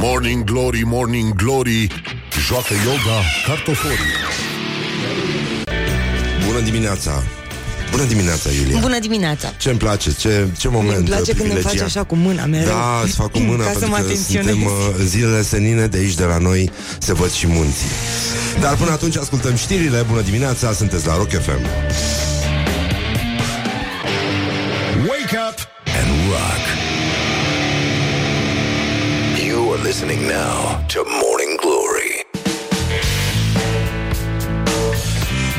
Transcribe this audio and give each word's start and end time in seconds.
Morning 0.00 0.44
Glory, 0.44 0.82
Morning 0.84 1.34
Glory 1.34 1.86
Joacă 2.46 2.74
yoga 2.84 3.22
cartoforii 3.46 3.96
Bună 6.46 6.60
dimineața! 6.60 7.22
Bună 7.90 8.04
dimineața, 8.04 8.50
Iulia! 8.50 8.78
Bună 8.80 8.98
dimineața! 8.98 9.52
Ce-mi 9.56 9.78
place, 9.78 10.12
ce, 10.12 10.46
ce 10.58 10.68
moment 10.68 10.96
Îmi 10.98 11.06
place 11.06 11.32
când 11.32 11.52
ne 11.52 11.60
faci 11.60 11.80
așa 11.80 12.04
cu 12.04 12.14
mâna 12.14 12.44
mereu. 12.44 12.66
Da, 12.66 13.00
îți 13.04 13.14
fac 13.14 13.30
cu 13.30 13.38
mâna 13.38 13.64
Ca 13.68 13.72
să 13.72 13.78
pentru 13.78 13.88
mă 13.88 13.96
că 13.96 14.02
atenționez. 14.02 14.52
suntem 14.52 14.64
uh, 14.70 15.04
zilele 15.04 15.42
senine 15.42 15.86
de 15.86 15.98
aici 15.98 16.14
de 16.14 16.24
la 16.24 16.38
noi 16.38 16.70
se 16.98 17.12
văd 17.12 17.30
și 17.30 17.46
munții. 17.46 17.90
Dar 18.60 18.76
până 18.76 18.90
atunci 18.90 19.16
ascultăm 19.16 19.54
știrile. 19.54 20.04
Bună 20.08 20.20
dimineața, 20.20 20.72
sunteți 20.72 21.06
la 21.06 21.16
Rock 21.16 21.30
FM. 21.30 21.62
Wake 25.08 25.36
up 25.48 25.58
and 25.98 26.08
rock 26.30 26.87
You 29.78 29.84
are 29.84 29.86
listening 29.86 30.22
now 30.26 30.84
to 30.92 31.00
Morning 31.22 31.54
Glory. 31.60 32.26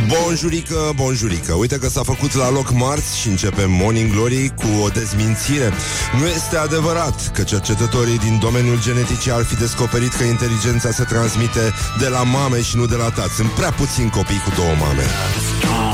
Bonjurică, 0.08 0.92
bonjurică. 0.96 1.54
Uite 1.54 1.78
că 1.78 1.90
s-a 1.90 2.04
făcut 2.04 2.34
la 2.34 2.50
loc 2.50 2.72
marți 2.72 3.20
și 3.20 3.28
începem 3.28 3.72
Morning 3.72 4.12
Glory 4.12 4.54
cu 4.56 4.68
o 4.84 4.88
dezmințire. 4.88 5.74
Nu 6.20 6.28
este 6.28 6.58
adevărat 6.58 7.32
că 7.34 7.44
cercetătorii 7.44 8.18
din 8.18 8.40
domeniul 8.40 8.82
genetic 8.82 9.32
ar 9.32 9.44
fi 9.44 9.56
descoperit 9.56 10.14
că 10.14 10.24
inteligența 10.24 10.92
se 10.92 11.04
transmite 11.04 11.74
de 12.00 12.08
la 12.08 12.24
mame 12.24 12.62
și 12.62 12.78
nu 12.78 12.86
de 12.86 12.96
la 12.96 13.10
tați. 13.10 13.36
Sunt 13.36 13.50
prea 13.50 13.72
puțini 13.72 14.10
copii 14.10 14.42
cu 14.46 14.52
două 14.56 14.74
mame. 14.80 15.04
Strong 15.58 15.90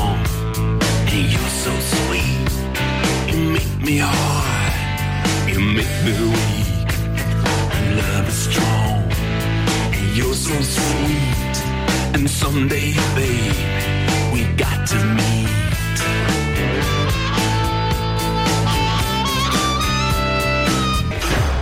so 10.46 10.60
sweet. 10.62 11.56
And 12.14 12.30
someday, 12.30 12.94
babe, 13.16 14.32
we 14.32 14.44
got 14.54 14.86
to 14.86 14.98
meet. 15.18 15.46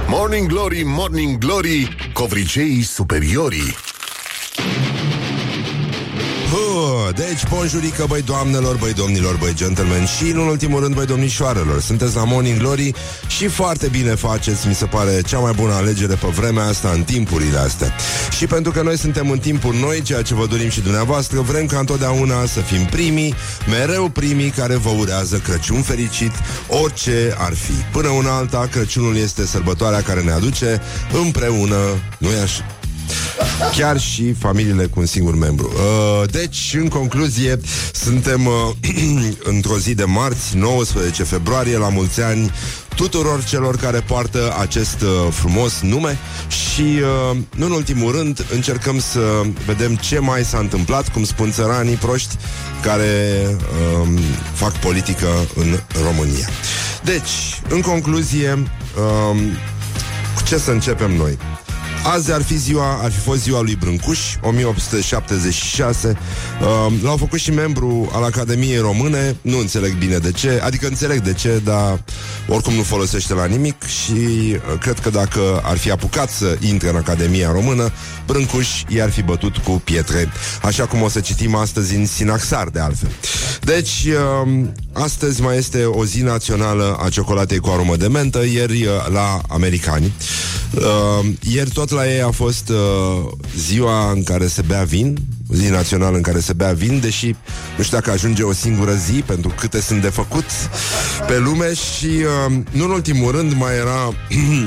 Morning 0.08 0.48
Glory, 0.48 0.84
Morning 0.84 1.40
Glory 1.40 1.88
Covriceii 2.14 2.84
superiorii 2.84 3.74
Deci, 7.10 7.48
bonjurică, 7.48 8.04
băi 8.08 8.22
doamnelor, 8.22 8.76
băi 8.76 8.92
domnilor, 8.92 9.36
băi 9.36 9.54
gentlemen 9.54 10.06
Și, 10.06 10.30
în 10.30 10.36
ultimul 10.36 10.80
rând, 10.80 10.94
băi 10.94 11.06
domnișoarelor. 11.06 11.80
Sunteți 11.80 12.16
la 12.16 12.24
Morning 12.24 12.58
Glory 12.58 12.92
și 13.26 13.46
foarte 13.46 13.88
bine 13.88 14.14
faceți 14.14 14.66
Mi 14.66 14.74
se 14.74 14.84
pare 14.84 15.20
cea 15.20 15.38
mai 15.38 15.52
bună 15.52 15.72
alegere 15.72 16.14
pe 16.14 16.26
vremea 16.26 16.64
asta 16.64 16.90
În 16.94 17.02
timpurile 17.02 17.58
astea. 17.58 17.92
Și 18.36 18.46
pentru 18.46 18.72
că 18.72 18.82
noi 18.82 18.98
suntem 18.98 19.30
în 19.30 19.38
timpuri 19.38 19.76
noi 19.76 20.02
Ceea 20.02 20.22
ce 20.22 20.34
vă 20.34 20.46
dorim 20.46 20.68
și 20.68 20.80
dumneavoastră 20.80 21.40
Vrem 21.40 21.66
ca 21.66 21.78
întotdeauna 21.78 22.46
să 22.46 22.60
fim 22.60 22.84
primii 22.84 23.34
Mereu 23.68 24.08
primii 24.08 24.50
care 24.50 24.74
vă 24.74 24.90
urează 24.98 25.36
Crăciun 25.36 25.82
fericit 25.82 26.32
Orice 26.68 27.34
ar 27.38 27.54
fi. 27.54 27.72
Până 27.92 28.08
una 28.08 28.36
alta, 28.36 28.68
Crăciunul 28.70 29.16
este 29.16 29.46
sărbătoarea 29.46 30.02
care 30.02 30.20
ne 30.20 30.32
aduce 30.32 30.80
Împreună, 31.12 31.76
nu-i 32.18 32.38
așa? 32.42 32.64
Chiar 33.76 34.00
și 34.00 34.32
familiile 34.32 34.86
cu 34.86 35.00
un 35.00 35.06
singur 35.06 35.36
membru. 35.36 35.72
Uh, 35.74 36.30
deci, 36.30 36.76
în 36.80 36.88
concluzie, 36.88 37.60
suntem 37.92 38.46
uh, 38.46 38.52
într-o 39.54 39.78
zi 39.78 39.94
de 39.94 40.04
marți, 40.04 40.56
19 40.56 41.22
februarie, 41.22 41.76
la 41.76 41.88
mulți 41.88 42.20
ani 42.20 42.50
tuturor 42.94 43.44
celor 43.44 43.76
care 43.76 44.00
poartă 44.00 44.56
acest 44.60 45.00
uh, 45.00 45.08
frumos 45.30 45.80
nume 45.80 46.18
și, 46.48 46.80
uh, 46.80 47.36
nu 47.56 47.66
în 47.66 47.72
ultimul 47.72 48.12
rând, 48.12 48.46
încercăm 48.52 49.00
să 49.00 49.20
vedem 49.66 49.96
ce 49.96 50.18
mai 50.18 50.44
s-a 50.44 50.58
întâmplat, 50.58 51.08
cum 51.08 51.24
spun 51.24 51.50
țăranii 51.52 51.94
proști 51.94 52.36
care 52.82 53.42
uh, 54.02 54.08
fac 54.52 54.72
politică 54.72 55.28
în 55.54 55.78
România. 56.02 56.48
Deci, 57.04 57.60
în 57.68 57.80
concluzie, 57.80 58.52
uh, 58.52 59.40
cu 60.34 60.42
ce 60.42 60.58
să 60.58 60.70
începem 60.70 61.16
noi? 61.16 61.38
Azi 62.06 62.32
ar 62.32 62.42
fi 62.42 62.56
ziua, 62.56 62.98
ar 63.02 63.10
fi 63.10 63.18
fost 63.18 63.42
ziua 63.42 63.60
lui 63.60 63.76
Brâncuș, 63.76 64.18
1876. 64.40 66.16
Uh, 66.60 66.92
l-au 67.02 67.16
făcut 67.16 67.38
și 67.38 67.50
membru 67.50 68.10
al 68.12 68.24
Academiei 68.24 68.78
Române. 68.78 69.36
Nu 69.40 69.58
înțeleg 69.58 69.98
bine 69.98 70.18
de 70.18 70.32
ce, 70.32 70.60
adică 70.64 70.86
înțeleg 70.86 71.20
de 71.20 71.32
ce, 71.32 71.60
dar 71.64 72.04
oricum 72.48 72.74
nu 72.74 72.82
folosește 72.82 73.34
la 73.34 73.44
nimic 73.44 73.82
și 73.82 74.12
uh, 74.12 74.78
cred 74.80 74.98
că 74.98 75.10
dacă 75.10 75.60
ar 75.62 75.76
fi 75.76 75.90
apucat 75.90 76.30
să 76.30 76.58
intre 76.60 76.88
în 76.88 76.96
Academia 76.96 77.50
Română, 77.52 77.92
Brâncuș 78.26 78.68
i-ar 78.88 79.10
fi 79.10 79.22
bătut 79.22 79.56
cu 79.56 79.70
pietre, 79.84 80.32
așa 80.62 80.86
cum 80.86 81.02
o 81.02 81.08
să 81.08 81.20
citim 81.20 81.54
astăzi 81.54 81.94
în 81.94 82.06
Sinaxar, 82.06 82.68
de 82.68 82.80
altfel. 82.80 83.10
Deci, 83.60 84.04
uh, 84.44 84.64
astăzi 84.92 85.42
mai 85.42 85.56
este 85.56 85.84
o 85.84 86.04
zi 86.04 86.22
națională 86.22 86.98
a 87.02 87.08
ciocolatei 87.08 87.58
cu 87.58 87.68
aromă 87.68 87.96
de 87.96 88.08
mentă, 88.08 88.44
ieri 88.44 88.84
uh, 88.84 89.12
la 89.12 89.40
americani. 89.48 90.12
Uh, 90.74 91.26
ieri 91.40 91.70
tot 91.70 91.90
la 91.94 92.12
ei 92.12 92.22
a 92.22 92.30
fost 92.30 92.68
uh, 92.68 92.76
ziua 93.56 94.10
în 94.10 94.22
care 94.22 94.46
se 94.46 94.62
bea 94.62 94.82
vin, 94.82 95.16
zi 95.48 95.68
națională 95.68 96.16
în 96.16 96.22
care 96.22 96.40
se 96.40 96.52
bea 96.52 96.72
vin, 96.72 97.00
deși 97.00 97.36
nu 97.76 97.82
știu 97.82 97.96
dacă 97.96 98.10
ajunge 98.10 98.42
o 98.42 98.52
singură 98.52 98.94
zi, 98.94 99.22
pentru 99.26 99.54
câte 99.58 99.80
sunt 99.80 100.02
de 100.02 100.08
făcut 100.08 100.44
pe 101.26 101.38
lume 101.38 101.74
și, 101.74 102.06
uh, 102.06 102.56
nu 102.70 102.84
în 102.84 102.90
ultimul 102.90 103.30
rând, 103.30 103.52
mai 103.52 103.76
era... 103.76 104.12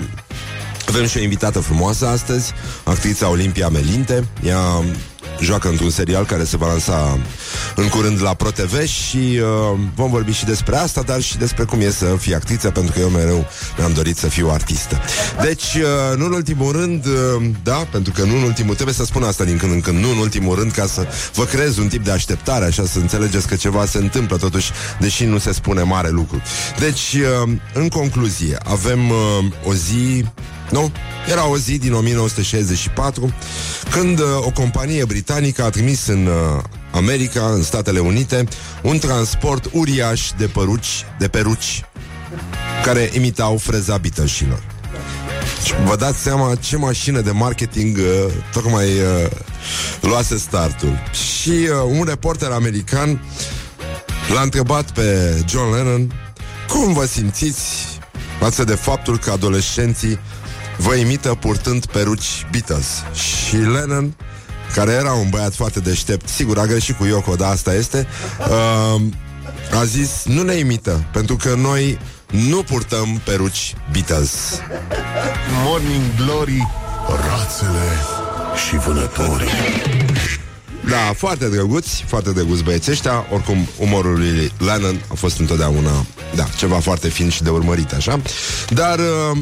Avem 0.89 1.07
și 1.07 1.17
o 1.17 1.21
invitată 1.21 1.59
frumoasă 1.59 2.07
astăzi, 2.07 2.53
actrița 2.83 3.29
Olimpia 3.29 3.69
Melinte. 3.69 4.27
Ea 4.43 4.83
joacă 5.41 5.67
într-un 5.67 5.89
serial 5.89 6.25
care 6.25 6.43
se 6.43 6.57
va 6.57 6.67
lansa 6.67 7.19
în 7.75 7.87
curând 7.87 8.21
la 8.21 8.33
ProTV 8.33 8.85
și 8.85 9.17
uh, 9.17 9.79
vom 9.95 10.09
vorbi 10.09 10.31
și 10.31 10.45
despre 10.45 10.75
asta, 10.75 11.01
dar 11.01 11.21
și 11.21 11.37
despre 11.37 11.63
cum 11.63 11.81
e 11.81 11.89
să 11.89 12.05
fii 12.19 12.35
actriță, 12.35 12.69
pentru 12.69 12.93
că 12.93 12.99
eu 12.99 13.09
mereu 13.09 13.45
mi-am 13.77 13.93
dorit 13.93 14.17
să 14.17 14.27
fiu 14.27 14.49
artistă. 14.49 15.01
Deci, 15.41 15.63
uh, 15.63 16.17
nu 16.17 16.25
în 16.25 16.31
ultimul 16.31 16.71
rând, 16.71 17.05
uh, 17.05 17.49
da, 17.63 17.87
pentru 17.91 18.11
că 18.11 18.23
nu 18.23 18.35
în 18.35 18.41
ultimul, 18.41 18.73
trebuie 18.73 18.95
să 18.95 19.05
spun 19.05 19.23
asta 19.23 19.43
din 19.43 19.57
când 19.57 19.71
în 19.71 19.81
când, 19.81 19.97
nu 19.97 20.09
în 20.09 20.17
ultimul 20.17 20.55
rând, 20.55 20.71
ca 20.71 20.85
să 20.85 21.07
vă 21.33 21.43
creez 21.43 21.77
un 21.77 21.87
tip 21.87 22.03
de 22.03 22.11
așteptare, 22.11 22.65
așa 22.65 22.85
să 22.85 22.99
înțelegeți 22.99 23.47
că 23.47 23.55
ceva 23.55 23.85
se 23.85 23.97
întâmplă 23.97 24.37
totuși, 24.37 24.71
deși 24.99 25.25
nu 25.25 25.37
se 25.37 25.51
spune 25.51 25.81
mare 25.81 26.09
lucru. 26.09 26.41
Deci, 26.79 27.15
uh, 27.43 27.49
în 27.73 27.87
concluzie, 27.87 28.57
avem 28.63 29.09
uh, 29.09 29.17
o 29.63 29.73
zi 29.73 30.25
nu? 30.71 30.91
Era 31.29 31.47
o 31.47 31.57
zi 31.57 31.77
din 31.77 31.93
1964 31.93 33.33
când 33.91 34.19
uh, 34.19 34.25
o 34.41 34.49
companie 34.49 35.05
britanică 35.05 35.63
a 35.63 35.69
trimis 35.69 36.07
în 36.07 36.25
uh, 36.25 36.63
America, 36.91 37.45
în 37.45 37.63
Statele 37.63 37.99
Unite, 37.99 38.43
un 38.81 38.97
transport 38.97 39.69
uriaș 39.73 40.29
de 40.37 40.45
păruci, 40.45 41.05
de 41.19 41.27
peruci 41.27 41.85
care 42.83 43.11
imitau 43.13 43.57
freza 43.57 43.97
Beatlesilor. 43.97 44.63
Și 45.63 45.73
vă 45.85 45.95
dați 45.95 46.19
seama 46.19 46.55
ce 46.55 46.77
mașină 46.77 47.21
de 47.21 47.31
marketing 47.31 47.97
uh, 47.97 48.33
tocmai 48.51 48.85
uh, 48.85 49.29
luase 50.01 50.37
startul. 50.37 50.99
Și 51.11 51.49
uh, 51.49 51.97
un 51.97 52.03
reporter 52.07 52.51
american 52.51 53.21
l-a 54.33 54.41
întrebat 54.41 54.91
pe 54.91 55.37
John 55.47 55.73
Lennon 55.73 56.13
cum 56.67 56.93
vă 56.93 57.05
simțiți 57.05 57.61
față 58.39 58.63
de 58.63 58.75
faptul 58.75 59.17
că 59.17 59.31
adolescenții 59.31 60.19
vă 60.77 60.93
imită 60.93 61.37
purtând 61.39 61.85
peruci 61.85 62.45
Beatles. 62.51 62.87
Și 63.13 63.55
Lennon, 63.55 64.15
care 64.73 64.91
era 64.91 65.13
un 65.13 65.29
băiat 65.29 65.53
foarte 65.53 65.79
deștept, 65.79 66.27
sigur, 66.27 66.59
a 66.59 66.65
greșit 66.65 66.97
cu 66.97 67.05
Yoko, 67.05 67.35
dar 67.35 67.51
asta 67.51 67.73
este, 67.73 68.07
uh, 68.39 69.01
a 69.79 69.83
zis, 69.83 70.23
nu 70.25 70.41
ne 70.41 70.53
imită, 70.53 71.05
pentru 71.11 71.35
că 71.35 71.55
noi 71.55 71.99
nu 72.31 72.63
purtăm 72.63 73.21
peruci 73.23 73.75
Beatles. 73.91 74.31
Morning 75.63 76.15
Glory 76.15 76.67
Rațele 77.07 77.97
și 78.67 78.77
vânătorii 78.77 80.06
Da, 80.89 81.13
foarte 81.15 81.49
drăguți, 81.49 82.03
foarte 82.07 82.31
drăguți 82.31 82.63
băieți 82.63 82.91
ăștia. 82.91 83.25
Oricum, 83.33 83.67
umorul 83.79 84.17
lui 84.17 84.51
Lennon 84.57 85.01
a 85.07 85.13
fost 85.13 85.39
întotdeauna 85.39 86.05
Da, 86.35 86.43
ceva 86.57 86.79
foarte 86.79 87.09
fin 87.09 87.29
și 87.29 87.43
de 87.43 87.49
urmărit, 87.49 87.93
așa. 87.93 88.21
Dar 88.69 88.99
uh, 88.99 89.37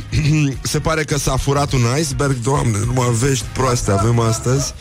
se 0.61 0.79
pare 0.79 1.03
că 1.03 1.17
s-a 1.17 1.37
furat 1.37 1.71
un 1.71 1.81
iceberg. 1.99 2.35
Doamne, 2.43 2.77
numai 2.85 3.09
vești 3.19 3.45
proaste 3.53 3.91
avem 3.91 4.19
astăzi. 4.19 4.73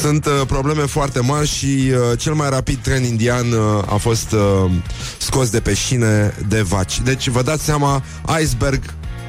Sunt 0.00 0.26
uh, 0.26 0.32
probleme 0.46 0.82
foarte 0.82 1.20
mari 1.20 1.48
și 1.48 1.64
uh, 1.64 2.18
cel 2.18 2.34
mai 2.34 2.50
rapid 2.50 2.78
tren 2.82 3.04
indian 3.04 3.52
uh, 3.52 3.92
a 3.92 3.96
fost 3.96 4.32
uh, 4.32 4.70
scos 5.18 5.50
de 5.50 5.60
pe 5.60 5.74
șine 5.74 6.34
de 6.48 6.60
vaci. 6.60 7.00
Deci 7.00 7.28
vă 7.28 7.42
dați 7.42 7.64
seama, 7.64 8.02
iceberg, 8.42 8.82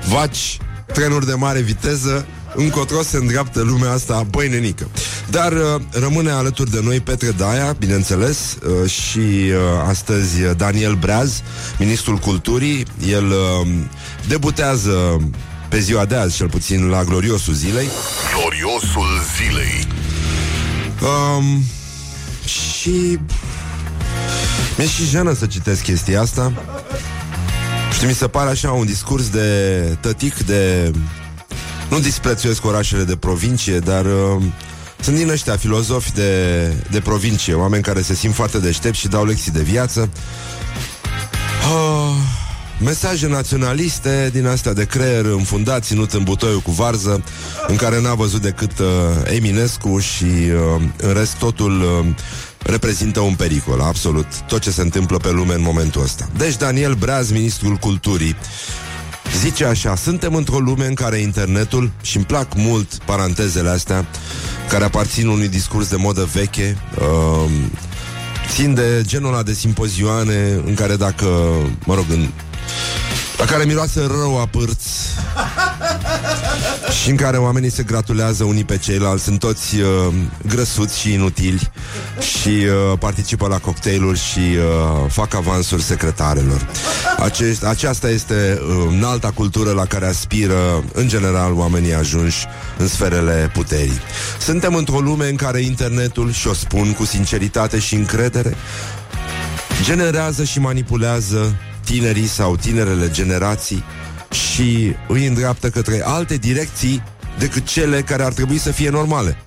vaci, 0.07 0.57
trenuri 0.93 1.25
de 1.25 1.33
mare 1.33 1.59
viteză 1.59 2.25
încotro 2.55 3.01
se 3.01 3.17
îndreaptă 3.17 3.61
lumea 3.61 3.91
asta 3.91 4.25
băinenică. 4.29 4.87
Dar 5.29 5.51
uh, 5.51 5.81
rămâne 5.91 6.31
alături 6.31 6.71
de 6.71 6.79
noi 6.83 6.99
Petre 6.99 7.31
Daia, 7.31 7.75
bineînțeles, 7.79 8.57
uh, 8.83 8.89
și 8.89 9.19
uh, 9.19 9.53
astăzi 9.87 10.41
uh, 10.41 10.51
Daniel 10.57 10.95
Breaz, 10.95 11.41
ministrul 11.79 12.17
culturii. 12.17 12.85
El 13.07 13.25
uh, 13.25 13.67
debutează 14.27 15.21
pe 15.69 15.79
ziua 15.79 16.05
de 16.05 16.15
azi, 16.15 16.35
cel 16.35 16.49
puțin 16.49 16.87
la 16.87 17.03
gloriosul 17.03 17.53
zilei. 17.53 17.87
Gloriosul 18.35 19.21
zilei. 19.37 19.87
Um, 21.01 21.63
și 22.45 23.19
mi-e 24.77 24.87
și 24.87 25.05
jenă 25.05 25.33
să 25.33 25.45
citesc 25.45 25.83
chestia 25.83 26.21
asta. 26.21 26.51
Și 27.99 28.05
mi 28.05 28.13
se 28.13 28.27
pare 28.27 28.49
așa 28.49 28.71
un 28.71 28.85
discurs 28.85 29.29
de 29.29 29.97
tătic, 29.99 30.37
de... 30.37 30.91
Nu 31.91 31.99
disprețuiesc 31.99 32.65
orașele 32.65 33.03
de 33.03 33.15
provincie, 33.15 33.79
dar 33.79 34.05
uh, 34.05 34.43
sunt 35.01 35.15
din 35.15 35.29
ăștia 35.29 35.57
filozofi 35.57 36.11
de, 36.11 36.65
de 36.91 36.99
provincie, 36.99 37.53
oameni 37.53 37.83
care 37.83 38.01
se 38.01 38.13
simt 38.13 38.33
foarte 38.33 38.59
deștepți 38.59 38.99
și 38.99 39.07
dau 39.07 39.25
lecții 39.25 39.51
de 39.51 39.61
viață. 39.61 40.09
Uh, 41.61 42.15
mesaje 42.83 43.27
naționaliste 43.27 44.29
din 44.33 44.45
astea 44.47 44.73
de 44.73 44.85
creier 44.85 45.25
înfundat, 45.25 45.83
ținut 45.83 46.13
în 46.13 46.23
butoiul 46.23 46.59
cu 46.59 46.71
varză, 46.71 47.23
în 47.67 47.75
care 47.75 48.01
n-a 48.01 48.13
văzut 48.13 48.41
decât 48.41 48.79
uh, 48.79 48.87
Eminescu 49.23 49.99
și 49.99 50.25
uh, 50.25 50.81
în 50.97 51.13
rest 51.13 51.35
totul 51.35 51.81
uh, 51.81 52.05
reprezintă 52.63 53.19
un 53.19 53.35
pericol, 53.35 53.81
absolut, 53.81 54.25
tot 54.47 54.61
ce 54.61 54.71
se 54.71 54.81
întâmplă 54.81 55.17
pe 55.17 55.31
lume 55.31 55.53
în 55.53 55.61
momentul 55.61 56.01
ăsta. 56.01 56.29
Deci 56.37 56.55
Daniel 56.57 56.93
Braz, 56.93 57.31
ministrul 57.31 57.75
culturii, 57.75 58.35
zice 59.37 59.65
așa, 59.65 59.95
suntem 59.95 60.35
într-o 60.35 60.59
lume 60.59 60.85
în 60.85 60.93
care 60.93 61.17
internetul, 61.17 61.91
și 62.01 62.15
îmi 62.15 62.25
plac 62.25 62.47
mult 62.55 62.97
parantezele 63.05 63.69
astea, 63.69 64.05
care 64.69 64.83
aparțin 64.83 65.27
unui 65.27 65.47
discurs 65.47 65.89
de 65.89 65.95
modă 65.95 66.29
veche, 66.33 66.77
uh, 66.97 67.51
țin 68.49 68.73
de 68.73 69.01
genul 69.05 69.33
ăla 69.33 69.43
de 69.43 69.53
simpozioane 69.53 70.61
în 70.65 70.73
care 70.73 70.95
dacă, 70.95 71.25
mă 71.85 71.95
rog, 71.95 72.05
în, 72.09 72.27
la 73.41 73.47
care 73.47 73.63
miroase 73.63 73.99
rău 73.99 74.39
a 74.39 74.45
pârți 74.45 74.89
și 77.01 77.09
în 77.09 77.15
care 77.15 77.37
oamenii 77.37 77.71
se 77.71 77.83
gratulează 77.83 78.43
unii 78.43 78.63
pe 78.63 78.77
ceilalți, 78.77 79.23
sunt 79.23 79.39
toți 79.39 79.79
uh, 79.79 80.13
grăsuți 80.47 80.99
și 80.99 81.13
inutili 81.13 81.71
și 82.19 82.49
uh, 82.49 82.97
participă 82.99 83.47
la 83.47 83.57
cocktailuri 83.57 84.19
și 84.19 84.39
uh, 84.39 85.09
fac 85.09 85.33
avansuri 85.33 85.81
secretarelor. 85.81 86.67
Ace- 87.17 87.57
aceasta 87.63 88.09
este 88.09 88.61
uh, 88.61 88.87
înalta 88.89 89.31
cultură 89.31 89.71
la 89.71 89.85
care 89.85 90.07
aspiră, 90.07 90.83
în 90.93 91.07
general, 91.07 91.53
oamenii 91.53 91.93
ajunși 91.93 92.45
în 92.77 92.87
sferele 92.87 93.49
puterii. 93.53 94.01
Suntem 94.39 94.75
într-o 94.75 94.99
lume 94.99 95.29
în 95.29 95.35
care 95.35 95.61
internetul, 95.61 96.31
și 96.31 96.47
o 96.47 96.53
spun 96.53 96.93
cu 96.93 97.05
sinceritate 97.05 97.79
și 97.79 97.95
încredere, 97.95 98.55
generează 99.83 100.43
și 100.43 100.59
manipulează 100.59 101.55
tinerii 101.83 102.27
sau 102.27 102.55
tinerele 102.55 103.11
generații 103.11 103.83
și 104.31 104.95
îi 105.07 105.25
îndreaptă 105.25 105.69
către 105.69 106.01
alte 106.05 106.35
direcții 106.35 107.03
decât 107.39 107.65
cele 107.65 108.01
care 108.01 108.23
ar 108.23 108.33
trebui 108.33 108.57
să 108.57 108.71
fie 108.71 108.89
normale. 108.89 109.37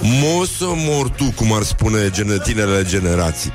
Mosă 0.00 0.66
mortu, 0.74 1.32
cum 1.36 1.52
ar 1.52 1.62
spune 1.62 2.10
gen- 2.10 2.42
tinerele 2.42 2.84
generații. 2.84 3.52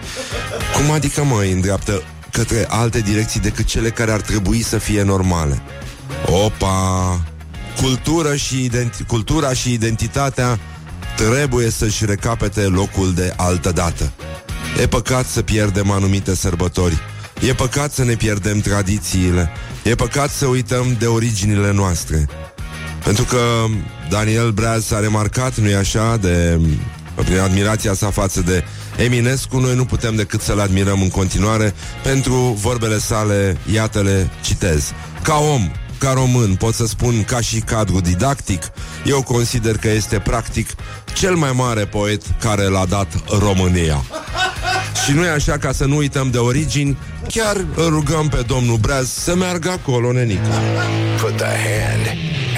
Cum 0.75 0.91
adică 0.91 1.24
mă 1.24 1.39
îi 1.41 1.51
îndreaptă 1.51 2.01
către 2.31 2.65
alte 2.69 3.00
direcții 3.00 3.39
decât 3.39 3.65
cele 3.65 3.89
care 3.89 4.12
ar 4.12 4.21
trebui 4.21 4.62
să 4.62 4.77
fie 4.77 5.03
normale? 5.03 5.62
Opa! 6.25 7.21
Cultură 7.81 8.35
și 8.35 8.69
identi- 8.69 9.06
cultura 9.07 9.53
și 9.53 9.74
identitatea 9.74 10.59
trebuie 11.15 11.69
să-și 11.69 12.06
recapete 12.06 12.62
locul 12.62 13.13
de 13.13 13.33
altă 13.35 13.71
dată. 13.71 14.12
E 14.81 14.88
păcat 14.88 15.25
să 15.25 15.41
pierdem 15.41 15.91
anumite 15.91 16.35
sărbători. 16.35 16.97
E 17.39 17.54
păcat 17.54 17.94
să 17.94 18.04
ne 18.04 18.16
pierdem 18.16 18.60
tradițiile. 18.60 19.50
E 19.84 19.95
păcat 19.95 20.30
să 20.30 20.45
uităm 20.45 20.95
de 21.00 21.06
originile 21.06 21.72
noastre. 21.72 22.28
Pentru 23.04 23.24
că 23.24 23.39
Daniel 24.10 24.51
Braz 24.51 24.86
s-a 24.86 25.00
remarcat, 25.00 25.57
nu-i 25.57 25.75
așa, 25.75 26.18
de 26.18 26.60
prin 27.16 27.39
admirația 27.39 27.94
sa 27.94 28.10
față 28.10 28.42
de 28.42 28.63
Eminescu, 28.98 29.57
noi 29.57 29.75
nu 29.75 29.86
putem 29.86 30.16
decât 30.16 30.42
să-l 30.42 30.60
admirăm 30.60 31.01
în 31.01 31.10
continuare 31.10 31.74
pentru 32.04 32.34
vorbele 32.36 32.98
sale, 32.98 33.57
iată-le, 33.74 34.30
citez. 34.44 34.92
Ca 35.22 35.36
om, 35.36 35.72
ca 35.97 36.11
român, 36.11 36.55
pot 36.55 36.73
să 36.73 36.85
spun 36.85 37.23
ca 37.23 37.41
și 37.41 37.59
cadru 37.59 37.99
didactic, 37.99 38.71
eu 39.05 39.23
consider 39.23 39.77
că 39.77 39.89
este 39.89 40.19
practic 40.19 40.69
cel 41.13 41.35
mai 41.35 41.51
mare 41.51 41.85
poet 41.85 42.21
care 42.39 42.63
l-a 42.63 42.85
dat 42.85 43.07
România. 43.39 44.03
Și 45.05 45.11
nu 45.11 45.25
e 45.25 45.29
așa 45.29 45.57
ca 45.57 45.71
să 45.71 45.85
nu 45.85 45.95
uităm 45.95 46.29
de 46.29 46.38
origini, 46.38 46.97
chiar 47.27 47.65
îl 47.75 47.89
rugăm 47.89 48.27
pe 48.27 48.44
domnul 48.47 48.77
Braz 48.77 49.09
să 49.09 49.35
meargă 49.35 49.69
acolo, 49.69 50.11
nenică. 50.11 50.49
Put 51.21 51.38
the 51.38 51.45
hand 51.45 52.05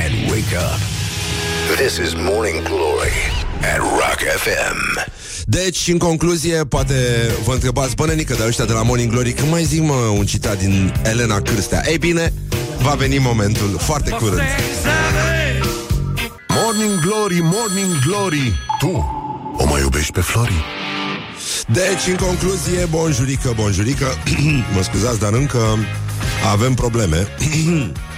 and 0.06 0.30
wake 0.30 0.56
up. 0.56 0.80
This 1.78 1.98
is 1.98 2.14
Morning 2.14 2.64
Glory 2.64 3.39
at 3.62 3.78
Rock 3.78 4.20
FM. 4.38 5.08
Deci, 5.46 5.88
în 5.88 5.98
concluzie, 5.98 6.66
poate 6.66 6.94
vă 7.44 7.54
întrebați, 7.54 7.96
bă, 7.96 8.06
nenică, 8.06 8.34
de 8.34 8.44
ăștia 8.48 8.66
de 8.66 8.74
la 8.74 8.82
Morning 8.82 9.12
Glory, 9.12 9.32
când 9.32 9.52
mai 9.52 9.64
zic, 9.64 9.82
mă, 9.82 9.94
un 9.94 10.26
citat 10.26 10.58
din 10.60 10.94
Elena 11.04 11.42
Cârstea? 11.42 11.84
Ei 11.88 11.98
bine, 11.98 12.34
va 12.82 12.92
veni 12.92 13.18
momentul 13.18 13.78
foarte 13.80 14.10
curând. 14.10 14.42
Morning 16.48 17.00
Glory, 17.02 17.40
Morning 17.42 18.00
Glory. 18.06 18.54
Tu 18.80 19.18
o 19.58 19.66
mai 19.66 19.82
iubești 19.82 20.12
pe 20.12 20.22
Flori? 20.22 20.64
Deci, 21.68 22.08
în 22.08 22.16
concluzie, 22.16 22.86
bonjurică, 22.90 23.54
bonjurică, 23.56 24.08
mă 24.76 24.82
scuzați, 24.82 25.20
dar 25.20 25.34
încă 25.34 25.60
avem 26.52 26.74
probleme. 26.74 27.28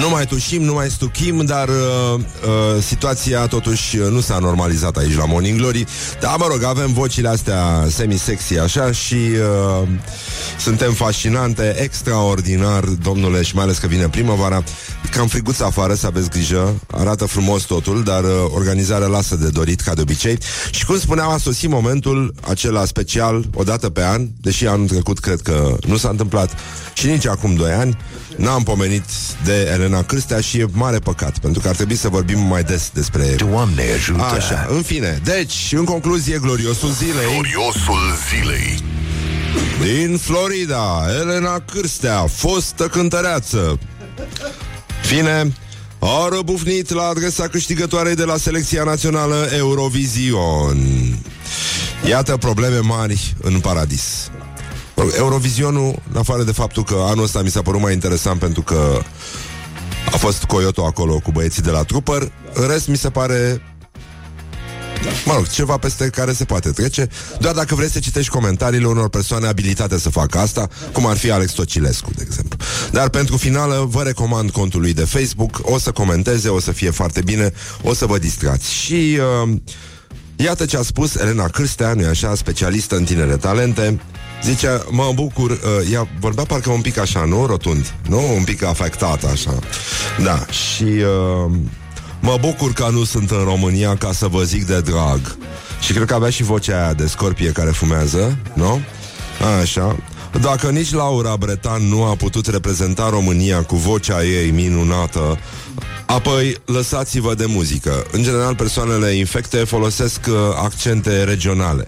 Nu 0.00 0.08
mai 0.08 0.26
tușim, 0.26 0.62
nu 0.62 0.72
mai 0.72 0.90
stuchim, 0.90 1.44
dar 1.44 1.68
uh, 1.68 1.74
uh, 2.14 2.82
situația 2.82 3.46
totuși 3.46 3.96
nu 3.96 4.20
s-a 4.20 4.38
normalizat 4.38 4.96
aici 4.96 5.16
la 5.16 5.24
Morning 5.24 5.58
Glory. 5.58 5.84
Dar, 6.20 6.36
mă 6.38 6.46
rog, 6.50 6.62
avem 6.62 6.92
vocile 6.92 7.28
astea 7.28 7.86
semi-sexy 7.88 8.58
așa 8.58 8.92
și 8.92 9.14
uh, 9.14 9.88
suntem 10.58 10.92
fascinante, 10.92 11.76
extraordinar, 11.82 12.84
domnule, 12.84 13.42
și 13.42 13.54
mai 13.54 13.64
ales 13.64 13.78
că 13.78 13.86
vine 13.86 14.08
primăvara. 14.08 14.62
Cam 15.10 15.26
friguț 15.26 15.60
afară, 15.60 15.94
să 15.94 16.06
aveți 16.06 16.30
grijă, 16.30 16.74
arată 16.90 17.24
frumos 17.24 17.62
totul, 17.62 18.02
dar 18.02 18.24
uh, 18.24 18.30
organizarea 18.54 19.06
lasă 19.06 19.36
de 19.36 19.48
dorit, 19.48 19.80
ca 19.80 19.94
de 19.94 20.00
obicei. 20.00 20.38
Și 20.70 20.86
cum 20.86 20.98
spuneam, 20.98 21.30
a 21.30 21.38
sosit 21.38 21.70
momentul 21.70 22.34
acela 22.48 22.84
special, 22.84 23.44
o 23.54 23.62
dată 23.62 23.90
pe 23.90 24.04
an, 24.04 24.28
deși 24.40 24.66
anul 24.66 24.88
trecut 24.88 25.18
cred 25.18 25.40
că 25.40 25.76
nu 25.86 25.96
s-a 25.96 26.08
întâmplat 26.08 26.50
și 26.94 27.06
nici 27.06 27.26
acum 27.26 27.54
doi 27.54 27.72
ani, 27.72 27.96
n-am 28.36 28.62
pomenit 28.62 29.04
de 29.44 29.70
Elena 29.72 29.87
Cârstea 29.96 30.40
și 30.40 30.58
e 30.58 30.66
mare 30.72 30.98
păcat, 30.98 31.38
pentru 31.38 31.60
că 31.60 31.68
ar 31.68 31.74
trebui 31.74 31.96
să 31.96 32.08
vorbim 32.08 32.38
mai 32.38 32.62
des 32.62 32.90
despre... 32.94 33.24
Doamne 33.24 33.82
ajută! 33.94 34.22
Așa, 34.22 34.66
în 34.70 34.82
fine. 34.82 35.20
Deci, 35.24 35.72
în 35.76 35.84
concluzie, 35.84 36.38
gloriosul 36.42 36.90
zilei 36.90 37.26
Gloriosul 37.32 37.98
zilei. 38.28 38.82
din 39.82 40.16
Florida, 40.16 41.06
Elena 41.20 41.60
Cârstea, 41.72 42.26
fostă 42.26 42.84
cântăreață. 42.86 43.78
Fine, 45.02 45.52
a 45.98 46.28
răbufnit 46.30 46.90
la 46.90 47.02
adresa 47.02 47.48
câștigătoarei 47.48 48.14
de 48.14 48.24
la 48.24 48.36
selecția 48.36 48.82
națională 48.82 49.48
Eurovision. 49.56 50.78
Iată 52.08 52.36
probleme 52.36 52.78
mari 52.78 53.34
în 53.40 53.60
paradis. 53.60 54.30
Mă 54.96 55.02
rog, 55.02 55.12
Eurovizionul, 55.16 56.02
în 56.12 56.18
afară 56.18 56.42
de 56.42 56.52
faptul 56.52 56.84
că 56.84 57.04
anul 57.08 57.24
ăsta 57.24 57.42
mi 57.42 57.50
s-a 57.50 57.62
părut 57.62 57.80
mai 57.80 57.92
interesant 57.92 58.38
pentru 58.40 58.62
că 58.62 59.02
a 60.12 60.16
fost 60.16 60.44
Coyoto 60.44 60.84
acolo 60.84 61.18
cu 61.18 61.30
băieții 61.30 61.62
de 61.62 61.70
la 61.70 61.82
Trooper, 61.82 62.32
în 62.52 62.66
rest 62.66 62.88
mi 62.88 62.96
se 62.96 63.10
pare 63.10 63.62
Mă 65.24 65.34
rog, 65.34 65.48
ceva 65.48 65.76
peste 65.76 66.08
care 66.08 66.32
se 66.32 66.44
poate 66.44 66.70
trece. 66.70 67.08
Doar 67.40 67.54
dacă 67.54 67.74
vrei 67.74 67.90
să 67.90 67.98
citești 67.98 68.30
comentariile 68.30 68.86
unor 68.86 69.08
persoane 69.08 69.46
abilitate 69.46 69.98
să 69.98 70.10
facă 70.10 70.38
asta 70.38 70.68
Cum 70.92 71.06
ar 71.06 71.16
fi 71.16 71.30
Alex 71.30 71.52
Tocilescu, 71.52 72.10
de 72.16 72.22
exemplu. 72.26 72.58
Dar 72.90 73.08
pentru 73.08 73.36
finală 73.36 73.86
vă 73.90 74.02
recomand 74.02 74.50
contul 74.50 74.80
lui 74.80 74.94
de 74.94 75.04
Facebook. 75.04 75.60
O 75.62 75.78
să 75.78 75.92
comenteze, 75.92 76.48
o 76.48 76.60
să 76.60 76.72
fie 76.72 76.90
foarte 76.90 77.20
bine 77.20 77.52
O 77.82 77.94
să 77.94 78.06
vă 78.06 78.18
distrați. 78.18 78.72
Și 78.72 79.18
uh, 79.42 79.56
iată 80.36 80.64
ce 80.64 80.76
a 80.76 80.82
spus 80.82 81.14
Elena 81.14 81.48
Cârstea, 81.48 81.92
nu 81.92 82.08
așa, 82.08 82.34
specialistă 82.34 82.96
în 82.96 83.04
tinere 83.04 83.36
talente 83.36 84.00
Zice, 84.42 84.82
mă 84.90 85.10
bucur, 85.14 85.50
uh, 85.50 85.92
ea 85.92 86.08
vorbea 86.20 86.44
parcă 86.44 86.70
un 86.70 86.80
pic 86.80 86.98
așa, 86.98 87.24
nu? 87.24 87.46
Rotund, 87.46 87.94
nu? 88.08 88.34
Un 88.36 88.44
pic 88.44 88.62
afectat 88.64 89.24
așa 89.24 89.58
Da, 90.22 90.46
și 90.46 90.82
uh, 90.82 91.50
mă 92.20 92.36
bucur 92.40 92.72
că 92.72 92.88
nu 92.92 93.04
sunt 93.04 93.30
în 93.30 93.42
România 93.44 93.96
ca 93.96 94.12
să 94.12 94.26
vă 94.26 94.42
zic 94.42 94.66
de 94.66 94.80
drag 94.80 95.36
Și 95.80 95.92
cred 95.92 96.06
că 96.06 96.14
avea 96.14 96.30
și 96.30 96.42
vocea 96.42 96.82
aia 96.82 96.92
de 96.92 97.06
scorpie 97.06 97.52
care 97.52 97.70
fumează, 97.70 98.38
nu? 98.52 98.80
Așa 99.60 99.96
dacă 100.40 100.70
nici 100.70 100.92
Laura 100.92 101.36
Bretan 101.36 101.82
nu 101.82 102.02
a 102.02 102.14
putut 102.14 102.46
reprezenta 102.46 103.08
România 103.08 103.62
cu 103.62 103.76
vocea 103.76 104.24
ei 104.24 104.50
minunată, 104.50 105.38
apoi 106.06 106.56
lăsați-vă 106.64 107.34
de 107.34 107.44
muzică. 107.46 108.06
În 108.10 108.22
general, 108.22 108.54
persoanele 108.54 109.10
infecte 109.10 109.56
folosesc 109.56 110.20
uh, 110.28 110.34
accente 110.64 111.24
regionale. 111.24 111.86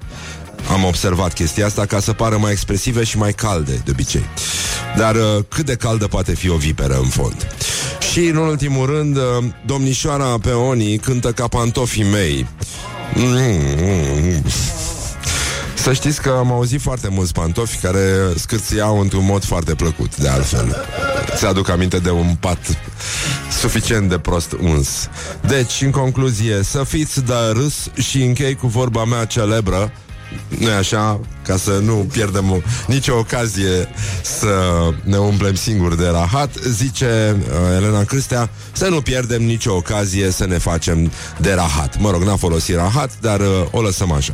Am 0.69 0.85
observat 0.85 1.33
chestia 1.33 1.67
asta 1.67 1.87
ca 1.87 2.01
să 2.01 2.13
pară 2.13 2.37
mai 2.37 2.53
expresive 2.53 3.05
și 3.05 3.19
mai 3.19 3.33
calde, 3.33 3.83
de 3.85 3.91
obicei. 3.91 4.25
Dar 4.97 5.15
uh, 5.15 5.45
cât 5.49 5.67
de 5.67 5.75
caldă 5.75 6.07
poate 6.07 6.35
fi 6.35 6.49
o 6.49 6.57
viperă 6.57 6.99
în 7.03 7.09
fond? 7.09 7.47
Și 8.13 8.21
în 8.21 8.37
ultimul 8.37 8.87
rând, 8.87 9.17
uh, 9.17 9.23
domnișoara 9.67 10.39
Peoni 10.39 10.99
cântă 10.99 11.33
ca 11.33 11.49
pantofii 11.49 12.05
mei. 12.11 12.47
Mm-hmm. 13.15 14.43
Să 15.83 15.93
știți 15.93 16.23
că 16.23 16.35
am 16.39 16.53
auzit 16.53 16.81
foarte 16.81 17.09
mulți 17.09 17.33
pantofi 17.33 17.77
care 17.77 18.03
scârțiau 18.37 19.01
într-un 19.01 19.25
mod 19.25 19.45
foarte 19.45 19.75
plăcut, 19.75 20.17
de 20.17 20.29
altfel. 20.29 20.77
Ți-aduc 21.37 21.69
aminte 21.69 21.99
de 21.99 22.11
un 22.11 22.37
pat 22.41 22.59
suficient 23.61 24.09
de 24.09 24.19
prost 24.19 24.53
uns. 24.63 25.09
Deci, 25.47 25.81
în 25.83 25.91
concluzie, 25.91 26.63
să 26.63 26.85
fiți 26.85 27.25
de 27.25 27.35
râs 27.53 27.91
și 28.03 28.23
închei 28.23 28.55
cu 28.55 28.67
vorba 28.67 29.05
mea 29.05 29.25
celebră, 29.25 29.93
nu 30.59 30.71
așa, 30.71 31.21
ca 31.43 31.57
să 31.57 31.81
nu 31.85 32.07
pierdem 32.13 32.51
o, 32.51 32.57
nicio 32.87 33.17
ocazie 33.17 33.89
să 34.23 34.89
ne 35.05 35.17
umplem 35.17 35.55
singuri 35.55 35.97
de 35.97 36.09
rahat, 36.09 36.51
zice 36.69 37.37
uh, 37.39 37.77
Elena 37.77 38.05
Câstea, 38.05 38.51
să 38.73 38.89
nu 38.89 39.01
pierdem 39.01 39.43
nicio 39.43 39.75
ocazie 39.75 40.31
să 40.31 40.47
ne 40.47 40.59
facem 40.59 41.11
de 41.39 41.53
rahat. 41.53 41.99
Mă 41.99 42.11
rog, 42.11 42.23
n-a 42.23 42.37
folosit 42.37 42.75
rahat, 42.75 43.11
dar 43.21 43.41
uh, 43.41 43.47
o 43.71 43.81
lăsăm 43.81 44.13
așa. 44.13 44.33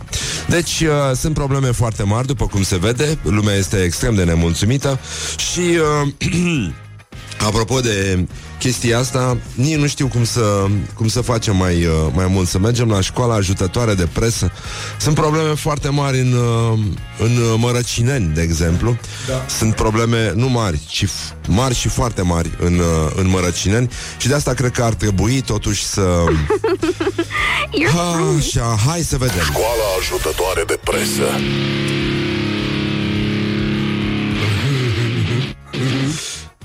Deci, 0.48 0.80
uh, 0.80 1.16
sunt 1.16 1.34
probleme 1.34 1.70
foarte 1.70 2.02
mari, 2.02 2.26
după 2.26 2.46
cum 2.46 2.62
se 2.62 2.76
vede, 2.76 3.18
lumea 3.22 3.54
este 3.54 3.76
extrem 3.76 4.14
de 4.14 4.24
nemulțumită 4.24 4.98
și... 5.36 5.60
Uh, 5.60 6.68
Apropo 7.40 7.80
de 7.80 8.26
chestia 8.58 8.98
asta, 8.98 9.36
nici 9.54 9.76
nu 9.76 9.86
știu 9.86 10.08
cum 10.08 10.24
să, 10.24 10.64
cum 10.94 11.08
să 11.08 11.20
facem 11.20 11.56
mai, 11.56 11.84
uh, 11.84 11.92
mai 12.12 12.26
mult, 12.26 12.48
să 12.48 12.58
mergem 12.58 12.88
la 12.88 13.00
școala 13.00 13.34
ajutătoare 13.34 13.94
de 13.94 14.08
presă. 14.12 14.52
Sunt 15.00 15.14
probleme 15.14 15.54
foarte 15.54 15.88
mari 15.88 16.18
în, 16.18 16.32
uh, 16.32 16.78
în 17.18 17.40
Mărăcineni, 17.56 18.34
de 18.34 18.42
exemplu. 18.42 18.96
Da. 19.28 19.44
Sunt 19.48 19.74
probleme 19.74 20.32
nu 20.34 20.48
mari, 20.48 20.80
ci 20.88 21.06
mari 21.48 21.74
și 21.74 21.88
foarte 21.88 22.22
mari 22.22 22.50
în, 22.60 22.78
uh, 22.78 23.12
în 23.16 23.28
Mărăcineni 23.28 23.90
și 24.16 24.28
de 24.28 24.34
asta 24.34 24.52
cred 24.52 24.70
că 24.70 24.82
ar 24.82 24.94
trebui 24.94 25.40
totuși 25.40 25.84
să... 25.84 26.24
ha, 27.94 28.34
așa, 28.38 28.76
hai 28.86 29.00
să 29.00 29.16
vedem. 29.16 29.44
Școala 29.44 29.86
ajutătoare 30.00 30.62
de 30.66 30.78
presă. 30.84 31.40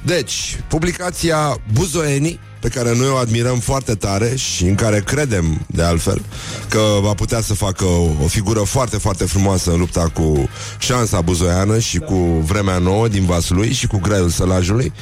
Deci, 0.05 0.59
publicația 0.67 1.57
Buzoeni, 1.73 2.39
pe 2.61 2.67
care 2.67 2.95
noi 2.95 3.07
o 3.07 3.15
admirăm 3.15 3.59
foarte 3.59 3.95
tare 3.95 4.35
și 4.35 4.63
în 4.63 4.75
care 4.75 4.99
credem, 4.99 5.65
de 5.67 5.83
altfel, 5.83 6.21
că 6.69 6.79
va 7.01 7.13
putea 7.13 7.41
să 7.41 7.53
facă 7.53 7.85
o, 7.85 8.23
o 8.23 8.27
figură 8.27 8.59
foarte, 8.59 8.97
foarte 8.97 9.25
frumoasă 9.25 9.71
în 9.71 9.79
lupta 9.79 10.11
cu 10.13 10.49
șansa 10.79 11.21
buzoiană 11.21 11.79
și 11.79 11.97
cu 11.99 12.15
vremea 12.45 12.77
nouă 12.77 13.07
din 13.07 13.25
Vaslui 13.25 13.73
și 13.73 13.87
cu 13.87 13.99
graiul 13.99 14.29
sălajului. 14.29 14.93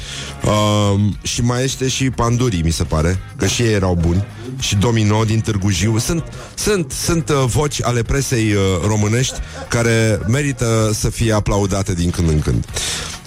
Uh, 0.44 1.00
și 1.22 1.42
mai 1.42 1.64
este 1.64 1.88
și 1.88 2.10
Pandurii, 2.10 2.62
mi 2.62 2.72
se 2.72 2.84
pare, 2.84 3.20
că 3.36 3.48
și 3.48 3.62
ei 3.62 3.74
erau 3.74 3.98
buni. 4.02 4.26
Și 4.60 4.76
Domino 4.76 5.24
din 5.24 5.40
Târgu 5.40 5.70
Jiu. 5.70 5.98
Sunt, 5.98 6.24
sunt, 6.54 6.92
sunt 6.92 7.30
uh, 7.30 7.44
voci 7.46 7.84
ale 7.84 8.02
presei 8.02 8.54
uh, 8.54 8.62
românești 8.88 9.36
care 9.70 10.20
merită 10.28 10.92
să 10.94 11.10
fie 11.10 11.34
aplaudate 11.34 11.94
din 11.94 12.10
când 12.10 12.30
în 12.30 12.40
când. 12.40 12.66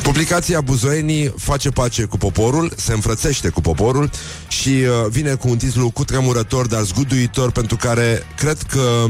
Publicația 0.03 0.61
Buzoenii 0.61 1.35
face 1.37 1.71
pace 1.71 2.05
cu 2.05 2.17
poporul, 2.17 2.73
se 2.77 2.93
înfrățește 2.93 3.49
cu 3.49 3.61
poporul 3.61 4.11
și 4.49 4.69
uh, 4.69 5.09
vine 5.11 5.35
cu 5.35 5.49
un 5.49 5.57
titlu 5.57 5.91
cutremurător, 5.91 6.67
dar 6.67 6.83
zguduitor, 6.83 7.51
pentru 7.51 7.77
care 7.77 8.23
cred 8.37 8.59
că 8.63 9.07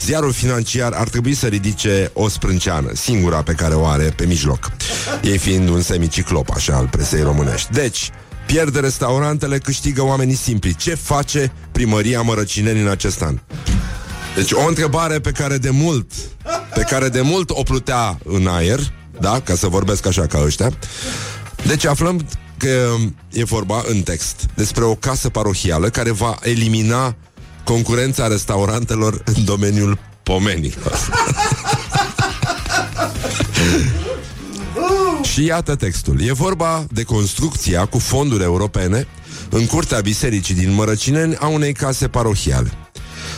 ziarul 0.00 0.32
financiar 0.32 0.92
ar 0.92 1.08
trebui 1.08 1.34
să 1.34 1.46
ridice 1.46 2.10
o 2.12 2.28
sprânceană, 2.28 2.90
singura 2.94 3.42
pe 3.42 3.52
care 3.52 3.74
o 3.74 3.86
are 3.86 4.04
pe 4.16 4.26
mijloc, 4.26 4.70
ei 5.22 5.38
fiind 5.38 5.68
un 5.68 5.82
semiciclop 5.82 6.50
așa 6.54 6.76
al 6.76 6.88
presei 6.88 7.22
românești. 7.22 7.72
Deci, 7.72 8.10
pierde 8.46 8.80
restaurantele, 8.80 9.58
câștigă 9.58 10.04
oamenii 10.04 10.34
simpli. 10.34 10.74
Ce 10.74 10.94
face 10.94 11.52
primăria 11.72 12.22
Mărăcineni 12.22 12.80
în 12.80 12.88
acest 12.88 13.22
an? 13.22 13.40
Deci 14.36 14.52
o 14.52 14.68
întrebare 14.68 15.20
pe 15.20 15.30
care 15.30 15.58
de 15.58 15.70
mult, 15.70 16.12
pe 16.74 16.80
care 16.80 17.08
de 17.08 17.20
mult 17.20 17.50
o 17.50 17.62
plutea 17.62 18.18
în 18.24 18.46
aer, 18.46 18.80
da? 19.20 19.40
Ca 19.40 19.54
să 19.54 19.66
vorbesc 19.66 20.06
așa 20.06 20.26
ca 20.26 20.42
ăștia. 20.44 20.70
Deci 21.66 21.84
aflăm 21.84 22.26
că 22.56 22.94
e 23.32 23.44
vorba 23.44 23.82
în 23.86 24.02
text 24.02 24.46
despre 24.54 24.84
o 24.84 24.94
casă 24.94 25.28
parohială 25.28 25.88
care 25.88 26.10
va 26.10 26.36
elimina 26.42 27.16
concurența 27.64 28.26
restaurantelor 28.26 29.22
în 29.24 29.44
domeniul 29.44 29.98
pomenilor. 30.22 30.98
Și 35.32 35.44
iată 35.44 35.74
textul. 35.74 36.22
E 36.22 36.32
vorba 36.32 36.86
de 36.90 37.02
construcția 37.02 37.86
cu 37.86 37.98
fonduri 37.98 38.42
europene 38.42 39.06
în 39.48 39.66
curtea 39.66 40.00
bisericii 40.00 40.54
din 40.54 40.74
Mărăcineni 40.74 41.36
a 41.36 41.46
unei 41.46 41.72
case 41.72 42.08
parohiale. 42.08 42.72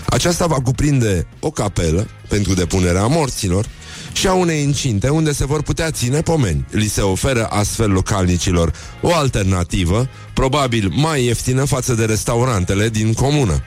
Aceasta 0.07 0.47
va 0.47 0.61
cuprinde 0.61 1.27
o 1.41 1.51
capelă 1.51 2.07
pentru 2.29 2.55
depunerea 2.55 3.07
morților, 3.07 3.67
și 4.17 4.27
a 4.27 4.33
unei 4.33 4.63
incinte 4.63 5.09
unde 5.09 5.33
se 5.33 5.47
vor 5.47 5.63
putea 5.63 5.91
ține 5.91 6.21
pomeni. 6.21 6.67
Li 6.71 6.87
se 6.87 7.01
oferă 7.01 7.47
astfel 7.47 7.91
localnicilor 7.91 8.73
o 9.01 9.15
alternativă, 9.15 10.09
probabil 10.35 10.93
mai 10.95 11.25
ieftină 11.25 11.65
față 11.65 11.95
de 11.95 12.05
restaurantele 12.05 12.89
din 12.89 13.13
comună. 13.13 13.63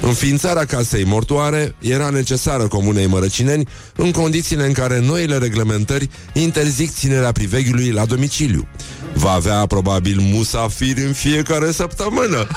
Înființarea 0.00 0.64
casei 0.64 1.04
mortoare 1.04 1.74
era 1.78 2.08
necesară 2.08 2.68
comunei 2.68 3.06
Mărăcineni 3.06 3.68
în 3.96 4.10
condițiile 4.10 4.66
în 4.66 4.72
care 4.72 5.00
noile 5.00 5.38
reglementări 5.38 6.10
interzic 6.32 6.92
ținerea 6.92 7.32
priveghiului 7.32 7.90
la 7.90 8.04
domiciliu. 8.04 8.68
Va 9.14 9.30
avea 9.30 9.66
probabil 9.66 10.18
musafiri 10.20 11.04
în 11.04 11.12
fiecare 11.12 11.72
săptămână. 11.72 12.46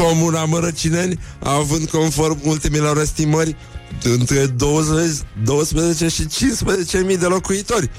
Comuna 0.00 0.44
Mărăcineni, 0.44 1.18
având 1.38 1.88
conform 1.88 2.38
ultimilor 2.42 3.00
estimări 3.00 3.56
între 4.04 4.46
20, 4.46 5.10
12 5.44 6.08
și 6.08 6.26
15.000 6.26 7.18
de 7.18 7.26
locuitori 7.26 7.90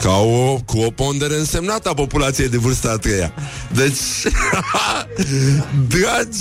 ca 0.00 0.16
o, 0.16 0.58
cu 0.64 0.78
o 0.78 0.90
pondere 0.90 1.38
însemnată 1.38 1.88
a 1.88 1.94
populației 1.94 2.48
de 2.48 2.56
vârsta 2.56 2.90
a 2.90 2.96
treia. 2.96 3.32
Deci, 3.72 4.32
dragi 5.94 6.38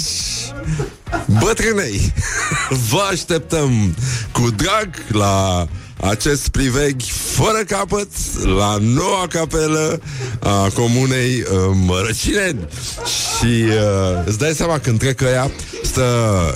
bătrânei, 1.40 2.14
vă 2.90 3.08
așteptăm 3.12 3.96
cu 4.32 4.50
drag 4.50 4.90
la 5.08 5.68
acest 6.00 6.48
priveghi 6.48 7.12
fără 7.12 7.64
capăt 7.68 8.08
la 8.44 8.78
noua 8.82 9.26
capelă 9.30 10.02
a 10.40 10.70
comunei 10.74 11.40
uh, 11.40 11.58
Mărăcineni. 11.74 12.68
Și 13.06 13.64
uh, 13.64 14.24
îți 14.26 14.38
dai 14.38 14.54
seama 14.54 14.80
când 14.80 15.00
trec 15.00 15.22
ăia, 15.22 15.52
stă, 15.84 16.06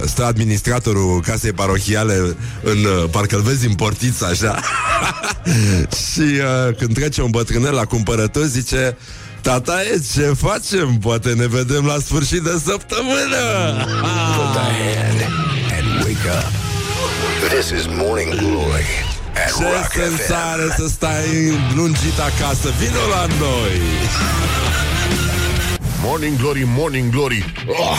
stă 0.05 0.25
administratorul 0.25 1.21
casei 1.21 1.51
parohiale 1.51 2.35
în, 2.63 2.77
uh, 2.83 3.09
parcă 3.11 3.35
îl 3.35 3.41
vezi 3.41 3.65
în 3.65 3.73
portiță 3.73 4.25
așa. 4.25 4.59
și 6.11 6.19
uh, 6.21 6.75
când 6.77 6.93
trece 6.93 7.21
un 7.21 7.29
bătrânel 7.29 7.73
la 7.73 7.85
cumpărături, 7.85 8.47
zice 8.47 8.97
Tata, 9.41 9.81
e, 9.81 10.01
ce 10.13 10.21
facem? 10.21 10.97
Poate 10.97 11.33
ne 11.33 11.47
vedem 11.47 11.85
la 11.85 11.97
sfârșit 12.05 12.41
de 12.41 12.61
săptămână! 12.65 13.43
Put 14.35 14.51
the 14.53 14.67
hand 14.95 15.21
and 15.71 16.03
wake 16.03 16.27
up. 16.37 16.69
This 17.49 17.69
is 17.69 17.87
Morning 17.87 18.29
Glory 18.29 18.85
at 19.03 19.10
Ce 19.33 19.63
Rock 19.63 19.91
sensare 19.91 20.61
FM. 20.61 20.81
să 20.81 20.87
stai 20.87 21.51
lungit 21.75 22.19
acasă 22.19 22.69
Vino 22.79 23.07
la 23.09 23.25
noi 23.39 23.81
Morning 26.03 26.37
Glory, 26.37 26.63
Morning 26.65 27.11
Glory 27.11 27.53
oh, 27.67 27.97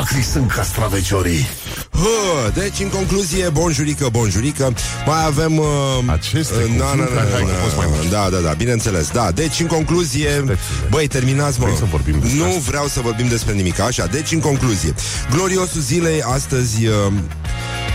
Acri 0.00 0.22
sunt 0.22 0.50
castraveciorii 0.50 1.48
Hă, 1.92 2.50
Deci, 2.54 2.80
în 2.80 2.88
concluzie, 2.88 3.48
bonjurică, 3.48 4.08
bonjurică 4.10 4.72
Mai 5.06 5.24
avem 5.24 5.58
uh, 5.58 5.66
Aceste 6.06 6.54
uh, 6.54 6.78
na, 6.78 6.84
na, 6.84 6.90
cuvinte, 6.90 7.14
na, 7.14 7.20
hai 7.20 7.40
că 7.40 7.52
poți 7.64 7.76
mai 7.76 7.86
na, 7.90 7.96
mult. 7.96 8.10
Da, 8.10 8.28
da, 8.30 8.38
da, 8.38 8.52
bineînțeles 8.52 9.10
Da, 9.10 9.30
deci, 9.30 9.60
în 9.60 9.66
concluzie 9.66 10.28
Spețele. 10.28 10.58
Băi, 10.90 11.06
terminați, 11.06 11.58
mă 11.60 11.64
Vrei 11.64 11.76
să 11.78 11.84
vorbim 11.90 12.18
despre 12.20 12.38
Nu 12.38 12.44
asta? 12.46 12.60
vreau 12.68 12.86
să 12.86 13.00
vorbim 13.00 13.28
despre 13.28 13.52
nimic 13.52 13.80
Așa, 13.80 14.06
deci, 14.06 14.32
în 14.32 14.40
concluzie 14.40 14.94
Gloriosul 15.30 15.80
zilei 15.80 16.22
astăzi 16.22 16.86
uh, 16.86 17.12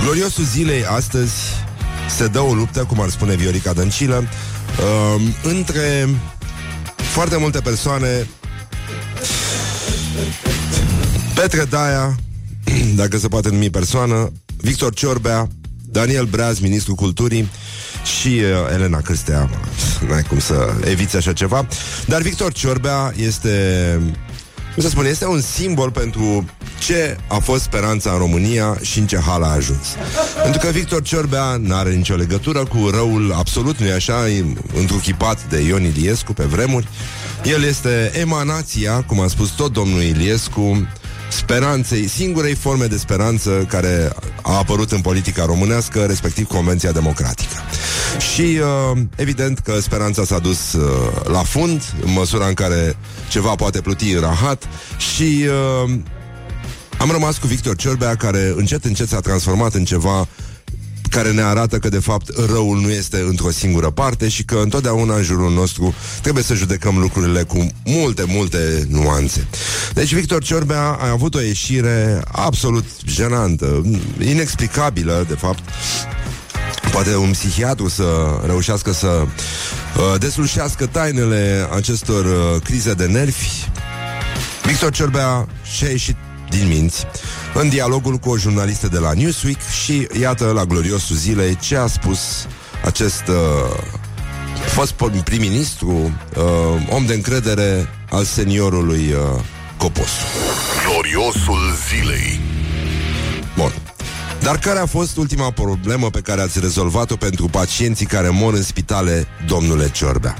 Gloriosul 0.03 0.43
zilei 0.43 0.85
astăzi 0.85 1.33
Se 2.09 2.27
dă 2.27 2.39
o 2.39 2.53
luptă, 2.53 2.83
cum 2.83 3.01
ar 3.01 3.09
spune 3.09 3.35
Viorica 3.35 3.73
Dăncilă 3.73 4.23
uh, 4.23 5.21
Între 5.43 6.07
Foarte 6.95 7.37
multe 7.37 7.59
persoane 7.59 8.27
Petre 11.35 11.63
Daia, 11.63 12.15
dacă 12.95 13.17
se 13.17 13.27
poate 13.27 13.49
numi 13.49 13.69
persoană, 13.69 14.31
Victor 14.57 14.93
Ciorbea, 14.93 15.47
Daniel 15.85 16.25
Breaz, 16.25 16.59
ministrul 16.59 16.95
culturii 16.95 17.49
și 18.19 18.27
uh, 18.27 18.73
Elena 18.73 19.01
Cârstea. 19.01 19.49
N-ai 20.07 20.23
cum 20.23 20.39
să 20.39 20.73
eviți 20.83 21.15
așa 21.15 21.33
ceva. 21.33 21.67
Dar 22.07 22.21
Victor 22.21 22.53
Ciorbea 22.53 23.13
este, 23.15 23.99
cum 24.73 24.83
să 24.83 24.89
spun, 24.89 25.05
este 25.05 25.25
un 25.25 25.41
simbol 25.41 25.91
pentru 25.91 26.45
ce 26.79 27.17
a 27.27 27.37
fost 27.37 27.63
speranța 27.63 28.11
în 28.11 28.17
România 28.17 28.77
și 28.81 28.99
în 28.99 29.07
ce 29.07 29.17
hal 29.17 29.43
a 29.43 29.51
ajuns. 29.51 29.87
Pentru 30.43 30.59
că 30.59 30.67
Victor 30.71 31.01
Ciorbea 31.01 31.57
n-are 31.61 31.93
nicio 31.93 32.15
legătură 32.15 32.63
cu 32.63 32.89
răul 32.93 33.33
absolut, 33.37 33.77
nu-i 33.77 33.91
așa, 33.91 34.23
întruchipat 34.73 35.49
de 35.49 35.61
Ion 35.61 35.83
Iliescu 35.83 36.33
pe 36.33 36.43
vremuri. 36.43 36.87
El 37.43 37.63
este 37.63 38.11
emanația, 38.19 39.03
cum 39.03 39.19
a 39.19 39.27
spus 39.27 39.49
tot 39.49 39.73
domnul 39.73 40.01
Iliescu, 40.01 40.87
speranței, 41.29 42.07
singurei 42.07 42.53
forme 42.53 42.85
de 42.85 42.97
speranță 42.97 43.49
care 43.49 44.11
a 44.41 44.57
apărut 44.57 44.91
în 44.91 45.01
politica 45.01 45.45
românească, 45.45 45.99
respectiv 45.99 46.47
Convenția 46.47 46.91
Democratică. 46.91 47.55
Și 48.33 48.41
uh, 48.41 49.01
evident 49.15 49.59
că 49.59 49.79
speranța 49.79 50.23
s-a 50.23 50.39
dus 50.39 50.73
uh, 50.73 50.83
la 51.23 51.43
fund, 51.43 51.83
în 52.05 52.13
măsura 52.13 52.47
în 52.47 52.53
care 52.53 52.97
ceva 53.29 53.55
poate 53.55 53.81
pluti 53.81 54.11
în 54.11 54.21
rahat 54.21 54.63
și 54.97 55.45
uh, 55.85 55.93
am 56.97 57.11
rămas 57.11 57.37
cu 57.37 57.47
Victor 57.47 57.75
Ciorbea, 57.75 58.15
care 58.15 58.53
încet 58.55 58.85
încet 58.85 59.07
s-a 59.07 59.19
transformat 59.19 59.73
în 59.73 59.85
ceva 59.85 60.27
care 61.09 61.31
ne 61.31 61.41
arată 61.41 61.77
că 61.77 61.89
de 61.89 61.99
fapt 61.99 62.29
răul 62.49 62.79
nu 62.79 62.89
este 62.89 63.17
într-o 63.27 63.51
singură 63.51 63.89
parte 63.89 64.29
și 64.29 64.43
că 64.43 64.55
întotdeauna 64.55 65.15
în 65.15 65.23
jurul 65.23 65.51
nostru 65.53 65.93
trebuie 66.21 66.43
să 66.43 66.53
judecăm 66.53 66.97
lucrurile 66.97 67.43
cu 67.43 67.67
multe, 67.85 68.23
multe 68.27 68.87
nuanțe. 68.89 69.47
Deci 69.93 70.13
Victor 70.13 70.43
Ciorbea 70.43 70.81
a 70.81 71.09
avut 71.09 71.35
o 71.35 71.39
ieșire 71.39 72.21
absolut 72.31 72.85
jenantă, 73.05 73.83
inexplicabilă, 74.19 75.25
de 75.27 75.35
fapt, 75.35 75.63
poate 76.91 77.15
un 77.15 77.31
psihiatru 77.31 77.87
să 77.89 78.39
reușească 78.45 78.93
să 78.93 79.07
uh, 79.07 80.19
deslușească 80.19 80.85
tainele 80.85 81.67
acestor 81.75 82.25
uh, 82.25 82.61
crize 82.63 82.93
de 82.93 83.05
nervi. 83.05 83.49
Victor 84.63 84.91
Ciorbea 84.91 85.47
și-a 85.63 85.89
ieșit 85.89 86.15
din 86.49 86.67
minți 86.67 87.05
în 87.53 87.69
dialogul 87.69 88.15
cu 88.17 88.29
o 88.29 88.37
jurnalistă 88.37 88.87
de 88.87 88.97
la 88.97 89.13
Newsweek 89.13 89.59
și 89.83 90.07
iată 90.19 90.51
la 90.51 90.63
gloriosul 90.63 91.15
zilei 91.15 91.55
ce 91.55 91.75
a 91.75 91.87
spus 91.87 92.19
acest 92.83 93.23
uh, 93.27 93.35
fost 94.67 94.91
prim-ministru, 95.23 95.89
uh, 95.89 96.43
om 96.89 97.05
de 97.05 97.13
încredere 97.13 97.89
al 98.09 98.23
seniorului 98.23 99.11
uh, 99.11 99.41
Copos. 99.77 100.09
Gloriosul 100.85 101.59
zilei. 101.89 102.39
Bun. 103.55 103.71
Dar 104.41 104.57
care 104.57 104.79
a 104.79 104.85
fost 104.85 105.17
ultima 105.17 105.51
problemă 105.51 106.09
pe 106.09 106.21
care 106.21 106.41
ați 106.41 106.59
rezolvat-o 106.59 107.15
pentru 107.15 107.47
pacienții 107.47 108.05
care 108.05 108.29
mor 108.29 108.53
în 108.53 108.63
spitale, 108.63 109.27
domnule 109.47 109.91
Ciorbea? 109.91 110.37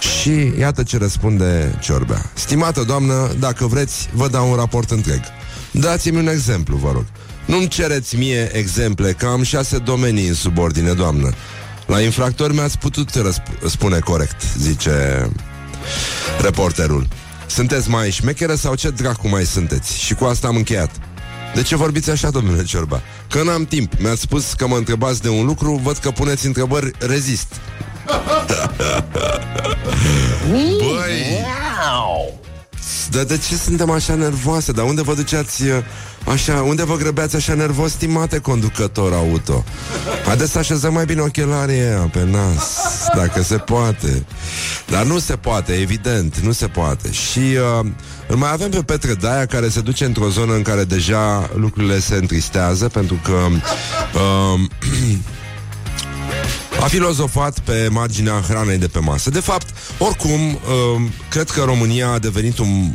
Și 0.00 0.52
iată 0.58 0.82
ce 0.82 0.98
răspunde 0.98 1.78
Ciorbea. 1.80 2.30
Stimată 2.34 2.82
doamnă, 2.82 3.32
dacă 3.38 3.66
vreți, 3.66 4.08
vă 4.12 4.28
dau 4.28 4.50
un 4.50 4.56
raport 4.56 4.90
întreg. 4.90 5.20
Dați-mi 5.70 6.16
un 6.18 6.28
exemplu, 6.28 6.76
vă 6.76 6.90
rog. 6.92 7.04
Nu-mi 7.44 7.68
cereți 7.68 8.16
mie 8.16 8.50
exemple, 8.56 9.12
că 9.12 9.26
am 9.26 9.42
șase 9.42 9.78
domenii 9.78 10.28
în 10.28 10.34
subordine, 10.34 10.92
doamnă. 10.92 11.32
La 11.86 12.00
infractor 12.00 12.52
mi-ați 12.52 12.78
putut 12.78 13.10
răsp- 13.10 13.66
spune 13.66 13.98
corect, 13.98 14.42
zice 14.58 15.28
reporterul. 16.40 17.08
Sunteți 17.46 17.90
mai 17.90 18.10
șmecheră 18.10 18.54
sau 18.54 18.74
ce 18.74 18.90
dracu 18.90 19.28
mai 19.28 19.44
sunteți? 19.44 19.98
Și 19.98 20.14
cu 20.14 20.24
asta 20.24 20.48
am 20.48 20.56
încheiat. 20.56 20.90
De 21.54 21.62
ce 21.62 21.76
vorbiți 21.76 22.10
așa, 22.10 22.30
domnule 22.30 22.64
Ciorba? 22.64 23.00
Că 23.28 23.42
n-am 23.42 23.64
timp. 23.64 23.92
Mi-ați 23.98 24.20
spus 24.20 24.52
că 24.52 24.66
mă 24.66 24.76
întrebați 24.76 25.22
de 25.22 25.28
un 25.28 25.46
lucru, 25.46 25.80
văd 25.82 25.96
că 25.96 26.10
puneți 26.10 26.46
întrebări, 26.46 26.90
rezist. 26.98 27.54
Băi! 30.50 31.40
Dar 33.10 33.24
de 33.24 33.38
ce 33.48 33.56
suntem 33.56 33.90
așa 33.90 34.14
nervoase? 34.14 34.72
Dar 34.72 34.84
unde 34.84 35.02
vă 35.02 35.14
duceați 35.14 35.62
uh, 35.62 35.76
așa, 36.26 36.62
unde 36.62 36.84
vă 36.84 36.96
grăbeați 36.96 37.36
așa 37.36 37.54
nervos, 37.54 37.90
stimate 37.90 38.38
conducător 38.38 39.12
auto? 39.12 39.64
Haideți 40.26 40.50
să 40.50 40.58
așezăm 40.58 40.92
mai 40.92 41.04
bine 41.04 41.20
ochelarii 41.20 41.80
aia 41.80 42.10
pe 42.12 42.24
nas, 42.24 42.78
dacă 43.16 43.42
se 43.42 43.56
poate. 43.56 44.24
Dar 44.88 45.04
nu 45.04 45.18
se 45.18 45.36
poate, 45.36 45.72
evident, 45.72 46.38
nu 46.38 46.52
se 46.52 46.66
poate. 46.66 47.12
Și 47.12 47.38
uh, 47.38 47.86
îl 48.28 48.36
mai 48.36 48.52
avem 48.52 48.70
pe 48.70 48.82
Petre 48.82 49.14
Daia 49.14 49.46
care 49.46 49.68
se 49.68 49.80
duce 49.80 50.04
într-o 50.04 50.28
zonă 50.28 50.54
în 50.54 50.62
care 50.62 50.84
deja 50.84 51.50
lucrurile 51.54 52.00
se 52.00 52.14
întristează, 52.14 52.88
pentru 52.88 53.20
că 53.24 53.32
uh, 53.32 54.60
a 56.80 56.86
filozofat 56.86 57.58
pe 57.58 57.88
marginea 57.90 58.42
hranei 58.48 58.78
de 58.78 58.86
pe 58.86 58.98
masă. 58.98 59.30
De 59.30 59.40
fapt, 59.40 59.66
oricum, 59.98 60.40
uh, 60.40 60.58
cred 61.28 61.50
că 61.50 61.62
România 61.62 62.08
a 62.08 62.18
devenit 62.18 62.58
un 62.58 62.92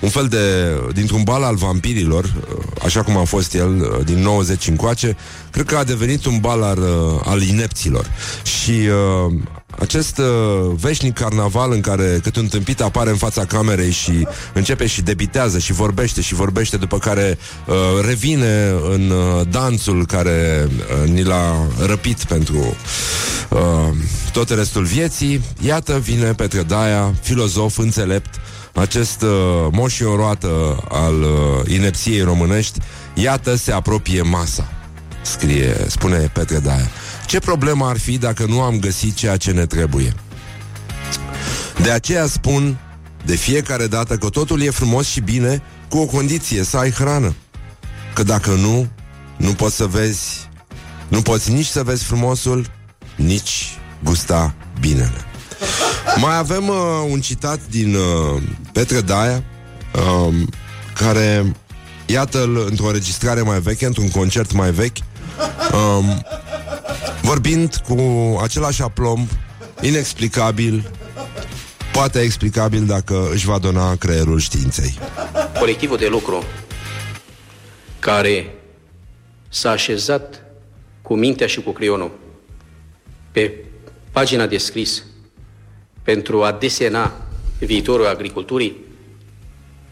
un 0.00 0.08
fel 0.08 0.26
de, 0.26 0.74
dintr-un 0.92 1.22
bal 1.22 1.42
al 1.42 1.54
vampirilor, 1.54 2.24
uh, 2.24 2.64
așa 2.84 3.02
cum 3.02 3.16
a 3.16 3.24
fost 3.24 3.54
el 3.54 3.76
uh, 3.80 4.04
din 4.04 4.18
90 4.22 4.66
încoace, 4.66 5.16
cred 5.50 5.66
că 5.66 5.76
a 5.76 5.84
devenit 5.84 6.24
un 6.24 6.38
bal 6.40 6.62
al, 6.62 6.78
uh, 6.78 7.20
al 7.24 7.42
inepților. 7.42 8.06
Și 8.42 8.70
uh, 8.70 9.32
acest 9.78 10.18
uh, 10.18 10.72
veșnic 10.74 11.14
carnaval 11.14 11.72
în 11.72 11.80
care 11.80 12.18
cât 12.22 12.36
un 12.36 12.46
tâmpit 12.46 12.80
apare 12.80 13.10
în 13.10 13.16
fața 13.16 13.44
camerei 13.44 13.90
și 13.90 14.26
începe 14.52 14.86
și 14.86 15.02
debitează 15.02 15.58
și 15.58 15.72
vorbește 15.72 16.20
și 16.20 16.34
vorbește, 16.34 16.76
după 16.76 16.98
care 16.98 17.38
uh, 17.66 17.74
revine 18.06 18.74
în 18.90 19.10
uh, 19.10 19.46
danțul 19.50 20.06
care 20.06 20.68
uh, 20.68 21.10
ni 21.10 21.22
l-a 21.22 21.66
răpit 21.86 22.24
pentru 22.24 22.76
uh, 23.48 23.58
tot 24.32 24.50
restul 24.50 24.84
vieții, 24.84 25.42
iată 25.60 25.98
vine 25.98 26.32
Petre 26.32 26.62
Daia, 26.62 27.14
filozof 27.22 27.78
înțelept, 27.78 28.34
acest 28.74 29.22
uh, 29.22 29.66
moș 29.70 30.00
în 30.00 30.16
roată 30.16 30.84
al 30.88 31.22
uh, 31.22 31.72
inepției 31.72 32.20
românești, 32.20 32.78
iată 33.14 33.54
se 33.54 33.72
apropie 33.72 34.22
masa, 34.22 34.68
scrie, 35.22 35.76
spune 35.88 36.18
Petre 36.18 36.58
Daia. 36.58 36.88
Ce 37.26 37.38
problemă 37.38 37.86
ar 37.86 37.98
fi 37.98 38.18
dacă 38.18 38.44
nu 38.44 38.60
am 38.60 38.78
găsit 38.78 39.14
ceea 39.14 39.36
ce 39.36 39.50
ne 39.50 39.66
trebuie? 39.66 40.14
De 41.82 41.90
aceea 41.90 42.26
spun 42.26 42.78
de 43.24 43.34
fiecare 43.36 43.86
dată 43.86 44.16
că 44.16 44.28
totul 44.28 44.62
e 44.62 44.70
frumos 44.70 45.06
și 45.06 45.20
bine 45.20 45.62
cu 45.88 45.98
o 45.98 46.04
condiție, 46.04 46.64
să 46.64 46.76
ai 46.76 46.90
hrană. 46.90 47.34
Că 48.14 48.22
dacă 48.22 48.50
nu, 48.50 48.88
nu 49.36 49.52
poți 49.52 49.76
să 49.76 49.86
vezi, 49.86 50.48
nu 51.08 51.22
poți 51.22 51.52
nici 51.52 51.66
să 51.66 51.82
vezi 51.82 52.04
frumosul, 52.04 52.66
nici 53.16 53.78
gusta 54.04 54.54
binele. 54.80 55.24
Mai 56.16 56.36
avem 56.36 56.68
uh, 56.68 56.76
un 57.10 57.20
citat 57.20 57.60
din 57.66 57.94
uh, 57.94 58.42
Petre 58.72 59.00
Daia, 59.00 59.44
uh, 59.94 60.34
care, 60.94 61.52
iată-l 62.06 62.66
într-o 62.68 62.86
înregistrare 62.86 63.40
mai 63.40 63.60
veche, 63.60 63.86
într-un 63.86 64.10
concert 64.10 64.52
mai 64.52 64.70
vechi, 64.70 64.96
uh, 65.72 66.04
vorbind 67.22 67.76
cu 67.76 67.98
același 68.42 68.82
aplomb, 68.82 69.28
inexplicabil, 69.80 70.90
poate 71.92 72.20
explicabil 72.20 72.86
dacă 72.86 73.28
își 73.32 73.46
va 73.46 73.58
dona 73.58 73.96
creierul 73.96 74.38
științei. 74.38 74.98
Colectivul 75.58 75.96
de 75.96 76.08
lucru 76.08 76.44
care 77.98 78.54
s-a 79.48 79.70
așezat 79.70 80.42
cu 81.02 81.14
mintea 81.14 81.46
și 81.46 81.60
cu 81.60 81.70
creionul 81.70 82.10
pe 83.32 83.64
pagina 84.12 84.46
de 84.46 84.58
scris 84.58 85.02
pentru 86.10 86.42
a 86.42 86.52
desena 86.52 87.26
viitorul 87.58 88.06
agriculturii, 88.06 88.76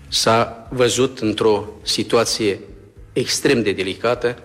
s-a 0.08 0.68
văzut 0.70 1.18
într-o 1.18 1.68
situație 1.82 2.60
extrem 3.12 3.62
de 3.62 3.72
delicată, 3.72 4.42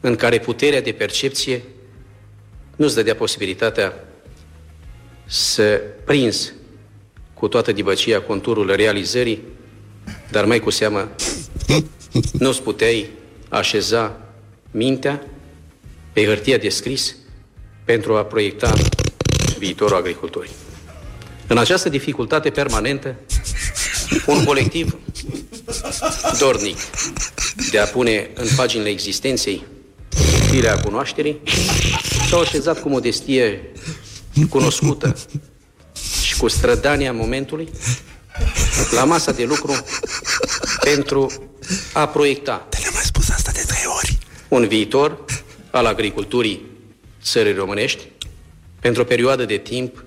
în 0.00 0.16
care 0.16 0.38
puterea 0.38 0.82
de 0.82 0.92
percepție 0.92 1.62
nu-ți 2.76 2.94
dădea 2.94 3.14
posibilitatea 3.14 4.04
să 5.24 5.80
prinzi 6.04 6.52
cu 7.34 7.48
toată 7.48 7.72
dibăcia 7.72 8.20
conturul 8.20 8.74
realizării, 8.74 9.42
dar 10.30 10.44
mai 10.44 10.60
cu 10.60 10.70
seamă 10.70 11.10
nu-ți 12.32 12.62
puteai 12.62 13.08
așeza 13.48 14.20
mintea 14.70 15.26
pe 16.12 16.24
hârtia 16.24 16.56
de 16.56 16.68
scris 16.68 17.16
pentru 17.84 18.16
a 18.16 18.24
proiecta 18.24 18.72
viitorul 19.58 19.96
agriculturii. 19.96 20.61
În 21.46 21.58
această 21.58 21.88
dificultate 21.88 22.50
permanentă, 22.50 23.14
un 24.26 24.44
colectiv 24.44 24.96
dornic 26.38 26.76
de 27.70 27.78
a 27.78 27.86
pune 27.86 28.30
în 28.34 28.48
paginile 28.56 28.88
existenței 28.88 29.64
firea 30.50 30.80
cunoașterii 30.80 31.40
s-au 32.28 32.40
așezat 32.40 32.80
cu 32.80 32.88
modestie 32.88 33.72
cunoscută 34.48 35.16
și 36.22 36.36
cu 36.36 36.48
strădania 36.48 37.12
momentului 37.12 37.68
la 38.90 39.04
masa 39.04 39.32
de 39.32 39.44
lucru 39.44 39.84
pentru 40.84 41.32
a 41.92 42.06
proiecta 42.06 42.66
Te 42.68 42.78
mai 42.92 43.02
spus 43.02 43.28
asta 43.28 43.50
de 43.52 43.62
trei 43.66 43.84
ori. 43.96 44.18
un 44.48 44.68
viitor 44.68 45.24
al 45.70 45.86
agriculturii 45.86 46.66
țării 47.22 47.54
românești 47.54 48.02
pentru 48.80 49.02
o 49.02 49.04
perioadă 49.04 49.44
de 49.44 49.56
timp 49.56 50.04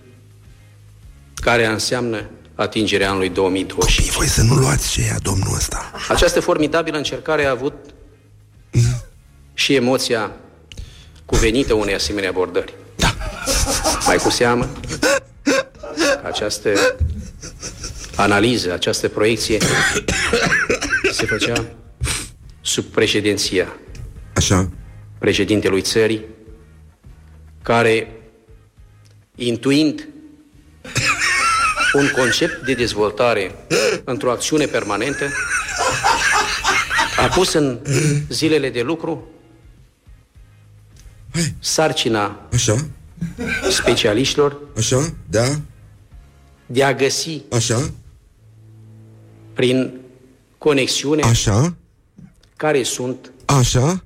care 1.45 1.65
înseamnă 1.65 2.29
atingerea 2.55 3.09
anului 3.09 3.29
2020. 3.29 4.11
Voi 4.11 4.27
să 4.27 4.41
nu 4.41 4.55
luați 4.55 4.91
ce 4.91 5.01
ia 5.01 5.17
domnul 5.21 5.55
ăsta. 5.55 5.91
Această 6.07 6.39
formidabilă 6.39 6.97
încercare 6.97 7.45
a 7.45 7.49
avut 7.49 7.73
și 9.53 9.75
emoția 9.75 10.31
cuvenită 11.25 11.73
unei 11.73 11.93
asemenea 11.93 12.29
abordări. 12.29 12.73
Da. 12.95 13.15
Mai 14.05 14.17
cu 14.17 14.29
seamă 14.29 14.69
că 15.41 16.21
această 16.23 16.69
analiză, 18.15 18.73
această 18.73 19.07
proiecție 19.09 19.57
se 21.11 21.25
făcea 21.25 21.65
sub 22.61 22.85
președinția 22.85 23.75
Așa? 24.35 24.69
președintelui 25.19 25.81
țării, 25.81 26.21
care, 27.61 28.07
intuind 29.35 30.07
un 31.95 32.09
concept 32.15 32.65
de 32.65 32.73
dezvoltare 32.73 33.55
într-o 34.03 34.31
acțiune 34.31 34.65
permanentă, 34.65 35.29
a 37.17 37.27
pus 37.27 37.53
în 37.53 37.79
zilele 38.29 38.69
de 38.69 38.81
lucru 38.81 39.27
sarcina 41.59 42.47
Așa? 42.53 42.85
specialiștilor 43.69 44.57
Așa? 44.77 45.13
Da? 45.29 45.45
de 46.65 46.83
a 46.83 46.93
găsi 46.93 47.41
Așa? 47.51 47.91
prin 49.53 49.99
conexiune 50.57 51.21
Așa? 51.23 51.75
care 52.57 52.83
sunt 52.83 53.31
Așa? 53.45 54.03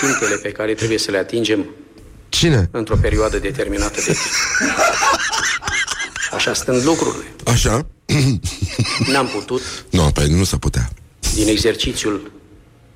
țintele 0.00 0.36
pe 0.42 0.52
care 0.52 0.74
trebuie 0.74 0.98
să 0.98 1.10
le 1.10 1.18
atingem 1.18 1.66
Cine? 2.28 2.68
într-o 2.70 2.96
perioadă 2.96 3.38
determinată 3.38 4.00
de 4.00 4.02
timp. 4.02 4.16
Așa 6.34 6.52
stând 6.54 6.84
lucrurile. 6.84 7.24
Așa? 7.44 7.86
N-am 9.12 9.26
putut, 9.26 9.60
Nu, 9.90 10.10
pe 10.14 10.26
nu 10.26 10.44
se 10.44 10.56
putea. 10.56 10.90
din 11.34 11.48
exercițiul 11.48 12.30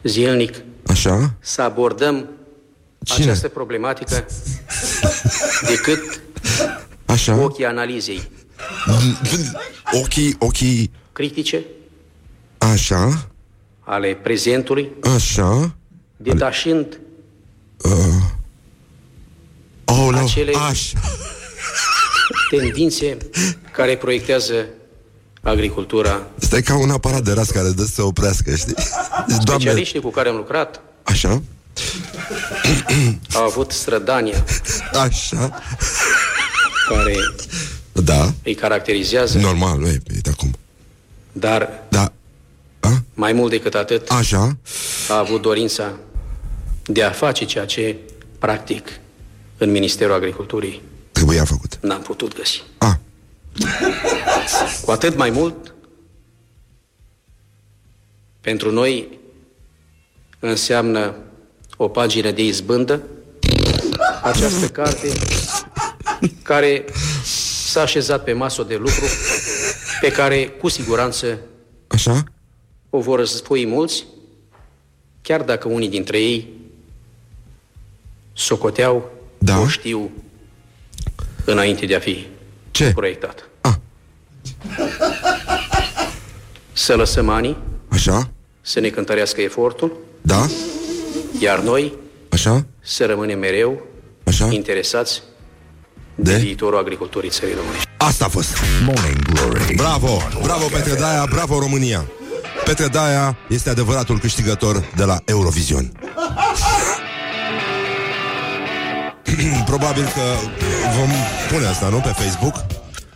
zilnic, 0.03 0.55
Așa? 0.87 1.35
să 1.41 1.63
abordăm 1.63 2.29
Cine? 3.05 3.25
această 3.27 3.49
problematică 3.49 4.27
decât 5.69 6.21
Așa? 7.07 7.35
ochii 7.37 7.65
analizei 7.65 8.23
Ochii, 9.93 10.37
ochii... 10.39 10.91
critice 11.13 11.65
Așa? 12.59 13.29
ale 13.81 14.15
prezentului, 14.23 14.91
Așa? 15.15 15.75
detașând 16.17 16.99
Oh, 19.85 20.09
no. 20.11 20.19
Acele- 20.19 20.53
Așa. 20.71 20.99
Tendințe 22.51 23.17
care 23.73 23.97
proiectează 23.97 24.65
agricultura. 25.43 26.27
Stai 26.39 26.63
ca 26.63 26.79
un 26.79 26.91
aparat 26.91 27.23
de 27.23 27.33
ras 27.33 27.51
care 27.51 27.69
dă 27.71 27.83
să 27.83 27.93
se 27.93 28.03
oprească, 28.03 28.55
știi? 28.55 28.75
Deci, 28.75 29.37
doamne, 29.45 29.63
Specialiștii 29.65 30.01
cu 30.01 30.11
care 30.11 30.29
am 30.29 30.37
lucrat 30.37 30.81
așa? 31.03 31.43
au 33.35 33.43
avut 33.45 33.71
strădania 33.73 34.45
Așa? 34.93 35.59
care 36.89 37.15
Da? 37.93 38.33
îi 38.45 38.55
caracterizează, 38.55 39.39
Normal, 39.39 39.79
nu 39.79 39.87
e, 39.87 40.01
e 40.07 40.19
de 40.23 40.31
acum. 40.31 40.51
dar 41.33 41.83
Da? 41.89 42.13
A? 42.81 43.03
mai 43.15 43.33
mult 43.33 43.51
decât 43.51 43.75
atât 43.75 44.09
Așa? 44.11 44.57
a 45.09 45.19
avut 45.19 45.43
dorința 45.43 45.93
de 46.85 47.03
a 47.03 47.11
face 47.11 47.45
ceea 47.45 47.65
ce, 47.67 47.97
practic, 48.39 48.89
în 49.59 49.71
Ministerul 49.71 50.15
Agriculturii 50.15 50.83
Trebuia 51.27 51.45
făcut. 51.45 51.79
n-am 51.83 52.03
putut 52.03 52.37
găsi. 52.37 52.63
A, 52.79 53.01
Cu 54.85 54.91
atât 54.91 55.17
mai 55.17 55.31
mult, 55.31 55.75
pentru 58.41 58.71
noi 58.71 59.19
înseamnă 60.39 61.15
o 61.77 61.89
pagină 61.89 62.31
de 62.31 62.45
izbândă 62.45 63.03
această 64.23 64.69
carte 64.69 65.13
care 66.43 66.85
s-a 67.67 67.81
așezat 67.81 68.25
pe 68.25 68.33
masă 68.33 68.63
de 68.63 68.77
lucru 68.77 69.05
pe 70.01 70.13
care 70.13 70.49
cu 70.49 70.69
siguranță 70.69 71.39
așa? 71.87 72.25
o 72.91 73.01
vor 73.01 73.19
răspui 73.19 73.67
mulți, 73.67 74.05
chiar 75.23 75.43
dacă 75.43 75.69
unii 75.69 75.89
dintre 75.89 76.19
ei 76.21 76.49
socoteau 78.33 79.11
Da. 79.39 79.59
o 79.61 79.69
știu 79.69 80.11
înainte 81.47 81.87
de 81.87 81.95
a 81.95 81.99
fi 81.99 82.27
Ce? 82.71 82.93
proiectat. 82.95 83.49
A. 83.61 83.79
Să 86.73 86.95
lăsăm 86.95 87.29
anii 87.29 87.57
Așa? 87.89 88.31
să 88.61 88.81
ne 88.81 88.89
cântărească 88.89 89.41
efortul, 89.41 89.93
Da? 90.23 90.47
iar 91.41 91.59
noi 91.61 91.93
Așa? 92.29 92.67
să 92.81 93.05
rămânem 93.07 93.39
mereu 93.39 93.87
Așa? 94.25 94.49
interesați 94.53 95.23
de, 96.15 96.33
De? 96.33 96.39
viitorul 96.39 96.79
agriculturii 96.79 97.31
țării 97.31 97.55
românești. 97.55 97.89
Asta 97.97 98.25
a 98.25 98.29
fost. 98.29 98.57
Morning 98.85 99.23
Glory. 99.33 99.75
Bravo! 99.75 100.23
Bravo, 100.43 100.67
Petre 100.73 100.95
Daia! 100.95 101.27
Bravo, 101.31 101.59
România! 101.59 102.07
Petre 102.65 102.87
Daia 102.87 103.37
este 103.49 103.71
adevăratul 103.71 104.19
câștigător 104.19 104.85
de 104.97 105.05
la 105.05 105.21
Eurovision. 105.25 105.93
Probabil 109.71 110.05
că 110.05 110.23
vom 110.99 111.11
pune 111.51 111.67
asta, 111.67 111.89
nu? 111.89 111.99
Pe 111.99 112.09
Facebook 112.09 112.65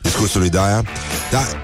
Discursul 0.01 0.41
lui 0.41 0.51
Daia 0.51 0.85
Dar 1.31 1.61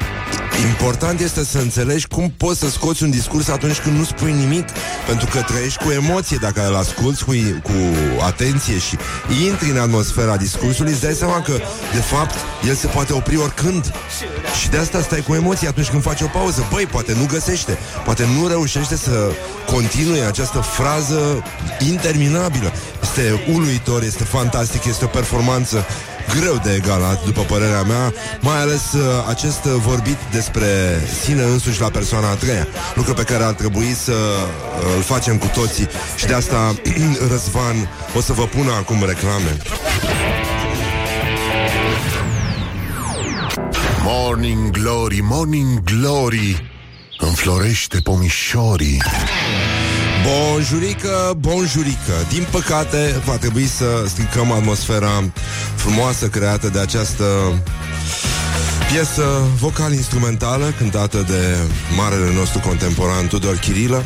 important 0.65 1.21
este 1.21 1.45
să 1.45 1.59
înțelegi 1.59 2.07
cum 2.07 2.33
poți 2.37 2.59
să 2.59 2.69
scoți 2.69 3.03
un 3.03 3.11
discurs 3.11 3.49
atunci 3.49 3.79
când 3.79 3.99
nu 3.99 4.05
spui 4.05 4.33
nimic 4.33 4.69
Pentru 5.07 5.27
că 5.27 5.41
trăiești 5.41 5.85
cu 5.85 5.91
emoție 5.91 6.39
Dacă 6.41 6.67
îl 6.67 6.75
asculti 6.75 7.23
cu, 7.23 7.33
cu 7.63 7.73
atenție 8.27 8.79
și 8.79 8.97
intri 9.45 9.71
în 9.71 9.79
atmosfera 9.79 10.37
discursului 10.37 10.93
Îți 10.93 11.01
dai 11.01 11.13
seama 11.13 11.41
că, 11.41 11.53
de 11.93 12.01
fapt, 12.01 12.35
el 12.69 12.75
se 12.75 12.87
poate 12.87 13.13
opri 13.13 13.37
oricând. 13.37 13.93
Și 14.61 14.69
de 14.69 14.77
asta 14.77 15.01
stai 15.01 15.21
cu 15.21 15.35
emoție 15.35 15.69
atunci 15.69 15.89
când 15.89 16.03
faci 16.03 16.21
o 16.21 16.27
pauză. 16.27 16.67
Băi, 16.71 16.87
poate 16.87 17.15
nu 17.15 17.27
găsește 17.27 17.79
Poate 18.05 18.25
nu 18.39 18.47
reușește 18.47 18.97
să 18.97 19.31
continue 19.67 20.21
această 20.21 20.59
frază 20.59 21.43
interminabilă. 21.91 22.73
Este 23.03 23.45
uluitor, 23.53 24.03
este 24.03 24.25
fantastic, 24.25 24.85
este 24.85 25.05
o 25.05 25.09
performanță 25.09 25.85
greu 26.39 26.61
de 26.65 26.75
egalat, 26.75 27.25
după 27.25 27.43
părerea 27.43 27.83
mea, 27.83 28.13
mai 28.41 28.61
ales 28.61 28.93
uh, 28.93 29.03
acest 29.29 29.65
uh, 29.65 29.73
vorbit 29.73 30.19
despre 30.33 30.67
sine 31.23 31.43
însuși 31.43 31.81
la 31.81 31.91
persoana 31.91 32.31
a 32.31 32.35
treia, 32.35 32.67
lucru 32.95 33.15
pe 33.15 33.23
care 33.23 33.45
ar 33.45 33.53
trebui 33.53 33.95
să 33.95 34.13
uh, 34.13 34.95
îl 34.97 35.03
facem 35.03 35.37
cu 35.37 35.51
toții. 35.55 35.89
Și 36.17 36.27
de 36.27 36.35
asta 36.35 36.75
Răzvan 37.31 37.91
o 38.17 38.21
să 38.21 38.33
vă 38.33 38.45
pună 38.45 38.73
acum 38.73 39.05
reclame. 39.07 39.57
Morning 44.03 44.71
Glory, 44.71 45.21
Morning 45.23 45.83
Glory 45.83 46.75
Înflorește 47.19 47.99
pomișorii. 48.01 49.03
Bonjurică, 50.27 51.37
bonjurică. 51.39 52.13
Din 52.29 52.47
păcate 52.51 53.21
va 53.25 53.37
trebui 53.37 53.67
să 53.67 54.05
stricăm 54.07 54.53
atmosfera 54.53 55.31
frumoasă 55.87 56.29
creată 56.29 56.69
de 56.69 56.79
această 56.79 57.25
piesă 58.91 59.23
vocal-instrumentală 59.59 60.75
cântată 60.79 61.23
de 61.23 61.57
marele 61.97 62.33
nostru 62.33 62.59
contemporan 62.59 63.27
Tudor 63.27 63.57
Chirilă 63.57 64.03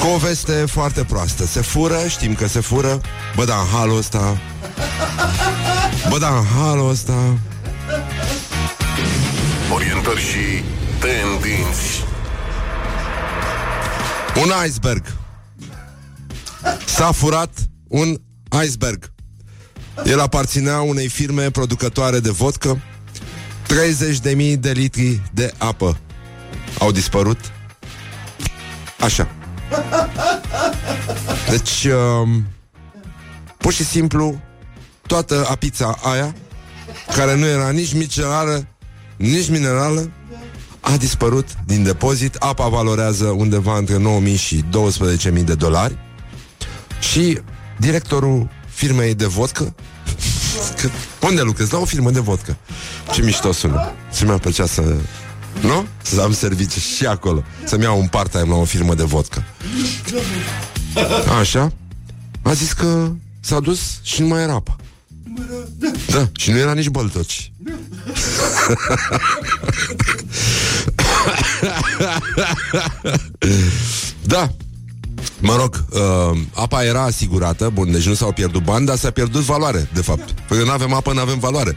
cu 0.00 0.06
o 0.06 0.16
veste 0.16 0.52
foarte 0.52 1.04
proastă. 1.04 1.46
Se 1.46 1.60
fură, 1.60 1.96
știm 2.08 2.34
că 2.34 2.46
se 2.46 2.60
fură. 2.60 3.00
Bă, 3.36 3.44
da, 3.44 3.54
în 3.54 3.66
halul 3.78 3.96
ăsta. 3.96 4.38
Bă, 6.08 6.18
da, 6.18 6.28
în 6.28 6.44
halul 6.44 6.90
ăsta. 6.90 7.38
Orientări 9.74 10.20
și 10.20 10.62
tendinți. 10.98 12.04
Un 14.42 14.66
iceberg. 14.66 15.02
S-a 16.84 17.12
furat 17.12 17.50
un 17.88 18.20
iceberg 18.64 19.14
El 20.04 20.20
aparținea 20.20 20.80
unei 20.80 21.08
firme 21.08 21.50
producătoare 21.50 22.20
de 22.20 22.30
vodcă. 22.30 22.80
30.000 23.68 24.58
de 24.58 24.70
litri 24.70 25.22
de 25.32 25.52
apă 25.58 25.98
Au 26.78 26.92
dispărut. 26.92 27.38
Așa. 29.00 29.28
Deci 31.50 31.84
um, 31.84 32.44
Pur 33.56 33.72
și 33.72 33.84
simplu 33.84 34.40
Toată 35.06 35.46
apița 35.50 35.98
aia 36.02 36.34
Care 37.16 37.36
nu 37.36 37.46
era 37.46 37.70
nici 37.70 37.94
micelară 37.94 38.66
Nici 39.16 39.48
minerală 39.48 40.10
a 40.92 40.96
dispărut 40.96 41.48
din 41.64 41.82
depozit, 41.82 42.34
apa 42.34 42.68
valorează 42.68 43.24
undeva 43.24 43.76
între 43.76 43.96
9.000 44.34 44.38
și 44.38 44.64
12.000 45.32 45.44
de 45.44 45.54
dolari. 45.54 45.98
Și 47.00 47.40
directorul 47.78 48.48
firmei 48.76 49.14
de 49.14 49.26
vodcă 49.26 49.74
că, 50.76 50.88
unde 51.26 51.42
lucrezi? 51.42 51.72
La 51.72 51.78
o 51.78 51.84
firmă 51.84 52.10
de 52.10 52.20
vodcă. 52.20 52.56
Ce 53.12 53.22
mișto 53.22 53.52
sună. 53.52 53.92
Ce 54.16 54.24
mi-ar 54.24 54.38
plăcea 54.38 54.66
să... 54.66 54.96
Nu? 55.60 55.86
Să 56.02 56.20
am 56.20 56.32
servicii 56.32 56.80
și 56.80 57.06
acolo. 57.06 57.44
Să-mi 57.64 57.82
iau 57.82 58.00
un 58.00 58.06
part-time 58.06 58.48
la 58.48 58.54
o 58.54 58.64
firmă 58.64 58.94
de 58.94 59.02
vodcă. 59.02 59.44
Așa. 61.38 61.72
A 62.42 62.52
zis 62.52 62.72
că 62.72 63.10
s-a 63.40 63.60
dus 63.60 63.80
și 64.02 64.20
nu 64.20 64.26
mai 64.26 64.42
era 64.42 64.52
apa. 64.52 64.76
Da, 66.06 66.28
și 66.32 66.50
nu 66.50 66.58
era 66.58 66.72
nici 66.72 66.88
băltoci. 66.88 67.52
da, 74.22 74.50
Mă 75.40 75.56
rog, 75.56 75.84
uh, 75.90 76.38
apa 76.54 76.84
era 76.84 77.02
asigurată, 77.02 77.70
bun, 77.72 77.92
deci 77.92 78.06
nu 78.06 78.14
s-au 78.14 78.32
pierdut 78.32 78.62
bani, 78.62 78.86
dar 78.86 78.96
s-a 78.96 79.10
pierdut 79.10 79.42
valoare, 79.42 79.88
de 79.94 80.00
fapt. 80.00 80.30
Păi 80.48 80.64
nu 80.64 80.70
avem 80.70 80.92
apă, 80.92 81.12
nu 81.12 81.20
avem 81.20 81.38
valoare. 81.38 81.76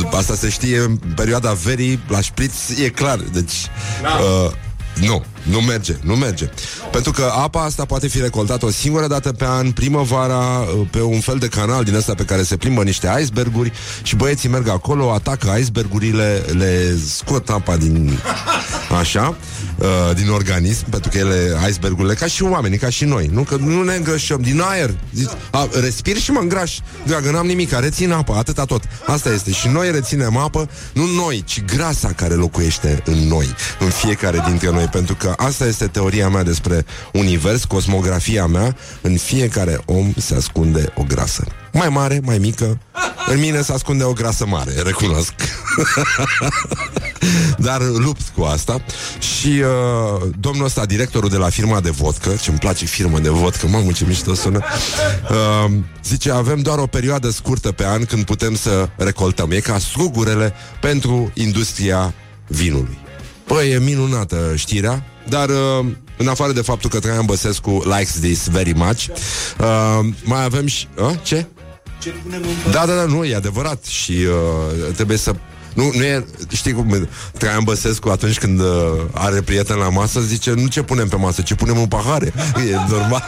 Uh, 0.00 0.08
asta 0.12 0.34
se 0.34 0.48
știe 0.48 0.78
în 0.78 0.96
perioada 0.96 1.52
verii, 1.52 2.02
la 2.08 2.20
șpriț, 2.20 2.54
e 2.84 2.88
clar. 2.88 3.18
Deci, 3.18 3.52
uh, 4.02 4.50
nu, 5.06 5.24
nu 5.44 5.60
merge, 5.60 5.96
nu 6.02 6.14
merge. 6.14 6.48
Pentru 6.92 7.12
că 7.12 7.32
apa 7.36 7.62
asta 7.62 7.84
poate 7.84 8.08
fi 8.08 8.20
recoltată 8.20 8.66
o 8.66 8.70
singură 8.70 9.06
dată 9.06 9.32
pe 9.32 9.44
an, 9.48 9.70
primăvara, 9.70 10.60
uh, 10.60 10.86
pe 10.90 11.02
un 11.02 11.20
fel 11.20 11.36
de 11.38 11.48
canal 11.48 11.84
din 11.84 11.94
ăsta 11.94 12.14
pe 12.14 12.24
care 12.24 12.42
se 12.42 12.56
plimbă 12.56 12.82
niște 12.82 13.16
iceberguri 13.20 13.72
și 14.02 14.16
băieții 14.16 14.48
merg 14.48 14.68
acolo, 14.68 15.12
atacă 15.12 15.56
icebergurile, 15.58 16.44
le 16.52 16.96
scot 17.06 17.48
apa 17.48 17.76
din... 17.76 18.18
Așa, 19.00 19.36
uh, 19.78 20.14
din 20.14 20.28
organism, 20.28 20.90
pentru 20.90 21.10
că 21.10 21.18
ele, 21.18 21.58
icebergurile, 21.68 22.14
ca 22.14 22.26
și 22.26 22.42
oamenii, 22.42 22.78
ca 22.78 22.88
și 22.88 23.04
noi, 23.04 23.30
nu, 23.32 23.42
că 23.42 23.56
nu 23.56 23.82
ne 23.82 23.94
îngrășăm 23.94 24.40
din 24.40 24.60
aer. 24.60 24.94
Zici, 25.14 25.30
a, 25.50 25.68
respir 25.80 26.16
și 26.16 26.30
mă 26.30 26.40
îngraș. 26.40 26.78
Dragă, 27.06 27.30
n-am 27.30 27.46
nimic, 27.46 27.78
rețin 27.78 28.12
apă, 28.12 28.34
atâta 28.36 28.64
tot. 28.64 28.82
Asta 29.06 29.32
este. 29.32 29.50
Și 29.50 29.68
noi 29.68 29.90
reținem 29.90 30.36
apă, 30.36 30.68
nu 30.92 31.06
noi, 31.06 31.42
ci 31.46 31.64
grasa 31.64 32.12
care 32.16 32.34
locuiește 32.34 33.02
în 33.04 33.18
noi, 33.28 33.46
în 33.78 33.88
fiecare 33.88 34.42
dintre 34.46 34.70
noi, 34.70 34.84
pentru 34.84 35.14
că 35.14 35.33
asta 35.36 35.66
este 35.66 35.86
teoria 35.86 36.28
mea 36.28 36.42
despre 36.42 36.84
univers, 37.12 37.64
cosmografia 37.64 38.46
mea, 38.46 38.76
în 39.00 39.16
fiecare 39.16 39.80
om 39.84 40.12
se 40.16 40.34
ascunde 40.34 40.92
o 40.96 41.02
grasă. 41.02 41.44
Mai 41.72 41.88
mare, 41.88 42.20
mai 42.22 42.38
mică, 42.38 42.78
în 43.26 43.40
mine 43.40 43.62
se 43.62 43.72
ascunde 43.72 44.04
o 44.04 44.12
grasă 44.12 44.46
mare, 44.46 44.72
recunosc. 44.84 45.32
Dar 47.56 47.82
lupt 47.82 48.22
cu 48.36 48.42
asta. 48.42 48.84
Și 49.18 49.48
uh, 49.48 50.28
domnul 50.40 50.64
ăsta, 50.64 50.86
directorul 50.86 51.28
de 51.28 51.36
la 51.36 51.48
firma 51.48 51.80
de 51.80 51.90
vodcă 51.90 52.34
Ce-mi 52.40 52.58
place 52.58 52.84
firma 52.84 53.18
de 53.18 53.28
vodcă, 53.28 53.66
mamă 53.66 53.92
ce 53.92 54.04
mișto 54.06 54.34
sună 54.34 54.64
uh, 55.30 55.72
Zice, 56.04 56.30
avem 56.30 56.60
doar 56.60 56.78
o 56.78 56.86
perioadă 56.86 57.30
scurtă 57.30 57.72
pe 57.72 57.86
an 57.86 58.04
Când 58.04 58.24
putem 58.24 58.56
să 58.56 58.88
recoltăm. 58.96 59.50
E 59.50 59.60
ca 59.60 59.78
strugurele 59.78 60.52
pentru 60.80 61.30
industria 61.34 62.14
vinului. 62.46 62.98
Păi, 63.44 63.70
e 63.70 63.78
minunată 63.78 64.52
știrea 64.54 65.04
Dar 65.28 65.48
uh, 65.48 65.86
în 66.16 66.28
afară 66.28 66.52
de 66.52 66.60
faptul 66.60 66.90
că 66.90 66.98
Traian 66.98 67.24
Băsescu 67.24 67.82
likes 67.84 68.18
this 68.20 68.48
very 68.48 68.74
much 68.74 69.06
uh, 69.58 70.06
Mai 70.24 70.44
avem 70.44 70.66
și... 70.66 70.88
Uh, 71.00 71.10
ce? 71.22 71.46
Da, 72.70 72.86
da, 72.86 72.94
da, 72.94 73.04
nu, 73.04 73.24
e 73.24 73.34
adevărat 73.34 73.84
Și 73.84 74.12
uh, 74.12 74.94
trebuie 74.94 75.16
să 75.16 75.34
nu, 75.74 75.90
nu 75.94 76.02
e, 76.02 76.24
știi 76.52 76.72
cum 76.72 77.08
Traian 77.38 77.64
Băsescu 77.64 78.08
atunci 78.08 78.38
când 78.38 78.60
uh, 78.60 78.66
are 79.12 79.40
prieten 79.40 79.76
la 79.76 79.88
masă 79.88 80.20
zice, 80.20 80.52
nu 80.52 80.66
ce 80.66 80.82
punem 80.82 81.08
pe 81.08 81.16
masă, 81.16 81.42
ce 81.42 81.54
punem 81.54 81.78
în 81.78 81.86
pahare. 81.86 82.32
E 82.70 82.76
normal. 82.88 83.24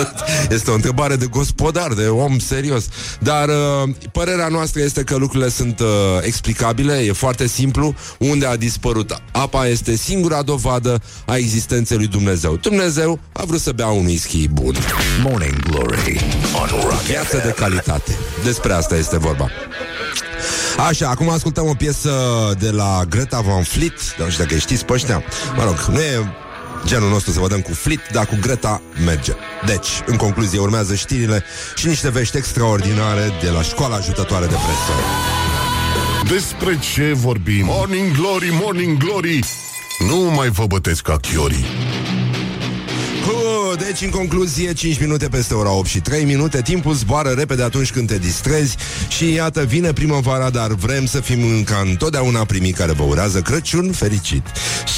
este 0.56 0.70
o 0.70 0.74
întrebare 0.74 1.16
de 1.16 1.26
gospodar, 1.26 1.92
de 1.92 2.06
om 2.06 2.38
serios. 2.38 2.84
Dar 3.18 3.48
uh, 3.48 3.94
părerea 4.12 4.48
noastră 4.48 4.82
este 4.82 5.02
că 5.02 5.16
lucrurile 5.16 5.50
sunt 5.50 5.80
uh, 5.80 5.86
explicabile, 6.20 6.94
e 6.94 7.12
foarte 7.12 7.46
simplu. 7.46 7.94
Unde 8.18 8.46
a 8.46 8.56
dispărut 8.56 9.22
apa 9.32 9.66
este 9.66 9.96
singura 9.96 10.42
dovadă 10.42 11.02
a 11.26 11.36
existenței 11.36 11.96
lui 11.96 12.06
Dumnezeu. 12.06 12.56
Dumnezeu 12.56 13.18
a 13.32 13.44
vrut 13.44 13.60
să 13.60 13.72
bea 13.72 13.86
un 13.86 14.04
whisky 14.04 14.48
bun. 14.48 14.76
Morning 15.22 15.58
Glory 15.70 16.20
on 16.54 16.68
Rock 16.82 17.00
Viață 17.00 17.36
FM. 17.36 17.46
de 17.46 17.54
calitate. 17.56 18.16
Despre 18.44 18.72
asta 18.72 18.96
este 18.96 19.18
vorba. 19.18 19.50
Așa, 20.88 21.08
acum 21.08 21.30
ascultăm 21.30 21.66
o 21.66 21.74
piesă 21.74 22.10
de 22.58 22.70
la 22.70 23.02
Greta 23.08 23.40
Van 23.40 23.62
Fleet. 23.62 24.14
Nu 24.18 24.30
știu 24.30 24.42
dacă 24.42 24.54
îi 24.54 24.60
știți 24.60 24.84
pe 24.84 24.92
ăștia. 24.92 25.22
Mă 25.56 25.64
rog, 25.64 25.76
nu 25.90 26.00
e 26.00 26.34
genul 26.86 27.08
nostru 27.08 27.32
să 27.32 27.40
vă 27.40 27.48
dăm 27.48 27.60
cu 27.60 27.72
Fleet 27.72 28.00
Dar 28.12 28.26
cu 28.26 28.36
Greta 28.40 28.82
merge. 29.04 29.32
Deci, 29.66 29.88
în 30.06 30.16
concluzie, 30.16 30.58
urmează 30.58 30.94
știrile 30.94 31.44
Și 31.74 31.86
niște 31.86 32.10
vești 32.10 32.36
extraordinare 32.36 33.32
De 33.42 33.50
la 33.50 33.62
școala 33.62 33.96
ajutătoare 33.96 34.46
de 34.46 34.54
presă. 34.54 34.92
Despre 36.32 36.78
ce 36.94 37.12
vorbim? 37.12 37.64
Morning 37.64 38.16
Glory, 38.16 38.48
Morning 38.62 38.98
Glory. 38.98 39.38
Nu 40.08 40.16
mai 40.16 40.48
vă 40.48 40.66
bătesc 40.66 41.02
ca 41.02 41.16
chiorii 41.16 41.64
Hu, 43.26 43.50
Deci, 43.76 44.00
în 44.02 44.10
concluzie, 44.10 44.72
5 44.72 45.00
minute 45.00 45.28
peste 45.28 45.54
ora 45.54 45.70
8 45.72 45.86
și 45.86 46.00
3 46.00 46.24
minute. 46.24 46.62
Timpul 46.62 46.94
zboară 46.94 47.28
repede 47.28 47.62
atunci 47.62 47.92
când 47.92 48.08
te 48.08 48.18
distrezi 48.18 48.76
Și 49.08 49.32
iată, 49.32 49.64
vine 49.64 49.92
primăvara 49.92 50.50
Dar 50.50 50.72
vrem 50.72 51.06
să 51.06 51.20
fim 51.20 51.62
ca 51.64 51.82
întotdeauna 51.86 52.44
primii 52.44 52.72
Care 52.72 52.92
vă 52.92 53.02
urează 53.02 53.40
Crăciun 53.40 53.92
fericit. 53.92 54.46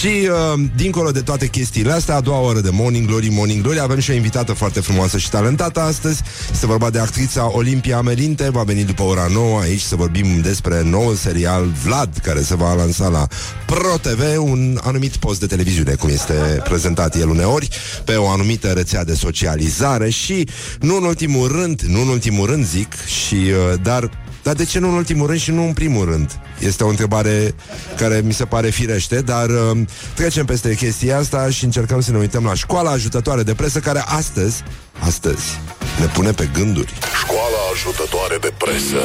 Și, 0.00 0.06
uh, 0.06 0.64
dincolo 0.76 1.10
de 1.10 1.20
toate 1.20 1.46
chestiile 1.46 1.92
astea 1.92 2.16
A 2.16 2.20
doua 2.20 2.38
oră 2.38 2.60
de 2.60 2.68
Morning 2.72 3.06
Glory, 3.06 3.28
Morning 3.28 3.62
Glory 3.62 3.80
Avem 3.80 3.98
și 3.98 4.10
o 4.10 4.14
invitată 4.14 4.52
foarte 4.52 4.80
frumoasă 4.80 5.18
și 5.18 5.30
talentată 5.30 5.80
astăzi. 5.80 6.22
Este 6.52 6.66
vorba 6.66 6.90
de 6.90 6.98
actrița 6.98 7.50
Olimpia 7.52 8.00
Merinte. 8.00 8.50
Va 8.50 8.62
veni 8.62 8.84
după 8.84 9.02
ora 9.02 9.26
9 9.32 9.60
aici 9.60 9.80
să 9.80 9.96
vorbim 9.96 10.40
despre 10.40 10.82
noul 10.82 11.14
serial 11.14 11.66
Vlad 11.84 12.18
Care 12.22 12.42
se 12.42 12.56
va 12.56 12.74
lansa 12.74 13.08
la 13.08 13.26
Pro 13.66 13.96
TV 14.00 14.20
Un 14.38 14.78
anumit 14.82 15.16
post 15.16 15.40
de 15.40 15.46
televiziune 15.46 15.94
Cum 15.94 16.08
este 16.08 16.32
prezentat 16.64 17.16
el 17.16 17.28
uneori. 17.28 17.68
Pe 18.04 18.11
o 18.16 18.28
anumită 18.28 18.68
rețea 18.68 19.04
de 19.04 19.14
socializare 19.14 20.10
Și, 20.10 20.48
nu 20.80 20.96
în 20.96 21.04
ultimul 21.04 21.48
rând 21.48 21.80
Nu 21.80 22.00
în 22.00 22.08
ultimul 22.08 22.46
rând 22.46 22.64
zic 22.64 22.92
și, 23.06 23.34
uh, 23.34 23.80
Dar 23.82 24.10
dar 24.42 24.54
de 24.54 24.64
ce 24.64 24.78
nu 24.78 24.88
în 24.88 24.94
ultimul 24.94 25.26
rând 25.26 25.40
și 25.40 25.50
nu 25.50 25.66
în 25.66 25.72
primul 25.72 26.04
rând? 26.04 26.40
Este 26.58 26.84
o 26.84 26.88
întrebare 26.88 27.54
care 27.96 28.20
mi 28.24 28.32
se 28.32 28.44
pare 28.44 28.70
firește, 28.70 29.20
dar 29.20 29.48
uh, 29.48 29.78
trecem 30.14 30.44
peste 30.44 30.74
chestia 30.74 31.18
asta 31.18 31.50
și 31.50 31.64
încercăm 31.64 32.00
să 32.00 32.10
ne 32.10 32.18
uităm 32.18 32.44
la 32.44 32.54
școala 32.54 32.90
ajutătoare 32.90 33.42
de 33.42 33.54
presă 33.54 33.78
care 33.78 34.02
astăzi, 34.06 34.62
astăzi, 34.98 35.60
ne 36.00 36.06
pune 36.06 36.30
pe 36.30 36.50
gânduri. 36.52 36.92
Școala 37.22 37.58
ajutătoare 37.72 38.36
de 38.40 38.52
presă 38.58 39.02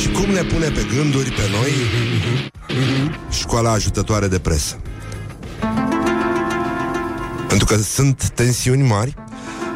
Și 0.00 0.08
cum 0.08 0.30
ne 0.30 0.42
pune 0.42 0.68
pe 0.68 0.86
gânduri 0.96 1.30
pe 1.30 1.48
noi 1.50 1.72
școala 3.30 3.72
ajutătoare 3.72 4.28
de 4.28 4.38
presă? 4.38 4.80
Pentru 7.48 7.66
că 7.66 7.76
sunt 7.76 8.28
tensiuni 8.28 8.82
mari. 8.82 9.14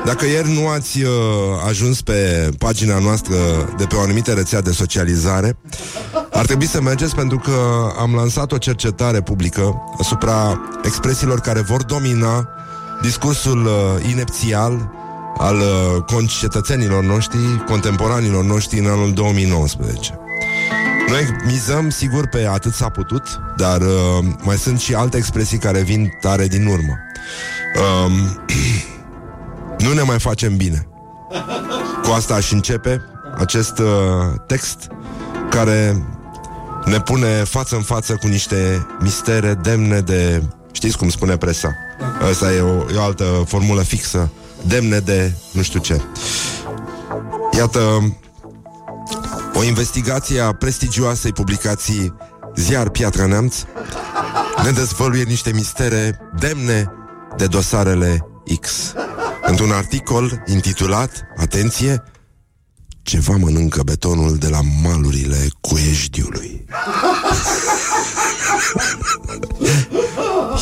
Dacă 0.05 0.27
ieri 0.27 0.53
nu 0.53 0.69
ați 0.69 1.03
uh, 1.03 1.11
ajuns 1.69 2.03
pe 2.03 2.49
pagina 2.59 2.99
noastră 2.99 3.37
de 3.77 3.85
pe 3.85 3.95
o 3.95 4.01
anumită 4.01 4.33
rețea 4.33 4.61
de 4.61 4.73
socializare, 4.73 5.59
ar 6.33 6.47
trebui 6.47 6.67
să 6.67 6.81
mergeți 6.81 7.15
pentru 7.15 7.39
că 7.39 7.53
am 7.99 8.15
lansat 8.15 8.53
o 8.53 8.59
cercetare 8.59 9.21
publică 9.21 9.75
asupra 9.99 10.61
expresiilor 10.83 11.41
care 11.41 11.61
vor 11.61 11.83
domina 11.83 12.49
discursul 13.03 13.67
uh, 13.67 14.11
inepțial 14.11 14.91
al 15.39 15.57
uh, 15.57 16.03
concetățenilor 16.07 17.05
noștri, 17.05 17.39
contemporanilor 17.67 18.45
noștri 18.45 18.79
în 18.79 18.87
anul 18.87 19.13
2019. 19.13 20.19
Noi 21.09 21.27
mizăm, 21.47 21.91
sigur, 21.91 22.27
pe 22.27 22.47
atât 22.47 22.73
s-a 22.73 22.89
putut, 22.89 23.41
dar 23.57 23.81
uh, 23.81 24.25
mai 24.43 24.57
sunt 24.57 24.81
și 24.81 24.95
alte 24.95 25.17
expresii 25.17 25.59
care 25.59 25.83
vin 25.83 26.19
tare 26.21 26.47
din 26.47 26.67
urmă. 26.67 26.99
Um, 27.77 28.45
nu 29.87 29.93
ne 29.93 30.03
mai 30.03 30.21
facem 30.21 30.57
bine. 30.57 30.89
Cu 32.03 32.11
asta 32.11 32.35
aș 32.35 32.53
începe 32.53 33.05
acest 33.39 33.79
uh, 33.79 33.87
text 34.47 34.89
care 35.51 36.03
ne 36.85 37.01
pune 37.01 37.45
față 37.45 37.77
în 37.77 37.83
față 37.83 38.15
cu 38.15 38.27
niște 38.27 38.87
mistere 39.01 39.55
demne 39.55 40.01
de... 40.01 40.43
Știți 40.73 40.97
cum 40.97 41.09
spune 41.09 41.37
presa? 41.37 41.75
Asta 42.31 42.53
e 42.53 42.61
o, 42.61 42.91
e 42.93 42.97
o 42.97 43.03
altă 43.03 43.25
formulă 43.47 43.83
fixă. 43.83 44.31
Demne 44.67 44.99
de 44.99 45.33
nu 45.53 45.63
știu 45.63 45.81
ce. 45.81 46.01
Iată, 47.57 47.81
o 49.55 49.65
investigație 49.65 50.41
a 50.41 50.53
prestigioasei 50.53 51.33
publicații 51.33 52.15
Ziar 52.55 52.89
Piatra 52.89 53.27
Neamț 53.27 53.57
ne 54.65 54.71
dezvăluie 54.71 55.23
niște 55.23 55.51
mistere 55.53 56.19
demne 56.39 56.93
de 57.37 57.47
dosarele 57.47 58.27
X. 58.61 58.93
Într-un 59.43 59.71
articol 59.71 60.43
intitulat, 60.47 61.11
atenție, 61.37 62.03
Ceva 63.09 63.37
mănâncă 63.37 63.83
betonul 63.83 64.37
de 64.37 64.49
la 64.49 64.59
malurile 64.83 65.47
Cuieșdiului. 65.61 66.65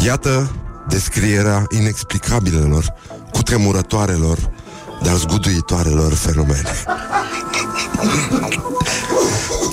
Iată 0.05 0.50
descrierea 0.88 1.66
inexplicabilelor, 1.70 2.94
cutremurătoarelor, 3.33 4.50
dar 5.02 5.14
zguduitoarelor 5.14 6.12
fenomene. 6.12 6.70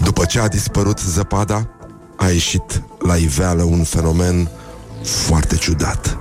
După 0.03 0.25
ce 0.25 0.39
a 0.39 0.47
dispărut 0.47 0.99
zăpada, 0.99 1.69
a 2.17 2.29
ieșit 2.29 2.81
la 2.99 3.15
iveală 3.15 3.63
un 3.63 3.83
fenomen 3.83 4.49
foarte 5.03 5.55
ciudat. 5.55 6.17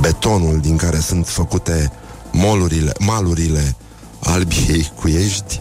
Betonul 0.00 0.60
din 0.60 0.76
care 0.76 0.98
sunt 0.98 1.28
făcute 1.28 1.92
molurile, 2.32 2.92
malurile 2.98 3.76
albiei 4.20 4.92
cuiești 4.94 5.60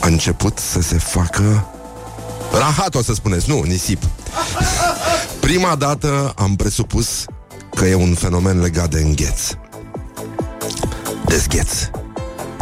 a 0.00 0.06
început 0.06 0.58
să 0.58 0.80
se 0.80 0.98
facă 0.98 1.66
rahat, 2.52 2.94
o 2.94 3.02
să 3.02 3.14
spuneți, 3.14 3.48
nu, 3.48 3.62
nisip. 3.62 4.02
Prima 5.40 5.74
dată 5.74 6.32
am 6.36 6.56
presupus 6.56 7.24
că 7.74 7.86
e 7.86 7.94
un 7.94 8.14
fenomen 8.14 8.60
legat 8.60 8.90
de 8.90 8.98
îngheț. 8.98 9.40
De 11.26 11.36
zgheț. 11.36 11.70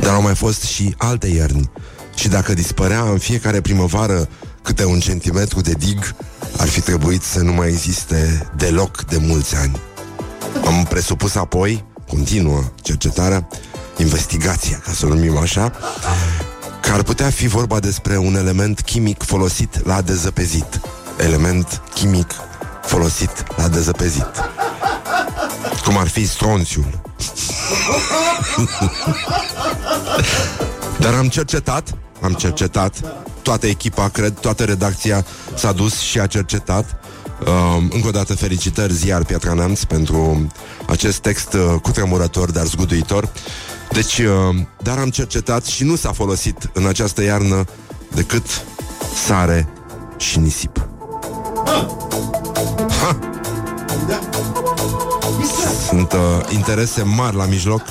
Dar 0.01 0.15
au 0.15 0.23
mai 0.23 0.35
fost 0.35 0.63
și 0.63 0.95
alte 0.99 1.27
ierni. 1.27 1.71
Și 2.15 2.29
dacă 2.29 2.55
dispărea 2.55 3.01
în 3.01 3.19
fiecare 3.19 3.61
primăvară 3.61 4.29
câte 4.63 4.85
un 4.85 5.01
centimetru 5.01 5.61
de 5.61 5.73
dig, 5.73 6.15
ar 6.57 6.69
fi 6.69 6.81
trebuit 6.81 7.23
să 7.23 7.41
nu 7.41 7.53
mai 7.53 7.69
existe 7.69 8.51
deloc 8.57 9.05
de 9.05 9.17
mulți 9.17 9.57
ani. 9.57 9.81
Am 10.67 10.85
presupus 10.89 11.35
apoi, 11.35 11.85
continuă 12.09 12.63
cercetarea, 12.83 13.49
investigația, 13.97 14.81
ca 14.85 14.93
să 14.93 15.07
o 15.07 15.09
numim 15.09 15.37
așa, 15.37 15.73
că 16.81 16.91
ar 16.93 17.03
putea 17.03 17.31
fi 17.31 17.47
vorba 17.47 17.81
despre 17.81 18.17
un 18.17 18.37
element 18.37 18.81
chimic 18.81 19.23
folosit 19.23 19.87
la 19.87 20.01
dezăpezit. 20.01 20.81
Element 21.17 21.83
chimic 21.95 22.31
folosit 22.83 23.45
la 23.57 23.69
dezăpezit. 23.69 24.31
Cum 25.85 25.97
ar 25.97 26.09
fi 26.09 26.27
stronțiul. 26.27 26.87
Dar 31.01 31.15
am 31.15 31.29
cercetat, 31.29 31.95
am 32.21 32.33
cercetat, 32.33 33.15
toată 33.43 33.67
echipa, 33.67 34.09
cred, 34.09 34.39
toată 34.39 34.65
redacția 34.65 35.25
s-a 35.55 35.73
dus 35.73 35.99
și 35.99 36.21
a 36.21 36.27
cercetat. 36.27 36.97
Uh, 37.47 37.83
încă 37.91 38.07
o 38.07 38.11
dată 38.11 38.35
felicitări 38.35 38.93
ziar 38.93 39.25
Piatra 39.25 39.53
Neamț 39.53 39.83
pentru 39.83 40.47
acest 40.87 41.19
text 41.19 41.53
uh, 41.53 41.81
cutremurător, 41.83 42.51
dar 42.51 42.65
zguduitor. 42.65 43.29
Deci, 43.91 44.19
uh, 44.19 44.57
dar 44.83 44.99
am 44.99 45.11
cercetat 45.11 45.65
și 45.65 45.85
nu 45.85 45.97
s-a 45.97 46.13
folosit 46.13 46.71
în 46.73 46.87
această 46.87 47.23
iarnă 47.23 47.65
decât 48.15 48.47
sare 49.27 49.69
și 50.17 50.39
nisip. 50.39 50.89
Ha! 53.01 53.19
Sunt 55.89 56.13
uh, 56.13 56.19
interese 56.53 57.03
mari 57.03 57.37
la 57.37 57.45
mijloc. 57.45 57.83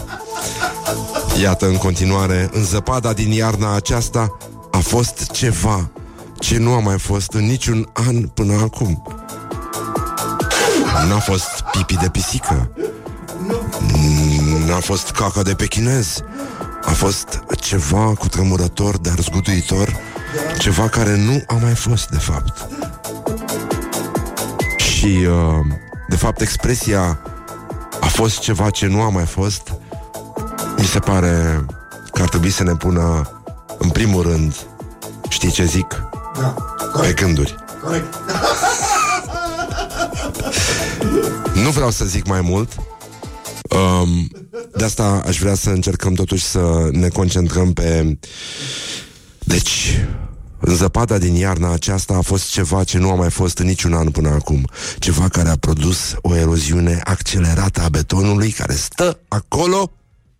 Iată, 1.42 1.68
în 1.68 1.78
continuare, 1.78 2.50
în 2.54 2.64
zăpada 2.64 3.14
din 3.14 3.32
iarna 3.32 3.76
aceasta 3.76 4.38
a 4.72 4.78
fost 4.78 5.32
ceva 5.32 5.90
ce 6.40 6.58
nu 6.58 6.74
a 6.74 6.80
mai 6.80 7.00
fost 7.00 7.34
în 7.34 7.46
niciun 7.46 7.90
an 7.94 8.28
până 8.28 8.54
acum. 8.54 9.23
N-a 11.08 11.20
fost 11.20 11.64
pipi 11.72 11.98
de 11.98 12.10
pisică. 12.10 12.70
N-a 14.68 14.80
fost 14.80 15.12
caca 15.12 15.42
de 15.42 15.54
pechinez. 15.54 16.20
A 16.86 16.92
fost 16.92 17.40
ceva 17.60 18.14
cu 18.20 18.28
tremurător, 18.28 18.98
dar 18.98 19.14
zguduitor. 19.20 19.96
Ceva 20.58 20.88
care 20.90 21.18
nu 21.18 21.44
a 21.48 21.54
mai 21.62 21.74
fost, 21.76 22.10
de 22.10 22.18
fapt. 22.18 22.68
Și, 24.78 25.06
uh, 25.30 25.66
de 26.08 26.16
fapt, 26.16 26.42
expresia 26.42 27.20
a 28.02 28.06
fost 28.08 28.40
ceva 28.40 28.70
ce 28.70 28.88
nu 28.88 29.02
a 29.02 29.10
mai 29.10 29.26
fost, 29.26 29.74
mi 30.78 30.86
se 30.86 31.00
pare 31.00 31.66
că 32.12 32.22
ar 32.22 32.30
trebui 32.30 32.50
să 32.50 32.64
ne 32.64 32.76
pună, 32.76 33.30
în 33.78 33.90
primul 33.90 34.22
rând, 34.22 34.56
știi 35.30 35.52
ce 35.52 35.66
zic? 35.66 36.04
Da, 36.40 36.56
Pe 37.02 37.14
gânduri. 37.14 37.56
corect. 37.84 38.14
Nu 41.64 41.70
vreau 41.70 41.92
să 41.92 42.06
zic 42.06 42.28
mai 42.28 42.42
mult. 42.42 42.76
Um, 43.70 44.28
de 44.76 44.84
asta 44.84 45.24
aș 45.26 45.40
vrea 45.40 45.56
să 45.56 45.70
încercăm 45.70 46.14
totuși 46.14 46.44
să 46.44 46.90
ne 46.92 47.08
concentrăm 47.08 47.74
pe... 47.74 48.18
Deci, 49.40 50.00
în 50.60 50.76
zăpada 50.76 51.18
din 51.18 51.36
iarna 51.36 51.72
aceasta 51.72 52.14
a 52.14 52.22
fost 52.22 52.50
ceva 52.50 52.84
ce 52.84 52.98
nu 52.98 53.10
a 53.10 53.16
mai 53.16 53.30
fost 53.30 53.58
în 53.58 53.66
niciun 53.66 53.94
an 53.94 54.10
până 54.12 54.30
acum. 54.30 54.68
Ceva 55.00 55.28
care 55.28 55.50
a 55.50 55.56
produs 55.56 56.16
o 56.22 56.36
eroziune 56.36 57.02
accelerată 57.04 57.82
a 57.82 57.90
betonului 57.90 58.52
care 58.52 58.74
stă 58.74 59.20
acolo 59.28 59.92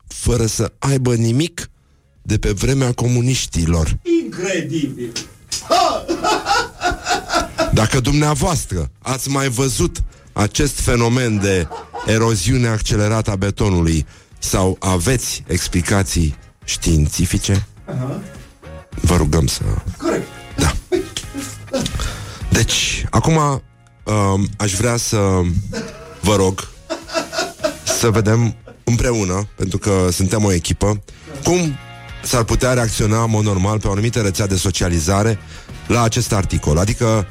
fără 0.08 0.46
să 0.46 0.72
aibă 0.80 1.16
nimic 1.16 1.70
de 2.22 2.38
pe 2.38 2.52
vremea 2.52 2.92
comuniștilor. 2.92 3.98
Incredibil. 4.24 5.12
Dacă 7.74 8.00
dumneavoastră 8.00 8.92
ați 9.00 9.30
mai 9.30 9.50
văzut 9.50 10.04
acest 10.34 10.80
fenomen 10.80 11.40
de 11.40 11.68
eroziune 12.06 12.68
accelerată 12.68 13.32
a 13.32 13.36
betonului 13.36 14.06
sau 14.40 14.76
aveți 14.80 15.44
explicații 15.48 16.36
științifice, 16.64 17.68
vă 19.02 19.16
rugăm 19.16 19.48
să... 19.48 19.62
Corect. 19.98 20.28
Da. 20.56 20.74
Deci, 22.50 23.06
acum 23.10 23.36
um, 23.36 24.48
aș 24.58 24.74
vrea 24.74 24.98
să 24.98 25.18
vă 26.22 26.36
rog 26.36 26.68
să 27.84 28.10
vedem 28.10 28.56
împreună, 28.84 29.48
pentru 29.56 29.78
că 29.78 30.08
suntem 30.12 30.44
o 30.44 30.52
echipă, 30.52 31.04
cum 31.44 31.78
s-ar 32.24 32.44
putea 32.44 32.74
reacționa 32.74 33.24
în 33.24 33.30
mod 33.30 33.44
normal 33.44 33.80
pe 33.80 33.88
o 33.88 33.92
anumită 33.92 34.22
rețea 34.22 34.48
de 34.48 34.56
socializare 34.56 35.40
la 35.88 36.02
acest 36.02 36.34
articol. 36.34 36.78
Adică 36.78 37.28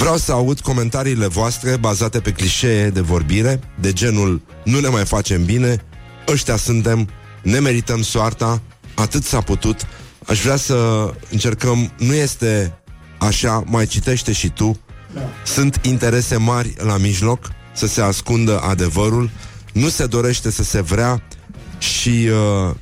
Vreau 0.00 0.16
să 0.16 0.32
aud 0.32 0.60
comentariile 0.60 1.26
voastre 1.26 1.76
bazate 1.76 2.20
pe 2.20 2.32
clișee 2.32 2.90
de 2.90 3.00
vorbire, 3.00 3.60
de 3.80 3.92
genul 3.92 4.40
nu 4.64 4.80
ne 4.80 4.88
mai 4.88 5.04
facem 5.04 5.44
bine, 5.44 5.84
ăștia 6.28 6.56
suntem, 6.56 7.08
ne 7.42 7.58
merităm 7.58 8.02
soarta, 8.02 8.62
atât 8.94 9.24
s-a 9.24 9.40
putut. 9.40 9.86
Aș 10.26 10.42
vrea 10.42 10.56
să 10.56 11.10
încercăm, 11.30 11.92
nu 11.98 12.14
este 12.14 12.80
așa, 13.18 13.64
mai 13.66 13.86
citește 13.86 14.32
și 14.32 14.48
tu. 14.48 14.80
Sunt 15.44 15.80
interese 15.82 16.36
mari 16.36 16.74
la 16.78 16.96
mijloc, 16.96 17.50
să 17.74 17.86
se 17.86 18.00
ascundă 18.00 18.60
adevărul, 18.60 19.30
nu 19.72 19.88
se 19.88 20.06
dorește 20.06 20.50
să 20.50 20.62
se 20.62 20.80
vrea 20.80 21.22
și 21.78 22.28
uh, 22.68 22.74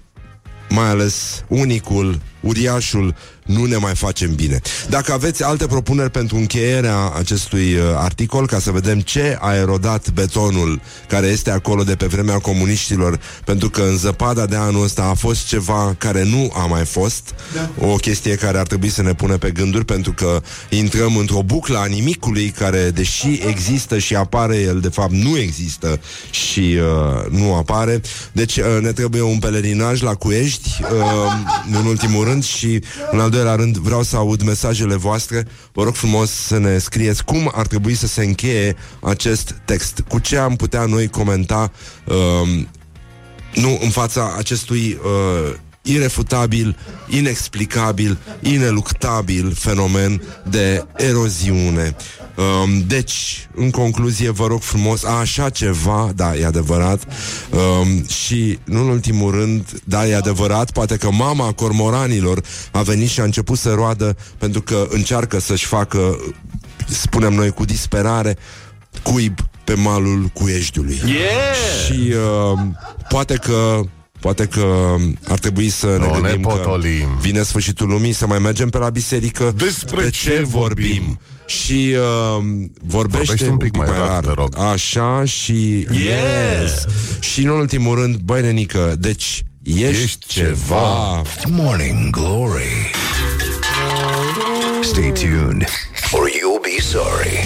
mai 0.68 0.88
ales 0.88 1.44
unicul, 1.48 2.20
uriașul, 2.40 3.14
nu 3.48 3.64
ne 3.64 3.76
mai 3.76 3.94
facem 3.94 4.34
bine. 4.34 4.60
Dacă 4.88 5.12
aveți 5.12 5.44
alte 5.44 5.66
propuneri 5.66 6.10
pentru 6.10 6.36
încheierea 6.36 7.12
acestui 7.18 7.74
uh, 7.74 7.82
articol, 7.96 8.46
ca 8.46 8.58
să 8.58 8.70
vedem 8.70 9.00
ce 9.00 9.38
a 9.40 9.54
erodat 9.54 10.10
betonul 10.10 10.80
care 11.08 11.26
este 11.26 11.50
acolo 11.50 11.82
de 11.82 11.94
pe 11.94 12.06
vremea 12.06 12.38
comuniștilor, 12.38 13.20
pentru 13.44 13.70
că 13.70 13.82
în 13.82 13.96
zăpada 13.96 14.46
de 14.46 14.56
anul 14.56 14.84
ăsta 14.84 15.02
a 15.02 15.14
fost 15.14 15.46
ceva 15.46 15.94
care 15.98 16.24
nu 16.24 16.52
a 16.54 16.66
mai 16.66 16.84
fost, 16.84 17.34
da. 17.54 17.86
o 17.86 17.94
chestie 17.94 18.34
care 18.34 18.58
ar 18.58 18.66
trebui 18.66 18.88
să 18.88 19.02
ne 19.02 19.14
pună 19.14 19.36
pe 19.36 19.50
gânduri, 19.50 19.84
pentru 19.84 20.12
că 20.12 20.42
intrăm 20.68 21.16
într-o 21.16 21.42
buclă 21.42 21.78
a 21.78 21.84
nimicului 21.84 22.48
care, 22.48 22.90
deși 22.90 23.40
există 23.46 23.98
și 23.98 24.14
apare, 24.14 24.56
el 24.56 24.80
de 24.80 24.88
fapt 24.88 25.12
nu 25.12 25.38
există 25.38 26.00
și 26.30 26.60
uh, 26.60 27.30
nu 27.30 27.54
apare. 27.54 28.00
Deci 28.32 28.56
uh, 28.56 28.64
ne 28.80 28.92
trebuie 28.92 29.22
un 29.22 29.38
pelerinaj 29.38 30.02
la 30.02 30.14
Cuiești, 30.14 30.68
uh, 30.82 31.78
în 31.78 31.86
ultimul 31.86 32.24
rând, 32.24 32.44
și 32.44 32.82
în 33.10 33.20
al 33.20 33.30
doilea 33.30 33.37
rând 33.42 33.76
vreau 33.76 34.02
să 34.02 34.16
aud 34.16 34.42
mesajele 34.42 34.96
voastre. 34.96 35.46
Vă 35.72 35.82
rog 35.82 35.94
frumos 35.94 36.30
să 36.30 36.58
ne 36.58 36.78
scrieți 36.78 37.24
cum 37.24 37.50
ar 37.54 37.66
trebui 37.66 37.94
să 37.94 38.06
se 38.06 38.24
încheie 38.24 38.76
acest 39.02 39.54
text. 39.64 40.04
Cu 40.08 40.18
ce 40.18 40.36
am 40.36 40.56
putea 40.56 40.84
noi 40.84 41.08
comenta 41.08 41.72
uh, 42.04 42.64
nu 43.54 43.78
în 43.82 43.90
fața 43.90 44.34
acestui 44.38 44.98
uh, 45.02 45.54
irefutabil, 45.82 46.76
inexplicabil, 47.08 48.18
ineluctabil 48.40 49.52
fenomen 49.54 50.22
de 50.50 50.86
eroziune. 50.96 51.96
Um, 52.38 52.84
deci, 52.86 53.48
în 53.54 53.70
concluzie, 53.70 54.30
vă 54.30 54.46
rog 54.46 54.62
frumos, 54.62 55.04
așa 55.04 55.50
ceva, 55.50 56.12
da, 56.14 56.36
e 56.36 56.46
adevărat, 56.46 57.02
um, 57.50 58.06
și, 58.06 58.58
nu 58.64 58.80
în 58.80 58.88
ultimul 58.88 59.30
rând, 59.30 59.80
da, 59.84 60.06
e 60.08 60.16
adevărat, 60.16 60.70
poate 60.70 60.96
că 60.96 61.10
mama 61.10 61.52
cormoranilor 61.52 62.40
a 62.72 62.82
venit 62.82 63.08
și 63.08 63.20
a 63.20 63.24
început 63.24 63.58
să 63.58 63.72
roadă 63.74 64.16
pentru 64.38 64.62
că 64.62 64.86
încearcă 64.90 65.40
să-și 65.40 65.66
facă, 65.66 66.18
spunem 66.88 67.32
noi, 67.34 67.50
cu 67.50 67.64
disperare, 67.64 68.36
cuib 69.02 69.38
pe 69.64 69.74
malul 69.74 70.30
Cuieștiului. 70.32 71.00
Yeah! 71.04 71.84
Și 71.84 72.12
uh, 72.52 72.58
poate 73.08 73.34
că 73.34 73.80
Poate 74.20 74.46
că 74.46 74.94
ar 75.28 75.38
trebui 75.38 75.68
să 75.68 75.86
ne 75.86 75.96
Nu 76.06 76.14
ne 76.14 76.20
gândim 76.20 76.42
că 76.42 76.48
potolim. 76.48 77.08
vine 77.20 77.42
sfârșitul 77.42 77.88
lumii, 77.88 78.12
să 78.12 78.26
mai 78.26 78.38
mergem 78.38 78.68
pe 78.68 78.78
la 78.78 78.90
biserică. 78.90 79.52
Despre 79.56 80.02
de 80.02 80.10
ce 80.10 80.42
vorbim? 80.46 81.18
Și 81.48 81.94
uh, 81.96 82.44
vorbește 82.82 83.26
Vorbește 83.26 83.48
un 83.48 83.56
pic 83.56 83.76
mai 83.76 83.86
rar, 83.86 84.24
te 84.24 84.32
rog. 84.34 84.58
Așa 84.58 85.24
și... 85.24 85.86
Yes! 85.90 86.84
Și 87.20 87.42
în 87.42 87.48
ultimul 87.48 87.94
rând, 88.00 88.16
băi, 88.16 88.42
nenică, 88.42 88.94
deci 88.98 89.42
ești, 89.62 90.02
Ești 90.02 90.26
ceva. 90.26 91.22
Morning 91.48 92.10
Glory. 92.10 92.90
Stay 94.82 95.12
tuned, 95.12 95.64
or 96.12 96.28
you'll 96.28 96.62
be 96.62 96.80
sorry. 96.82 97.44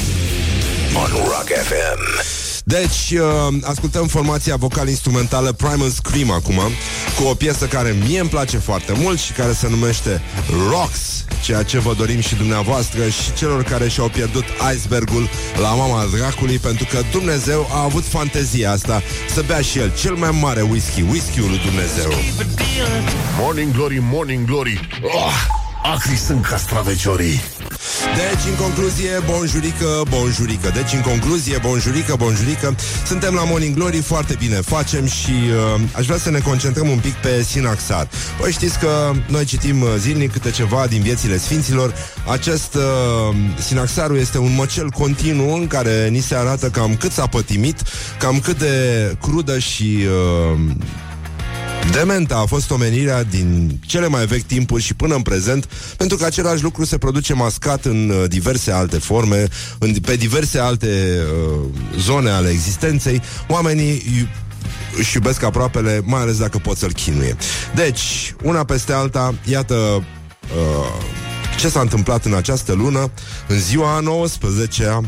On 0.94 1.10
Rock 1.24 1.46
FM. 1.46 2.41
Deci, 2.64 3.10
uh, 3.10 3.54
ascultăm 3.62 4.06
formația 4.06 4.56
vocal-instrumentală 4.56 5.52
Primal 5.52 5.90
Scream 5.90 6.30
acum, 6.30 6.60
cu 7.18 7.24
o 7.24 7.34
piesă 7.34 7.66
care 7.66 7.96
mie 8.06 8.20
îmi 8.20 8.28
place 8.28 8.58
foarte 8.58 8.92
mult 8.96 9.18
și 9.18 9.32
care 9.32 9.52
se 9.52 9.68
numește 9.68 10.22
Rocks 10.70 11.24
ceea 11.42 11.62
ce 11.62 11.78
vă 11.78 11.94
dorim 11.94 12.20
și 12.20 12.34
dumneavoastră 12.34 13.08
și 13.08 13.32
celor 13.32 13.62
care 13.62 13.88
și-au 13.88 14.08
pierdut 14.08 14.44
icebergul 14.74 15.28
la 15.60 15.68
mama 15.68 16.04
dracului, 16.16 16.58
pentru 16.58 16.86
că 16.90 16.98
Dumnezeu 17.10 17.68
a 17.72 17.82
avut 17.82 18.04
fantezia 18.04 18.70
asta 18.70 19.02
să 19.34 19.42
bea 19.46 19.60
și 19.60 19.78
el 19.78 19.92
cel 20.00 20.14
mai 20.14 20.30
mare 20.40 20.60
whisky, 20.60 21.02
whisky-ul 21.02 21.48
lui 21.48 21.60
Dumnezeu. 21.64 22.10
Morning 23.38 23.72
Glory, 23.72 23.98
Morning 24.00 24.46
Glory 24.46 24.88
oh, 25.02 25.46
Acri 25.82 26.16
sunt 26.16 26.44
castraveciorii. 26.44 27.40
Deci, 28.16 28.50
în 28.50 28.56
concluzie, 28.64 29.10
bonjurică, 29.26 30.02
bonjurică. 30.08 30.70
Deci, 30.74 30.92
în 30.92 31.00
concluzie, 31.00 31.58
bonjurică, 31.62 32.14
bonjurică. 32.18 32.74
Suntem 33.06 33.34
la 33.34 33.44
Morning 33.44 33.74
Glory, 33.74 34.00
foarte 34.00 34.36
bine 34.38 34.54
facem 34.54 35.06
Și 35.06 35.30
uh, 35.30 35.80
aș 35.92 36.06
vrea 36.06 36.18
să 36.18 36.30
ne 36.30 36.38
concentrăm 36.38 36.88
un 36.88 36.98
pic 36.98 37.12
pe 37.12 37.42
Sinaxar 37.42 38.08
Păi 38.40 38.52
știți 38.52 38.78
că 38.78 39.12
noi 39.28 39.44
citim 39.44 39.80
uh, 39.80 39.88
zilnic 39.98 40.32
câte 40.32 40.50
ceva 40.50 40.86
din 40.86 41.02
viețile 41.02 41.38
sfinților. 41.38 41.94
Acest 42.30 42.74
uh, 42.74 43.36
Sinaxarul 43.58 44.18
este 44.18 44.38
un 44.38 44.54
măcel 44.54 44.90
continuu 44.90 45.54
În 45.54 45.66
care 45.66 46.08
ni 46.08 46.20
se 46.20 46.34
arată 46.34 46.68
cam 46.68 46.96
cât 46.96 47.12
s-a 47.12 47.26
pătimit 47.26 47.82
Cam 48.18 48.40
cât 48.40 48.58
de 48.58 49.16
crudă 49.20 49.58
și... 49.58 49.98
Uh, 50.52 50.58
Dementa 51.90 52.36
a 52.36 52.46
fost 52.46 52.70
omenirea 52.70 53.22
din 53.22 53.80
cele 53.86 54.06
mai 54.06 54.26
vechi 54.26 54.46
timpuri 54.46 54.82
și 54.82 54.94
până 54.94 55.14
în 55.14 55.22
prezent, 55.22 55.68
pentru 55.96 56.16
că 56.16 56.24
același 56.24 56.62
lucru 56.62 56.84
se 56.84 56.98
produce 56.98 57.34
mascat 57.34 57.84
în 57.84 58.08
uh, 58.08 58.28
diverse 58.28 58.70
alte 58.70 58.98
forme, 58.98 59.46
în, 59.78 59.92
pe 59.92 60.16
diverse 60.16 60.58
alte 60.58 61.18
uh, 61.18 61.68
zone 61.98 62.30
ale 62.30 62.48
existenței. 62.48 63.22
Oamenii 63.48 64.02
își 64.98 65.16
iubesc 65.16 65.42
aproapele, 65.42 66.00
mai 66.04 66.20
ales 66.20 66.38
dacă 66.38 66.58
pot 66.58 66.76
să-l 66.76 66.92
chinuie. 66.92 67.36
Deci, 67.74 68.34
una 68.42 68.64
peste 68.64 68.92
alta, 68.92 69.34
iată 69.44 69.74
uh, 69.74 71.02
ce 71.62 71.68
s-a 71.68 71.80
întâmplat 71.80 72.24
în 72.24 72.34
această 72.34 72.72
lună, 72.72 73.10
în 73.48 73.58
ziua 73.60 73.96
a 73.96 74.00
19 74.00 75.00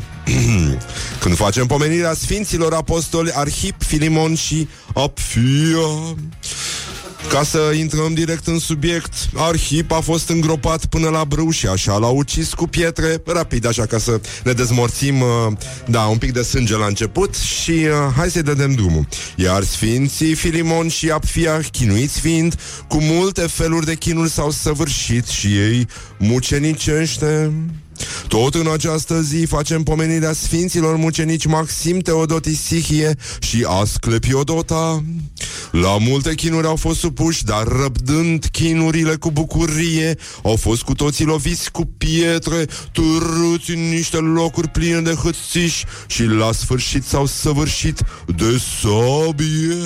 când 1.21 1.37
facem 1.37 1.67
pomenirea 1.67 2.15
Sfinților 2.15 2.73
Apostoli 2.73 3.33
Arhip, 3.33 3.83
Filimon 3.83 4.35
și 4.35 4.69
Apfia. 4.93 6.15
Ca 7.29 7.43
să 7.43 7.72
intrăm 7.79 8.14
direct 8.14 8.47
în 8.47 8.59
subiect, 8.59 9.12
Arhip 9.35 9.93
a 9.93 10.01
fost 10.01 10.29
îngropat 10.29 10.87
până 10.87 11.09
la 11.09 11.25
brâu 11.25 11.51
și 11.51 11.66
așa 11.66 11.97
l-a 11.97 12.09
ucis 12.09 12.53
cu 12.53 12.66
pietre, 12.66 13.22
rapid, 13.27 13.66
așa 13.66 13.87
ca 13.87 13.99
să 13.99 14.20
ne 14.45 14.53
dezmorțim, 14.53 15.20
uh, 15.20 15.53
da, 15.87 16.01
un 16.01 16.18
pic 16.18 16.33
de 16.33 16.43
sânge 16.43 16.77
la 16.77 16.87
început 16.87 17.35
și 17.35 17.70
uh, 17.70 18.12
hai 18.16 18.31
să-i 18.31 18.43
dădem 18.43 18.72
drumul. 18.72 19.07
Iar 19.37 19.62
sfinții 19.62 20.35
Filimon 20.35 20.89
și 20.89 21.11
Apfia, 21.11 21.61
chinuiți 21.72 22.20
fiind, 22.20 22.55
cu 22.89 22.99
multe 23.01 23.41
feluri 23.41 23.87
de 23.87 23.95
chinuri 23.95 24.31
s-au 24.31 24.51
săvârșit 24.51 25.27
și 25.27 25.47
ei 25.47 25.87
mucenicește. 26.18 27.53
Tot 28.29 28.55
în 28.55 28.68
această 28.72 29.20
zi 29.20 29.45
facem 29.49 29.83
pomenirea 29.83 30.33
Sfinților 30.33 30.97
Mucenici 30.97 31.47
Maxim 31.47 31.99
Teodotisihie 31.99 33.16
și 33.41 33.66
Asclepiodota. 33.68 35.05
La 35.71 35.99
multe 35.99 36.35
chinuri 36.35 36.67
au 36.67 36.77
fost 36.77 36.99
supuși, 36.99 37.45
dar 37.45 37.67
răbdând 37.67 38.45
chinurile 38.53 39.15
cu 39.15 39.31
bucurie, 39.31 40.19
au 40.43 40.57
fost 40.57 40.83
cu 40.83 40.95
toții 40.95 41.25
loviți 41.25 41.71
cu 41.71 41.87
pietre, 41.99 42.67
târâți 42.93 43.71
în 43.71 43.89
niște 43.89 44.17
locuri 44.17 44.69
pline 44.69 45.01
de 45.01 45.15
hățiși 45.23 45.85
și 46.07 46.23
la 46.23 46.53
sfârșit 46.53 47.05
s-au 47.05 47.27
săvârșit 47.27 48.03
de 48.37 48.61
sabie. 48.81 49.77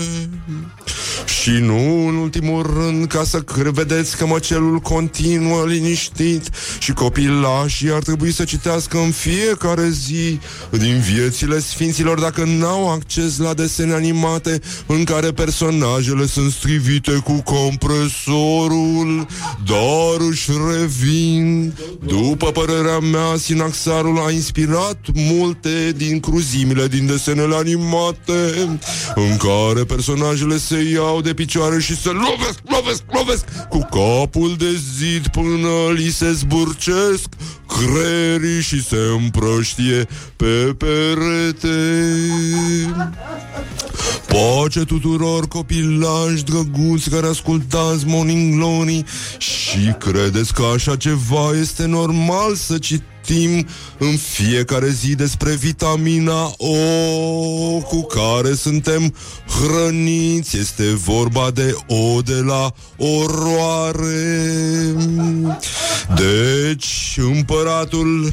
Și 1.41 1.51
nu 1.51 2.07
în 2.07 2.15
ultimul 2.15 2.63
rând, 2.63 3.07
ca 3.07 3.25
să 3.25 3.45
vedeți 3.73 4.17
că 4.17 4.27
măcelul 4.27 4.79
continuă 4.79 5.65
liniștit 5.67 6.51
și 6.79 6.93
copilașii 6.93 7.93
ar 7.93 8.03
trebui 8.03 8.33
să 8.33 8.45
citească 8.45 8.99
în 8.99 9.11
fiecare 9.11 9.89
zi 9.89 10.39
din 10.71 10.99
viețile 10.99 11.59
sfinților 11.59 12.21
dacă 12.21 12.45
n-au 12.45 12.91
acces 12.93 13.39
la 13.39 13.55
desene 13.55 13.93
animate 13.93 14.61
în 14.87 15.05
care 15.05 15.33
personajele 15.69 16.27
sunt 16.27 16.53
strivite 16.53 17.13
cu 17.13 17.43
compresorul, 17.43 19.27
dar 19.67 20.29
își 20.31 20.51
revin. 20.71 21.75
După 22.07 22.51
părerea 22.51 22.99
mea, 22.99 23.37
Sinaxarul 23.37 24.19
a 24.27 24.31
inspirat 24.31 24.99
multe 25.15 25.93
din 25.97 26.21
cruzimile 26.21 26.87
din 26.87 27.07
desenele 27.07 27.55
animate 27.55 28.69
în 29.15 29.37
care 29.37 29.85
personajele 29.85 30.59
se 30.59 30.83
iau 30.93 31.21
de 31.21 31.35
picioare 31.35 31.81
și 31.81 31.97
se 31.97 32.09
lovesc, 32.09 32.59
lovesc, 32.65 33.03
lovesc 33.13 33.45
cu 33.69 33.79
capul 33.79 34.55
de 34.59 34.81
zid 34.97 35.27
până 35.27 35.93
li 35.95 36.11
se 36.11 36.33
zburcesc 36.33 37.29
creierii 37.69 38.61
și 38.63 38.83
se 38.83 38.97
împrăștie 39.23 40.09
pe 40.37 40.77
perete. 40.79 42.07
Pace 44.29 44.85
tuturor 44.85 45.49
copilași 45.49 46.45
drăguți 46.45 47.11
care 47.11 47.27
ascultați 47.27 48.07
Morning 48.07 48.55
Glory 48.55 49.05
și 49.39 49.95
credeți 49.99 50.55
că 50.55 50.63
așa 50.75 50.97
ceva 50.97 51.51
este 51.61 51.87
normal 51.87 52.55
să 52.55 52.79
citim 53.29 53.67
în 53.99 54.17
fiecare 54.17 54.89
zi 54.89 55.15
despre 55.15 55.55
vitamina 55.55 56.53
O 56.57 57.79
cu 57.79 58.07
care 58.07 58.55
suntem 58.55 59.15
hrăniți. 59.49 60.57
Este 60.57 60.85
vorba 60.85 61.51
de 61.51 61.75
O 61.87 62.21
de 62.21 62.41
la 62.47 62.73
oroare. 62.97 64.43
Deci, 66.17 67.19
împăratul 67.35 68.33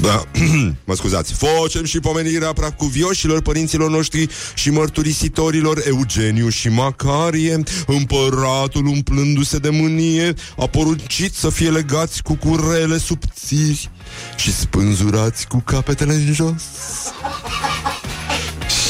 da, 0.00 0.24
mă 0.84 0.94
scuzați. 0.94 1.32
Facem 1.32 1.84
și 1.84 2.00
pomenirea 2.00 2.52
pracuvioșilor 2.52 3.42
părinților 3.42 3.90
noștri 3.90 4.28
Și 4.54 4.70
mărturisitorilor 4.70 5.82
Eugeniu 5.86 6.48
și 6.48 6.68
Macarie. 6.68 7.62
Împăratul 7.86 8.86
umplându-se 8.86 9.58
de 9.58 9.68
mânie 9.68 10.34
A 10.58 10.66
poruncit 10.66 11.34
să 11.34 11.50
fie 11.50 11.70
legați 11.70 12.22
cu 12.22 12.34
curele 12.34 12.98
subțiri 12.98 13.90
Și 14.36 14.52
spânzurați 14.52 15.46
cu 15.46 15.62
capetele 15.66 16.12
în 16.12 16.32
jos. 16.32 16.62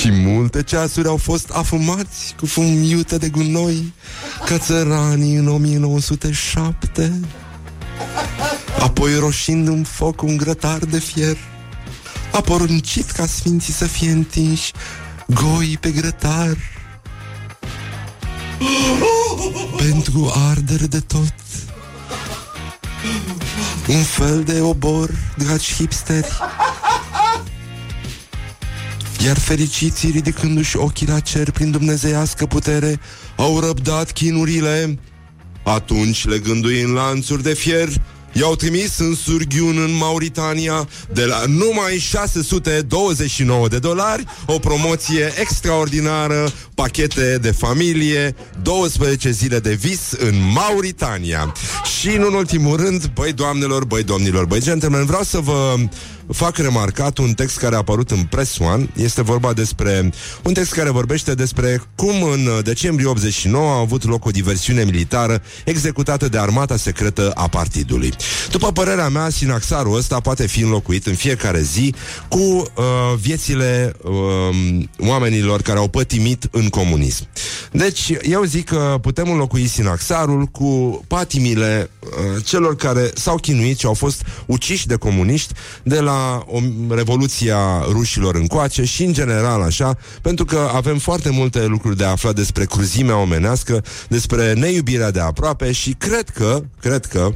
Și 0.01 0.11
multe 0.11 0.63
ceasuri 0.63 1.09
au 1.09 1.17
fost 1.17 1.51
afumați 1.51 2.35
cu 2.39 2.47
fum 2.47 2.83
iute 2.83 3.17
de 3.17 3.29
gunoi 3.29 3.93
Ca 4.47 4.59
țăranii 4.59 5.35
în 5.35 5.49
1907 5.49 7.21
Apoi 8.81 9.15
roșind 9.19 9.69
în 9.69 9.85
foc 9.85 10.23
un 10.23 10.37
grătar 10.37 10.79
de 10.79 10.99
fier 10.99 11.37
A 12.33 12.41
poruncit 12.41 13.11
ca 13.11 13.27
sfinții 13.27 13.73
să 13.73 13.85
fie 13.87 14.11
întinși 14.11 14.73
Goi 15.27 15.79
pe 15.81 15.91
grătar. 15.91 16.57
Pentru 19.77 20.33
ardere 20.51 20.87
de 20.87 21.01
tot 21.01 21.35
Un 23.89 24.03
fel 24.03 24.43
de 24.43 24.61
obor, 24.61 25.11
dragi 25.37 25.75
hipsteri. 25.75 26.29
Iar 29.25 29.39
fericiții 29.39 30.11
ridicându-și 30.11 30.77
ochii 30.77 31.07
la 31.07 31.21
cer 31.21 31.51
Prin 31.51 31.71
dumnezeiască 31.71 32.47
putere 32.47 33.01
Au 33.37 33.61
răbdat 33.61 34.13
chinurile 34.13 34.99
Atunci, 35.63 36.25
legându-i 36.25 36.83
în 36.83 36.93
lanțuri 36.93 37.43
de 37.43 37.55
fier 37.55 37.89
I-au 38.39 38.57
trimis 38.57 38.99
în 38.99 39.15
surghiun 39.15 39.79
în 39.79 39.97
Mauritania 39.97 40.89
de 41.13 41.25
la 41.25 41.43
numai 41.47 41.99
629 41.99 43.69
de 43.69 43.79
dolari, 43.79 44.25
o 44.47 44.59
promoție 44.59 45.33
extraordinară, 45.41 46.53
pachete 46.75 47.39
de 47.43 47.51
familie, 47.51 48.35
12 48.63 49.31
zile 49.31 49.59
de 49.59 49.73
vis 49.73 50.13
în 50.19 50.35
Mauritania. 50.53 51.55
Și 51.99 52.09
în 52.09 52.35
ultimul 52.35 52.77
rând, 52.77 53.07
băi 53.15 53.33
doamnelor, 53.33 53.85
băi 53.85 54.03
domnilor, 54.03 54.45
băi 54.45 54.61
gentlemen, 54.61 55.05
vreau 55.05 55.23
să 55.23 55.39
vă 55.39 55.75
fac 56.33 56.57
remarcat 56.57 57.19
un 57.19 57.33
text 57.33 57.59
care 57.59 57.75
a 57.75 57.79
apărut 57.79 58.11
în 58.11 58.23
Press 58.23 58.59
One. 58.59 58.89
Este 58.97 59.23
vorba 59.23 59.53
despre 59.53 60.11
un 60.43 60.53
text 60.53 60.73
care 60.73 60.91
vorbește 60.91 61.35
despre 61.35 61.83
cum 61.95 62.23
în 62.23 62.49
decembrie 62.63 63.07
89 63.07 63.71
a 63.71 63.79
avut 63.79 64.05
loc 64.05 64.25
o 64.25 64.31
diversiune 64.31 64.85
militară 64.85 65.43
executată 65.65 66.29
de 66.29 66.39
armata 66.39 66.77
secretă 66.77 67.31
a 67.35 67.49
partidului. 67.49 68.13
După 68.51 68.73
părerea 68.73 69.09
mea, 69.09 69.29
sinaxarul 69.29 69.97
ăsta 69.97 70.21
poate 70.21 70.47
fi 70.47 70.61
înlocuit 70.61 71.07
în 71.07 71.15
fiecare 71.15 71.61
zi 71.61 71.95
cu 72.29 72.39
uh, 72.39 72.65
viețile 73.21 73.93
uh, 74.03 74.13
oamenilor 74.99 75.63
care 75.63 75.79
au 75.79 75.89
pătimit 75.89 76.49
în 76.51 76.69
comunism. 76.69 77.29
Deci, 77.73 78.13
eu 78.23 78.43
zic 78.43 78.65
că 78.65 78.99
putem 79.01 79.31
înlocui 79.31 79.67
sinaxarul 79.67 80.45
cu 80.45 81.05
patimile 81.07 81.91
uh, 82.01 82.45
celor 82.45 82.77
care 82.77 83.11
s-au 83.15 83.37
chinuit 83.37 83.79
și 83.79 83.87
au 83.87 83.95
fost 83.95 84.23
uciși 84.47 84.87
de 84.87 84.95
comuniști 84.95 85.55
de 85.83 86.01
la 86.01 86.18
o, 86.47 86.61
Revoluția 86.89 87.59
rușilor 87.91 88.35
încoace 88.35 88.85
și 88.85 89.05
în 89.05 89.13
general 89.13 89.63
așa, 89.63 89.99
pentru 90.23 90.45
că 90.45 90.71
avem 90.75 90.99
foarte 90.99 91.31
multe 91.31 91.67
lucruri 91.67 91.97
de 91.97 92.05
aflat 92.05 92.35
despre 92.35 92.65
cruzimea 92.65 93.17
omenească, 93.17 93.85
despre 94.09 94.53
neiubirea 94.53 95.11
de 95.11 95.21
aproape 95.21 95.73
și 95.73 95.95
cred 95.99 96.29
că, 96.29 96.63
cred 96.81 97.07
că 97.07 97.33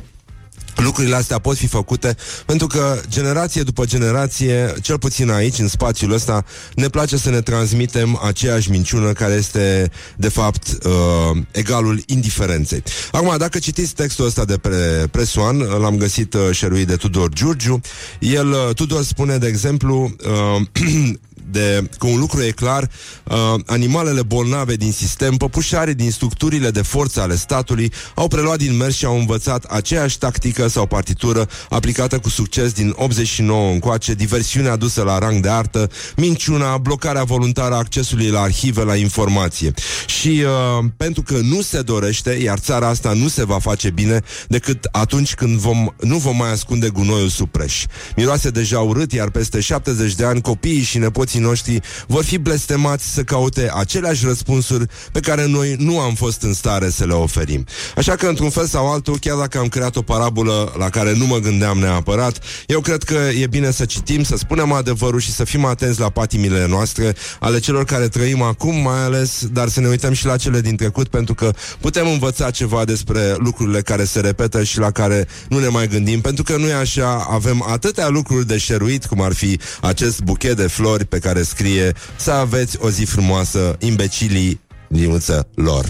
lucrurile 0.76 1.16
astea 1.16 1.38
pot 1.38 1.56
fi 1.56 1.66
făcute 1.66 2.16
pentru 2.46 2.66
că 2.66 3.00
generație 3.08 3.62
după 3.62 3.84
generație, 3.84 4.74
cel 4.82 4.98
puțin 4.98 5.30
aici, 5.30 5.58
în 5.58 5.68
spațiul 5.68 6.12
ăsta, 6.12 6.44
ne 6.74 6.88
place 6.88 7.16
să 7.16 7.30
ne 7.30 7.40
transmitem 7.40 8.20
aceeași 8.24 8.70
minciună 8.70 9.12
care 9.12 9.32
este, 9.32 9.90
de 10.16 10.28
fapt, 10.28 10.78
uh, 10.84 11.42
egalul 11.50 12.02
indiferenței. 12.06 12.82
Acum, 13.12 13.34
dacă 13.38 13.58
citiți 13.58 13.94
textul 13.94 14.26
ăsta 14.26 14.44
de 14.44 14.58
pre 14.58 15.06
Presoan, 15.10 15.58
l-am 15.58 15.96
găsit 15.96 16.34
uh, 16.34 16.48
șeruit 16.50 16.86
de 16.86 16.96
Tudor 16.96 17.28
Giurgiu, 17.32 17.80
el, 18.18 18.48
uh, 18.48 18.74
Tudor 18.74 19.02
spune, 19.04 19.36
de 19.36 19.46
exemplu, 19.46 20.14
uh, 20.26 20.66
de 21.50 21.88
că 21.98 22.06
un 22.06 22.18
lucru 22.18 22.42
e 22.42 22.50
clar, 22.50 22.90
uh, 23.24 23.60
animalele 23.66 24.22
bolnave 24.22 24.74
din 24.74 24.92
sistem, 24.92 25.36
păpușarii 25.36 25.94
din 25.94 26.10
structurile 26.10 26.70
de 26.70 26.82
forță 26.82 27.20
ale 27.20 27.36
statului, 27.36 27.92
au 28.14 28.28
preluat 28.28 28.58
din 28.58 28.76
mers 28.76 28.96
și 28.96 29.04
au 29.04 29.18
învățat 29.18 29.64
aceeași 29.64 30.18
tactică 30.18 30.68
sau 30.68 30.86
partitură 30.86 31.48
aplicată 31.68 32.18
cu 32.18 32.28
succes 32.28 32.72
din 32.72 32.92
89 32.96 33.70
încoace, 33.70 34.14
diversiunea 34.14 34.72
adusă 34.72 35.02
la 35.02 35.18
rang 35.18 35.42
de 35.42 35.48
artă, 35.48 35.90
minciuna, 36.16 36.78
blocarea 36.78 37.24
voluntară 37.24 37.74
a 37.74 37.78
accesului 37.78 38.28
la 38.28 38.40
arhive, 38.40 38.82
la 38.82 38.96
informație. 38.96 39.72
Și 40.06 40.28
uh, 40.44 40.84
pentru 40.96 41.22
că 41.22 41.38
nu 41.42 41.62
se 41.62 41.82
dorește, 41.82 42.30
iar 42.30 42.58
țara 42.58 42.88
asta 42.88 43.12
nu 43.12 43.28
se 43.28 43.44
va 43.44 43.58
face 43.58 43.90
bine 43.90 44.20
decât 44.48 44.88
atunci 44.90 45.34
când 45.34 45.58
vom, 45.58 45.88
nu 46.00 46.16
vom 46.16 46.36
mai 46.36 46.52
ascunde 46.52 46.88
gunoiul 46.88 47.28
sub 47.28 47.48
preș. 47.48 47.84
Miroase 48.16 48.50
deja 48.50 48.78
urât, 48.78 49.12
iar 49.12 49.30
peste 49.30 49.60
70 49.60 50.14
de 50.14 50.24
ani 50.24 50.40
copiii 50.40 50.82
și 50.82 50.98
nepoții 50.98 51.31
noștri 51.38 51.80
vor 52.06 52.24
fi 52.24 52.38
blestemați 52.38 53.14
să 53.14 53.22
caute 53.22 53.70
aceleași 53.74 54.24
răspunsuri 54.24 54.86
pe 55.12 55.20
care 55.20 55.46
noi 55.46 55.76
nu 55.78 55.98
am 55.98 56.14
fost 56.14 56.42
în 56.42 56.52
stare 56.52 56.90
să 56.90 57.04
le 57.04 57.12
oferim. 57.12 57.66
Așa 57.96 58.14
că, 58.14 58.26
într-un 58.26 58.50
fel 58.50 58.66
sau 58.66 58.92
altul, 58.92 59.18
chiar 59.18 59.36
dacă 59.36 59.58
am 59.58 59.68
creat 59.68 59.96
o 59.96 60.02
parabolă 60.02 60.74
la 60.78 60.88
care 60.88 61.14
nu 61.16 61.26
mă 61.26 61.38
gândeam 61.38 61.78
neapărat, 61.78 62.38
eu 62.66 62.80
cred 62.80 63.02
că 63.02 63.18
e 63.40 63.46
bine 63.46 63.70
să 63.70 63.84
citim, 63.84 64.22
să 64.22 64.36
spunem 64.36 64.72
adevărul 64.72 65.20
și 65.20 65.32
să 65.32 65.44
fim 65.44 65.64
atenți 65.64 66.00
la 66.00 66.10
patimile 66.10 66.66
noastre, 66.66 67.14
ale 67.40 67.58
celor 67.58 67.84
care 67.84 68.08
trăim 68.08 68.42
acum, 68.42 68.74
mai 68.82 69.04
ales, 69.04 69.46
dar 69.52 69.68
să 69.68 69.80
ne 69.80 69.88
uităm 69.88 70.12
și 70.12 70.26
la 70.26 70.36
cele 70.36 70.60
din 70.60 70.76
trecut, 70.76 71.08
pentru 71.08 71.34
că 71.34 71.52
putem 71.80 72.08
învăța 72.08 72.50
ceva 72.50 72.84
despre 72.84 73.34
lucrurile 73.38 73.80
care 73.80 74.04
se 74.04 74.20
repetă 74.20 74.62
și 74.62 74.78
la 74.78 74.90
care 74.90 75.26
nu 75.48 75.58
ne 75.58 75.68
mai 75.68 75.88
gândim, 75.88 76.20
pentru 76.20 76.42
că 76.42 76.56
nu 76.56 76.66
e 76.66 76.74
așa, 76.74 77.26
avem 77.30 77.64
atâtea 77.68 78.08
lucruri 78.08 78.46
de 78.46 78.58
șeruit, 78.58 79.06
cum 79.06 79.20
ar 79.20 79.32
fi 79.32 79.60
acest 79.80 80.20
buchet 80.20 80.56
de 80.56 80.66
flori 80.66 81.04
pe 81.04 81.18
care 81.22 81.42
scrie 81.42 81.92
să 82.16 82.30
aveți 82.30 82.76
o 82.80 82.90
zi 82.90 83.04
frumoasă, 83.04 83.76
imbecilii 83.78 84.60
dinuță 84.88 85.48
lor. 85.54 85.84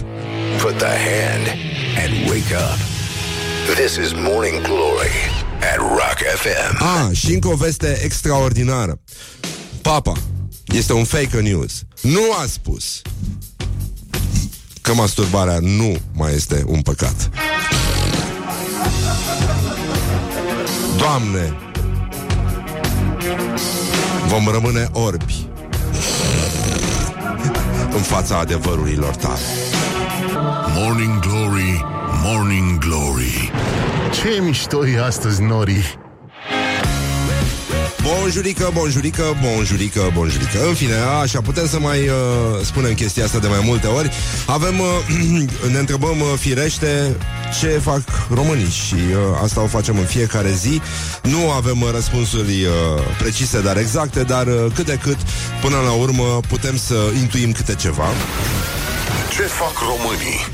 Put 0.61 0.77
the 0.77 0.85
hand 0.85 1.47
and 2.03 2.29
wake 2.29 2.55
up. 2.55 2.79
This 3.75 3.95
is 3.95 4.11
Morning 4.13 4.61
Glory 4.61 5.15
at 5.59 5.77
Rock 5.77 6.17
FM. 6.35 6.83
Ah, 6.83 7.15
și 7.17 7.33
încă 7.33 7.47
o 7.47 7.55
veste 7.55 7.99
extraordinară. 8.03 8.99
Papa, 9.81 10.13
este 10.65 10.93
un 10.93 11.03
fake 11.03 11.39
news. 11.39 11.81
Nu 12.01 12.21
a 12.41 12.45
spus 12.47 13.01
că 14.81 14.93
masturbarea 14.93 15.57
nu 15.61 15.95
mai 16.13 16.33
este 16.33 16.63
un 16.67 16.81
păcat. 16.81 17.29
Doamne, 20.97 21.53
vom 24.33 24.47
rămâne 24.51 24.89
orbi 24.91 25.47
în 27.93 28.01
fața 28.01 28.37
adevărurilor 28.37 29.15
tale. 29.15 29.39
Morning 30.75 31.19
Glory, 31.19 31.85
Morning 32.23 32.77
Glory 32.77 33.51
Ce 34.11 34.41
mișto 34.41 34.87
e 34.87 35.03
astăzi, 35.03 35.41
Nori 35.41 35.97
Bonjurică, 38.03 38.69
bonjurică, 38.73 39.37
bonjurică, 39.41 40.11
bonjurică. 40.13 40.67
În 40.67 40.73
fine, 40.73 40.93
așa, 41.21 41.41
putem 41.41 41.67
să 41.67 41.79
mai 41.79 41.99
uh, 41.99 42.15
spunem 42.63 42.93
chestia 42.93 43.23
asta 43.23 43.39
de 43.39 43.47
mai 43.47 43.61
multe 43.63 43.87
ori. 43.87 44.11
Avem, 44.45 44.79
uh, 44.79 44.87
ne 45.73 45.79
întrebăm 45.79 46.19
uh, 46.19 46.33
firește 46.39 47.15
ce 47.59 47.67
fac 47.67 48.01
românii? 48.33 48.69
Și 48.69 48.93
uh, 48.93 49.39
asta 49.43 49.61
o 49.61 49.67
facem 49.67 49.97
în 49.97 50.05
fiecare 50.05 50.51
zi. 50.51 50.81
Nu 51.21 51.51
avem 51.51 51.81
uh, 51.81 51.89
răspunsuri 51.91 52.63
uh, 52.63 52.71
precise, 53.17 53.61
dar 53.61 53.77
exacte 53.77 54.23
Dar 54.23 54.47
uh, 54.47 54.65
cât 54.75 54.85
de 54.85 54.99
cât, 55.03 55.17
până 55.61 55.75
la 55.85 55.91
urmă, 55.91 56.39
putem 56.47 56.77
să 56.77 56.95
intuim 57.21 57.51
câte 57.51 57.75
ceva. 57.75 58.07
Ce 59.35 59.41
fac 59.41 59.73
românii? 59.79 60.47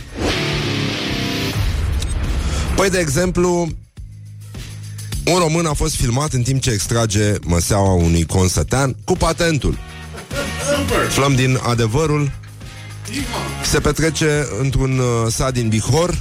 Păi, 2.76 2.89
de 2.89 2.97
exemplu, 2.97 3.68
un 5.34 5.40
român 5.40 5.66
a 5.66 5.74
fost 5.74 5.96
filmat 5.96 6.34
în 6.34 6.42
timp 6.42 6.62
ce 6.62 6.72
extrage 6.72 7.34
măseaua 7.44 7.94
unui 7.94 8.26
consătean 8.26 8.96
cu 9.04 9.18
patentul. 9.18 9.78
Flăm 11.10 11.36
din 11.36 11.60
adevărul. 11.64 12.32
Se 13.64 13.80
petrece 13.80 14.48
într-un 14.60 15.00
uh, 15.00 15.32
sat 15.32 15.54
din 15.54 15.68
Bihor. 15.68 16.20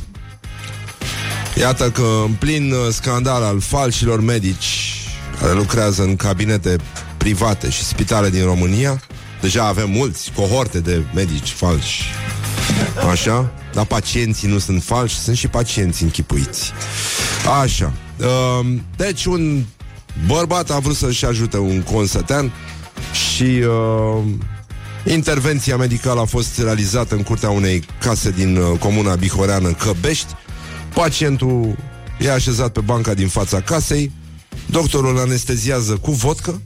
Iată 1.59 1.91
că 1.91 2.23
în 2.25 2.33
plin 2.33 2.73
uh, 2.73 2.93
scandal 2.93 3.43
al 3.43 3.61
falșilor 3.61 4.21
medici 4.21 4.93
care 5.41 5.53
lucrează 5.53 6.03
în 6.03 6.17
cabinete 6.17 6.77
private 7.17 7.71
și 7.71 7.85
spitale 7.85 8.31
din 8.31 8.45
România, 8.45 9.03
deja 9.41 9.65
avem 9.65 9.91
mulți 9.91 10.33
cohorte 10.35 10.81
de 10.81 11.03
medici 11.15 11.51
falși. 11.51 12.03
Așa? 13.11 13.53
Dar 13.73 13.85
pacienții 13.85 14.49
nu 14.49 14.59
sunt 14.59 14.83
falși, 14.83 15.19
sunt 15.19 15.37
și 15.37 15.49
pacienți 15.49 16.03
închipuiți. 16.03 16.73
Așa. 17.63 17.93
Uh, 18.21 18.66
deci 18.97 19.25
un 19.25 19.64
bărbat 20.27 20.71
a 20.71 20.79
vrut 20.79 20.97
să-și 20.97 21.25
ajute 21.25 21.59
un 21.59 21.83
consătean 21.83 22.53
și 23.12 23.43
uh, 23.43 24.25
intervenția 25.07 25.77
medicală 25.77 26.21
a 26.21 26.25
fost 26.25 26.59
realizată 26.59 27.14
în 27.14 27.23
curtea 27.23 27.51
unei 27.51 27.85
case 28.01 28.31
din 28.31 28.57
uh, 28.57 28.79
comuna 28.79 29.14
Bihoreană 29.14 29.71
Căbești. 29.71 30.33
Pacientul 30.95 31.77
e 32.19 32.31
așezat 32.31 32.73
pe 32.73 32.81
banca 32.81 33.14
din 33.14 33.29
fața 33.29 33.61
casei, 33.61 34.12
doctorul 34.66 35.11
îl 35.11 35.19
anesteziază 35.19 35.97
cu 35.97 36.11
vodcă. 36.11 36.61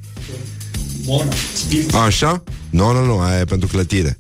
Așa? 2.05 2.42
Nu, 2.70 2.92
nu, 2.92 3.05
nu, 3.05 3.18
aia 3.18 3.40
e 3.40 3.44
pentru 3.44 3.68
clătire. 3.68 4.16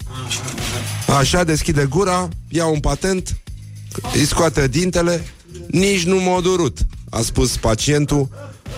Așa, 1.18 1.44
deschide 1.44 1.84
gura, 1.84 2.28
ia 2.48 2.66
un 2.66 2.80
patent, 2.80 3.36
îi 4.14 4.24
scoate 4.24 4.68
dintele, 4.68 5.24
nici 5.66 6.04
nu 6.04 6.20
m-a 6.20 6.40
durut, 6.40 6.78
a 7.12 7.20
spus 7.20 7.56
pacientul, 7.56 8.28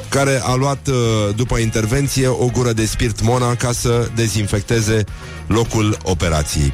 care 0.09 0.41
a 0.43 0.55
luat 0.55 0.89
uh, 0.89 0.95
după 1.37 1.59
intervenție 1.59 2.27
o 2.27 2.47
gură 2.47 2.73
de 2.73 2.87
spirit 2.87 3.23
Mona 3.23 3.55
ca 3.55 3.73
să 3.73 4.09
dezinfecteze 4.15 5.05
locul 5.47 5.99
operației. 6.03 6.73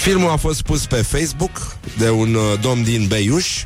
Filmul 0.00 0.30
a 0.30 0.36
fost 0.36 0.62
pus 0.62 0.86
pe 0.86 0.96
Facebook 0.96 1.76
de 1.98 2.10
un 2.10 2.34
uh, 2.34 2.60
domn 2.60 2.82
din 2.82 3.06
Beiuș, 3.08 3.62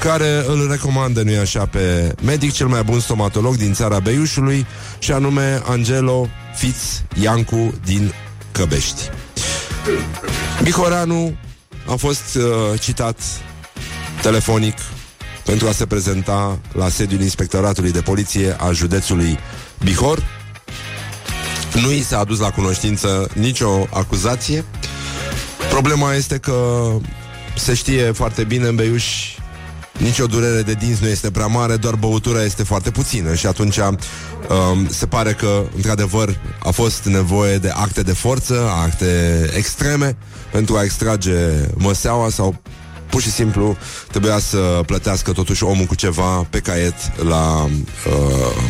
care 0.00 0.44
îl 0.46 0.68
recomandă, 0.70 1.22
nu 1.22 1.40
așa, 1.40 1.66
pe 1.66 2.14
medic 2.22 2.52
cel 2.52 2.66
mai 2.66 2.82
bun 2.82 3.00
stomatolog 3.00 3.56
din 3.56 3.72
țara 3.72 3.98
Beiușului, 3.98 4.66
și 4.98 5.12
anume 5.12 5.62
Angelo 5.66 6.28
Fitz 6.54 7.02
Iancu 7.22 7.74
din 7.84 8.12
Căbești. 8.52 9.02
Bihoranu 10.62 11.36
a 11.86 11.94
fost 11.94 12.34
uh, 12.34 12.80
citat 12.80 13.18
telefonic 14.22 14.74
pentru 15.48 15.68
a 15.68 15.72
se 15.72 15.86
prezenta 15.86 16.58
la 16.72 16.88
sediul 16.88 17.20
Inspectoratului 17.20 17.90
de 17.90 18.00
Poliție 18.00 18.56
a 18.58 18.72
județului 18.72 19.38
Bihor. 19.84 20.22
Nu 21.82 21.92
i 21.92 22.02
s-a 22.02 22.18
adus 22.18 22.38
la 22.38 22.50
cunoștință 22.50 23.28
nicio 23.34 23.86
acuzație. 23.92 24.64
Problema 25.70 26.14
este 26.14 26.38
că 26.38 26.88
se 27.56 27.74
știe 27.74 28.12
foarte 28.12 28.44
bine 28.44 28.66
în 28.66 28.74
Beiuș 28.74 29.04
nicio 29.98 30.26
durere 30.26 30.62
de 30.62 30.72
dinți 30.72 31.02
nu 31.02 31.08
este 31.08 31.30
prea 31.30 31.46
mare, 31.46 31.76
doar 31.76 31.94
băutura 31.94 32.42
este 32.42 32.62
foarte 32.62 32.90
puțină 32.90 33.34
și 33.34 33.46
atunci 33.46 33.76
um, 33.76 34.88
se 34.88 35.06
pare 35.06 35.32
că, 35.32 35.62
într-adevăr, 35.76 36.40
a 36.58 36.70
fost 36.70 37.04
nevoie 37.04 37.58
de 37.58 37.68
acte 37.68 38.02
de 38.02 38.12
forță, 38.12 38.70
acte 38.82 39.40
extreme 39.56 40.16
pentru 40.52 40.76
a 40.76 40.82
extrage 40.82 41.34
măseaua 41.74 42.30
sau 42.30 42.60
pur 43.10 43.20
și 43.20 43.30
simplu 43.30 43.76
trebuia 44.10 44.38
să 44.38 44.80
plătească 44.86 45.32
totuși 45.32 45.64
omul 45.64 45.84
cu 45.84 45.94
ceva 45.94 46.46
pe 46.50 46.58
caiet 46.58 46.94
la 47.22 47.64
uh, 47.64 48.62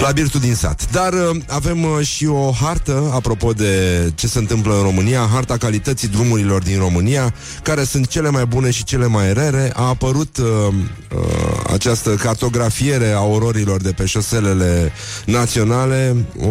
La 0.00 0.12
birtul 0.12 0.40
din 0.40 0.54
sat. 0.54 0.90
Dar 0.90 1.12
uh, 1.12 1.36
avem 1.48 1.82
uh, 1.82 2.06
și 2.06 2.26
o 2.26 2.50
hartă, 2.50 3.10
apropo 3.14 3.52
de 3.52 3.72
ce 4.14 4.26
se 4.26 4.38
întâmplă 4.38 4.74
în 4.74 4.82
România, 4.82 5.28
harta 5.32 5.56
calității 5.56 6.08
drumurilor 6.08 6.62
din 6.62 6.78
România, 6.78 7.34
care 7.62 7.84
sunt 7.84 8.06
cele 8.06 8.30
mai 8.30 8.46
bune 8.46 8.70
și 8.70 8.84
cele 8.84 9.06
mai 9.06 9.32
rere. 9.32 9.70
A 9.74 9.82
apărut 9.82 10.36
uh, 10.36 10.46
uh, 10.46 11.72
această 11.72 12.10
cartografiere 12.10 13.12
a 13.12 13.22
ororilor 13.22 13.80
de 13.80 13.92
pe 13.92 14.06
șoselele 14.06 14.92
naționale, 15.26 16.16
o, 16.40 16.48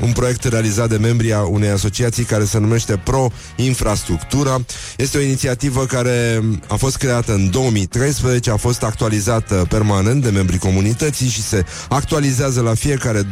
un 0.00 0.12
proiect 0.14 0.44
realizat 0.44 0.88
de 0.88 0.96
membrii 0.96 1.32
a 1.32 1.40
unei 1.40 1.68
asociații 1.68 2.24
care 2.24 2.44
se 2.44 2.58
numește 2.58 3.00
Pro 3.04 3.28
Infrastructura. 3.56 4.58
Este 4.96 5.18
o 5.18 5.20
inițiativă 5.20 5.84
care 5.84 6.42
a 6.68 6.74
fost 6.74 6.96
creată 6.96 7.32
în 7.32 7.50
2013, 7.50 8.50
a 8.50 8.56
fost 8.56 8.82
actualizată 8.82 9.66
permanent 9.68 10.22
de 10.22 10.30
membrii 10.30 10.58
comunității 10.58 11.28
și 11.28 11.42
se 11.42 11.64
actualizează 11.88 12.60
la 12.66 12.74
fiecare 12.74 13.26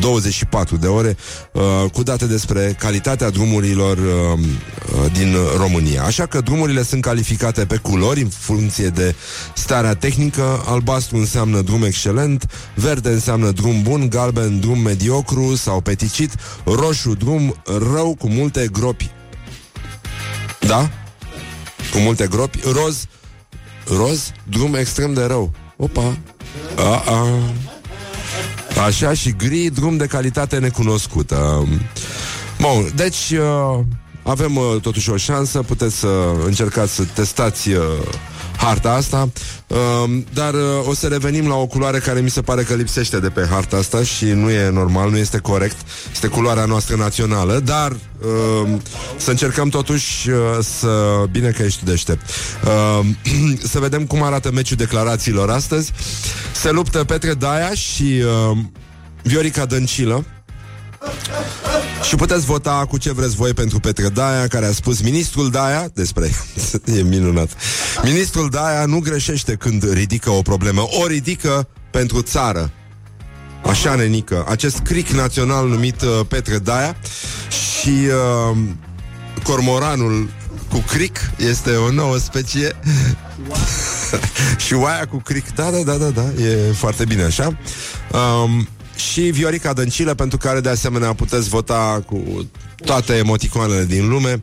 24 0.00 0.76
de 0.76 0.86
ore 0.86 1.16
uh, 1.52 1.90
cu 1.92 2.02
date 2.02 2.26
despre 2.26 2.76
calitatea 2.78 3.30
drumurilor 3.30 3.98
uh, 3.98 4.38
uh, 4.38 5.12
din 5.12 5.36
România. 5.56 6.02
Așa 6.02 6.26
că 6.26 6.40
drumurile 6.40 6.82
sunt 6.82 7.02
calificate 7.02 7.66
pe 7.66 7.76
culori 7.76 8.20
în 8.20 8.28
funcție 8.28 8.88
de 8.88 9.14
starea 9.54 9.94
tehnică. 9.94 10.62
Albastru 10.66 11.16
înseamnă 11.16 11.60
drum 11.60 11.82
excelent, 11.82 12.50
verde 12.74 13.08
înseamnă 13.08 13.50
drum 13.50 13.82
bun, 13.82 14.08
galben 14.08 14.60
drum 14.60 14.78
mediocru 14.78 15.56
sau 15.56 15.80
peticit, 15.80 16.32
roșu 16.64 17.14
drum 17.14 17.62
rău 17.92 18.14
cu 18.18 18.28
multe 18.28 18.68
gropi. 18.72 19.10
Da? 20.60 20.90
Cu 21.92 21.98
multe 21.98 22.26
gropi. 22.26 22.58
Roz, 22.72 23.06
roz, 23.86 24.32
drum 24.50 24.74
extrem 24.74 25.14
de 25.14 25.24
rău. 25.24 25.52
Opa! 25.76 26.18
A-a. 26.76 27.26
Așa 28.86 29.14
și 29.14 29.30
gri, 29.30 29.70
drum 29.74 29.96
de 29.96 30.06
calitate 30.06 30.58
necunoscută. 30.58 31.68
Bun, 32.60 32.92
deci 32.94 33.30
uh, 33.30 33.84
avem 34.22 34.56
uh, 34.56 34.80
totuși 34.80 35.10
o 35.10 35.16
șansă, 35.16 35.62
puteți 35.62 35.96
să 35.96 36.08
încercați 36.44 36.94
să 36.94 37.04
testați 37.04 37.70
uh, 37.70 37.82
harta 38.58 38.92
asta, 38.92 39.28
uh, 39.66 39.76
dar 40.34 40.54
uh, 40.54 40.60
o 40.86 40.94
să 40.94 41.06
revenim 41.06 41.48
la 41.48 41.54
o 41.54 41.66
culoare 41.66 41.98
care 41.98 42.20
mi 42.20 42.30
se 42.30 42.42
pare 42.42 42.62
că 42.62 42.74
lipsește 42.74 43.18
de 43.18 43.28
pe 43.28 43.46
harta 43.50 43.76
asta 43.76 44.02
și 44.02 44.24
nu 44.24 44.50
e 44.50 44.70
normal, 44.70 45.10
nu 45.10 45.16
este 45.16 45.38
corect, 45.38 45.76
este 46.12 46.26
culoarea 46.26 46.64
noastră 46.64 46.96
națională, 46.96 47.60
dar 47.64 47.92
uh, 47.92 48.68
să 49.16 49.30
încercăm 49.30 49.68
totuși 49.68 50.30
uh, 50.30 50.36
să... 50.60 51.24
Bine 51.30 51.50
că 51.50 51.62
ești 51.62 51.84
deștept. 51.84 52.30
Uh, 52.64 53.06
să 53.72 53.78
vedem 53.78 54.06
cum 54.06 54.22
arată 54.22 54.50
meciul 54.50 54.76
declarațiilor 54.76 55.50
astăzi. 55.50 55.92
Se 56.52 56.70
luptă 56.70 57.04
Petre 57.04 57.34
Daia 57.34 57.74
și 57.74 58.22
uh, 58.50 58.58
Viorica 59.22 59.64
Dăncilă. 59.64 60.24
Și 62.08 62.14
puteți 62.14 62.44
vota 62.44 62.86
cu 62.88 62.98
ce 62.98 63.12
vreți 63.12 63.36
voi 63.36 63.52
pentru 63.52 63.80
Petre 63.80 64.08
Daia, 64.08 64.46
care 64.46 64.66
a 64.66 64.72
spus 64.72 65.00
ministrul 65.00 65.50
Daia, 65.50 65.88
despre 65.94 66.30
e 66.98 67.02
minunat. 67.02 67.50
Ministrul 68.02 68.48
Daia 68.48 68.84
nu 68.84 68.98
greșește 68.98 69.54
când 69.54 69.92
ridică 69.92 70.30
o 70.30 70.42
problemă, 70.42 70.80
o 70.80 71.06
ridică 71.06 71.68
pentru 71.90 72.22
țară. 72.22 72.70
Așa, 73.66 73.94
nenică. 73.94 74.44
Acest 74.48 74.78
cric 74.78 75.08
național 75.08 75.68
numit 75.68 76.02
uh, 76.02 76.20
Petre 76.28 76.58
Daia 76.58 76.96
și 77.48 77.88
uh, 77.88 78.58
cormoranul 79.42 80.28
cu 80.70 80.84
cric 80.92 81.30
este 81.36 81.70
o 81.70 81.90
nouă 81.90 82.16
specie 82.16 82.76
și 84.66 84.74
oaia 84.74 85.06
cu 85.06 85.16
cric, 85.16 85.54
da, 85.54 85.70
da, 85.70 85.78
da, 85.78 85.96
da, 85.96 86.08
da, 86.08 86.42
e 86.42 86.72
foarte 86.72 87.04
bine 87.04 87.22
așa. 87.22 87.58
Um, 88.12 88.68
și 88.98 89.20
Viorica 89.20 89.72
Dăncilă, 89.72 90.14
pentru 90.14 90.38
care 90.38 90.60
de 90.60 90.68
asemenea 90.68 91.12
puteți 91.12 91.48
vota 91.48 92.02
cu 92.06 92.48
toate 92.84 93.14
emoticoanele 93.14 93.84
din 93.84 94.08
lume. 94.08 94.42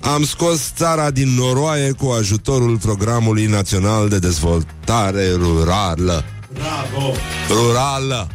Am 0.00 0.24
scos 0.24 0.72
țara 0.76 1.10
din 1.10 1.28
noroaie 1.28 1.90
cu 1.92 2.06
ajutorul 2.06 2.78
Programului 2.78 3.46
Național 3.46 4.08
de 4.08 4.18
Dezvoltare 4.18 5.32
Rurală. 5.32 6.24
Bravo! 6.52 7.12
Rurală. 7.48 8.28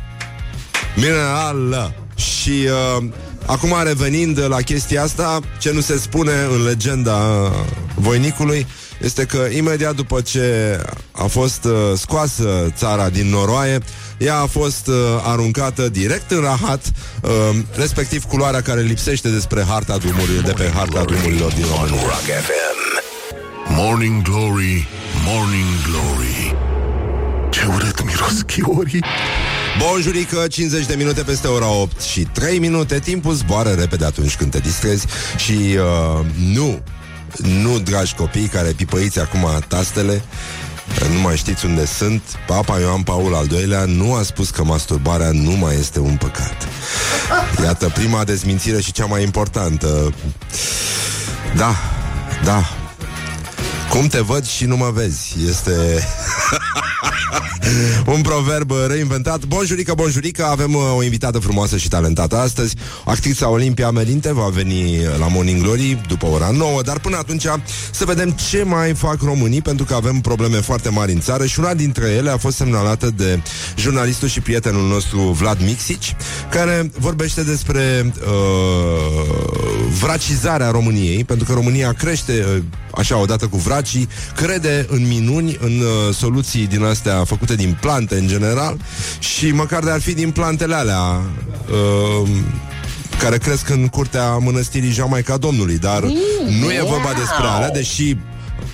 Minerală. 0.96 1.94
Și 2.16 2.68
uh, 3.00 3.04
acum 3.46 3.76
revenind 3.84 4.46
la 4.48 4.62
chestia 4.62 5.04
asta, 5.04 5.40
ce 5.60 5.72
nu 5.72 5.80
se 5.80 5.98
spune 5.98 6.32
în 6.52 6.64
legenda 6.64 7.52
voinicului, 7.96 8.68
este 9.02 9.26
că 9.26 9.48
imediat 9.56 9.96
după 9.96 10.22
ce 10.22 10.78
a 11.12 11.26
fost 11.26 11.64
uh, 11.64 11.72
scoasă 11.98 12.74
țara 12.76 13.10
din 13.10 13.30
noroaie, 13.30 13.80
ea 14.20 14.38
a 14.38 14.46
fost 14.46 14.88
uh, 14.88 14.96
aruncată 15.24 15.90
direct 15.90 16.32
în 16.32 16.40
rahat, 16.40 16.92
uh, 17.22 17.32
respectiv 17.76 18.24
culoarea 18.24 18.62
care 18.62 18.82
lipsește 18.82 19.30
despre 19.30 19.64
harta 19.68 19.98
drumurilor, 19.98 20.44
de 20.44 20.52
pe 20.52 20.72
harta 20.74 21.04
drumurilor 21.04 21.52
din 21.52 21.66
România. 21.76 22.02
Rock 22.02 22.44
FM. 22.46 22.80
Morning 23.72 24.22
Glory, 24.22 24.88
Morning 25.26 25.68
Glory 25.84 26.56
Ce 27.50 27.66
urât 27.66 28.06
miros 28.06 28.42
chiorii 28.42 29.04
Bonjurică, 29.78 30.48
50 30.48 30.86
de 30.86 30.96
minute 30.96 31.22
peste 31.22 31.48
ora 31.48 31.72
8 31.72 32.02
și 32.02 32.22
3 32.22 32.60
minute 32.60 33.00
Timpul 33.00 33.34
zboară 33.34 33.70
repede 33.70 34.06
atunci 34.06 34.36
când 34.36 34.52
te 34.52 34.60
distrezi 34.60 35.06
Și 35.38 35.52
uh, 35.52 36.26
nu, 36.54 36.82
nu, 37.38 37.80
dragi 37.80 38.16
copii 38.16 38.48
care 38.48 38.70
pipăiți 38.70 39.20
acum 39.20 39.48
tastele 39.68 40.24
nu 41.14 41.20
mai 41.20 41.38
știți 41.38 41.66
unde 41.66 41.86
sunt? 41.86 42.22
Papa 42.48 42.80
Ioan 42.80 43.02
Paul 43.02 43.36
al 43.36 43.48
doilea 43.48 43.86
nu 43.86 44.14
a 44.14 44.24
spus 44.24 44.50
că 44.50 44.64
masturbarea 44.64 45.32
nu 45.32 45.52
mai 45.52 45.76
este 45.76 46.00
un 46.00 46.16
păcat. 46.16 46.68
Iată 47.64 47.90
prima 47.94 48.24
dezmințire 48.24 48.82
și 48.82 48.92
cea 48.92 49.06
mai 49.06 49.24
importantă. 49.24 50.14
Da, 51.56 51.76
da. 52.44 52.64
Cum 53.90 54.08
te 54.08 54.20
văd 54.20 54.46
și 54.46 54.66
nu 54.66 54.78
mă 54.78 54.92
vezi? 54.94 55.36
Este 55.48 56.08
un 58.16 58.22
proverb 58.22 58.72
reinventat. 58.88 59.46
Bonjurică, 59.46 59.94
bonjurică 59.94 60.46
Avem 60.46 60.74
uh, 60.74 60.82
o 60.96 61.04
invitată 61.04 61.40
frumoasă 61.40 61.78
și 61.78 61.88
talentată 61.88 62.38
astăzi. 62.38 62.76
Actrița 63.06 63.50
Olimpia 63.50 63.90
Melinte 63.90 64.34
va 64.34 64.48
veni 64.48 65.04
la 65.20 65.28
Morning 65.28 65.62
Glory 65.62 66.02
După 66.08 66.26
ora 66.26 66.50
9 66.50 66.82
Dar 66.82 67.00
până 67.00 67.18
atunci 67.18 67.46
să 67.92 68.06
vedem 68.06 68.30
ce 68.50 68.64
mai 68.64 68.94
fac 68.94 69.22
românii 69.22 69.62
Pentru 69.62 69.86
că 69.86 69.94
avem 69.94 70.20
probleme 70.20 70.58
foarte 70.58 70.90
mari 70.90 71.12
în 71.12 71.20
țară 71.20 71.46
Și 71.46 71.60
una 71.60 71.74
dintre 71.74 72.10
ele 72.10 72.30
a 72.30 72.38
fost 72.38 72.56
semnalată 72.56 73.14
de 73.16 73.42
Jurnalistul 73.78 74.28
și 74.28 74.40
prietenul 74.40 74.88
nostru 74.88 75.20
Vlad 75.20 75.62
Mixici 75.66 76.16
Care 76.50 76.92
vorbește 76.98 77.44
despre 77.44 78.14
uh, 78.22 79.30
Vracizarea 80.02 80.70
României 80.70 81.24
Pentru 81.24 81.46
că 81.46 81.54
România 81.54 81.94
crește 81.94 82.46
uh, 82.56 82.64
Așa 82.96 83.18
odată 83.18 83.48
cu 83.48 83.58
vracii 83.58 84.08
Crede 84.36 84.86
în 84.90 85.08
minuni 85.08 85.58
În 85.62 85.80
uh, 85.80 86.16
soluții 86.16 86.68
din 86.68 86.84
astea 86.84 87.19
făcute 87.24 87.56
din 87.56 87.78
plante 87.82 88.16
în 88.16 88.28
general 88.28 88.78
și 89.20 89.52
măcar 89.52 89.84
de 89.84 89.92
ar 89.92 90.02
fi 90.02 90.14
din 90.14 90.32
plantele 90.32 90.76
alea 90.76 91.22
uh, 92.22 92.30
care 93.20 93.38
cresc 93.38 93.70
în 93.70 93.88
curtea 93.88 94.38
mănăstirii 94.38 94.92
Jamaica 94.92 95.38
Domnului, 95.38 95.78
dar 95.78 96.02
mm, 96.04 96.54
nu 96.60 96.72
e 96.72 96.82
vorba 96.88 97.14
despre 97.18 97.46
alea, 97.46 97.70
deși 97.70 98.18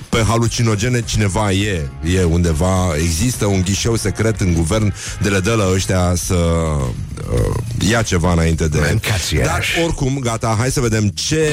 pe 0.09 0.23
halucinogene 0.27 1.01
cineva 1.01 1.51
e, 1.51 1.89
e 2.15 2.23
undeva, 2.23 2.95
există 2.97 3.45
un 3.45 3.61
ghișeu 3.61 3.95
secret 3.95 4.39
în 4.39 4.53
guvern 4.53 4.93
de 5.21 5.29
le 5.29 5.39
dă 5.39 5.53
la 5.53 5.71
ăștia 5.73 6.13
să 6.15 6.33
uh, 6.33 7.89
ia 7.89 8.01
ceva 8.01 8.31
înainte 8.31 8.67
de... 8.67 8.77
Mâncați 8.89 9.35
Dar 9.35 9.63
oricum, 9.83 10.17
gata, 10.19 10.55
hai 10.59 10.71
să 10.71 10.79
vedem 10.79 11.07
ce... 11.07 11.49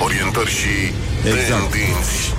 Orientări 0.00 0.50
și 0.50 0.92
Exact. 1.24 1.70
tendinți 1.70 2.34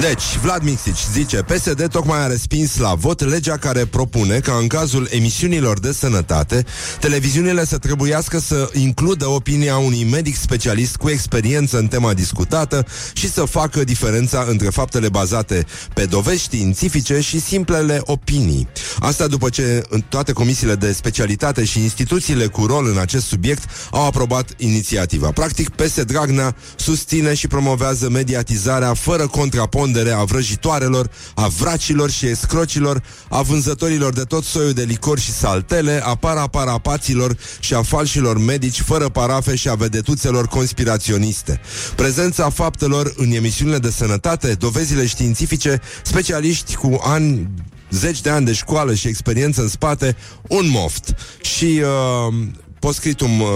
Deci, 0.00 0.38
Vlad 0.42 0.62
Mixici 0.62 1.06
zice 1.12 1.36
PSD 1.36 1.88
tocmai 1.90 2.18
a 2.18 2.26
respins 2.26 2.76
la 2.76 2.94
vot 2.94 3.20
legea 3.20 3.56
care 3.56 3.84
propune 3.84 4.38
ca 4.38 4.52
în 4.60 4.66
cazul 4.66 5.08
emisiunilor 5.10 5.80
de 5.80 5.92
sănătate 5.92 6.64
televiziunile 7.00 7.64
să 7.64 7.78
trebuiască 7.78 8.38
să 8.38 8.70
includă 8.72 9.28
opinia 9.28 9.76
unui 9.76 10.04
medic 10.04 10.36
specialist 10.36 10.96
cu 10.96 11.08
experiență 11.10 11.78
în 11.78 11.86
tema 11.86 12.14
discutată 12.14 12.86
și 13.12 13.30
să 13.30 13.44
facă 13.44 13.84
diferența 13.84 14.46
între 14.48 14.68
faptele 14.68 15.08
bazate 15.08 15.66
pe 15.94 16.04
dovezi 16.04 16.42
științifice 16.42 17.20
și 17.20 17.40
simplele 17.40 18.00
opinii. 18.04 18.68
Asta 18.98 19.26
după 19.26 19.48
ce 19.48 19.82
în 19.88 20.00
toate 20.08 20.32
comisiile 20.32 20.74
de 20.74 20.92
specialitate 20.92 21.64
și 21.64 21.82
instituțiile 21.82 22.46
cu 22.46 22.66
rol 22.66 22.86
în 22.86 22.98
acest 22.98 23.26
subiect 23.26 23.64
au 23.90 24.06
aprobat 24.06 24.50
inițiativa. 24.56 25.30
Practic, 25.30 25.68
PS 25.68 26.02
Dragnea 26.04 26.56
susține 26.76 27.34
și 27.34 27.46
promovează 27.46 28.08
mediatizarea 28.10 28.94
fără 28.94 29.26
contrapont 29.26 29.83
pondere 29.84 30.10
a 30.10 30.24
vrăjitoarelor, 30.24 31.10
a 31.34 31.48
vracilor 31.48 32.10
și 32.10 32.26
escrocilor, 32.26 33.02
a 33.28 33.42
vânzătorilor 33.42 34.12
de 34.12 34.22
tot 34.22 34.44
soiul 34.44 34.72
de 34.72 34.82
licori 34.82 35.20
și 35.20 35.32
saltele, 35.32 36.00
a 36.04 36.14
paraparapaților 36.14 37.36
și 37.60 37.74
a 37.74 37.82
falșilor 37.82 38.38
medici 38.38 38.80
fără 38.80 39.08
parafe 39.08 39.54
și 39.54 39.68
a 39.68 39.74
vedetuțelor 39.74 40.46
conspiraționiste. 40.46 41.60
Prezența 41.96 42.50
faptelor 42.50 43.12
în 43.16 43.32
emisiunile 43.32 43.78
de 43.78 43.90
sănătate, 43.90 44.52
dovezile 44.54 45.06
științifice, 45.06 45.80
specialiști 46.02 46.74
cu 46.74 47.00
ani 47.02 47.48
zeci 47.90 48.20
de 48.20 48.30
ani 48.30 48.46
de 48.46 48.52
școală 48.52 48.94
și 48.94 49.08
experiență 49.08 49.60
în 49.60 49.68
spate, 49.68 50.16
un 50.48 50.68
moft. 50.70 51.14
Și 51.40 51.80
uh, 51.82 52.34
postscriptum, 52.78 53.40
uh, 53.40 53.48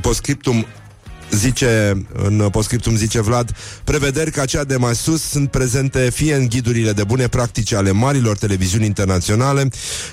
postscriptum 0.00 0.66
zice, 1.30 2.06
în 2.12 2.48
postscriptum 2.50 2.96
zice 2.96 3.20
Vlad, 3.20 3.56
prevederi 3.84 4.30
ca 4.30 4.44
cea 4.44 4.64
de 4.64 4.76
mai 4.76 4.94
sus 4.94 5.22
sunt 5.22 5.50
prezente 5.50 6.10
fie 6.10 6.34
în 6.34 6.46
ghidurile 6.48 6.92
de 6.92 7.04
bune 7.04 7.28
practici 7.28 7.72
ale 7.72 7.90
marilor 7.90 8.36
televiziuni 8.36 8.86
internaționale, 8.86 9.68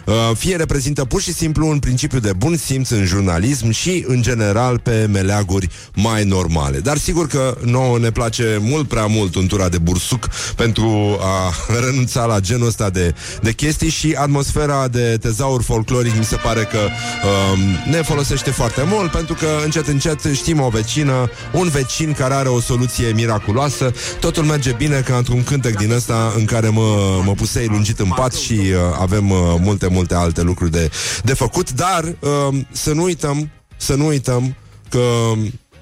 uh, 0.06 0.14
fie 0.38 0.56
reprezintă 0.56 1.06
pur 1.06 1.22
și 1.22 1.34
simplu 1.34 1.68
un 1.68 1.80
principiu 1.80 2.20
de 2.20 2.34
bun 2.34 2.58
simț 2.58 2.90
în 2.90 3.06
jurnalism 3.06 3.70
și, 3.70 4.04
în 4.08 4.22
general, 4.22 4.80
pe 4.80 5.08
meleaguri 5.12 5.70
mai 5.94 6.24
normale. 6.24 6.80
Dar 6.80 6.98
sigur 6.98 7.28
că 7.28 7.58
nouă 7.66 8.00
ne 8.00 8.12
place 8.12 8.58
mult 8.62 8.88
prea 8.88 9.06
mult 9.06 9.36
untura 9.36 9.70
de 9.70 9.78
bursuc 9.78 10.30
pentru 10.56 11.18
a 11.22 11.54
renunța 11.86 12.26
la 12.26 12.40
genul 12.40 12.68
ăsta 12.68 12.90
de, 12.90 13.16
de 13.42 13.52
chestii 13.52 13.90
și 13.90 14.16
atmosfera 14.18 14.88
de 14.88 15.18
tezaur 15.22 15.64
folcloric 15.64 16.18
mi 16.18 16.26
se 16.26 16.36
pare 16.36 16.64
că 16.64 16.78
um, 16.78 17.60
ne 17.92 18.02
folosește 18.02 18.52
foarte 18.52 18.84
mult 18.86 19.12
pentru 19.12 19.34
că 19.34 19.48
încet 19.64 19.88
încet 19.88 20.20
știm 20.34 20.62
o 20.62 20.70
vecină 20.70 21.03
vecină, 21.04 21.30
un 21.52 21.68
vecin 21.68 22.14
care 22.14 22.34
are 22.34 22.50
o 22.50 22.60
soluție 22.60 23.12
miraculoasă. 23.14 23.92
Totul 24.20 24.44
merge 24.44 24.72
bine 24.72 25.00
ca 25.00 25.18
într-un 25.18 25.44
cântec 25.44 25.78
din 25.78 25.92
ăsta 25.92 26.34
în 26.38 26.46
care 26.46 26.70
mă, 26.70 27.22
mă 27.26 27.32
pusei 27.32 27.68
lungit 27.68 28.00
în 28.00 28.10
pat 28.16 28.34
și 28.34 28.54
uh, 28.54 28.98
avem 29.00 29.30
uh, 29.30 29.38
multe, 29.60 29.88
multe 29.88 30.16
alte 30.16 30.42
lucruri 30.42 30.72
de, 30.72 30.92
de 31.24 31.34
făcut, 31.34 31.72
dar 31.72 32.04
uh, 32.04 32.60
să 32.72 32.94
nu 32.94 33.04
uităm, 33.04 33.50
să 33.78 33.96
nu 33.96 34.06
uităm 34.06 34.56
că 34.90 35.02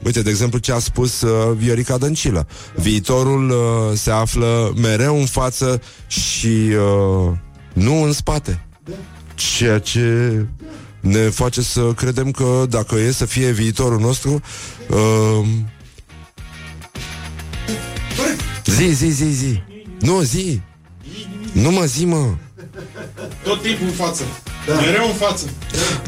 Uite, 0.03 0.21
de 0.21 0.29
exemplu, 0.29 0.59
ce 0.59 0.71
a 0.71 0.79
spus 0.79 1.21
uh, 1.21 1.55
Viorica 1.57 1.97
Dăncilă. 1.97 2.47
Viitorul 2.75 3.49
uh, 3.49 3.57
se 3.97 4.11
află 4.11 4.73
mereu 4.81 5.19
în 5.19 5.25
față 5.25 5.81
și 6.07 6.47
uh, 6.47 7.31
nu 7.73 8.03
în 8.03 8.11
spate. 8.11 8.65
Ceea 9.35 9.79
ce 9.79 10.45
ne 11.01 11.29
face 11.29 11.61
să 11.61 11.93
credem 11.95 12.31
că 12.31 12.65
dacă 12.69 12.95
e 12.95 13.11
să 13.11 13.25
fie 13.25 13.51
viitorul 13.51 13.99
nostru, 13.99 14.41
uh, 14.89 15.47
zi, 18.65 18.87
zi, 18.93 19.07
zi, 19.07 19.25
zi. 19.25 19.61
Nu, 19.99 20.21
zi. 20.21 20.61
Nu 21.51 21.71
mă 21.71 21.85
zi, 21.85 22.05
mă. 22.05 22.25
Tot 23.43 23.61
timpul 23.61 23.87
în 23.87 23.93
față. 23.93 24.23
Da. 24.67 24.73
Mereu 24.73 25.07
în 25.07 25.13
față. 25.13 25.49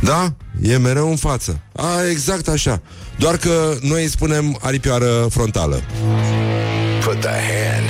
Da? 0.02 0.34
E 0.62 0.78
mereu 0.78 1.10
în 1.10 1.16
față. 1.16 1.60
A, 1.76 2.08
exact 2.10 2.48
așa. 2.48 2.82
Doar 3.18 3.38
că 3.38 3.78
noi 3.82 4.02
îi 4.02 4.10
spunem 4.10 4.58
aripioară 4.62 5.28
frontală. 5.30 5.82
Put 7.04 7.20
the 7.20 7.30
hand 7.30 7.90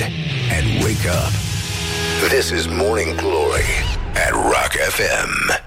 and 0.50 0.82
wake 0.82 1.08
up. 1.08 1.32
This 2.28 2.50
is 2.50 2.66
Morning 2.66 3.14
Glory 3.14 3.84
at 4.26 4.32
Rock 4.32 4.72
FM. 4.96 5.62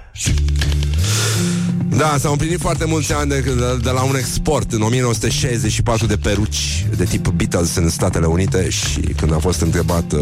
Da, 1.98 2.16
s-au 2.20 2.32
împlinit 2.32 2.60
foarte 2.60 2.86
mulți 2.86 3.14
ani 3.14 3.30
de, 3.30 3.40
de, 3.40 3.78
de 3.82 3.90
la 3.90 4.04
un 4.04 4.16
export 4.16 4.72
în 4.72 4.82
1964 4.82 6.06
de 6.06 6.18
peruci 6.18 6.88
de 6.98 7.04
tip 7.04 7.28
Beatles 7.28 7.76
în 7.76 7.90
Statele 7.90 8.26
Unite 8.26 8.70
și 8.70 9.00
când 9.00 9.34
a 9.34 9.38
fost 9.38 9.62
întrebat 9.62 10.12
uh, 10.12 10.22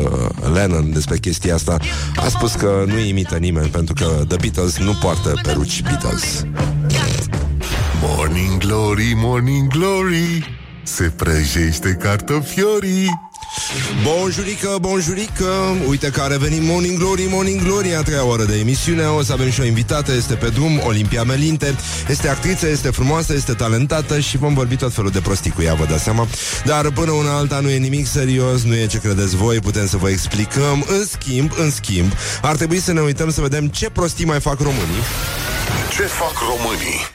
Lennon 0.53 0.93
despre 0.93 1.17
chestia 1.17 1.55
asta, 1.55 1.77
a 2.15 2.27
spus 2.27 2.53
că 2.53 2.83
nu 2.87 2.99
imită 2.99 3.35
nimeni 3.35 3.67
pentru 3.67 3.93
că 3.93 4.23
The 4.27 4.37
Beatles 4.37 4.77
nu 4.77 4.93
poartă 5.01 5.33
peruci 5.43 5.81
Beatles. 5.81 6.45
Morning 8.01 8.57
Glory, 8.57 9.13
Morning 9.15 9.67
Glory 9.67 10.57
Se 10.83 11.03
prăjește 11.15 11.97
cartofiorii 12.01 13.09
Bonjurică, 14.03 14.77
bonjurică 14.81 15.45
Uite 15.87 16.09
că 16.09 16.21
a 16.21 16.27
revenit 16.27 16.61
Morning 16.61 16.97
Glory, 16.97 17.27
Morning 17.29 17.61
Glory 17.61 17.95
A 17.95 18.01
treia 18.01 18.25
oră 18.25 18.43
de 18.43 18.59
emisiune. 18.59 19.03
O 19.05 19.23
să 19.23 19.33
avem 19.33 19.49
și 19.49 19.61
o 19.61 19.63
invitată, 19.63 20.13
este 20.13 20.33
pe 20.33 20.49
drum 20.49 20.81
Olimpia 20.85 21.23
Melinte, 21.23 21.75
este 22.09 22.29
actriță, 22.29 22.67
este 22.67 22.89
frumoasă 22.89 23.33
Este 23.33 23.53
talentată 23.53 24.19
și 24.19 24.37
vom 24.37 24.53
vorbi 24.53 24.75
tot 24.75 24.93
felul 24.93 25.09
de 25.09 25.19
prostii 25.19 25.51
cu 25.51 25.61
ea 25.61 25.73
Vă 25.73 25.85
dați 25.85 26.03
seama, 26.03 26.27
dar 26.65 26.91
până 26.91 27.11
una 27.11 27.37
alta 27.37 27.59
Nu 27.59 27.69
e 27.69 27.77
nimic 27.77 28.07
serios, 28.07 28.63
nu 28.63 28.75
e 28.75 28.85
ce 28.85 28.97
credeți 28.97 29.35
voi 29.35 29.59
Putem 29.59 29.87
să 29.87 29.97
vă 29.97 30.09
explicăm, 30.09 30.85
în 30.87 31.05
schimb 31.05 31.51
În 31.57 31.71
schimb, 31.71 32.11
ar 32.41 32.55
trebui 32.55 32.79
să 32.79 32.93
ne 32.93 33.01
uităm 33.01 33.31
să 33.31 33.41
vedem 33.41 33.67
Ce 33.67 33.89
prostii 33.89 34.25
mai 34.25 34.39
fac 34.39 34.59
românii. 34.59 35.03
Ce 35.95 36.01
fac 36.01 36.33
românii? 36.39 37.14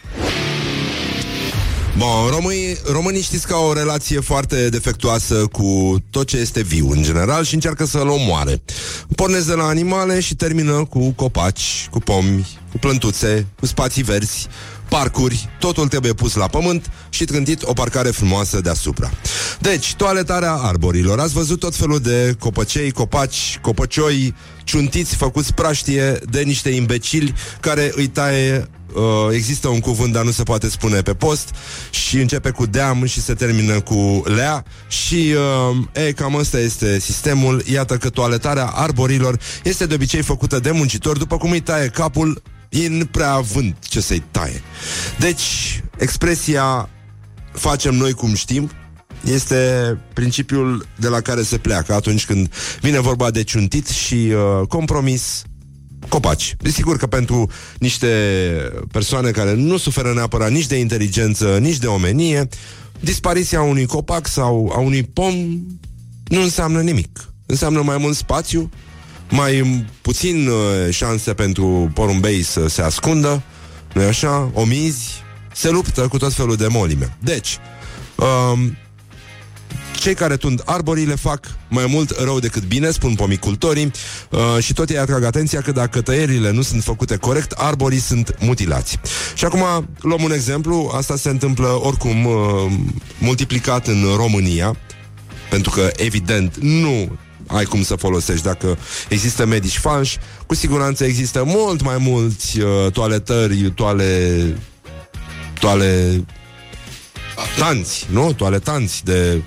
Bun, 1.99 2.31
românii, 2.31 2.77
românii 2.93 3.23
știți 3.23 3.47
că 3.47 3.55
au 3.55 3.67
o 3.67 3.73
relație 3.73 4.21
foarte 4.21 4.69
defectuoasă 4.69 5.35
cu 5.35 5.99
tot 6.11 6.27
ce 6.27 6.37
este 6.37 6.63
viu 6.63 6.91
în 6.91 7.03
general 7.03 7.45
și 7.45 7.55
încearcă 7.55 7.85
să-l 7.85 8.09
omoare. 8.09 8.63
Pornesc 9.15 9.47
de 9.47 9.53
la 9.53 9.65
animale 9.65 10.21
și 10.21 10.35
termină 10.35 10.85
cu 10.85 11.11
copaci, 11.11 11.89
cu 11.91 11.99
pomi, 11.99 12.47
cu 12.71 12.79
plântuțe, 12.79 13.47
cu 13.59 13.67
spații 13.67 14.03
verzi, 14.03 14.49
parcuri, 14.89 15.49
totul 15.59 15.89
trebuie 15.89 16.13
pus 16.13 16.35
la 16.35 16.47
pământ 16.47 16.91
și 17.09 17.25
trântit 17.25 17.63
o 17.63 17.73
parcare 17.73 18.09
frumoasă 18.09 18.61
deasupra. 18.61 19.11
Deci, 19.61 19.95
toaletarea 19.95 20.53
arborilor. 20.53 21.19
Ați 21.19 21.33
văzut 21.33 21.59
tot 21.59 21.77
felul 21.77 21.99
de 21.99 22.35
copăcei, 22.39 22.91
copaci, 22.91 23.59
copăcioi, 23.63 24.35
ciuntiți, 24.65 25.17
făcuți 25.17 25.55
praștie 25.55 26.19
de 26.31 26.41
niște 26.41 26.71
imbecili 26.71 27.35
care 27.61 27.93
îi 27.95 28.07
taie 28.07 28.69
uh, 28.95 29.03
există 29.33 29.69
un 29.69 29.81
cuvânt, 29.81 30.13
dar 30.13 30.25
nu 30.25 30.31
se 30.31 30.43
poate 30.43 30.69
spune 30.69 31.03
pe 31.03 31.15
post 31.15 31.55
și 31.91 32.21
începe 32.21 32.51
cu 32.51 32.67
deam 32.67 33.05
și 33.05 33.21
se 33.21 33.35
termină 33.35 33.81
cu 33.81 34.23
lea 34.27 34.65
și 34.89 35.35
uh, 35.71 36.05
e, 36.07 36.13
cam 36.13 36.35
ăsta 36.35 36.59
este 36.59 36.99
sistemul. 37.01 37.63
Iată 37.73 37.97
că 37.97 38.09
toaletarea 38.09 38.67
arborilor 38.67 39.39
este 39.63 39.87
de 39.87 39.95
obicei 39.95 40.23
făcută 40.23 40.59
de 40.59 40.71
muncitori, 40.71 41.19
după 41.19 41.37
cum 41.37 41.51
îi 41.51 41.61
taie 41.61 41.89
capul, 41.89 42.43
în 42.71 43.09
prea 43.11 43.33
având 43.33 43.75
ce 43.81 44.01
să-i 44.01 44.23
taie. 44.31 44.63
Deci, 45.19 45.83
expresia 45.99 46.89
facem 47.53 47.95
noi 47.95 48.13
cum 48.13 48.35
știm, 48.35 48.71
este 49.25 49.99
principiul 50.15 50.87
de 50.97 51.09
la 51.09 51.21
care 51.21 51.43
se 51.43 51.59
pleacă 51.59 51.95
atunci 51.95 52.27
când 52.27 52.53
vine 52.81 53.01
vorba 53.01 53.31
de 53.31 53.43
ciuntit 53.43 53.89
și 53.89 54.15
uh, 54.15 54.67
compromis 54.69 55.43
copaci. 56.09 56.55
Desigur 56.59 56.97
că 56.97 57.07
pentru 57.07 57.51
niște 57.79 58.07
persoane 58.93 59.31
care 59.31 59.55
nu 59.55 59.77
suferă 59.77 60.13
neapărat 60.13 60.51
nici 60.51 60.67
de 60.67 60.77
inteligență, 60.77 61.59
nici 61.61 61.77
de 61.77 61.87
omenie, 61.87 62.49
dispariția 63.01 63.63
unui 63.63 63.87
copac 63.87 64.27
sau 64.27 64.73
a 64.75 64.79
unui 64.79 65.03
pom 65.03 65.35
nu 66.25 66.43
înseamnă 66.43 66.81
nimic. 66.81 67.33
Înseamnă 67.47 67.83
mai 67.83 67.97
mult 67.97 68.17
spațiu, 68.17 68.71
mai 69.31 69.85
puțin 70.03 70.49
uh, 70.49 70.95
șanse 70.95 71.35
pentru 71.35 71.91
porumbei 71.95 72.43
să 72.43 72.69
se 72.69 72.83
ascundă, 72.83 73.43
nu 73.95 74.03
așa? 74.03 74.51
Omizi, 74.55 75.23
se 75.53 75.71
luptă 75.71 76.09
cu 76.09 76.19
tot 76.19 76.33
felul 76.33 76.57
de 76.57 76.67
molime. 76.67 77.17
Deci, 77.21 77.59
um, 78.17 78.77
cei 80.01 80.15
care 80.15 80.37
tund 80.37 80.63
arborile 80.65 81.15
fac 81.15 81.41
mai 81.69 81.87
mult 81.89 82.11
rău 82.11 82.39
decât 82.39 82.63
bine, 82.63 82.91
spun 82.91 83.15
pomicultorii, 83.15 83.91
uh, 84.31 84.63
și 84.63 84.73
tot 84.73 84.89
ei 84.89 84.99
atrag 84.99 85.25
atenția 85.25 85.61
că 85.61 85.73
dacă 85.73 86.01
tăierile 86.01 86.51
nu 86.51 86.63
sunt 86.63 86.83
făcute 86.83 87.17
corect, 87.17 87.51
arborii 87.51 87.99
sunt 87.99 88.37
mutilați. 88.39 88.99
Și 89.35 89.45
acum 89.45 89.89
luăm 90.01 90.23
un 90.23 90.33
exemplu, 90.33 90.93
asta 90.97 91.17
se 91.17 91.29
întâmplă 91.29 91.81
oricum 91.83 92.25
uh, 92.25 92.33
multiplicat 93.19 93.87
în 93.87 94.05
România, 94.17 94.77
pentru 95.51 95.71
că, 95.71 95.91
evident, 95.97 96.57
nu 96.57 97.19
ai 97.47 97.65
cum 97.65 97.83
să 97.83 97.95
folosești 97.95 98.45
dacă 98.45 98.79
există 99.09 99.47
medici 99.47 99.79
falși. 99.79 100.19
Cu 100.47 100.55
siguranță 100.55 101.05
există 101.05 101.43
mult 101.47 101.83
mai 101.83 101.97
mulți 101.99 102.61
uh, 102.61 102.93
toaletări, 102.93 103.71
toale... 103.71 104.39
toale... 105.59 106.25
tanți, 107.59 108.07
nu? 108.11 108.33
Toaletanți 108.33 109.05
de 109.05 109.43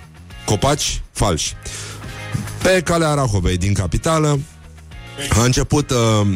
copaci 0.45 1.01
falși. 1.11 1.53
Pe 2.61 2.81
calea 2.83 3.09
Arahovei 3.09 3.57
din 3.57 3.73
capitală 3.73 4.39
a 5.39 5.43
început 5.43 5.89
uh, 5.89 6.27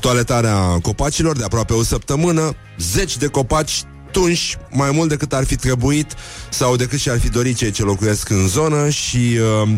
toaletarea 0.00 0.78
copacilor 0.82 1.36
de 1.36 1.44
aproape 1.44 1.72
o 1.72 1.82
săptămână, 1.82 2.56
zeci 2.78 3.16
de 3.16 3.26
copaci 3.26 3.82
tunși 4.10 4.56
mai 4.70 4.90
mult 4.90 5.08
decât 5.08 5.32
ar 5.32 5.44
fi 5.44 5.56
trebuit 5.56 6.14
sau 6.48 6.76
decât 6.76 6.98
și-ar 6.98 7.18
fi 7.18 7.28
dorit 7.28 7.56
cei 7.56 7.70
ce 7.70 7.82
locuiesc 7.82 8.28
în 8.28 8.48
zonă 8.48 8.88
și 8.88 9.38
uh, 9.62 9.68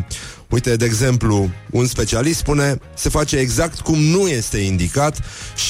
Uite, 0.48 0.76
de 0.76 0.84
exemplu, 0.84 1.50
un 1.70 1.86
specialist 1.86 2.38
spune 2.38 2.78
se 2.94 3.08
face 3.08 3.36
exact 3.36 3.80
cum 3.80 3.98
nu 3.98 4.28
este 4.28 4.58
indicat 4.58 5.18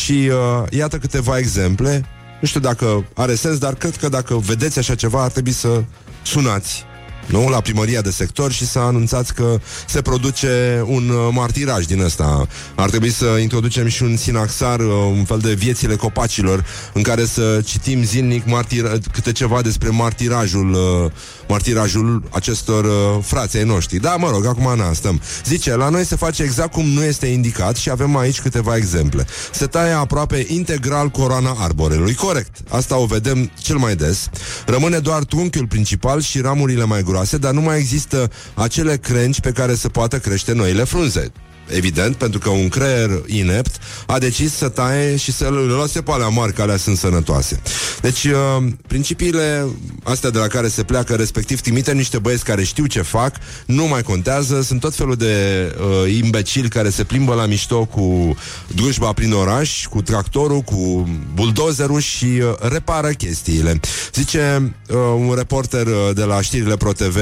și 0.03 0.13
uh, 0.13 0.69
iată 0.71 0.99
câteva 0.99 1.39
exemple. 1.39 2.05
Nu 2.41 2.47
știu 2.47 2.61
dacă 2.61 3.05
are 3.15 3.35
sens, 3.35 3.59
dar 3.59 3.75
cred 3.75 3.97
că 3.97 4.09
dacă 4.09 4.35
vedeți 4.37 4.79
așa 4.79 4.95
ceva 4.95 5.23
ar 5.23 5.31
trebui 5.31 5.53
să 5.53 5.83
sunați 6.23 6.85
nu? 7.29 7.49
La 7.49 7.61
primăria 7.61 8.01
de 8.01 8.11
sector 8.11 8.53
și 8.53 8.67
să 8.67 8.79
anunțați 8.79 9.35
că 9.35 9.59
se 9.87 10.03
produce 10.03 10.85
un 10.87 11.09
uh, 11.09 11.29
martiraj 11.33 11.85
din 11.85 12.01
ăsta. 12.01 12.47
Ar 12.75 12.91
trebui 12.91 13.11
să 13.11 13.25
introducem 13.25 13.89
și 13.89 14.03
un 14.03 14.17
sinaxar, 14.17 14.81
uh, 14.81 14.93
un 15.11 15.25
fel 15.25 15.39
de 15.39 15.53
viețile 15.53 15.97
copacilor, 15.97 16.65
în 16.93 17.03
care 17.03 17.25
să 17.25 17.61
citim 17.65 18.05
zilnic 18.05 18.45
martir- 18.45 19.13
câte 19.13 19.33
ceva 19.33 19.63
despre 19.63 19.89
martirajul 19.89 20.73
uh, 20.73 21.11
martirajul 21.49 22.23
acestor 22.31 22.85
uh, 22.85 23.25
frații 23.25 23.59
ai 23.59 23.65
noștri. 23.65 23.99
Da, 23.99 24.17
mă 24.17 24.31
rog, 24.31 24.47
acum 24.47 24.77
na, 24.77 24.93
stăm. 24.93 25.21
Zice, 25.45 25.77
la 25.77 25.89
noi 25.89 26.05
se 26.05 26.17
face 26.17 26.43
exact 26.43 26.73
cum 26.73 26.87
nu 26.87 27.05
este 27.05 27.27
indicat 27.27 27.77
și 27.77 27.91
avem 27.91 28.17
aici 28.17 28.41
câteva 28.41 28.77
exemple. 28.77 29.27
Se 29.53 29.67
taie 29.67 29.93
aproape 29.93 30.47
integral 30.49 31.09
coroana 31.09 31.57
arborelui. 31.59 32.15
Corect. 32.15 32.57
Asta 32.69 32.97
o 32.97 33.07
vedem 33.07 33.51
cel 33.61 33.77
mai 33.77 33.97
des. 33.97 34.29
Rămâne 34.67 34.99
doar 34.99 35.25
trunchiul 35.25 35.67
principal 35.67 36.21
și 36.21 36.41
ramurile 36.41 36.85
mai 36.85 37.03
groase, 37.03 37.18
dar 37.37 37.53
nu 37.53 37.61
mai 37.61 37.79
există 37.79 38.31
acele 38.55 38.97
crengi 38.97 39.41
pe 39.41 39.53
care 39.53 39.75
să 39.75 39.89
poată 39.89 40.19
crește 40.19 40.53
noile 40.53 40.85
frunze 40.85 41.33
evident, 41.71 42.17
pentru 42.17 42.39
că 42.39 42.49
un 42.49 42.69
creier 42.69 43.23
inept 43.27 43.81
a 44.07 44.19
decis 44.19 44.55
să 44.55 44.69
taie 44.69 45.17
și 45.17 45.33
să 45.33 45.45
le 45.51 45.73
lase 45.73 46.03
pe 46.03 46.11
alea 46.11 46.29
mari, 46.29 46.53
că 46.53 46.63
alea 46.63 46.77
sunt 46.77 46.97
sănătoase. 46.97 47.61
Deci, 48.01 48.25
uh, 48.25 48.67
principiile 48.87 49.67
astea 50.03 50.31
de 50.31 50.39
la 50.39 50.47
care 50.47 50.69
se 50.69 50.83
pleacă, 50.83 51.15
respectiv 51.15 51.61
trimite 51.61 51.93
niște 51.93 52.19
băieți 52.19 52.45
care 52.45 52.65
știu 52.65 52.87
ce 52.87 53.03
fac, 53.03 53.35
nu 53.67 53.87
mai 53.87 54.03
contează, 54.03 54.63
sunt 54.63 54.81
tot 54.81 54.95
felul 54.95 55.15
de 55.15 55.35
uh, 55.79 56.15
imbecili 56.15 56.69
care 56.69 56.91
se 56.91 57.05
plimbă 57.05 57.35
la 57.35 57.47
mișto 57.47 57.85
cu 57.85 58.37
drujba 58.75 59.13
prin 59.13 59.33
oraș, 59.33 59.87
cu 59.87 60.03
tractorul, 60.03 60.61
cu 60.61 61.09
buldozerul 61.35 62.01
și 62.01 62.25
uh, 62.25 62.55
repară 62.61 63.09
chestiile. 63.09 63.81
Zice 64.15 64.73
uh, 64.89 64.97
un 65.19 65.35
reporter 65.37 65.87
uh, 65.87 66.11
de 66.15 66.25
la 66.25 66.41
știrile 66.41 66.77
ProTV, 66.77 67.17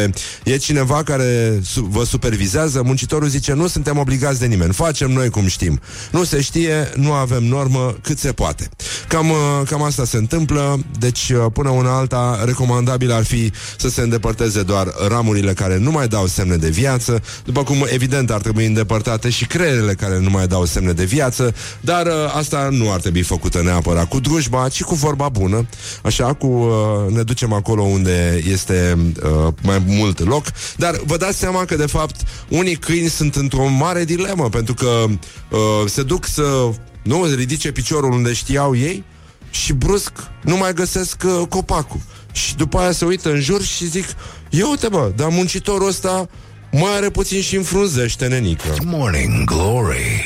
e 0.45 0.57
cineva 0.57 1.03
care 1.03 1.61
su- 1.65 1.89
vă 1.91 2.05
supervizează, 2.05 2.83
muncitorul 2.83 3.29
zice, 3.29 3.53
nu 3.53 3.67
suntem 3.67 3.99
obligați 3.99 4.36
de 4.39 4.47
nimeni, 4.47 4.73
facem 4.73 5.11
noi 5.11 5.29
cum 5.31 5.47
știm. 5.47 5.81
Nu 6.11 6.25
se 6.25 6.41
știe, 6.41 6.91
nu 6.95 7.13
avem 7.13 7.45
normă 7.45 7.97
cât 8.03 8.19
se 8.19 8.33
poate. 8.33 8.69
Cam, 9.09 9.31
uh, 9.31 9.37
cam 9.69 9.83
asta 9.83 10.05
se 10.05 10.17
întâmplă, 10.17 10.79
deci 10.99 11.29
uh, 11.29 11.45
până 11.53 11.69
una 11.69 11.97
alta, 11.97 12.43
recomandabil 12.45 13.13
ar 13.13 13.25
fi 13.25 13.53
să 13.79 13.89
se 13.89 14.01
îndepărteze 14.01 14.63
doar 14.63 14.93
ramurile 15.09 15.53
care 15.53 15.79
nu 15.79 15.91
mai 15.91 16.09
dau 16.09 16.27
semne 16.27 16.57
de 16.57 16.69
viață, 16.69 17.23
după 17.45 17.63
cum 17.63 17.87
evident 17.89 18.31
ar 18.31 18.41
trebui 18.41 18.67
îndepărtate 18.67 19.31
și 19.31 19.47
creierele 19.47 19.95
care 19.95 20.19
nu 20.19 20.31
mai 20.31 20.47
dau 20.47 20.65
semne 20.65 20.93
de 20.93 21.05
viață, 21.05 21.55
dar 21.81 22.07
uh, 22.07 22.13
asta 22.37 22.69
nu 22.71 22.93
ar 22.93 23.01
trebui 23.01 23.23
făcută 23.23 23.63
neapărat 23.63 24.09
cu 24.09 24.21
drujba, 24.21 24.69
ci 24.69 24.83
cu 24.83 24.95
vorba 24.95 25.29
bună, 25.29 25.67
așa, 26.03 26.33
cu 26.33 26.47
uh, 26.47 27.15
ne 27.15 27.23
ducem 27.23 27.53
acolo 27.53 27.83
unde 27.83 28.43
este 28.51 28.99
uh, 29.23 29.53
mai 29.63 29.83
mult 29.87 30.27
loc, 30.27 30.45
dar 30.77 31.01
vă 31.05 31.17
dați 31.17 31.39
seama 31.39 31.65
că 31.65 31.77
de 31.77 31.87
fapt 31.87 32.21
unii 32.49 32.77
câini 32.77 33.09
sunt 33.09 33.35
într-o 33.35 33.69
mare 33.69 34.05
dilemă, 34.05 34.26
pentru 34.35 34.75
că 34.75 35.05
uh, 35.51 35.59
se 35.87 36.03
duc 36.03 36.27
să 36.27 36.69
nu 37.03 37.25
ridice 37.35 37.73
piciorul 37.73 38.13
unde 38.13 38.33
știau 38.33 38.77
ei 38.77 39.05
și 39.51 39.73
brusc 39.73 40.13
nu 40.43 40.57
mai 40.57 40.73
găsesc 40.75 41.23
uh, 41.25 41.47
copacul. 41.49 42.01
Și 42.33 42.57
după 42.57 42.79
aia 42.79 42.93
se 42.93 43.05
uită 43.05 43.31
în 43.31 43.41
jur 43.41 43.63
și 43.63 43.87
zic, 43.89 44.05
ia 44.51 44.69
uite 44.69 44.89
bă, 44.89 45.13
dar 45.17 45.29
muncitorul 45.29 45.89
ăsta 45.89 46.29
mai 46.73 46.97
are 46.97 47.11
puțin 47.11 47.41
și 47.43 47.57
înfrunzește, 47.57 48.27
nenică. 48.27 48.75
Morning 48.85 49.45
Glory. 49.45 50.25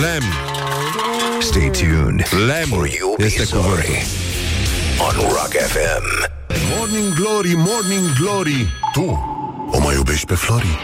Lem, 0.00 0.22
Stay 1.40 1.70
tuned. 1.70 2.26
lem 2.46 2.72
Or 2.78 2.86
you'll 2.88 3.16
be 3.18 3.24
este 3.24 3.44
cuvântul. 3.44 3.70
sorry. 3.76 4.06
On 4.98 5.14
Rock 5.28 5.52
FM. 5.68 6.28
Morning 6.76 7.14
Glory, 7.14 7.52
Morning 7.56 8.12
Glory 8.20 8.68
Tu 8.92 9.18
o 9.70 9.78
mai 9.80 9.94
iubești 9.94 10.26
pe 10.26 10.34
Flori? 10.34 10.78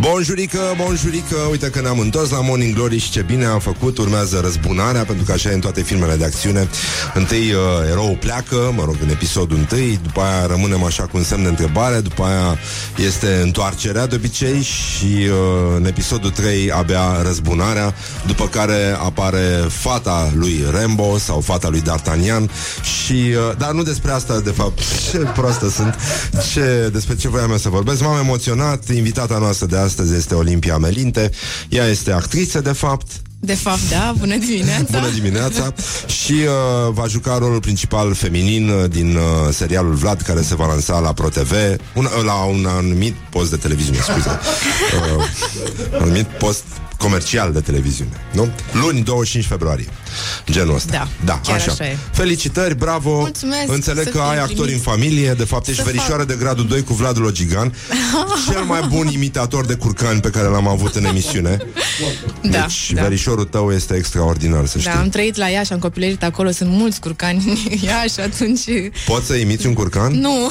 Bonjurică, 0.00 0.58
bonjurică, 0.76 1.36
uite 1.50 1.70
că 1.70 1.80
ne-am 1.80 1.98
întors 1.98 2.30
la 2.30 2.40
Morning 2.40 2.74
Glory 2.74 2.98
și 2.98 3.10
ce 3.10 3.22
bine 3.22 3.44
am 3.44 3.58
făcut, 3.58 3.98
urmează 3.98 4.40
răzbunarea, 4.42 5.04
pentru 5.04 5.24
că 5.24 5.32
așa 5.32 5.50
e 5.50 5.54
în 5.54 5.60
toate 5.60 5.82
filmele 5.82 6.16
de 6.16 6.24
acțiune. 6.24 6.68
Întâi 7.14 7.52
uh, 7.52 7.90
eroul 7.90 8.16
pleacă, 8.20 8.72
mă 8.76 8.84
rog, 8.84 8.96
în 9.02 9.08
episodul 9.08 9.56
întâi, 9.56 10.00
după 10.02 10.20
aia 10.20 10.46
rămânem 10.46 10.84
așa 10.84 11.02
cu 11.02 11.16
un 11.16 11.22
semn 11.22 11.42
de 11.42 11.48
întrebare, 11.48 12.00
după 12.00 12.22
aia 12.22 12.58
este 13.06 13.40
întoarcerea 13.42 14.06
de 14.06 14.14
obicei 14.14 14.62
și 14.62 15.06
uh, 15.06 15.76
în 15.76 15.86
episodul 15.86 16.30
3 16.30 16.70
abia 16.70 17.22
răzbunarea, 17.22 17.94
după 18.26 18.48
care 18.48 18.96
apare 18.98 19.64
fata 19.68 20.32
lui 20.34 20.64
Rambo 20.70 21.18
sau 21.18 21.40
fata 21.40 21.68
lui 21.68 21.82
D'Artagnan 21.82 22.50
și, 22.82 23.12
uh, 23.12 23.56
dar 23.58 23.70
nu 23.70 23.82
despre 23.82 24.10
asta, 24.10 24.40
de 24.40 24.50
fapt, 24.50 24.78
ce 25.10 25.18
proastă 25.18 25.68
sunt, 25.68 25.94
ce, 26.52 26.88
despre 26.92 27.16
ce 27.16 27.28
voiam 27.28 27.50
eu 27.50 27.56
să 27.56 27.68
vorbesc. 27.68 28.02
M-am 28.02 28.18
emoționat, 28.18 28.88
invitata 28.88 29.38
noastră 29.38 29.66
de 29.66 29.76
astăzi 29.82 30.14
este 30.14 30.34
Olimpia 30.34 30.76
Melinte, 30.76 31.30
ea 31.68 31.86
este 31.86 32.12
actriță, 32.12 32.60
de 32.60 32.72
fapt, 32.72 33.06
De 33.44 33.54
fapt, 33.54 33.90
da, 33.90 34.14
bună 34.18 34.36
dimineața. 34.36 34.98
Bună 34.98 35.10
dimineața. 35.14 35.74
Și 36.06 36.32
uh, 36.32 36.92
va 36.92 37.06
juca 37.06 37.38
rolul 37.38 37.60
principal 37.60 38.14
feminin 38.14 38.68
uh, 38.68 38.90
Din 38.90 39.16
uh, 39.16 39.22
serialul 39.52 39.94
Vlad 39.94 40.20
Care 40.20 40.42
se 40.42 40.54
va 40.54 40.66
lansa 40.66 40.98
la 40.98 41.12
ProTV 41.12 41.52
un, 41.94 42.04
uh, 42.04 42.24
La 42.24 42.34
un 42.34 42.66
anumit 42.66 43.14
post 43.30 43.50
de 43.50 43.56
televiziune 43.56 43.98
Scuze. 43.98 44.38
Uh, 45.16 45.24
Un 45.94 46.02
anumit 46.02 46.26
post 46.26 46.64
comercial 47.02 47.52
de 47.52 47.60
televiziune 47.60 48.10
nu? 48.32 48.48
Luni 48.72 49.02
25 49.02 49.44
februarie 49.46 49.86
Genul 50.50 50.74
ăsta 50.74 50.90
Da, 50.92 51.08
da 51.24 51.40
chiar 51.44 51.56
așa. 51.56 51.70
așa 51.72 51.86
e. 51.86 51.96
Felicitări, 52.12 52.74
bravo 52.74 53.18
Mulțumesc, 53.18 53.68
Înțeleg 53.72 54.04
să 54.04 54.10
că 54.10 54.18
fie 54.18 54.26
ai 54.30 54.38
actori 54.38 54.54
primit. 54.60 54.74
în 54.74 54.92
familie 54.92 55.32
De 55.32 55.44
fapt 55.44 55.66
ești 55.66 55.80
Să 55.82 55.86
verișoară 55.86 56.16
fac. 56.22 56.26
de 56.26 56.34
gradul 56.38 56.66
2 56.66 56.82
cu 56.82 56.94
Vladul 56.94 57.22
Logigan 57.22 57.74
Cel 58.50 58.60
mai 58.62 58.80
bun 58.88 59.06
imitator 59.12 59.66
de 59.66 59.74
curcani 59.74 60.20
Pe 60.20 60.30
care 60.30 60.46
l-am 60.48 60.68
avut 60.68 60.94
în 60.94 61.04
emisiune 61.04 61.56
Da, 62.42 62.60
Deci 62.60 62.92
da. 62.92 63.02
verișorul 63.02 63.44
tău 63.44 63.72
este 63.72 63.94
extraordinar 63.94 64.66
Să 64.66 64.78
știi 64.78 64.90
Da, 64.92 64.98
am 65.00 65.08
trăit 65.08 65.36
la 65.36 65.46
Iași, 65.48 65.72
am 65.72 65.78
copilărit 65.78 66.22
acolo, 66.22 66.50
sunt 66.50 66.70
mulți 66.70 67.00
curcani 67.00 67.44
în 67.70 67.78
Iași, 67.88 68.20
atunci... 68.20 68.64
Poți 69.06 69.26
să 69.26 69.34
imiți 69.34 69.66
un 69.66 69.72
curcan? 69.74 70.12
Nu, 70.12 70.50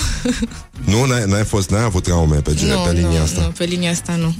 Nu, 0.85 1.05
n-ai, 1.05 1.23
n-ai 1.27 1.43
fost, 1.43 1.69
n-ai 1.69 1.83
avut 1.83 2.03
traume 2.03 2.35
pe, 2.35 2.53
gine, 2.53 2.71
nu, 2.73 2.79
pe 2.79 2.91
linia 2.91 3.17
nu, 3.17 3.23
asta. 3.23 3.41
nu, 3.41 3.47
pe 3.57 3.63
linia 3.63 3.91
asta 3.91 4.15
nu. 4.15 4.35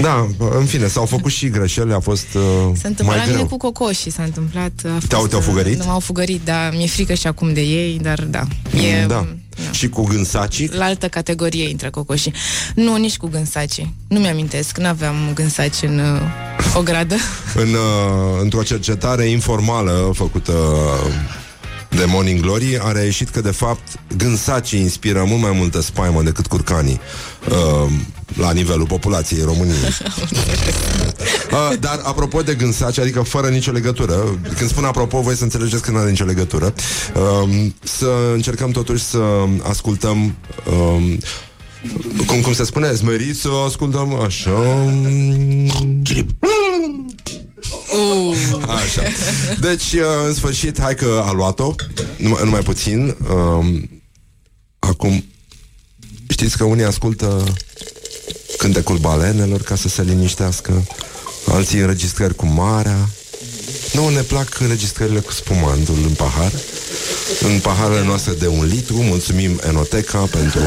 Da, 0.00 0.26
în 0.58 0.64
fine, 0.64 0.86
s-au 0.86 1.04
făcut 1.06 1.32
și 1.32 1.48
greșeli, 1.48 1.92
a 1.92 2.00
fost 2.00 2.26
uh, 2.34 2.42
S-a 2.76 2.88
întâmplat 2.88 3.06
mai 3.06 3.16
la 3.16 3.24
mine 3.24 3.34
greu. 3.36 3.46
cu 3.46 3.56
cocoșii, 3.56 4.10
s-a 4.10 4.22
întâmplat... 4.22 4.72
A 4.84 4.88
fost, 4.92 5.06
Te-au- 5.06 5.26
te-au 5.26 5.40
fugărit? 5.40 5.78
Nu 5.78 5.84
m-au 5.84 6.00
fugărit, 6.00 6.40
da, 6.44 6.70
mi-e 6.72 6.86
frică 6.86 7.14
și 7.14 7.26
acum 7.26 7.52
de 7.52 7.60
ei, 7.60 7.98
dar 8.02 8.20
da. 8.20 8.42
E, 8.78 9.00
da. 9.00 9.06
da. 9.06 9.26
Și 9.72 9.88
cu 9.88 10.02
gânsacii? 10.02 10.68
La 10.72 10.84
altă 10.84 11.08
categorie 11.08 11.68
intră 11.68 11.90
cocoșii. 11.90 12.32
Nu, 12.74 12.96
nici 12.96 13.16
cu 13.16 13.26
gânsacii. 13.28 13.94
Nu 14.08 14.18
mi-amintesc, 14.20 14.78
n-aveam 14.78 15.14
gânsaci 15.34 15.82
în 15.82 15.98
uh, 15.98 16.76
o 16.76 16.80
gradă. 16.82 17.14
În, 17.54 17.68
uh, 17.68 18.40
într-o 18.42 18.62
cercetare 18.62 19.24
informală 19.24 20.10
făcută 20.14 20.52
de 21.96 22.04
Morning 22.04 22.40
Glory 22.40 22.78
a 22.82 22.92
reieșit 22.92 23.28
că 23.28 23.40
de 23.40 23.50
fapt 23.50 23.98
gânsacii 24.16 24.80
inspiră 24.80 25.24
mult 25.26 25.40
mai 25.40 25.52
multă 25.52 25.80
spaimă 25.80 26.22
decât 26.22 26.46
curcanii 26.46 27.00
uh, 27.48 27.92
la 28.36 28.52
nivelul 28.52 28.86
populației 28.86 29.42
României. 29.42 29.76
uh, 31.52 31.78
dar 31.80 32.00
apropo 32.02 32.42
de 32.42 32.54
gânsaci, 32.54 32.98
adică 32.98 33.22
fără 33.22 33.48
nicio 33.48 33.72
legătură, 33.72 34.38
când 34.56 34.70
spun 34.70 34.84
apropo, 34.84 35.20
voi 35.20 35.36
să 35.36 35.42
înțelegeți 35.42 35.82
că 35.82 35.90
nu 35.90 35.98
are 35.98 36.10
nicio 36.10 36.24
legătură, 36.24 36.74
uh, 37.14 37.66
să 37.82 38.10
încercăm 38.34 38.70
totuși 38.70 39.04
să 39.04 39.22
ascultăm 39.68 40.34
uh, 40.66 41.18
cum, 42.26 42.40
cum 42.40 42.52
se 42.52 42.64
spune, 42.64 42.94
smeriți 42.94 43.40
să 43.40 43.48
ascultăm 43.66 44.14
așa 44.14 44.50
Așa. 48.68 49.02
Deci, 49.60 49.92
uh, 49.92 50.00
în 50.26 50.34
sfârșit, 50.34 50.80
hai 50.80 50.94
că 50.94 51.22
a 51.26 51.32
luat-o. 51.32 51.74
Numai, 52.16 52.40
numai 52.44 52.60
puțin. 52.60 53.16
Um, 53.30 53.88
Acum 54.78 55.24
Știți 56.28 56.56
că 56.56 56.64
unii 56.64 56.84
ascultă 56.84 57.44
Cântecul 58.58 58.98
balenelor 58.98 59.62
Ca 59.62 59.76
să 59.76 59.88
se 59.88 60.02
liniștească 60.02 60.86
Alții 61.46 61.78
înregistrări 61.78 62.34
cu 62.34 62.46
marea 62.46 63.08
Nu 63.94 64.08
ne 64.08 64.20
plac 64.20 64.60
înregistrările 64.60 65.20
cu 65.20 65.32
spumantul 65.32 65.98
în 66.02 66.14
pahar 66.16 66.52
În 67.40 67.58
paharele 67.58 68.04
noastre 68.04 68.32
de 68.32 68.46
un 68.46 68.66
litru 68.66 68.96
Mulțumim 68.96 69.60
Enoteca 69.68 70.18
pentru 70.18 70.60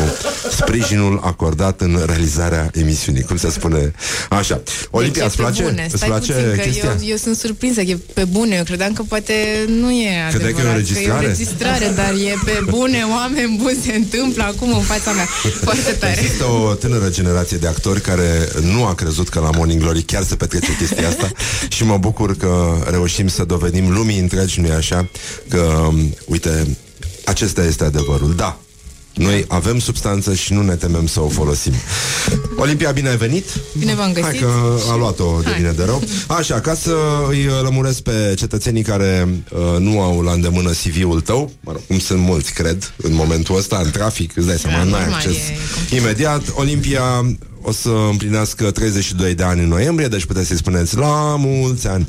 sprijinul 0.51 1.19
acordat 1.23 1.81
în 1.81 2.03
realizarea 2.05 2.69
emisiunii 2.73 3.21
Cum 3.21 3.37
se 3.37 3.49
spune 3.49 3.93
Așa 4.29 4.61
Olimpia, 4.89 5.21
Deci 5.21 5.31
îți 5.31 5.41
e 5.41 5.43
pe 5.43 5.49
place? 5.49 5.63
Bune. 5.63 5.83
Îți 5.85 5.95
Stai 5.95 6.09
place 6.09 6.31
puțin, 6.31 6.49
că 6.55 6.61
chestia? 6.61 6.95
Eu, 7.01 7.07
eu 7.07 7.15
sunt 7.15 7.35
surprinsă, 7.35 7.81
că 7.81 7.89
e 7.89 7.97
pe 8.13 8.23
bune. 8.25 8.55
Eu 8.55 8.63
credeam 8.63 8.93
că 8.93 9.03
poate 9.07 9.33
nu 9.67 9.91
e 9.91 10.09
Credeai 10.29 10.51
că 10.51 10.61
e 10.61 10.63
o 10.63 10.67
adevărat, 10.67 10.71
înregistrare? 10.71 11.07
Că 11.07 11.11
e 11.11 11.27
o 11.27 11.29
înregistrare, 11.29 11.91
dar 11.95 12.13
e 12.13 12.33
pe 12.45 12.63
bune, 12.69 13.03
oameni 13.17 13.59
buni, 13.61 13.77
se 13.85 13.93
întâmplă 13.95 14.43
acum 14.43 14.73
în 14.73 14.81
fața 14.81 15.11
mea. 15.11 15.27
Foarte 15.63 15.91
tare. 15.91 16.15
Există 16.19 16.43
o 16.43 16.73
tânără 16.73 17.09
generație 17.09 17.57
de 17.57 17.67
actori 17.67 18.01
care 18.01 18.49
nu 18.61 18.85
a 18.85 18.95
crezut 18.95 19.29
că 19.29 19.39
la 19.39 19.49
Morning 19.55 19.81
Glory 19.81 20.01
chiar 20.01 20.23
se 20.23 20.35
petrece 20.35 20.75
chestia 20.77 21.07
asta 21.07 21.31
și 21.75 21.83
mă 21.83 21.97
bucur 21.97 22.37
că 22.37 22.83
reușim 22.89 23.16
să 23.25 23.43
dovedim 23.43 23.93
lumii 23.93 24.19
întregi, 24.19 24.59
nu 24.61 24.71
așa, 24.71 25.09
că, 25.49 25.59
um, 25.87 26.13
uite, 26.25 26.77
acesta 27.25 27.63
este 27.63 27.83
adevărul. 27.83 28.33
Da, 28.35 28.59
Noi 29.13 29.45
avem 29.47 29.79
substanță 29.79 30.33
și 30.33 30.53
nu 30.53 30.61
ne 30.61 30.75
temem 30.75 31.07
să 31.07 31.21
o 31.21 31.27
folosim. 31.27 31.73
Olimpia, 32.57 32.91
bine 32.91 33.09
ai 33.09 33.17
venit? 33.17 33.45
Bine 33.77 33.95
v-am 33.95 34.11
găsit. 34.13 34.23
Hai 34.29 34.37
că 34.39 34.51
a 34.91 34.95
luat-o 34.95 35.39
de 35.43 35.49
Hai. 35.49 35.57
bine 35.59 35.71
de 35.71 35.83
rău. 35.83 36.01
Așa, 36.27 36.59
ca 36.59 36.73
să 36.75 36.95
îi 37.29 37.45
lămuresc 37.63 37.99
pe 38.01 38.33
cetățenii 38.37 38.81
care 38.83 39.27
uh, 39.51 39.59
nu 39.79 40.01
au 40.01 40.21
la 40.21 40.31
îndemână 40.31 40.69
CV-ul 40.71 41.21
tău, 41.21 41.51
mă 41.59 41.71
rog, 41.71 41.81
cum 41.87 41.99
sunt 41.99 42.19
mulți, 42.19 42.53
cred, 42.53 42.93
în 42.97 43.13
momentul 43.13 43.57
ăsta, 43.57 43.81
în 43.83 43.91
trafic, 43.91 44.35
îți 44.35 44.47
dai 44.47 44.57
seama, 44.57 44.77
Da, 44.77 44.83
n-ai 44.83 44.99
normal, 44.99 45.13
acces. 45.13 45.35
e 45.91 45.95
Imediat, 45.97 46.41
Olimpia 46.55 47.35
o 47.67 47.71
să 47.71 47.89
împlinească 48.09 48.71
32 48.71 49.33
de 49.33 49.43
ani 49.43 49.61
în 49.61 49.67
noiembrie, 49.67 50.07
deci 50.07 50.25
puteți 50.25 50.47
să-i 50.47 50.57
spuneți 50.57 50.97
la 50.97 51.35
mulți 51.37 51.87
ani. 51.87 52.05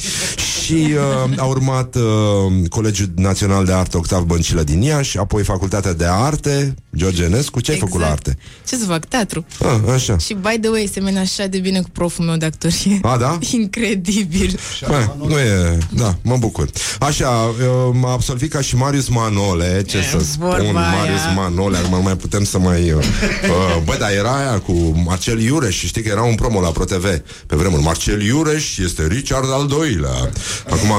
Și 0.65 0.87
uh, 1.27 1.39
a 1.39 1.45
urmat 1.45 1.95
uh, 1.95 2.69
Colegiul 2.69 3.09
Național 3.17 3.65
de 3.65 3.73
Artă 3.73 3.97
Octav 3.97 4.23
Băncilă 4.23 4.63
din 4.63 4.83
Iași, 4.83 5.19
apoi 5.19 5.43
Facultatea 5.43 5.93
de 5.93 6.05
Arte, 6.09 6.75
George 6.97 7.25
Enescu. 7.25 7.61
Ce 7.61 7.71
ai 7.71 7.79
făcut 7.79 8.01
la 8.01 8.11
arte? 8.11 8.39
Ce 8.67 8.77
să 8.77 8.85
fac? 8.85 9.05
Teatru. 9.05 9.45
Ah, 9.61 9.93
așa. 9.95 10.19
Și 10.19 10.35
by 10.35 10.59
the 10.61 10.71
way, 10.71 10.91
semene 10.93 11.19
așa 11.19 11.47
de 11.47 11.59
bine 11.59 11.81
cu 11.81 11.89
proful 11.93 12.25
meu 12.25 12.37
de 12.37 12.45
actorie. 12.45 12.99
A, 13.03 13.17
da? 13.17 13.39
Incredibil. 13.51 14.59
Bă, 14.87 15.09
nu 15.27 15.39
e... 15.39 15.79
Da, 15.91 16.17
mă 16.23 16.37
bucur. 16.37 16.71
Așa, 16.99 17.29
uh, 17.29 17.95
m-a 18.01 18.13
absolvit 18.13 18.51
ca 18.51 18.61
și 18.61 18.77
Marius 18.77 19.09
Manole, 19.09 19.83
ce 19.87 20.03
să 20.03 20.37
vorba 20.39 20.57
spun, 20.57 20.77
aia. 20.77 20.89
Marius 20.89 21.23
Manole, 21.35 21.77
acum 21.77 21.97
nu 21.97 22.03
mai 22.03 22.17
putem 22.17 22.45
să 22.45 22.59
mai... 22.59 22.93
Uh, 22.93 22.99
uh, 22.99 23.83
bă, 23.85 23.97
dar 23.99 24.11
era 24.11 24.37
aia 24.37 24.59
cu 24.59 24.73
Marcel 25.05 25.41
Iureș, 25.49 25.77
și 25.77 25.87
știi 25.87 26.03
că 26.03 26.09
era 26.09 26.23
un 26.23 26.35
promo 26.35 26.61
la 26.61 26.69
ProTV 26.69 27.05
pe 27.47 27.57
vremuri. 27.57 27.83
Marcel 27.83 28.23
Iureș 28.23 28.79
este 28.79 29.07
Richard 29.07 29.53
al 29.53 29.67
doilea. 29.67 30.31
Acum, 30.71 30.93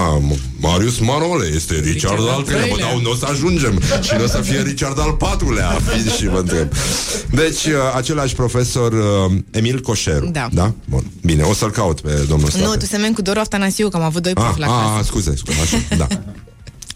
Marius 0.60 1.00
Manole 1.00 1.46
este 1.56 1.74
Richard, 1.74 1.94
Richard 1.94 2.20
al 2.20 2.28
al 2.28 2.42
treilea. 2.44 2.66
Bă, 2.68 2.74
treilea. 2.74 2.86
dar 2.88 2.96
unde 2.96 3.10
o 3.10 3.16
să 3.16 3.26
ajungem? 3.32 3.82
Și 4.02 4.12
nu 4.18 4.24
o 4.24 4.28
să 4.28 4.42
fie 4.42 4.62
Richard 4.62 5.00
al 5.00 5.12
patrulea? 5.12 5.80
Fiți 5.94 6.18
și 6.18 6.28
vă 6.28 6.38
întreb. 6.38 6.68
Deci, 7.32 7.66
uh, 7.66 7.74
același 7.96 8.36
profesor 8.36 8.92
uh, 8.94 9.38
Emil 9.52 9.80
Coșeru. 9.82 10.30
Da. 10.32 10.48
Da? 10.52 10.74
Bun. 10.90 11.04
Bine, 11.22 11.44
o 11.44 11.54
să-l 11.54 11.72
caut 11.72 12.02
pe 12.02 12.26
domnul 12.30 12.48
ăsta. 12.48 12.60
Nu, 12.60 12.76
tu 12.76 12.86
semeni 12.86 13.14
cu 13.16 13.22
Doru 13.22 13.40
Aftanasiu, 13.40 13.90
că 13.90 13.98
am 13.98 14.04
avut 14.04 14.22
doi 14.22 14.32
Ah, 14.36 14.44
profi 14.44 14.60
la 14.60 14.66
ah, 14.66 14.72
clasă. 14.72 14.98
ah, 14.98 15.06
scuze, 15.06 15.34
scuze, 15.36 15.58
așa, 15.62 15.96
da. 15.98 16.08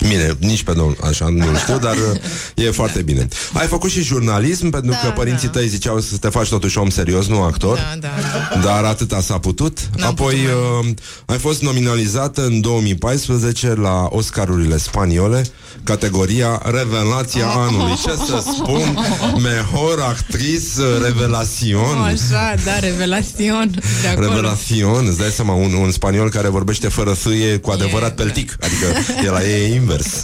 Bine, 0.07 0.35
nici 0.39 0.63
pe 0.63 0.73
domnul, 0.73 0.97
așa, 1.03 1.27
nu 1.29 1.57
știu, 1.57 1.77
dar 1.77 1.95
uh, 1.95 2.19
e 2.65 2.71
foarte 2.71 3.01
bine. 3.01 3.27
Ai 3.53 3.67
făcut 3.67 3.89
și 3.89 4.01
jurnalism, 4.03 4.69
pentru 4.69 4.91
Da, 4.91 4.97
că 4.97 5.09
părinții 5.15 5.47
da. 5.47 5.53
tăi 5.59 5.67
ziceau 5.67 5.99
să 5.99 6.17
te 6.17 6.27
faci 6.29 6.49
totuși 6.49 6.77
om 6.77 6.89
serios, 6.89 7.27
nu 7.27 7.41
actor. 7.43 7.77
Da, 7.99 8.09
da. 8.53 8.59
Dar 8.63 8.83
atâta 8.83 9.21
s-a 9.21 9.37
putut. 9.39 9.77
N-am 9.97 10.09
Apoi 10.09 10.33
putut 10.35 10.55
mai 10.81 10.89
uh, 10.89 10.95
ai 11.25 11.37
fost 11.37 11.61
nominalizată 11.61 12.45
în 12.45 12.61
2014 12.61 13.73
la 13.75 14.07
Oscarurile 14.09 14.77
spaniole, 14.77 15.45
categoria 15.83 16.61
Revelația 16.65 17.45
Oh. 17.45 17.65
anului. 17.67 17.93
Ce 18.05 18.09
să 18.11 18.43
spun? 18.55 18.97
Mejor 19.41 19.99
actriz 19.99 20.63
revelațion. 21.03 21.97
Așa, 22.03 22.53
da, 22.65 22.79
revelațion 22.79 23.69
de 24.01 24.07
acolo. 24.07 24.27
Revelațion, 24.27 25.05
îți 25.07 25.17
dai 25.17 25.29
seama, 25.29 25.53
un, 25.53 25.73
un 25.73 25.91
spaniol 25.91 26.29
care 26.29 26.47
vorbește 26.47 26.87
fără 26.87 27.13
sâie 27.13 27.57
cu 27.57 27.71
adevărat 27.71 28.09
E, 28.09 28.13
peltic. 28.13 28.55
Adică 28.61 28.85
el 29.25 29.31
la 29.31 29.43
ei 29.47 29.71
e 29.71 29.75
invers. 29.93 30.21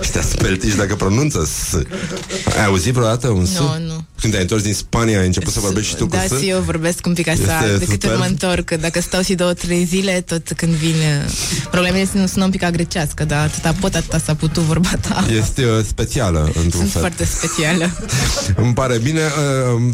Ăștia 0.00 0.22
sunt 0.22 0.42
peltici 0.42 0.74
dacă 0.74 0.94
pronunță 0.94 1.44
s. 1.44 1.74
Ai 2.58 2.64
auzit 2.64 2.92
vreodată 2.92 3.28
un 3.28 3.44
s? 3.44 3.58
Nu, 3.58 3.78
nu. 3.86 4.04
Când 4.20 4.32
te-ai 4.32 4.42
întors 4.42 4.62
din 4.62 4.74
Spania, 4.74 5.20
ai 5.20 5.26
început 5.26 5.52
să 5.52 5.60
vorbești 5.60 5.90
și 5.90 5.96
tu 5.96 6.04
da, 6.04 6.18
cu 6.18 6.34
s? 6.34 6.38
și 6.40 6.48
eu 6.48 6.60
vorbesc 6.60 7.06
un 7.06 7.12
pic 7.12 7.28
așa, 7.28 7.40
Este 7.64 7.76
de 7.76 7.84
câte 7.84 7.92
superb. 7.92 8.12
ori 8.12 8.20
mă 8.20 8.26
întorc, 8.26 8.64
că 8.64 8.76
dacă 8.76 9.00
stau 9.00 9.22
și 9.22 9.34
două, 9.34 9.52
trei 9.52 9.84
zile, 9.84 10.20
tot 10.20 10.52
când 10.56 10.72
vine... 10.72 11.24
Problema 11.70 11.96
este 11.96 12.18
să 12.18 12.26
sună 12.26 12.44
un 12.44 12.50
pic 12.50 12.62
a 12.62 12.70
grecească, 12.70 13.24
dar 13.24 13.44
atâta 13.44 13.74
pot, 13.80 13.94
atâta 13.94 14.18
s-a 14.18 14.34
putut 14.34 14.62
vorba 14.62 14.90
ta. 15.00 15.26
Este 15.38 15.64
uh, 15.64 15.84
specială, 15.86 16.38
într-un 16.44 16.70
Sunt 16.70 16.90
fel. 16.90 17.00
foarte 17.00 17.24
specială. 17.24 17.90
Îmi 18.64 18.74
pare 18.74 18.98
bine. 18.98 19.20
Uh, 19.20 19.92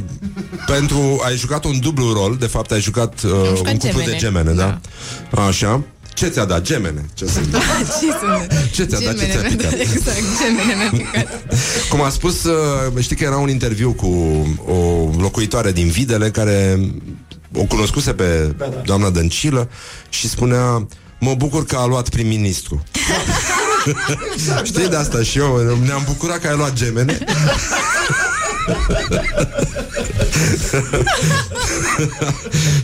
pentru... 0.66 1.20
Ai 1.24 1.36
jucat 1.36 1.64
un 1.64 1.80
dublu 1.80 2.12
rol, 2.12 2.36
de 2.40 2.46
fapt 2.46 2.70
ai 2.70 2.80
jucat, 2.80 3.22
uh, 3.22 3.30
jucat 3.57 3.72
un 3.72 3.78
cuplu 3.78 4.01
gemene. 4.01 4.11
de 4.11 4.16
gemene, 4.16 4.53
da? 4.53 4.80
Așa. 5.46 5.82
Ce 6.19 6.29
ți-a 6.29 6.45
dat? 6.45 6.62
Gemene. 6.62 7.05
Ce 7.14 7.27
să 7.27 7.41
Ce 7.41 7.47
sunt? 8.21 8.71
Ce 8.73 8.85
ți-a 8.85 8.99
dat? 8.99 9.19
Ce 9.19 9.27
Gemene 9.27 9.33
ți-a 9.33 9.41
mi-a 9.41 9.49
picat? 9.49 9.71
dat, 9.71 9.81
Exact, 9.81 10.19
gemene 10.43 10.75
mi-a 10.75 10.91
picat. 10.91 11.43
Cum 11.91 12.01
a 12.03 12.09
spus, 12.09 12.45
uh, 12.45 13.01
știi 13.03 13.16
că 13.16 13.25
era 13.25 13.37
un 13.37 13.49
interviu 13.49 13.93
cu 13.93 14.07
o 14.66 15.11
locuitoare 15.21 15.73
din 15.73 15.89
Videle 15.89 16.31
care 16.31 16.81
o 17.55 17.62
cunoscuse 17.62 18.12
pe 18.12 18.55
doamna 18.85 19.11
Dăncilă 19.11 19.69
și 20.09 20.29
spunea 20.29 20.87
Mă 21.21 21.35
bucur 21.35 21.64
că 21.64 21.77
a 21.77 21.87
luat 21.87 22.09
prim-ministru. 22.09 22.83
Știi 24.64 24.89
de 24.89 24.97
asta 24.97 25.23
și 25.23 25.39
eu 25.39 25.79
Ne-am 25.87 26.03
bucurat 26.07 26.39
că 26.39 26.49
ai 26.49 26.57
luat 26.57 26.73
gemene 26.73 27.19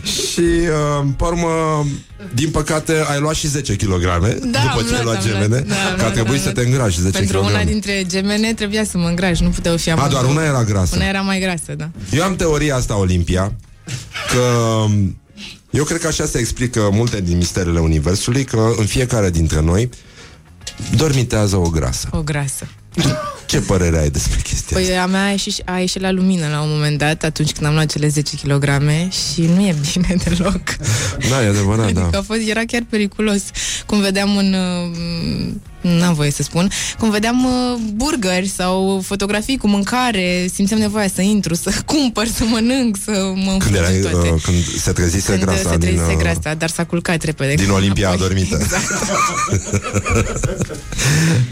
Și 0.03 0.39
uh, 0.41 1.07
Pe 1.17 1.23
urmă 1.23 1.85
Din 2.33 2.49
păcate 2.49 3.03
ai 3.09 3.19
luat 3.19 3.35
și 3.35 3.47
10 3.47 3.75
kg 3.75 4.03
Da, 4.03 4.17
După 4.19 4.59
am 4.79 4.85
ce 4.87 4.95
ai 4.95 5.03
luat, 5.03 5.03
luat 5.03 5.15
am 5.15 5.21
gemene 5.23 5.47
luat. 5.47 5.65
Da, 5.67 5.75
am 5.75 5.95
Că 5.95 6.01
a 6.01 6.01
luat, 6.01 6.13
trebuit 6.13 6.37
am 6.39 6.43
să 6.45 6.51
luat. 6.53 6.55
te 6.55 6.61
îngrași 6.71 6.99
10 7.01 7.17
Pentru 7.17 7.39
kg 7.39 7.45
una 7.45 7.63
dintre 7.63 8.03
gemene 8.07 8.53
trebuia 8.53 8.83
să 8.83 8.97
mă 8.97 9.07
îngraș, 9.07 9.39
nu 9.39 9.49
puteau 9.49 9.77
fi 9.77 9.89
amândouă. 9.91 10.21
doar 10.21 10.33
una 10.35 10.43
era 10.45 10.63
grasă. 10.63 10.95
Una 10.95 11.05
era 11.07 11.21
mai 11.21 11.39
grasă, 11.39 11.73
da. 11.77 11.89
Eu 12.11 12.23
am 12.23 12.35
teoria 12.35 12.75
asta, 12.75 12.97
Olimpia, 12.97 13.53
că 14.31 14.85
eu 15.69 15.83
cred 15.83 15.99
că 15.99 16.07
așa 16.07 16.25
se 16.25 16.37
explică 16.39 16.89
multe 16.91 17.21
din 17.21 17.37
misterele 17.37 17.79
Universului, 17.79 18.43
că 18.43 18.73
în 18.77 18.85
fiecare 18.85 19.29
dintre 19.29 19.61
noi 19.61 19.89
dormitează 20.95 21.55
o 21.55 21.69
grasă. 21.69 22.07
O 22.11 22.21
grasă. 22.21 22.67
Ce 23.45 23.59
părere 23.59 23.97
ai 23.99 24.09
despre 24.09 24.39
chestia 24.41 24.77
asta? 24.77 24.89
Păi 24.89 24.97
a 24.97 25.05
mea 25.05 25.25
a 25.25 25.29
ieșit, 25.29 25.61
a 25.65 25.79
ieșit 25.79 26.01
la 26.01 26.11
lumină 26.11 26.47
la 26.47 26.61
un 26.61 26.69
moment 26.69 26.97
dat, 26.97 27.23
atunci 27.23 27.51
când 27.51 27.65
am 27.65 27.73
luat 27.73 27.91
cele 27.91 28.07
10 28.07 28.35
kg 28.35 28.63
și 29.11 29.41
nu 29.41 29.61
e 29.67 29.75
bine 29.93 30.15
deloc. 30.23 30.61
Da, 31.29 31.43
e 31.43 31.47
adevărat, 31.47 31.85
Adică 31.85 32.07
da. 32.11 32.17
a 32.17 32.21
fost, 32.21 32.39
era 32.47 32.61
chiar 32.67 32.85
periculos. 32.89 33.41
Cum 33.85 34.01
vedeam 34.01 34.37
în... 34.37 34.55
uh, 35.85 35.99
N-am 35.99 36.13
voie 36.13 36.31
să 36.31 36.43
spun. 36.43 36.69
Cum 36.99 37.09
vedeam 37.09 37.45
uh, 37.45 37.79
burgeri 37.93 38.47
sau 38.47 39.01
fotografii 39.05 39.57
cu 39.57 39.67
mâncare, 39.67 40.47
simțeam 40.53 40.79
nevoia 40.79 41.07
să 41.15 41.21
intru, 41.21 41.53
să 41.55 41.71
cumpăr, 41.85 42.27
să 42.27 42.43
mănânc, 42.43 42.97
să 43.03 43.31
mă 43.35 43.55
Când, 43.59 43.75
erai, 43.75 43.95
înfrunge 43.95 44.09
toate. 44.09 44.29
uh, 44.29 44.41
când 44.43 44.63
se 44.77 44.91
trezise 44.91 45.31
Când 45.31 45.43
grasa 45.43 45.69
se 45.69 45.77
trezise 45.77 46.05
din, 46.07 46.15
uh, 46.15 46.21
grasa, 46.21 46.53
dar 46.53 46.69
s-a 46.69 46.85
culcat 46.85 47.23
repede. 47.23 47.53
din 47.53 47.69
Olimpia 47.69 48.07
Apoi. 48.09 48.19
adormită. 48.23 48.57
Exact. 48.61 48.83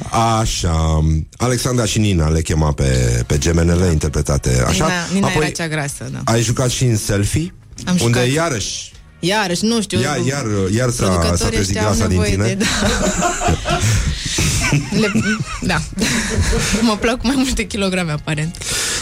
Așa, 0.39 1.03
Alexandra 1.37 1.85
și 1.85 1.99
Nina 1.99 2.29
le 2.29 2.41
chema 2.41 2.71
pe, 2.71 3.23
pe 3.27 3.37
gemenele 3.37 3.85
interpretate 3.91 4.63
așa. 4.67 4.85
Nina, 4.85 5.27
Nina 5.27 5.31
era 5.41 5.49
cea 5.49 5.67
grasă, 5.67 6.09
da. 6.11 6.21
ai 6.31 6.41
jucat 6.41 6.69
și 6.69 6.83
în 6.83 6.97
selfie, 6.97 7.53
Am 7.85 7.97
unde 8.01 8.19
jucat. 8.19 8.33
iarăși 8.33 8.91
Iarăși, 9.19 9.65
nu 9.65 9.81
știu. 9.81 9.99
Iar, 10.01 10.17
iar, 10.27 10.45
iar 10.75 10.89
s-a, 10.89 11.05
s-a 11.05 11.11
producătorii 11.11 11.55
trezit 11.55 11.75
ăștia 11.75 11.81
au 11.81 11.87
grasa 11.95 12.07
din 12.07 12.17
nevoie 12.17 12.29
tine. 12.31 12.47
De, 12.47 12.53
da. 12.53 12.65
Le, 14.99 15.11
da. 15.61 15.81
Mă 16.81 16.97
plac 16.97 17.23
mai 17.23 17.35
multe 17.37 17.63
kilograme, 17.63 18.11
aparent. 18.11 18.57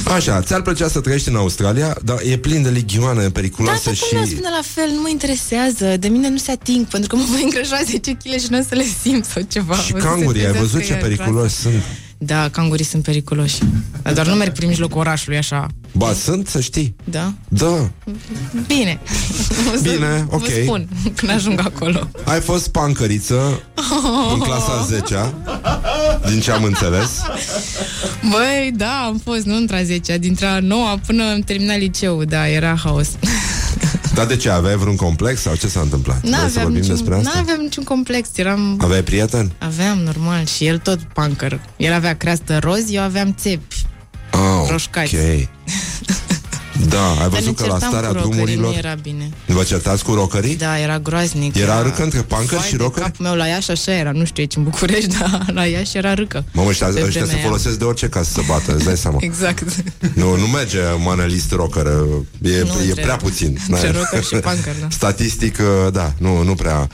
Așa, 0.05 0.41
ți-ar 0.41 0.61
plăcea 0.61 0.87
să 0.87 0.99
trăiești 0.99 1.29
în 1.29 1.35
Australia, 1.35 1.97
dar 2.03 2.17
e 2.23 2.37
plin 2.37 2.61
de 2.61 2.69
ligioane 2.69 3.21
Da, 3.21 3.29
periculoase 3.29 3.81
dar 3.85 3.95
și... 3.95 4.03
cum 4.09 4.19
le 4.19 4.25
spune 4.25 4.49
la 4.49 4.61
fel, 4.63 4.89
nu 4.93 5.01
mă 5.01 5.09
interesează. 5.09 5.97
De 5.97 6.07
mine 6.07 6.29
nu 6.29 6.37
se 6.37 6.51
ating, 6.51 6.85
pentru 6.85 7.09
că 7.09 7.15
mă 7.15 7.23
voi 7.29 7.41
îngrășa 7.43 7.81
10 7.85 8.11
kg 8.11 8.39
și 8.39 8.47
nu 8.49 8.57
o 8.57 8.61
să 8.69 8.75
le 8.75 8.85
simt 9.01 9.25
sau 9.25 9.41
ceva. 9.47 9.75
Și 9.75 9.93
O 9.93 9.97
să 9.97 10.01
se 10.01 10.07
cangurii, 10.07 10.45
ai 10.45 10.51
trezească 10.51 10.59
văzut 10.71 10.85
ce 10.87 10.91
iar 10.91 11.01
periculoși 11.01 11.55
sunt? 11.55 11.83
Grasa. 12.25 12.41
Da, 12.41 12.49
cangurii 12.49 12.85
sunt 12.85 13.03
periculoși. 13.03 13.57
Dar 14.01 14.13
doar 14.13 14.27
nu 14.27 14.33
merg 14.33 14.53
prin 14.53 14.67
mijlocul 14.67 14.99
orașului, 14.99 15.37
așa. 15.37 15.67
Ba, 15.91 16.13
sunt, 16.13 16.47
să 16.47 16.59
știi. 16.59 16.95
Da? 17.03 17.33
Da. 17.47 17.89
Bine. 18.67 18.99
O 19.73 19.75
să 19.75 19.81
Bine, 19.81 20.25
ok. 20.29 20.39
Vă 20.39 20.61
spun 20.63 20.87
când 21.15 21.31
ajung 21.31 21.59
acolo. 21.59 22.09
Ai 22.23 22.39
fost 22.39 22.67
pancăriță 22.67 23.61
în 24.33 24.39
clasa 24.39 24.85
10 24.87 25.33
din 26.29 26.39
ce 26.39 26.51
am 26.51 26.63
înțeles. 26.63 27.21
Băi, 28.29 28.71
da, 28.75 29.03
am 29.05 29.21
fost, 29.23 29.45
nu 29.45 29.55
între 29.55 29.77
a 29.77 29.83
10 29.83 30.17
dintre 30.17 30.45
a 30.45 30.59
9 30.59 30.97
până 31.05 31.31
am 31.31 31.39
terminat 31.39 31.77
liceul, 31.77 32.25
da, 32.25 32.47
era 32.47 32.75
haos. 32.83 33.07
Dar 34.13 34.25
de 34.25 34.35
ce? 34.35 34.49
Aveai 34.49 34.75
vreun 34.75 34.95
complex 34.95 35.41
sau 35.41 35.55
ce 35.55 35.67
s-a 35.67 35.79
întâmplat? 35.79 36.19
Vrei 36.19 36.31
să 36.33 36.37
N-aveam 36.39 36.63
vorbim 36.63 36.81
niciun, 36.81 36.95
despre 36.95 37.15
asta? 37.15 37.31
n-aveam 37.35 37.59
niciun 37.59 37.83
complex, 37.83 38.27
eram... 38.35 38.77
Aveai 38.81 39.03
prieten? 39.03 39.51
Aveam, 39.57 39.97
normal, 39.97 40.45
și 40.45 40.65
el 40.65 40.77
tot 40.77 40.99
pancăr. 41.13 41.59
El 41.77 41.93
avea 41.93 42.15
creastă 42.15 42.57
roz, 42.57 42.83
eu 42.91 43.01
aveam 43.01 43.33
țepi. 43.39 43.85
Oh, 44.31 44.69
Roșcați. 44.69 45.15
ok. 45.15 45.21
Da, 46.89 47.09
ai 47.09 47.15
Dar 47.17 47.23
ne 47.23 47.27
văzut 47.37 47.55
că 47.55 47.65
la 47.65 47.69
certam 47.71 47.89
starea 47.89 48.07
cu 48.09 48.13
rockerii, 48.15 48.31
drumurilor 48.35 48.71
Nu 48.71 48.77
era 48.77 48.93
bine. 49.01 49.29
Vă 49.45 49.63
certați 49.63 50.03
cu 50.03 50.13
rocării? 50.13 50.55
Da, 50.55 50.79
era 50.79 50.99
groaznic. 50.99 51.55
Era 51.55 51.81
râcă 51.81 52.03
între 52.03 52.21
pancări 52.21 52.55
Vai 52.59 52.67
și 52.67 52.75
de 52.75 52.83
rockeri? 52.83 53.05
capul 53.05 53.25
meu 53.25 53.35
la 53.35 53.45
Iași 53.47 53.71
așa 53.71 53.91
era, 53.93 54.11
nu 54.11 54.25
știu 54.25 54.43
aici 54.43 54.55
în 54.55 54.63
București, 54.63 55.07
dar 55.19 55.45
la 55.53 55.65
Iași 55.65 55.97
era 55.97 56.13
râcă. 56.13 56.43
Mamă, 56.51 56.69
ăștia, 56.69 56.87
Pe 56.87 56.93
ăștia 56.93 57.09
se 57.11 57.17
vremea 57.19 57.35
aia. 57.35 57.43
folosesc 57.45 57.77
de 57.77 57.83
orice 57.83 58.07
ca 58.09 58.23
să 58.23 58.31
se 58.31 58.41
bată, 58.47 58.75
îți 58.75 58.83
dai 58.85 58.97
seama. 58.97 59.17
Exact. 59.29 59.63
Nu, 60.13 60.35
nu 60.37 60.45
merge 60.45 60.79
manelist 61.03 61.51
rocker, 61.51 61.85
e, 61.85 61.91
Nu, 62.41 62.49
e 62.51 62.59
între- 62.61 63.01
prea 63.01 63.15
puțin. 63.15 63.57
între 63.69 63.89
Da. 63.91 63.97
rocker 63.99 64.23
și 64.23 64.35
punker, 64.35 64.73
da. 64.81 64.87
Statistic, 64.99 65.57
uh, 65.85 65.91
da, 65.93 66.13
nu, 66.17 66.43
nu 66.43 66.53
prea. 66.55 66.89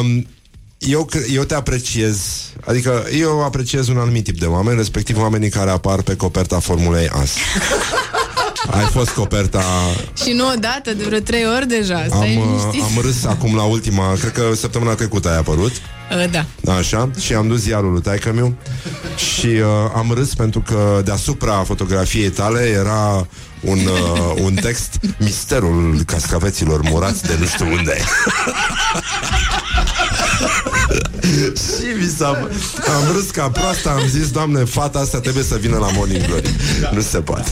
Um, 0.00 0.26
eu, 0.78 1.04
cre- 1.04 1.26
eu 1.32 1.42
te 1.42 1.54
apreciez, 1.54 2.18
adică 2.66 3.04
eu 3.18 3.44
apreciez 3.44 3.88
un 3.88 3.98
anumit 3.98 4.24
tip 4.24 4.38
de 4.38 4.44
oameni, 4.46 4.76
respectiv 4.76 5.18
oamenii 5.18 5.48
care 5.50 5.70
apar 5.70 6.02
pe 6.02 6.16
coperta 6.16 6.58
Formulei 6.58 7.08
As. 7.08 7.30
Ai 8.70 8.84
fost 8.84 9.10
coperta 9.10 9.62
Și 10.24 10.32
nu 10.32 10.48
odată, 10.54 10.94
de 10.94 11.04
vreo 11.04 11.18
trei 11.18 11.44
ori 11.56 11.66
deja. 11.68 11.96
am, 11.98 12.06
Stai 12.08 12.36
uh, 12.36 12.42
liniștit. 12.44 12.82
am 12.96 13.02
râs 13.02 13.24
acum 13.24 13.56
la 13.56 13.62
ultima, 13.62 14.12
cred 14.20 14.32
că 14.32 14.54
săptămâna 14.54 14.94
trecută 14.94 15.28
ai 15.30 15.36
apărut 15.38 15.72
Uh, 16.10 16.30
Da. 16.30 16.72
Așa, 16.72 17.10
și 17.20 17.32
am 17.34 17.48
dus 17.48 17.60
ziarul 17.60 17.92
lui 17.92 18.00
taică 18.00 18.32
meu 18.32 18.54
Și 19.16 19.46
uh, 19.46 19.62
am 19.96 20.12
râs 20.14 20.34
pentru 20.34 20.60
că 20.60 21.00
Deasupra 21.04 21.52
fotografiei 21.52 22.28
tale 22.30 22.60
Era 22.60 23.26
un, 23.60 23.78
uh, 23.78 24.32
un 24.42 24.54
text 24.54 24.98
Misterul 25.18 26.00
cascaveților 26.06 26.80
murați 26.82 27.22
De 27.22 27.36
nu 27.40 27.46
știu 27.46 27.72
unde 27.72 27.96
Și 31.56 31.86
mi 32.00 32.12
s-a... 32.16 32.28
Am 32.96 33.12
râs 33.14 33.30
ca 33.30 33.50
proasta 33.50 33.90
Am 33.90 34.08
zis, 34.08 34.30
doamne, 34.30 34.64
fata 34.64 34.98
asta 34.98 35.20
trebuie 35.20 35.44
să 35.44 35.56
vină 35.56 35.76
la 35.78 35.88
Morning 35.94 36.26
Glory. 36.26 36.56
Nu 36.92 37.00
se 37.00 37.18
poate 37.18 37.50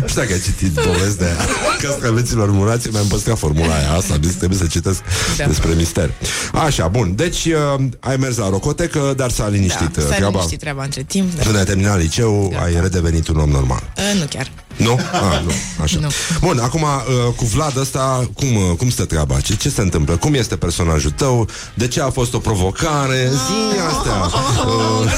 Nu 0.00 0.06
știu 0.08 0.20
dacă 0.20 0.32
ai 0.32 0.40
citit 0.40 0.72
povestea 0.72 1.10
de 1.18 1.24
aia 1.24 1.36
Cascaveților 1.82 2.50
murați 2.50 2.88
Mi-am 2.90 3.06
păstrat 3.06 3.38
formula 3.38 3.74
aia 3.74 3.92
Asta 3.92 4.14
am 4.14 4.22
zis, 4.22 4.34
trebuie 4.34 4.58
să 4.58 4.66
citesc 4.66 5.00
Da. 5.36 5.44
despre 5.44 5.72
mister 5.76 6.10
Așa, 6.52 6.88
bun, 6.88 7.12
deci 7.16 7.44
uh, 7.44 7.84
Ai 8.00 8.16
mers 8.16 8.36
la 8.36 8.48
rocotecă, 8.48 9.12
dar 9.16 9.30
s-a 9.30 9.48
liniștit 9.48 9.92
da, 9.94 10.00
uh, 10.00 10.06
s-a 10.08 10.14
treaba 10.14 10.30
liniștit 10.30 10.58
treaba 10.58 10.82
între 10.82 11.02
timp. 11.02 11.36
Da. 11.36 11.42
Când 11.42 11.56
ai 11.56 11.64
terminat 11.64 11.98
liceu, 12.00 12.50
Da. 12.54 12.62
ai 12.62 12.80
redevenit 12.80 13.28
un 13.28 13.36
om 13.36 13.48
normal 13.50 13.82
Uh, 13.96 14.20
nu 14.20 14.26
chiar. 14.30 14.50
nu? 14.76 14.92
Ah, 15.12 15.40
nu, 15.44 15.52
așa. 15.82 15.98
Nu. 16.00 16.08
Bun, 16.40 16.58
acum 16.58 16.82
uh, 16.82 17.34
cu 17.36 17.44
Vlad 17.44 17.76
ăsta, 17.76 18.30
cum, 18.34 18.54
uh, 18.56 18.76
cum 18.76 18.90
stă 18.90 19.04
treaba? 19.04 19.40
Ce, 19.40 19.54
ce 19.56 19.68
se 19.70 19.80
întâmplă? 19.80 20.16
Cum 20.16 20.34
este 20.34 20.56
personajul 20.56 21.10
tău? 21.10 21.48
De 21.74 21.88
ce 21.88 22.00
a 22.00 22.10
fost 22.10 22.34
o 22.34 22.38
provocare? 22.38 23.30
Zi 23.30 23.78
astea. 23.96 24.40
Uh, 24.66 25.12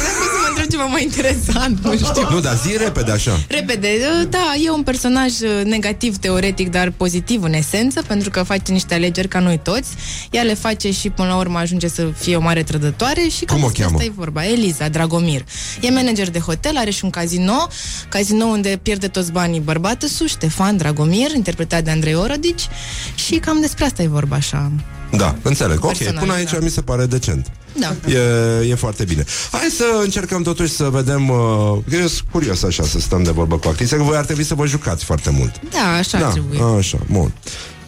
Vreau 0.55 0.67
să 0.71 0.77
mă 0.77 0.81
întreb 0.81 0.81
ceva 0.81 0.85
mai 0.85 1.03
interesant, 1.03 1.85
nu 1.85 1.97
știu. 1.97 2.31
nu, 2.31 2.41
dar 2.41 2.57
zi 2.57 2.77
repede 2.77 3.11
așa. 3.11 3.41
Repede, 3.49 3.89
uh, 3.89 4.27
da, 4.31 4.55
e 4.65 4.71
un 4.71 4.83
personaj 4.83 5.41
uh, 5.41 5.65
negativ 5.65 6.17
teoretic, 6.17 6.71
dar 6.71 6.91
pozitiv 6.91 7.43
în 7.43 7.53
esență, 7.53 8.03
pentru 8.07 8.31
că 8.31 8.43
face 8.43 8.73
niște 8.73 8.95
alegeri 8.95 9.29
ca 9.29 9.39
noi 9.41 9.61
toți. 9.63 9.89
Ea 10.31 10.43
le 10.43 10.55
face 10.55 10.93
și 10.93 11.11
până 11.11 11.29
la 11.29 11.37
urmă 11.37 11.59
ajunge 11.59 11.89
să 11.89 12.07
fie 12.17 12.37
o 12.37 12.41
mare 12.41 12.63
trădătoare 12.63 13.29
și 13.29 13.45
cam 13.45 13.57
Cum 13.57 13.65
o 13.65 13.67
despre 13.67 13.83
cheamă? 13.83 13.97
Asta 13.97 14.09
e 14.11 14.13
vorba. 14.17 14.47
Eliza 14.47 14.89
Dragomir. 14.89 15.45
E 15.81 15.91
manager 15.91 16.31
de 16.31 16.39
hotel, 16.39 16.77
are 16.77 16.91
și 16.91 17.05
un 17.05 17.11
casino, 17.11 17.69
casino 18.09 18.45
unde 18.45 18.79
pierde 18.83 19.09
toți 19.09 19.33
banii 19.33 19.61
bărbatul 19.61 20.09
su, 20.09 20.27
Ștefan 20.27 20.77
Dragomir, 20.77 21.31
interpretat 21.35 21.85
de 21.85 21.91
Andrei 21.91 22.15
Orodici 22.15 22.69
și 23.15 23.35
cam 23.35 23.61
despre 23.61 23.85
asta 23.85 24.03
e 24.03 24.09
vorba 24.09 24.37
așa. 24.37 24.71
Da, 25.17 25.37
înțeleg. 25.43 25.85
Ok, 25.85 25.97
Personaj, 25.97 26.23
până 26.23 26.33
aici 26.33 26.51
da. 26.51 26.59
mi 26.63 26.71
se 26.71 26.81
pare 26.81 27.07
decent. 27.07 27.47
Da. 27.79 27.97
E, 28.09 28.69
e 28.69 28.75
foarte 28.75 29.05
bine. 29.05 29.25
Hai 29.53 29.69
să 29.77 29.85
încercăm 30.03 30.43
totuși 30.43 30.73
să 30.73 30.89
vedem 30.89 31.29
uh, 31.29 31.79
că 31.89 31.95
Eu 31.97 32.07
sunt 32.07 32.29
curios 32.31 32.63
așa 32.63 32.83
să 32.85 33.01
stăm 33.01 33.23
de 33.23 33.31
vorbă 33.31 33.59
cu 33.59 33.69
actrița 33.69 33.97
Că 33.97 34.03
voi 34.03 34.17
ar 34.17 34.25
trebui 34.25 34.45
să 34.45 34.55
vă 34.55 34.67
jucați 34.67 35.05
foarte 35.05 35.31
mult 35.31 35.61
Da, 35.71 35.93
așa 35.99 36.19
Da, 36.19 36.27
ar 36.27 36.33
trebui. 36.33 36.61
așa, 36.79 36.99
bun 37.11 37.33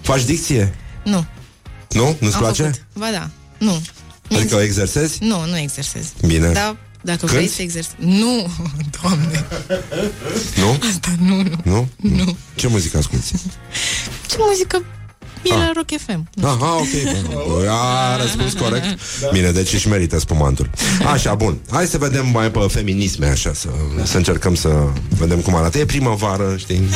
Faci 0.01 0.25
dicție? 0.25 0.75
Nu. 1.05 1.25
Nu? 1.91 2.17
Nu-ți 2.21 2.35
Am 2.35 2.41
place? 2.41 2.63
Făcut. 2.63 2.83
Ba 2.99 3.07
da. 3.13 3.31
Nu. 3.59 3.83
Adică 4.35 4.55
o 4.57 4.61
exersezi? 4.61 5.19
Nu, 5.25 5.47
nu 5.47 5.59
exersez. 5.59 6.07
Bine. 6.27 6.49
Da, 6.53 6.77
dacă 7.03 7.27
vrei 7.27 7.39
Cânti? 7.39 7.55
să 7.55 7.63
exersezi. 7.63 7.95
Nu, 7.99 8.51
doamne. 9.03 9.47
Nu? 10.57 10.71
Asta 10.89 11.15
nu, 11.21 11.35
nu. 11.43 11.57
Nu? 11.65 11.89
Nu. 11.97 12.37
Ce 12.55 12.67
muzică 12.69 12.99
asculti? 12.99 13.33
Ce 14.27 14.37
muzică 14.39 14.83
e 15.51 15.55
Ah. 15.55 15.59
la 15.59 15.71
Rock 15.75 15.89
FM? 16.07 16.29
Nu. 16.35 16.49
Aha, 16.49 16.75
ok. 16.75 16.87
bun. 17.33 17.67
A 17.69 18.17
răspuns 18.23 18.53
corect. 18.53 18.99
Bine, 19.33 19.51
deci 19.51 19.73
își 19.73 19.89
merită 19.89 20.19
spumantul. 20.19 20.71
Așa, 21.13 21.35
bun. 21.35 21.59
Hai 21.71 21.87
să 21.87 21.99
vedem 21.99 22.27
mai 22.33 22.51
pe 22.51 22.59
feminisme, 22.69 23.27
așa, 23.27 23.53
să, 23.55 23.69
să 24.05 24.17
încercăm 24.17 24.55
să 24.55 24.75
vedem 25.19 25.39
cum 25.41 25.55
arată. 25.55 25.79
E 25.79 25.85
primăvară, 25.85 26.55
știi? 26.59 26.83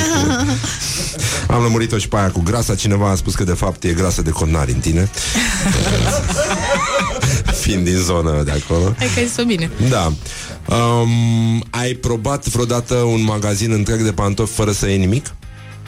Am 1.48 1.62
lămurit-o 1.62 1.98
și 1.98 2.08
pe 2.08 2.16
aia 2.16 2.30
cu 2.30 2.40
grasa. 2.40 2.74
Cineva 2.74 3.10
a 3.10 3.14
spus 3.14 3.34
că, 3.34 3.44
de 3.44 3.52
fapt, 3.52 3.84
e 3.84 3.92
grasă 3.92 4.22
de 4.22 4.30
connari 4.30 4.72
în 4.72 4.78
tine. 4.78 5.10
Fiind 7.60 7.84
din 7.84 7.96
zonă 7.96 8.42
de 8.42 8.50
acolo. 8.64 8.94
Hai 8.98 9.08
că 9.14 9.18
ai 9.20 9.26
zis-o 9.26 9.44
bine. 9.44 9.70
Da. 9.88 10.12
Um, 10.76 11.64
ai 11.70 11.92
probat 11.92 12.46
vreodată 12.48 12.94
un 12.94 13.22
magazin 13.24 13.72
întreg 13.72 14.00
de 14.02 14.12
pantofi 14.12 14.52
fără 14.54 14.72
să 14.72 14.88
iei 14.88 14.98
nimic? 14.98 15.34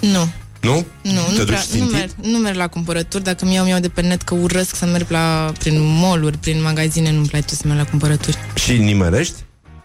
Nu. 0.01 0.29
Nu? 0.63 0.75
Nu, 1.03 1.11
Te 1.11 1.31
nu, 1.31 1.37
duci 1.37 1.47
prea, 1.47 1.59
nu, 1.59 1.65
țintit? 1.77 1.93
merg, 1.93 2.11
nu 2.23 2.39
merg 2.39 2.57
la 2.57 2.67
cumpărături 2.69 3.23
Dacă 3.25 3.45
mi 3.45 3.55
iau, 3.55 3.65
mi-au 3.65 3.81
de 3.81 3.89
pe 3.89 4.01
net 4.01 4.23
Că 4.23 4.35
urăsc 4.35 4.75
să 4.77 4.87
merg 4.87 5.07
la, 5.11 5.53
prin 5.59 5.81
mall 5.81 6.35
prin 6.41 6.63
magazine 6.63 7.13
Nu-mi 7.13 7.27
place 7.27 7.55
să 7.55 7.63
merg 7.65 7.79
la 7.79 7.85
cumpărături 7.85 8.37
Și 8.55 8.73
nimerești? 8.79 9.35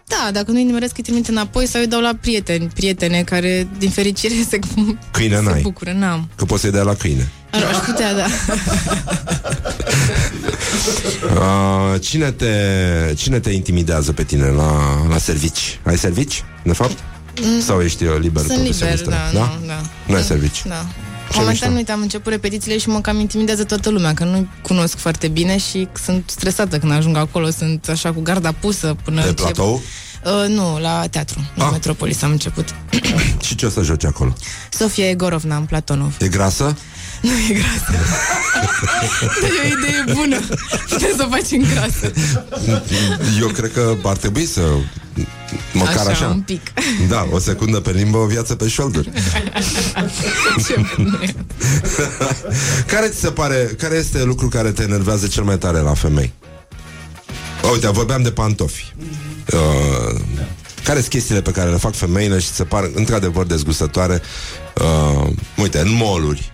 Da, 0.06 0.30
dacă 0.32 0.50
nu-i 0.50 0.64
nimeresc 0.64 0.96
Îi 0.96 1.02
trimit 1.02 1.28
înapoi 1.28 1.66
sau 1.66 1.80
îi 1.80 1.86
dau 1.86 2.00
la 2.00 2.12
prieteni 2.20 2.70
Prietene 2.74 3.22
care, 3.22 3.68
din 3.78 3.90
fericire, 3.90 4.34
se, 4.48 4.58
Câine 5.10 5.36
se 5.36 5.42
n-ai. 5.42 5.60
bucură 5.60 5.92
N-am 5.92 6.28
Că 6.34 6.44
poți 6.44 6.60
să-i 6.60 6.70
dea 6.70 6.82
la 6.82 6.94
câine. 6.94 7.28
Ar, 7.50 7.62
Aș 7.64 7.76
putea, 7.76 8.14
da 8.14 8.26
Uh, 11.34 12.00
cine, 12.00 12.30
te, 12.30 12.46
cine 13.16 13.38
te 13.38 13.50
intimidează 13.50 14.12
pe 14.12 14.22
tine 14.22 14.46
la, 14.46 14.70
la 15.08 15.18
servici? 15.18 15.78
Ai 15.84 15.98
servici, 15.98 16.44
de 16.62 16.72
fapt? 16.72 16.98
Sau 17.60 17.80
ești 17.82 18.04
uh, 18.04 18.16
liber? 18.18 18.42
Mm. 18.42 18.48
Sunt 18.48 18.58
liber, 18.62 18.76
profesionistă? 18.78 19.10
da, 19.32 19.38
nu, 19.38 19.66
da 19.66 19.80
Nu 20.06 20.14
ai 20.14 20.22
servici? 20.22 20.62
Da. 20.66 20.86
Ce 21.30 21.36
Momentan, 21.38 21.68
mișto. 21.68 21.76
uite, 21.78 21.92
am 21.92 22.00
început 22.00 22.32
repetițiile 22.32 22.78
și 22.78 22.88
mă 22.88 23.00
cam 23.00 23.18
intimidează 23.20 23.64
toată 23.64 23.90
lumea, 23.90 24.14
că 24.14 24.24
nu 24.24 24.48
cunosc 24.62 24.96
foarte 24.96 25.28
bine 25.28 25.58
și 25.58 25.88
sunt 26.04 26.30
stresată 26.30 26.78
când 26.78 26.92
ajung 26.92 27.16
acolo, 27.16 27.50
sunt 27.50 27.88
așa 27.88 28.12
cu 28.12 28.20
garda 28.20 28.52
pusă 28.52 28.96
până 29.04 29.20
Pe 29.22 29.28
încep. 29.28 29.44
platou? 29.44 29.82
Uh, 30.24 30.48
nu, 30.48 30.78
la 30.80 31.06
teatru, 31.10 31.50
la 31.54 31.64
Ah. 31.64 31.70
Metropolis 31.72 32.22
am 32.22 32.30
început. 32.30 32.74
Și 33.46 33.54
ce 33.54 33.66
o 33.66 33.68
să 33.68 33.82
joci 33.82 34.04
acolo? 34.04 34.32
Sofia 34.70 35.08
Egorovna 35.08 35.56
în 35.56 35.64
Platonov. 35.64 36.16
E 36.20 36.28
grasă? 36.28 36.76
Nu 37.22 37.30
e 37.30 37.52
grasă. 37.52 38.04
Dar 39.40 39.50
e 39.50 39.60
o 39.62 39.78
idee 39.78 40.14
bună. 40.14 40.40
Putem 40.88 41.16
să 41.16 41.26
o 41.26 41.28
facem 41.30 41.66
grasă. 41.74 42.12
Eu 43.40 43.48
cred 43.48 43.72
că 43.72 43.96
ar 44.04 44.16
trebui 44.16 44.46
să 44.46 44.62
Măcar 45.72 45.96
așa, 45.96 46.10
Așa, 46.10 46.26
un 46.26 46.40
pic. 46.40 46.72
Da, 47.08 47.28
o 47.30 47.38
secundă 47.38 47.80
pe 47.80 47.90
limbă, 47.90 48.16
o 48.16 48.26
viață 48.26 48.54
pe 48.54 48.68
șolduri 48.68 49.10
Ce 50.66 50.84
bună 50.96 51.18
e. 51.22 51.34
Care 52.86 53.08
ți 53.08 53.20
se 53.20 53.30
pare, 53.30 53.70
care 53.78 53.94
este 53.94 54.22
lucru 54.22 54.48
care 54.48 54.70
te 54.70 54.82
enervează 54.82 55.26
cel 55.26 55.42
mai 55.42 55.58
tare 55.58 55.78
la 55.78 55.94
femei? 55.94 56.32
Uite, 57.72 57.88
vorbeam 57.88 58.22
de 58.22 58.30
pantofi 58.30 58.94
uh, 59.52 60.20
Care 60.84 60.98
sunt 60.98 61.10
chestiile 61.10 61.42
pe 61.42 61.50
care 61.50 61.70
le 61.70 61.76
fac 61.76 61.94
femeile 61.94 62.38
și 62.38 62.46
ți 62.46 62.54
se 62.54 62.64
par 62.64 62.90
într-adevăr 62.94 63.46
dezgustătoare 63.46 64.22
uh, 64.74 65.30
Uite, 65.56 65.78
în 65.78 65.92
moluri 65.92 66.52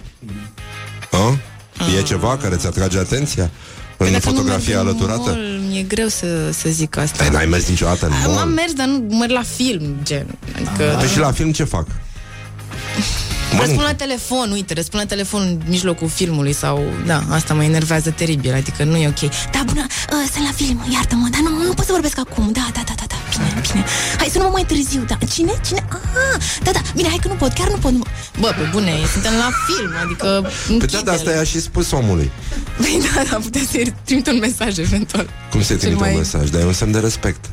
uh? 1.17 1.99
E 1.99 2.03
ceva 2.03 2.37
care 2.37 2.57
ți 2.57 2.67
atrage 2.67 2.99
atenția? 2.99 3.43
În 3.43 3.51
Păi 3.97 4.11
Dacă 4.13 4.31
nu 4.31 4.33
fotografia 4.33 4.75
merg 4.75 4.89
în 4.89 4.89
alăturată? 4.89 5.31
mall, 5.31 5.61
Mi-e 5.69 5.83
greu 5.83 6.09
să, 6.09 6.51
să 6.53 6.69
zic 6.69 6.97
asta. 6.97 7.25
Păi 7.25 7.33
n-ai 7.33 7.47
mers 7.47 7.69
niciodată 7.69 8.07
în 8.07 8.13
Am 8.13 8.33
mall? 8.33 8.49
mers, 8.51 8.73
dar 8.73 8.87
nu 8.87 9.17
merg 9.17 9.31
la 9.31 9.43
film, 9.57 9.97
gen. 10.03 10.27
Adică... 10.55 10.97
Păi 10.99 11.09
și 11.09 11.19
la 11.19 11.33
film 11.33 11.53
ce 11.53 11.65
fac? 11.65 11.87
Răspund 13.59 13.83
la 13.83 13.95
telefon, 13.95 14.51
uite, 14.51 14.75
răspund 14.75 15.03
la 15.03 15.09
telefon 15.09 15.41
în 15.41 15.61
mijlocul 15.69 16.09
filmului 16.09 16.53
sau... 16.53 16.83
Da, 17.07 17.23
asta 17.31 17.55
mă 17.55 17.65
enervează 17.65 18.11
teribil, 18.11 18.53
adică 18.55 18.85
nu 18.85 18.97
e 18.97 19.07
ok. 19.09 19.31
Da, 19.53 19.63
bună, 19.67 19.87
uh, 19.91 20.31
sunt 20.33 20.45
la 20.45 20.53
film, 20.55 20.87
iartă-mă, 20.93 21.29
dar 21.31 21.41
nu, 21.41 21.63
nu 21.67 21.73
pot 21.75 21.85
să 21.85 21.93
vorbesc 21.93 22.19
acum. 22.19 22.51
Da, 22.53 22.67
da, 22.73 22.83
da, 22.87 22.93
da, 22.97 23.05
da, 23.07 23.14
bine, 23.39 23.61
bine. 23.73 23.85
Hai 24.17 24.29
să 24.33 24.39
nu 24.39 24.45
mă 24.45 24.51
mai 24.53 24.65
târziu, 24.65 25.01
da. 25.07 25.19
Cine? 25.33 25.53
Cine? 25.67 25.87
Ah, 25.89 26.43
da, 26.63 26.71
da, 26.71 26.81
bine, 26.95 27.09
hai 27.09 27.19
că 27.23 27.29
nu 27.29 27.35
pot, 27.35 27.53
chiar 27.53 27.69
nu 27.69 27.77
pot. 27.77 27.91
Nu... 27.93 28.03
Bă, 28.41 28.47
pe 28.57 28.69
bune, 28.73 28.93
suntem 29.13 29.33
la 29.33 29.51
film, 29.67 29.93
adică... 30.05 30.51
Păi 30.79 30.87
da, 30.87 31.01
dar 31.05 31.15
asta 31.15 31.31
i-a 31.31 31.45
și 31.45 31.61
spus 31.61 31.91
omului 31.91 32.31
Păi 32.77 33.03
da, 33.15 33.23
da, 33.31 33.37
putea 33.37 33.61
să-i 33.71 33.95
trimit 34.05 34.27
un 34.27 34.39
mesaj 34.39 34.79
eventual. 34.79 35.29
Cum 35.51 35.61
se 35.63 35.67
Cel 35.67 35.77
trimite 35.79 36.01
mai- 36.01 36.13
un 36.13 36.19
mesaj? 36.19 36.49
Dar 36.49 36.61
e 36.61 36.65
un 36.65 36.73
semn 36.73 36.93
de 36.93 36.99
respect 36.99 37.45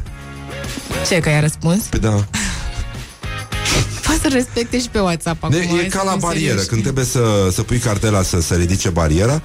Ce, 1.10 1.20
că 1.20 1.30
i-a 1.30 1.40
răspuns? 1.40 1.84
Păi 1.84 2.00
da 2.00 2.26
Poate 4.06 4.20
să 4.22 4.28
respecte 4.28 4.80
și 4.80 4.90
pe 4.90 5.00
WhatsApp 5.00 5.44
acum. 5.44 5.56
de, 5.60 5.68
hai 5.68 5.78
E 5.86 5.90
să 5.90 5.98
ca 5.98 6.04
la 6.04 6.12
fim 6.12 6.20
barieră 6.20 6.46
serioși. 6.48 6.68
Când 6.68 6.82
trebuie 6.82 7.06
să, 7.06 7.50
să 7.52 7.62
pui 7.64 7.78
cartela 7.78 8.22
să 8.22 8.42
se 8.42 8.56
ridice 8.56 8.90
bariera 8.90 9.42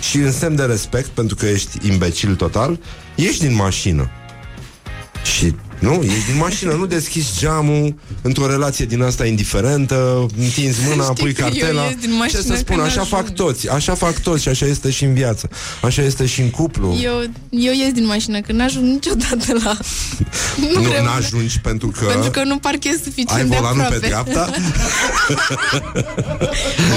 Și 0.00 0.16
în 0.16 0.32
semn 0.32 0.56
de 0.56 0.62
respect 0.62 1.08
Pentru 1.08 1.36
că 1.36 1.46
ești 1.46 1.88
imbecil 1.88 2.34
total 2.34 2.78
Ieși 3.14 3.38
din 3.40 3.54
mașină 3.54 4.10
Și 5.36 5.54
Nu? 5.78 5.92
Ești 6.02 6.26
din 6.30 6.36
mașină, 6.38 6.72
nu 6.72 6.86
deschizi 6.86 7.38
geamul 7.38 7.94
într-o 8.22 8.46
relație 8.46 8.84
din 8.84 9.02
asta 9.02 9.26
indiferentă, 9.26 10.26
întinzi 10.38 10.78
mâna, 10.88 11.02
Știi 11.02 11.14
pui 11.24 11.32
că 11.32 11.40
eu 11.42 11.48
cartela. 11.48 11.82
ies 11.84 11.94
din 12.00 12.14
mașină 12.16 12.40
Ce 12.40 12.46
să 12.46 12.54
spun, 12.54 12.74
când 12.76 12.86
așa 12.86 13.00
ajung. 13.00 13.06
fac 13.22 13.30
toți, 13.34 13.68
așa 13.70 13.94
fac 13.94 14.20
toți 14.20 14.42
și 14.42 14.48
așa 14.48 14.66
este 14.66 14.90
și 14.90 15.04
în 15.04 15.14
viață. 15.14 15.48
Așa 15.82 16.02
este 16.02 16.26
și 16.26 16.40
în 16.40 16.50
cuplu. 16.50 16.98
Eu, 17.02 17.12
eu 17.50 17.72
ies 17.72 17.92
din 17.92 18.06
mașină, 18.06 18.40
că 18.40 18.52
n-ajung 18.52 18.84
niciodată 18.84 19.52
la... 19.64 19.76
nu 20.74 20.80
vreau- 20.80 21.04
n-ajungi 21.04 21.60
pentru 21.60 21.88
că, 21.98 22.04
Pentru 22.04 22.30
că 22.30 22.42
nu 22.44 22.58
parchez 22.58 22.94
ai 22.94 23.00
suficient 23.04 23.50
de 23.50 23.56
volanul 23.56 23.80
aproape. 23.80 23.98
pe 24.00 24.06
dreapta. 24.06 24.50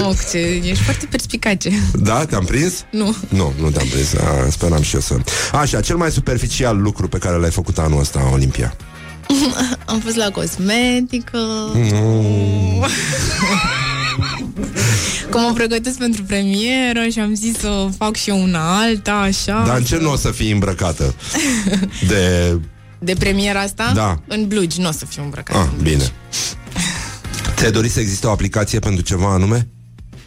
Mamă, 0.02 0.14
ce, 0.32 0.38
ești 0.38 0.84
foarte 0.84 1.06
perspicace. 1.10 1.70
Da, 1.94 2.26
te-am 2.26 2.46
prins? 2.46 2.74
Nu. 2.92 3.16
Nu, 3.28 3.54
nu 3.60 3.70
te-am 3.70 3.88
prins. 3.88 4.14
A, 4.14 4.48
speram 4.50 4.82
și 4.82 4.96
eu 4.96 5.02
să... 5.02 5.16
Așa, 5.54 5.82
cel 5.82 5.96
mai 5.96 6.12
superficial 6.12 6.78
lucru 6.82 7.08
pe 7.08 7.18
care 7.18 7.36
l-ai 7.38 7.52
făcut 7.52 7.78
anul 7.78 8.00
ăsta, 8.00 8.30
Olimpia. 8.34 8.76
Am 9.86 10.00
fost 10.00 10.16
la 10.16 10.30
cosmetică. 10.32 11.40
Că 15.30 15.38
mă 15.38 15.52
pregătesc 15.54 15.98
pentru 15.98 16.24
premieră 16.24 17.08
și 17.12 17.20
am 17.20 17.34
zis 17.34 17.58
să 17.58 17.88
fac 17.98 18.16
și 18.16 18.30
eu 18.30 18.42
una 18.42 18.78
alta, 18.80 19.14
așa. 19.14 19.64
Dar 19.66 19.78
în 19.78 19.84
ce 19.84 19.98
nu 19.98 20.12
o 20.12 20.16
să 20.16 20.32
fii 20.32 20.52
îmbrăcată? 20.52 21.16
De... 22.08 22.58
De 23.00 23.14
premiera 23.14 23.60
asta? 23.60 23.92
Da. 23.96 24.20
În 24.28 24.48
blugi, 24.48 24.82
nu 24.82 24.88
o 24.88 24.92
să 24.92 25.06
fiu 25.06 25.24
îmbrăcat. 25.24 25.56
Ah, 25.56 25.62
în 25.62 25.78
blugi. 25.78 25.92
bine. 25.92 26.12
Ți-ai 27.56 27.72
dorit 27.72 27.92
să 27.92 28.00
existe 28.00 28.28
o 28.28 28.32
aplicație 28.32 28.80
pentru 28.80 29.04
ceva 29.04 29.34
anume? 29.34 29.68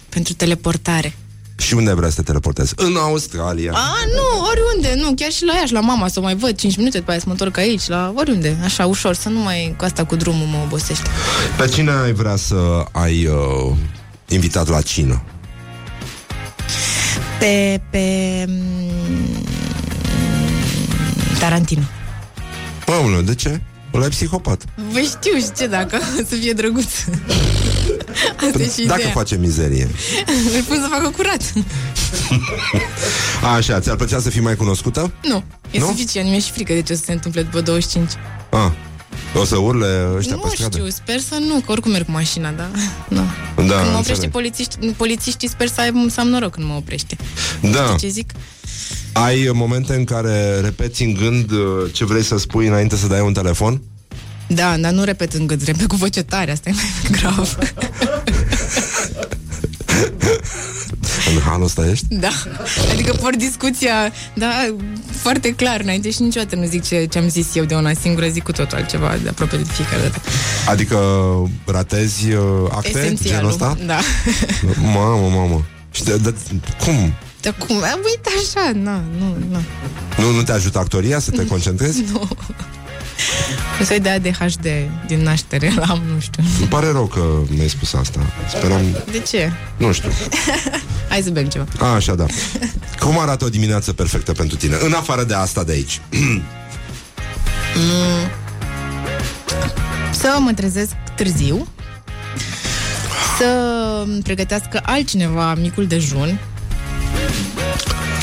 Pentru 0.08 0.32
teleportare. 0.34 1.14
Și 1.62 1.74
unde 1.74 1.92
vrea 1.94 2.08
să 2.08 2.14
te 2.14 2.22
teleportezi? 2.22 2.72
În 2.76 2.96
Australia. 2.96 3.72
A, 3.74 3.94
nu, 4.14 4.46
oriunde, 4.46 5.02
nu, 5.02 5.14
chiar 5.14 5.30
și 5.30 5.44
la 5.44 5.52
Iași, 5.54 5.72
la 5.72 5.80
mama, 5.80 6.08
să 6.08 6.18
o 6.18 6.22
mai 6.22 6.34
văd 6.36 6.56
5 6.56 6.76
minute, 6.76 6.98
după 6.98 7.10
aia 7.10 7.18
să 7.20 7.24
mă 7.26 7.32
întorc 7.32 7.56
aici, 7.56 7.86
la 7.86 8.12
oriunde, 8.16 8.56
așa, 8.64 8.86
ușor, 8.86 9.14
să 9.14 9.28
nu 9.28 9.38
mai, 9.38 9.74
cu 9.78 9.84
asta 9.84 10.04
cu 10.04 10.16
drumul 10.16 10.46
mă 10.46 10.56
obosește. 10.64 11.08
Pe 11.56 11.66
cine 11.68 11.90
ai 11.90 12.12
vrea 12.12 12.36
să 12.36 12.84
ai 12.92 13.26
uh, 13.26 13.74
invitat 14.28 14.68
la 14.68 14.80
cină? 14.80 15.22
Pe, 17.38 17.80
pe... 17.90 18.44
mm, 18.48 19.44
Tarantino. 21.38 21.82
Mămână, 22.86 23.20
de 23.20 23.34
ce? 23.34 23.60
Ăla 23.94 24.04
e 24.04 24.08
psihopat. 24.08 24.64
Vă 24.92 24.98
știu 24.98 25.38
și 25.38 25.52
ce 25.56 25.66
dacă, 25.66 25.98
să 26.28 26.34
fie 26.34 26.52
drăguț. 26.52 26.92
Asta 28.46 28.62
e 28.62 28.70
și 28.78 28.86
Dacă 28.86 29.00
ideea. 29.00 29.14
face 29.14 29.36
mizerie. 29.36 29.84
Îl 30.56 30.62
pun 30.62 30.76
să 30.76 30.86
facă 30.90 31.08
curat. 31.16 31.52
Așa, 33.56 33.80
ți-ar 33.80 33.96
plăcea 33.96 34.20
să 34.20 34.30
fii 34.30 34.40
mai 34.40 34.56
cunoscută? 34.56 35.12
Nu, 35.22 35.44
e 35.70 35.78
Nu? 35.78 35.86
suficient, 35.86 36.28
mi-e 36.28 36.40
și 36.40 36.50
frică 36.50 36.72
de 36.72 36.82
ce 36.82 36.92
o 36.92 36.96
să 36.96 37.02
se 37.04 37.12
întâmple 37.12 37.42
după 37.42 37.60
25. 37.60 38.10
Ah, 38.50 38.70
o 39.40 39.44
să 39.44 39.56
urle 39.56 40.08
ăștia 40.16 40.34
nu 40.34 40.40
pe 40.40 40.48
stradă? 40.54 40.76
știu, 40.76 40.88
sper 40.90 41.18
să 41.20 41.34
nu, 41.48 41.60
că 41.60 41.72
oricum 41.72 41.90
merg 41.90 42.04
cu 42.04 42.10
mașina, 42.10 42.50
da? 42.50 42.70
Nu. 43.08 43.20
Da, 43.54 43.54
când 43.54 43.68
mă 43.68 43.74
înțeleg. 43.76 43.96
oprește 43.98 44.28
polițiști, 44.28 44.76
polițiștii, 44.96 45.48
sper 45.48 45.68
să, 45.68 45.80
aibă, 45.80 45.98
să 46.10 46.20
am 46.20 46.28
noroc 46.28 46.50
când 46.52 46.66
mă 46.66 46.74
oprește. 46.74 47.16
Da. 47.60 47.84
Știi 47.84 47.98
ce 47.98 48.08
zic? 48.08 48.32
Ai 49.12 49.50
momente 49.52 49.94
în 49.94 50.04
care 50.04 50.60
repeți 50.60 51.02
în 51.02 51.12
gând 51.14 51.50
uh, 51.50 51.58
ce 51.92 52.04
vrei 52.04 52.22
să 52.22 52.38
spui 52.38 52.66
înainte 52.66 52.96
să 52.96 53.06
dai 53.06 53.20
un 53.20 53.32
telefon? 53.32 53.80
Da, 54.54 54.76
dar 54.76 54.92
nu 54.92 55.04
repet 55.04 55.32
în 55.32 55.46
gând, 55.46 55.64
repet 55.64 55.86
cu 55.86 55.96
voce 55.96 56.22
tare, 56.22 56.50
asta 56.50 56.68
e 56.68 56.72
mai 56.72 56.84
grav. 57.20 57.58
În 61.34 61.40
halul 61.40 61.64
ăsta 61.64 61.86
ești? 61.90 62.06
da, 62.08 62.28
adică 62.92 63.12
por 63.20 63.36
discuția, 63.36 64.12
da, 64.34 64.74
foarte 65.10 65.54
clar 65.54 65.80
înainte 65.80 66.10
și 66.10 66.22
niciodată 66.22 66.56
nu 66.56 66.66
zic 66.66 66.84
ce, 66.84 67.04
ce 67.04 67.18
am 67.18 67.28
zis 67.28 67.54
eu 67.54 67.64
de 67.64 67.74
una 67.74 67.90
singură, 68.00 68.28
zic 68.28 68.42
cu 68.42 68.52
totul 68.52 68.76
altceva 68.78 69.16
de 69.22 69.28
aproape 69.28 69.56
de 69.56 69.62
fiecare 69.72 70.02
dată. 70.02 70.20
Adică 70.66 70.98
ratezi 71.64 72.32
uh, 72.32 72.40
acte 72.70 72.88
genul 72.90 73.04
Esențialul, 73.04 73.50
ăsta? 73.50 73.76
da. 73.86 73.98
Mamă, 74.94 75.28
mamă. 75.28 75.64
Și 75.90 76.02
de, 76.04 76.16
de, 76.16 76.34
cum? 76.84 77.12
Dar 77.40 77.54
cum? 77.66 77.76
A, 77.76 77.94
Uite 78.04 78.30
așa, 78.42 78.70
na, 78.82 79.02
nu, 79.18 79.36
nu. 79.50 79.60
Nu, 80.18 80.30
nu 80.36 80.42
te 80.42 80.52
ajută 80.52 80.78
actoria 80.78 81.18
să 81.18 81.30
te 81.30 81.46
concentrezi? 81.46 82.02
Nu. 82.12 82.28
Un 83.80 83.84
soi 83.86 84.00
de 84.00 84.08
ADHD 84.08 84.66
din 85.06 85.22
naștere 85.22 85.72
l-am, 85.76 86.02
nu 86.14 86.20
știu. 86.20 86.42
Îmi 86.58 86.68
pare 86.68 86.90
rău 86.90 87.06
că 87.06 87.20
mi-ai 87.48 87.68
spus 87.68 87.92
asta. 87.92 88.20
Speram... 88.48 88.80
De 89.10 89.18
ce? 89.18 89.52
Nu 89.76 89.92
știu. 89.92 90.10
Hai 91.10 91.20
să 91.22 91.30
bem 91.30 91.46
ceva. 91.46 91.64
A, 91.78 91.86
așa, 91.86 92.14
da. 92.14 92.26
Cum 92.98 93.18
arată 93.18 93.44
o 93.44 93.48
dimineață 93.48 93.92
perfectă 93.92 94.32
pentru 94.32 94.56
tine? 94.56 94.76
În 94.80 94.92
afară 94.92 95.24
de 95.24 95.34
asta 95.34 95.64
de 95.64 95.72
aici. 95.72 96.00
Să 100.10 100.36
mă 100.38 100.52
trezesc 100.52 100.92
târziu, 101.16 101.66
să 103.38 103.46
îmi 104.04 104.22
pregătească 104.22 104.80
altcineva 104.82 105.54
micul 105.54 105.86
dejun, 105.86 106.40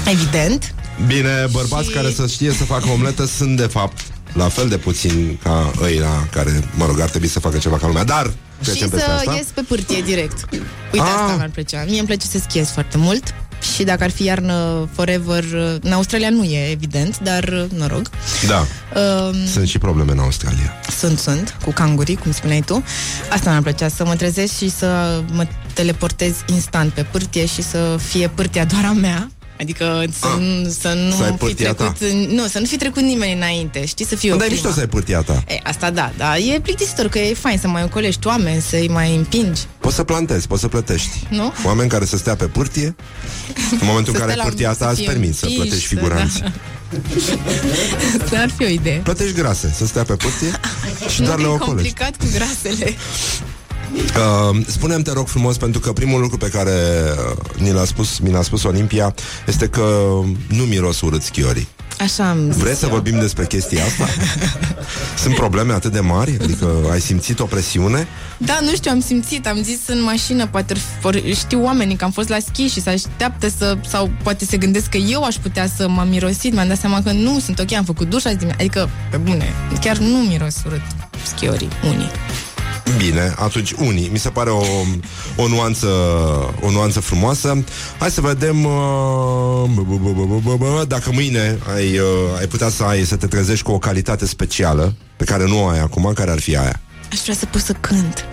evident, 0.06 0.74
Bine, 1.07 1.45
bărbați 1.52 1.88
Și- 1.88 1.94
care 1.94 2.11
să 2.11 2.28
știe 2.28 2.52
să 2.52 2.64
facă 2.64 2.90
omletă 2.90 3.26
sunt 3.26 3.57
de 3.57 3.66
fapt 3.66 3.99
la 4.34 4.49
fel 4.49 4.68
de 4.69 4.77
puțini 4.77 5.39
ca 5.43 5.72
ăia 5.81 6.27
care, 6.31 6.64
mă 6.76 6.85
rog, 6.85 6.99
ar 6.99 7.10
trebui 7.10 7.27
să 7.27 7.39
facă 7.39 7.57
ceva 7.57 7.77
ca 7.77 7.88
lumea. 7.88 8.03
Dar, 8.03 8.26
și 8.26 8.69
trecem 8.69 8.89
peste 8.89 9.06
să 9.06 9.11
asta. 9.15 9.34
ies 9.35 9.45
pe 9.53 9.61
pârtie 9.61 10.01
direct. 10.01 10.45
Uite, 10.93 11.06
Ah. 11.06 11.14
asta 11.22 11.34
mi-ar 11.35 11.49
plăcea. 11.53 11.84
Mie 11.88 11.97
îmi 11.99 12.07
place 12.07 12.27
să 12.27 12.39
schiez 12.47 12.69
foarte 12.69 12.97
mult 12.97 13.34
și 13.76 13.84
dacă 13.84 14.03
ar 14.03 14.10
fi 14.11 14.23
iarnă 14.23 14.88
forever, 14.93 15.43
în 15.81 15.91
Australia 15.91 16.30
nu 16.30 16.43
e, 16.43 16.72
evident, 16.72 17.19
dar 17.19 17.68
noroc. 17.77 18.10
Da, 18.47 18.65
Um, 18.99 19.45
sunt 19.45 19.68
și 19.68 19.77
probleme 19.77 20.11
în 20.11 20.19
Australia. 20.19 20.73
Sunt, 20.99 21.19
sunt, 21.19 21.57
cu 21.64 21.72
cangurii, 21.72 22.15
cum 22.15 22.31
spuneai 22.31 22.61
tu. 22.65 22.84
Asta 23.30 23.49
mi-ar 23.49 23.61
plăcea, 23.61 23.88
să 23.88 24.06
mă 24.06 24.15
trezesc 24.15 24.57
și 24.57 24.69
să 24.69 25.22
mă 25.34 25.47
teleportez 25.73 26.34
instant 26.45 26.91
pe 26.93 27.03
pârtie 27.11 27.45
și 27.45 27.61
să 27.61 27.97
fie 28.07 28.27
pârtia 28.27 28.65
doar 28.65 28.85
a 28.85 28.91
mea. 28.91 29.31
Adică 29.60 30.03
să, 30.19 30.26
Ah, 30.27 30.40
nu- 30.40 30.69
să 30.80 30.94
nu 30.94 31.11
să 31.15 31.23
ai 31.23 31.31
fi 31.31 31.38
pârtia 31.38 31.73
ta. 31.73 31.91
trecut, 31.91 32.30
nu, 32.30 32.48
să 32.48 32.60
nu 32.60 32.65
fi 32.65 32.77
trecut 32.77 33.02
nimeni 33.02 33.34
înainte, 33.34 33.86
știi, 33.86 34.06
să 34.06 34.15
fiu 34.15 34.30
eu 34.30 34.36
Dar 34.38 34.45
e 34.45 34.49
prima. 34.49 34.61
mișto 34.61 34.76
să 34.76 34.80
ai 34.86 34.88
pârtia 34.91 35.22
ta. 35.22 35.44
E, 35.48 35.60
asta 35.64 35.90
da, 35.91 36.11
da, 36.18 36.38
e 36.38 36.60
plictisitor 36.60 37.07
că 37.07 37.19
e 37.19 37.34
fain 37.34 37.57
să 37.57 37.68
mai 37.68 37.84
ocolești 37.84 38.27
oameni, 38.27 38.61
să-i 38.61 38.88
mai 38.88 39.15
împingi, 39.15 39.61
Poți 39.80 39.95
să 39.95 40.03
plantezi, 40.03 40.48
poți 40.48 40.61
să 40.61 40.68
plătești. 40.68 41.10
nu? 41.30 41.53
Oameni 41.65 41.90
care 41.90 42.06
să 42.06 42.18
stea 42.18 42.36
pe 42.36 42.45
pârtie, 42.45 42.95
în 43.72 43.80
momentul 43.81 44.14
în 44.14 44.19
Să 44.19 44.26
care 44.26 44.31
stea 44.31 44.36
la- 44.36 44.44
pârtia 44.49 44.72
să 44.73 44.80
ta 44.80 44.88
îți 44.90 44.99
fie 44.99 45.07
permis 45.10 45.38
să 45.38 45.45
împiși, 45.45 45.61
plătești 45.61 45.88
să- 45.88 45.95
figuranți. 45.95 46.40
Da. 46.40 46.52
Asta 48.23 48.38
ar 48.40 48.49
fi 48.57 48.64
o 48.64 48.68
idee. 48.68 48.98
Plătești 49.03 49.34
grase, 49.36 49.73
să 49.77 49.86
stea 49.86 50.03
pe 50.03 50.14
pârtie 50.14 50.52
și 51.14 51.22
doar 51.22 51.38
nu 51.38 51.44
le 51.44 51.49
e 51.49 51.53
ocolești. 51.53 51.94
complicat 51.94 52.15
cu 52.18 52.26
grasele. 52.34 52.94
Uh, 53.94 54.66
spune-mi, 54.68 55.03
te 55.03 55.11
rog 55.11 55.28
frumos, 55.28 55.57
pentru 55.57 55.80
că 55.80 55.91
primul 55.94 56.22
lucru 56.22 56.38
pe 56.38 56.48
care 56.49 56.72
uh, 56.72 57.61
ni 57.61 57.72
l-a 57.72 57.86
spus, 57.86 58.20
mi 58.20 58.32
l-a 58.32 58.41
spus 58.41 58.64
Olimpia 58.64 59.14
este 59.48 59.68
că 59.68 60.10
nu 60.48 60.64
miros 60.64 61.02
urât 61.02 61.22
schiorii. 61.22 61.68
Așa 61.99 62.30
am 62.30 62.52
zis 62.52 62.61
Vreți 62.61 62.80
să 62.80 62.86
eu. 62.86 62.91
vorbim 62.91 63.20
despre 63.20 63.45
chestia 63.45 63.84
asta? 63.86 64.07
Sunt 65.24 65.36
probleme 65.36 65.74
atât 65.74 65.91
de 65.91 65.99
mari? 65.99 66.38
Adică 66.41 66.68
ai 66.91 67.02
simțit 67.02 67.40
o 67.40 67.45
presiune? 67.45 68.07
Da, 68.38 68.60
nu 68.61 68.74
știu, 68.74 68.91
am 68.91 68.99
simțit, 68.99 69.48
am 69.48 69.64
zis 69.64 69.80
în 69.88 70.02
mașină, 70.03 70.48
poate 70.48 70.74
or, 71.03 71.22
știu 71.36 71.64
oamenii 71.64 71.95
că 71.95 72.03
am 72.03 72.11
fost 72.11 72.30
la 72.30 72.38
schi 72.40 72.68
și 72.68 72.82
se 72.82 72.90
așteaptă 72.90 73.49
să, 73.57 73.78
sau 73.88 74.11
poate 74.24 74.45
se 74.45 74.57
gândesc 74.57 74.90
că 74.90 74.98
eu 74.98 75.24
aș 75.24 75.36
putea 75.36 75.68
să 75.76 75.88
m-am 75.88 76.07
mirosit, 76.07 76.53
mi-am 76.53 76.68
dat 76.68 76.80
seama 76.80 77.02
că 77.03 77.11
nu, 77.11 77.40
sunt 77.40 77.60
ok, 77.60 77.72
am 77.74 77.84
făcut 77.84 78.10
duș 78.10 78.26
azi 78.26 78.36
dimineața, 78.36 78.64
adică, 78.64 78.90
pe 79.11 79.18
bune, 79.18 79.53
chiar 79.82 79.98
nu 79.98 80.18
miros 80.18 80.56
urât 80.66 80.82
schiorii, 81.24 81.70
unii. 81.84 82.11
Bine, 82.97 83.34
atunci 83.38 83.72
unii. 83.72 84.10
Mi 84.11 84.18
se 84.18 84.30
pare 84.30 84.49
o, 84.49 84.64
o, 85.35 85.47
nuanță, 85.47 85.88
o 86.61 86.72
nuanță 86.72 86.99
frumoasă. 86.99 87.64
Hai 87.99 88.11
să 88.11 88.22
vedem 88.22 88.65
uh, 88.65 89.69
bă, 89.73 89.81
bă, 89.81 89.95
bă, 89.95 90.11
bă, 90.11 90.23
bă, 90.26 90.39
bă, 90.43 90.56
bă, 90.56 90.85
dacă 90.88 91.10
mâine 91.14 91.57
ai, 91.76 91.97
uh, 91.97 92.39
ai 92.39 92.47
putea 92.47 92.69
să 92.69 92.84
ai 92.84 93.03
să 93.06 93.15
te 93.15 93.27
trezești 93.27 93.64
cu 93.64 93.72
o 93.72 93.80
calitate 93.80 94.26
specială 94.26 94.95
pe 95.18 95.23
care 95.23 95.45
nu 95.45 95.64
o 95.64 95.68
ai 95.68 95.80
acum, 95.80 96.11
care 96.15 96.31
ar 96.31 96.39
fi 96.39 96.57
aia? 96.57 96.81
Aș 97.11 97.19
vrea 97.19 97.35
să 97.35 97.45
pot 97.45 97.61
să 97.61 97.73
cânt. 97.73 98.26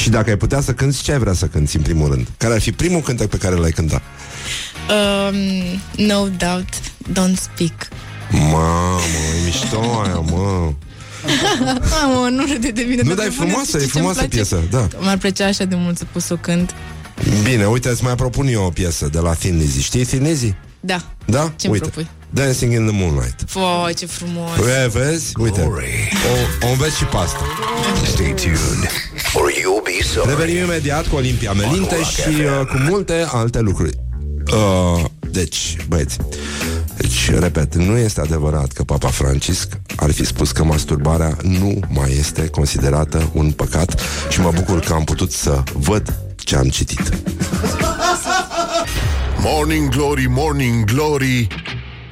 Și 0.00 0.10
dacă 0.10 0.30
ai 0.30 0.36
putea 0.36 0.60
să 0.60 0.72
cânti, 0.72 1.02
ce 1.02 1.12
ai 1.12 1.18
vrea 1.18 1.32
să 1.32 1.46
cânti 1.46 1.76
în 1.76 1.82
primul 1.82 2.10
rând? 2.10 2.26
Care 2.36 2.54
ar 2.54 2.60
fi 2.60 2.72
primul 2.72 3.00
cântec 3.00 3.28
pe 3.28 3.36
care 3.36 3.54
l-ai 3.54 3.70
cânta? 3.70 4.02
Um, 4.90 5.36
no 6.06 6.26
doubt, 6.36 6.74
don't 7.12 7.38
speak. 7.38 7.88
Mamă, 8.30 9.00
e 9.40 9.44
mișto 9.44 10.02
aia, 10.04 10.14
mă. 10.14 10.72
Mamă, 11.90 12.28
nu 12.28 12.44
râde 12.52 12.70
de 12.70 12.82
mine. 12.88 13.02
Nu, 13.02 13.08
dar 13.08 13.16
dar 13.16 13.26
e 13.26 13.28
pe 13.28 13.34
bune, 13.36 13.48
frumoasă, 13.48 13.78
știi 13.78 13.78
e 13.78 13.80
ce 13.80 13.84
îmi 13.84 13.90
frumoasă 13.90 14.18
place? 14.18 14.36
piesă, 14.36 14.62
da. 14.70 14.88
Mi-ar 15.00 15.18
plăcea 15.18 15.46
așa 15.46 15.64
de 15.64 15.74
mult 15.78 15.98
să 15.98 16.04
pot 16.12 16.22
să 16.22 16.32
o 16.32 16.36
cânt. 16.36 16.74
Bine, 17.42 17.66
uite, 17.66 17.88
îți 17.88 18.04
mai 18.04 18.14
propun 18.14 18.46
eu 18.46 18.62
o 18.64 18.68
piesă 18.70 19.08
de 19.12 19.18
la 19.18 19.32
Thin 19.32 19.56
Lizzy. 19.58 19.80
Știi 19.80 20.04
Thin 20.04 20.22
Lizzy? 20.22 20.54
Da. 20.80 21.02
Da? 21.24 21.52
Ce-mi 21.56 21.72
uite. 21.72 21.88
propui? 21.88 22.08
Dancing 22.30 22.72
in 22.72 22.86
the 22.86 22.96
Moonlight. 22.96 23.44
Fo, 23.46 23.60
ce 23.96 24.06
frumos. 24.06 24.50
E, 24.84 24.88
vezi? 24.88 25.32
Uite. 25.38 25.60
O, 25.62 26.66
o 26.66 26.70
înveți 26.70 26.96
și 26.96 27.04
pe 27.04 27.16
asta. 27.16 27.40
Stay 28.04 28.34
tuned, 28.34 28.90
or 29.34 29.50
you'll 29.50 29.84
be 29.84 30.04
sorry. 30.12 30.28
Revenim 30.28 30.56
imediat 30.62 31.06
cu 31.06 31.16
Olimpia 31.16 31.52
Melinte 31.52 31.96
și 32.02 32.28
uh, 32.28 32.66
cu 32.66 32.76
multe 32.88 33.26
alte 33.32 33.60
lucruri. 33.60 33.96
Uh, 34.52 35.04
deci, 35.30 35.76
băieți, 35.88 36.16
Deci, 37.00 37.30
repet, 37.30 37.74
nu 37.74 37.96
este 37.96 38.20
adevărat 38.20 38.72
că 38.72 38.84
Papa 38.84 39.08
Francisc 39.08 39.68
ar 39.96 40.10
fi 40.10 40.24
spus 40.24 40.50
că 40.50 40.64
masturbarea 40.64 41.36
nu 41.42 41.80
mai 41.88 42.10
este 42.18 42.48
considerată 42.48 43.30
un 43.32 43.50
păcat 43.50 44.00
și 44.28 44.40
mă 44.40 44.50
bucur 44.54 44.80
că 44.80 44.92
am 44.92 45.04
putut 45.04 45.32
să 45.32 45.62
văd 45.72 46.14
ce 46.36 46.56
am 46.56 46.68
citit. 46.68 47.12
Morning 49.38 49.88
Glory, 49.88 50.26
Morning 50.28 50.84
Glory 50.84 51.46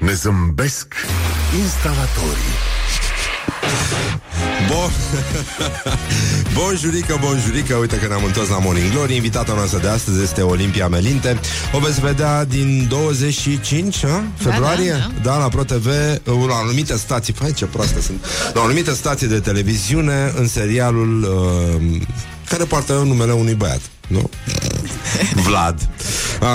Ne 0.01 0.13
zâmbesc 0.13 0.95
instalatorii 1.63 2.78
Bun. 4.69 4.91
Bonjurică, 6.55 7.19
bonjurică 7.21 7.75
Uite 7.75 7.97
că 7.97 8.07
ne-am 8.07 8.25
întors 8.25 8.49
la 8.49 8.59
Morning 8.59 8.93
Glory 8.93 9.15
Invitata 9.15 9.53
noastră 9.55 9.79
de 9.79 9.89
astăzi 9.89 10.23
este 10.23 10.41
Olimpia 10.41 10.89
Melinte 10.89 11.39
O 11.73 11.79
veți 11.79 12.01
vedea 12.01 12.45
din 12.45 12.87
25 12.89 14.05
a? 14.05 14.23
februarie 14.37 14.91
da, 14.91 15.31
da, 15.31 15.37
la 15.39 15.49
ProTV 15.49 15.87
La 16.25 16.55
anumite 16.63 16.97
stații 16.97 17.35
Hai 17.41 17.53
ce 17.53 17.65
proastă 17.65 18.01
sunt 18.01 18.25
La 18.55 18.61
anumite 18.61 18.93
stații 18.93 19.27
de 19.27 19.39
televiziune 19.41 20.33
În 20.37 20.49
serialul 20.49 21.23
uh, 21.23 22.01
Care 22.49 22.65
poartă 22.65 22.93
numele 22.93 23.33
unui 23.33 23.55
băiat 23.55 23.81
Nu? 24.07 24.31
Vlad 25.47 25.89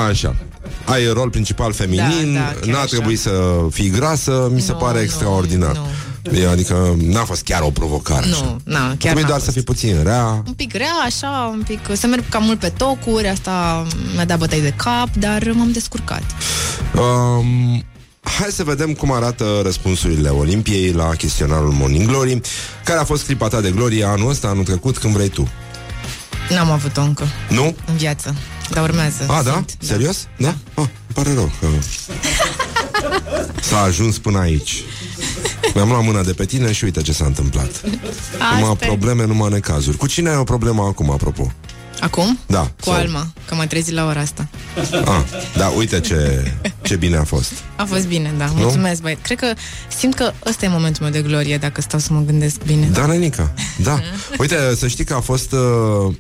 Așa 0.09 0.35
ai 0.85 1.07
rol 1.13 1.29
principal 1.29 1.73
feminin, 1.73 2.33
Da, 2.33 2.39
da, 2.39 2.45
chiar 2.59 2.69
n-a 2.69 2.77
așa. 2.77 2.85
trebuit 2.85 3.19
să 3.19 3.31
fii 3.71 3.89
grasă, 3.89 4.49
mi 4.53 4.61
se 4.61 4.71
Nu, 4.71 4.77
pare 4.77 4.97
nu, 4.97 5.03
extraordinar. 5.03 5.75
nu. 5.75 5.87
Adică 6.51 6.95
n-a 7.01 7.23
fost 7.23 7.43
chiar 7.43 7.61
o 7.61 7.69
provocare. 7.69 8.25
așa. 8.25 8.43
Nu, 8.43 8.59
na, 8.63 8.79
chiar 8.87 8.95
Trebuie 8.97 9.21
n-a 9.23 9.27
doar 9.29 9.39
fost. 9.39 9.45
să 9.45 9.51
fii 9.51 9.61
puțin 9.63 10.03
rea. 10.03 10.25
Un 10.47 10.53
pic 10.55 10.73
rea, 10.73 10.93
așa, 11.05 11.49
un 11.53 11.63
pic... 11.67 11.79
Să 11.93 12.07
merg 12.07 12.29
cam 12.29 12.43
mult 12.43 12.59
pe 12.59 12.69
tocuri, 12.69 13.27
asta 13.27 13.85
mi-a 14.15 14.25
dat 14.25 14.37
bătăi 14.37 14.61
de 14.61 14.73
cap, 14.75 15.07
dar 15.17 15.51
m-am 15.51 15.71
descurcat. 15.71 16.23
Um, 16.95 17.83
hai 18.21 18.47
să 18.51 18.63
vedem 18.63 18.93
cum 18.93 19.11
arată 19.11 19.59
răspunsurile 19.63 20.29
Olimpiei 20.29 20.91
la 20.91 21.09
chestionarul 21.09 21.71
Morning 21.71 22.07
Glory, 22.07 22.41
care 22.83 22.99
a 22.99 23.03
fost 23.03 23.25
clipa 23.25 23.47
ta 23.47 23.61
de 23.61 23.71
glorie 23.71 24.05
anul 24.05 24.29
ăsta, 24.29 24.47
anul 24.47 24.63
trecut, 24.63 24.97
când 24.97 25.13
vrei 25.13 25.29
tu. 25.29 25.47
N-am 26.49 26.71
avut-o 26.71 27.01
încă 27.01 27.23
Nu? 27.49 27.75
în 27.85 27.95
viață, 27.95 28.35
dar 28.69 28.83
urmează. 28.83 29.25
A, 29.27 29.41
da? 29.43 29.51
Simt, 29.51 29.69
Serios? 29.79 30.27
Da? 30.37 30.47
Ah, 30.47 30.55
îmi 30.75 30.89
pare 31.13 31.33
rău 31.33 31.51
că 31.59 31.67
s-a 33.69 33.81
ajuns 33.81 34.17
până 34.17 34.39
aici. 34.39 34.83
Mi-am 35.73 35.87
luat 35.87 36.03
mâna 36.03 36.23
de 36.23 36.33
pe 36.33 36.45
tine 36.45 36.71
și 36.71 36.83
uite 36.83 37.01
ce 37.01 37.13
s-a 37.13 37.25
întâmplat. 37.25 37.81
Numai 38.53 38.71
Asta 38.71 38.85
e. 38.85 38.87
probleme, 38.87 39.25
numai 39.25 39.49
necazuri. 39.49 39.97
Cu 39.97 40.07
cine 40.07 40.29
ai 40.29 40.35
o 40.35 40.43
problemă 40.43 40.83
acum, 40.83 41.11
apropo? 41.11 41.51
Acum? 42.03 42.39
Da. 42.45 42.71
Cu 42.81 42.89
Alma, 42.89 43.27
că 43.47 43.55
m-a 43.55 43.67
trezit 43.67 43.93
la 43.93 44.05
ora 44.05 44.19
asta. 44.19 44.47
Ah, 45.05 45.23
da, 45.57 45.67
uite 45.67 45.99
ce, 45.99 46.51
ce 46.81 46.95
bine 46.95 47.17
a 47.17 47.23
fost. 47.23 47.51
A 47.75 47.83
fost 47.83 48.07
bine, 48.07 48.33
da. 48.37 48.45
Mulțumesc, 48.55 49.01
băi. 49.01 49.17
Cred 49.21 49.39
că 49.39 49.53
simt 49.97 50.13
că 50.13 50.31
ăsta 50.49 50.65
e 50.65 50.67
momentul 50.67 51.03
meu 51.03 51.11
de 51.11 51.21
glorie, 51.21 51.57
dacă 51.57 51.81
stau 51.81 51.99
să 51.99 52.13
mă 52.13 52.21
gândesc 52.25 52.63
bine. 52.65 52.87
Da, 52.91 53.05
Nenica, 53.05 53.53
da. 53.77 53.99
Uite, 54.39 54.55
să 54.75 54.87
știi 54.87 55.03
că 55.03 55.13
a 55.13 55.19
fost 55.19 55.51
uh, 55.51 55.59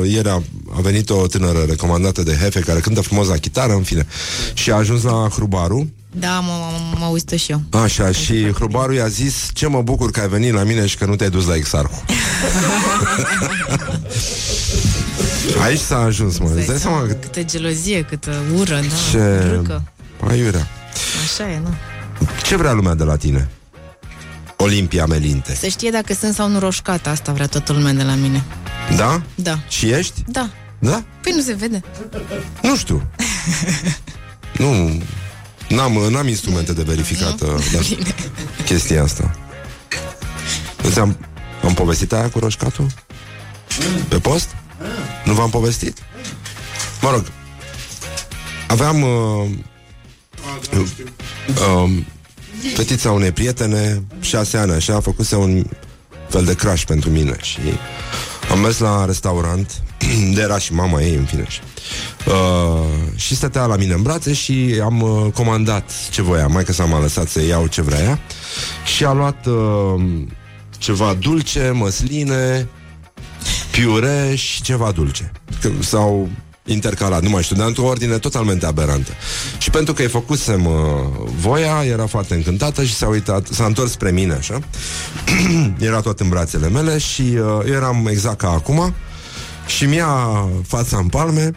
uh, 0.00 0.10
Ieri 0.10 0.28
a, 0.28 0.42
a 0.76 0.80
venit 0.80 1.10
o 1.10 1.26
tânără 1.26 1.64
recomandată 1.68 2.22
de 2.22 2.36
Hefe 2.40 2.60
Care 2.60 2.80
cântă 2.80 3.00
frumos 3.00 3.28
la 3.28 3.36
chitară, 3.36 3.72
în 3.72 3.82
fine 3.82 4.06
Și 4.54 4.70
a 4.70 4.76
ajuns 4.76 5.02
la 5.02 5.28
Hrubaru 5.32 5.90
Da, 6.18 6.40
mă, 6.40 6.52
mă, 6.92 6.96
mă 6.98 7.04
auzit 7.04 7.30
și 7.30 7.50
eu. 7.52 7.62
Așa, 7.82 8.12
și 8.12 8.52
Hrubaru 8.52 8.92
i-a 8.92 9.06
zis 9.06 9.48
Ce 9.52 9.66
mă 9.66 9.82
bucur 9.82 10.10
că 10.10 10.20
ai 10.20 10.28
venit 10.28 10.52
la 10.52 10.62
mine 10.62 10.86
și 10.86 10.96
că 10.96 11.04
nu 11.04 11.16
te-ai 11.16 11.30
dus 11.30 11.46
la 11.46 11.54
Exarhu 11.54 12.04
Aici 15.64 15.78
s-a 15.80 15.96
ajuns, 15.98 16.38
mă 16.38 16.50
Îți 16.56 16.66
dai 16.66 16.78
seama 16.78 17.00
că 17.06 17.12
Câtă 17.12 17.42
gelozie, 17.42 18.02
câtă 18.02 18.34
ură, 18.56 18.74
da. 18.74 18.86
ce... 19.10 19.48
Râcă. 19.50 19.82
Aiurea 20.28 20.66
Așa 21.24 21.50
e, 21.50 21.60
nu? 21.62 21.74
Ce 22.42 22.56
vrea 22.56 22.72
lumea 22.72 22.94
de 22.94 23.04
la 23.04 23.16
tine? 23.16 23.48
Olimpia 24.56 25.06
Melinte 25.06 25.54
Să 25.54 25.66
știe 25.66 25.90
dacă 25.90 26.14
sunt 26.14 26.34
sau 26.34 26.48
nu 26.48 26.58
roșcată, 26.58 27.08
asta 27.08 27.32
vrea 27.32 27.46
toată 27.46 27.72
lumea 27.72 27.92
de 27.92 28.02
la 28.02 28.14
mine. 28.14 28.44
Da? 28.96 29.22
Da. 29.34 29.58
Și 29.68 29.86
ești? 29.90 30.24
Da. 30.26 30.50
Da? 30.78 31.04
Păi 31.22 31.32
nu 31.34 31.40
se 31.40 31.54
vede. 31.54 31.82
Nu 32.62 32.76
știu. 32.76 33.02
nu. 34.58 35.02
N-am, 35.68 35.92
n-am 35.92 36.28
instrumente 36.28 36.72
de 36.72 36.82
verificat 36.82 37.40
uh, 37.40 37.48
da, 37.72 37.78
chestia 38.64 39.02
asta. 39.02 39.38
Îți 40.82 40.98
am, 40.98 41.16
am 41.64 41.74
povestit 41.74 42.12
aia 42.12 42.30
cu 42.30 42.38
roșcatul? 42.38 42.86
Pe 44.08 44.18
post? 44.18 44.48
Nu 45.24 45.32
v-am 45.32 45.50
povestit? 45.50 45.98
Mă 47.00 47.10
rog, 47.10 47.24
aveam 48.66 49.02
uh, 49.02 49.48
uh, 51.74 51.90
fetița 52.74 53.10
unei 53.10 53.32
prietene, 53.32 54.02
șase 54.20 54.56
ani 54.56 54.72
așa, 54.72 54.94
a 54.94 55.00
făcuse 55.00 55.36
un 55.36 55.64
fel 56.28 56.44
de 56.44 56.54
crash 56.54 56.84
pentru 56.84 57.10
mine 57.10 57.36
și 57.42 57.58
am 58.50 58.58
mers 58.58 58.78
la 58.78 59.04
restaurant, 59.04 59.82
de 60.34 60.40
era 60.40 60.58
și 60.58 60.72
mama 60.72 61.02
ei, 61.02 61.14
în 61.14 61.24
fine. 61.24 61.44
Și, 61.48 61.60
uh, 62.26 62.86
și 63.14 63.36
stătea 63.36 63.64
la 63.64 63.76
mine 63.76 63.94
în 63.94 64.02
brațe 64.02 64.32
și 64.32 64.80
am 64.84 65.00
uh, 65.00 65.32
comandat 65.34 65.90
ce 66.10 66.22
voia. 66.22 66.46
Mai 66.46 66.64
că 66.64 66.72
s-a 66.72 66.84
m-a 66.84 67.00
lăsat 67.00 67.28
să 67.28 67.44
iau 67.44 67.66
ce 67.66 67.82
vrea 67.82 68.02
ea. 68.02 68.18
Și 68.84 69.04
a 69.04 69.12
luat 69.12 69.46
uh, 69.46 70.02
ceva 70.78 71.14
dulce, 71.14 71.70
măsline, 71.74 72.68
piure 73.70 74.34
și 74.34 74.62
ceva 74.62 74.90
dulce. 74.90 75.32
Că- 75.60 75.70
Sau 75.80 76.28
intercalat, 76.64 77.22
nu 77.22 77.30
mai 77.30 77.42
știu, 77.42 77.56
dar 77.56 77.66
într-o 77.66 77.84
ordine 77.84 78.18
totalmente 78.18 78.66
aberantă. 78.66 79.10
Și 79.58 79.70
pentru 79.70 79.94
că 79.94 80.02
îi 80.02 80.08
făcusem 80.08 80.66
uh, 80.66 80.72
voia, 81.40 81.84
era 81.84 82.06
foarte 82.06 82.34
încântată 82.34 82.84
și 82.84 82.94
s-a 82.94 83.06
uitat, 83.08 83.46
s-a 83.50 83.64
întors 83.64 83.90
spre 83.90 84.10
mine, 84.10 84.32
așa. 84.32 84.60
era 85.78 86.00
tot 86.00 86.20
în 86.20 86.28
brațele 86.28 86.68
mele 86.68 86.98
și 86.98 87.22
uh, 87.22 87.38
eu 87.66 87.72
eram 87.74 88.06
exact 88.10 88.38
ca 88.38 88.48
acum 88.50 88.94
și 89.66 89.84
mi-a 89.84 90.16
fața 90.66 90.96
în 90.96 91.06
palme 91.06 91.50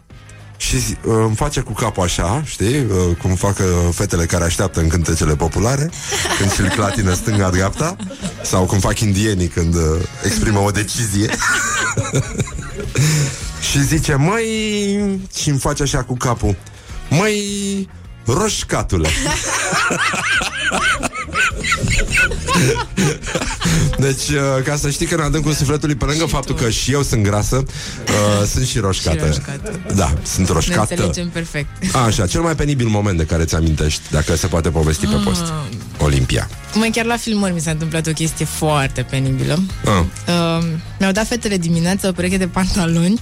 și 0.60 0.76
uh, 0.76 1.14
îmi 1.26 1.36
face 1.36 1.60
cu 1.60 1.73
capul 1.73 2.03
așa, 2.03 2.44
știi, 2.45 2.77
uh, 2.77 3.15
cum 3.22 3.36
fac 3.36 3.57
uh, 3.57 3.65
fetele 3.91 4.26
care 4.26 4.44
așteaptă 4.44 4.80
în 4.80 4.88
cântecele 4.88 5.36
populare, 5.36 5.90
când 6.38 6.52
și-l 6.52 6.69
clatină 6.69 7.14
stânga-dreapta, 7.14 7.95
sau 8.44 8.65
cum 8.65 8.80
fac 8.80 8.99
indienii 8.99 9.48
când 9.48 9.76
uh, 9.76 9.81
exprimă 10.23 10.60
o 10.60 10.72
decizie. 10.72 11.30
și 13.72 13.84
zice, 13.84 14.15
măi, 14.15 15.19
și 15.36 15.49
îmi 15.49 15.60
face 15.60 15.84
așa 15.84 16.03
cu 16.03 16.18
capul, 16.18 16.56
măi, 17.10 17.90
roșcatule. 18.26 19.10
Deci, 23.98 24.28
uh, 24.30 24.64
ca 24.64 24.76
să 24.76 24.90
știi 24.90 25.06
că 25.06 25.16
în 25.16 25.22
adâncul 25.22 25.54
sufletului, 25.54 25.96
pe 25.96 26.06
lângă 26.06 26.26
faptul 26.26 26.56
că 26.56 26.70
și 26.70 26.92
eu 26.92 27.04
sunt 27.04 27.24
grasă, 27.24 27.56
uh, 27.56 28.48
sunt 28.48 28.66
și 28.66 28.80
roșcată. 28.80 29.18
Și 29.18 29.24
roșcată. 29.26 29.80
Da, 29.96 30.14
sunt 30.24 30.48
Ne 30.48 30.54
roșcată. 30.54 30.80
înțelegem 30.94 31.30
perfect. 31.30 31.96
Așa, 32.06 32.28
cel 32.28 32.42
mai 32.42 32.56
penibil 32.56 32.88
moment 32.88 33.18
de 33.18 33.24
care 33.26 33.46
ți-amintești, 33.46 34.02
dacă 34.12 34.36
se 34.36 34.48
poate 34.48 34.70
povesti 34.70 35.06
pe 35.06 35.16
post. 35.24 35.54
Olimpia. 35.98 36.50
Mai 36.74 36.90
chiar 36.90 37.06
la 37.06 37.18
filmări 37.18 37.54
mi 37.54 37.60
s-a 37.62 37.72
întâmplat 37.72 38.08
o 38.08 38.12
chestie 38.12 38.46
foarte 38.46 39.02
penibilă. 39.10 39.64
Ah. 39.86 39.92
Uh, 40.28 40.66
mi-au 41.00 41.12
dat 41.12 41.28
fetele 41.28 41.58
dimineața 41.58 42.08
o 42.08 42.12
pereche 42.12 42.38
de 42.38 42.48
pantaloni 42.48 43.22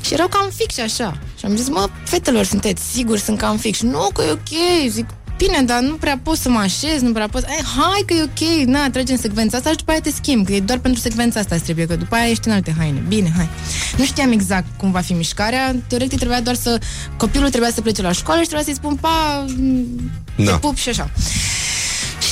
și 0.00 0.12
erau 0.12 0.28
cam 0.28 0.50
fix 0.54 0.78
așa. 0.78 1.18
Și 1.38 1.44
am 1.44 1.56
zis, 1.56 1.68
mă, 1.68 1.88
fetelor, 2.04 2.44
sunteți 2.44 2.82
siguri, 2.92 3.20
sunt 3.20 3.38
cam 3.38 3.56
fix. 3.56 3.80
Nu, 3.80 4.08
că 4.14 4.22
e 4.22 4.30
ok. 4.30 4.90
Zic, 4.90 5.06
bine, 5.46 5.62
dar 5.62 5.80
nu 5.80 5.94
prea 5.94 6.20
pot 6.22 6.36
să 6.36 6.48
mă 6.48 6.58
așez, 6.58 7.00
nu 7.00 7.12
prea 7.12 7.28
pot... 7.28 7.42
Ai, 7.42 7.62
hai 7.76 8.02
că 8.06 8.14
e 8.14 8.22
ok, 8.22 8.66
na, 8.66 8.90
tragem 8.90 9.16
secvența 9.16 9.56
asta 9.56 9.70
și 9.70 9.76
după 9.76 9.90
aia 9.90 10.00
te 10.00 10.10
schimb, 10.10 10.46
că 10.46 10.52
e 10.52 10.60
doar 10.60 10.78
pentru 10.78 11.00
secvența 11.00 11.40
asta 11.40 11.54
îți 11.54 11.64
trebuie, 11.64 11.86
că 11.86 11.96
după 11.96 12.14
aia 12.14 12.28
ești 12.30 12.48
în 12.48 12.54
alte 12.54 12.74
haine. 12.78 13.02
Bine, 13.08 13.32
hai. 13.36 13.48
Nu 13.96 14.04
știam 14.04 14.32
exact 14.32 14.66
cum 14.76 14.90
va 14.90 15.00
fi 15.00 15.12
mișcarea, 15.12 15.74
teoretic 15.86 16.18
trebuia 16.18 16.40
doar 16.40 16.56
să... 16.56 16.80
Copilul 17.16 17.48
trebuia 17.50 17.70
să 17.70 17.80
plece 17.80 18.02
la 18.02 18.12
școală 18.12 18.40
și 18.40 18.46
trebuia 18.46 18.66
să-i 18.66 18.82
spun, 18.82 18.94
pa, 18.94 19.44
Da. 20.36 20.50
te 20.52 20.58
pup 20.58 20.76
și 20.76 20.88
așa. 20.88 21.10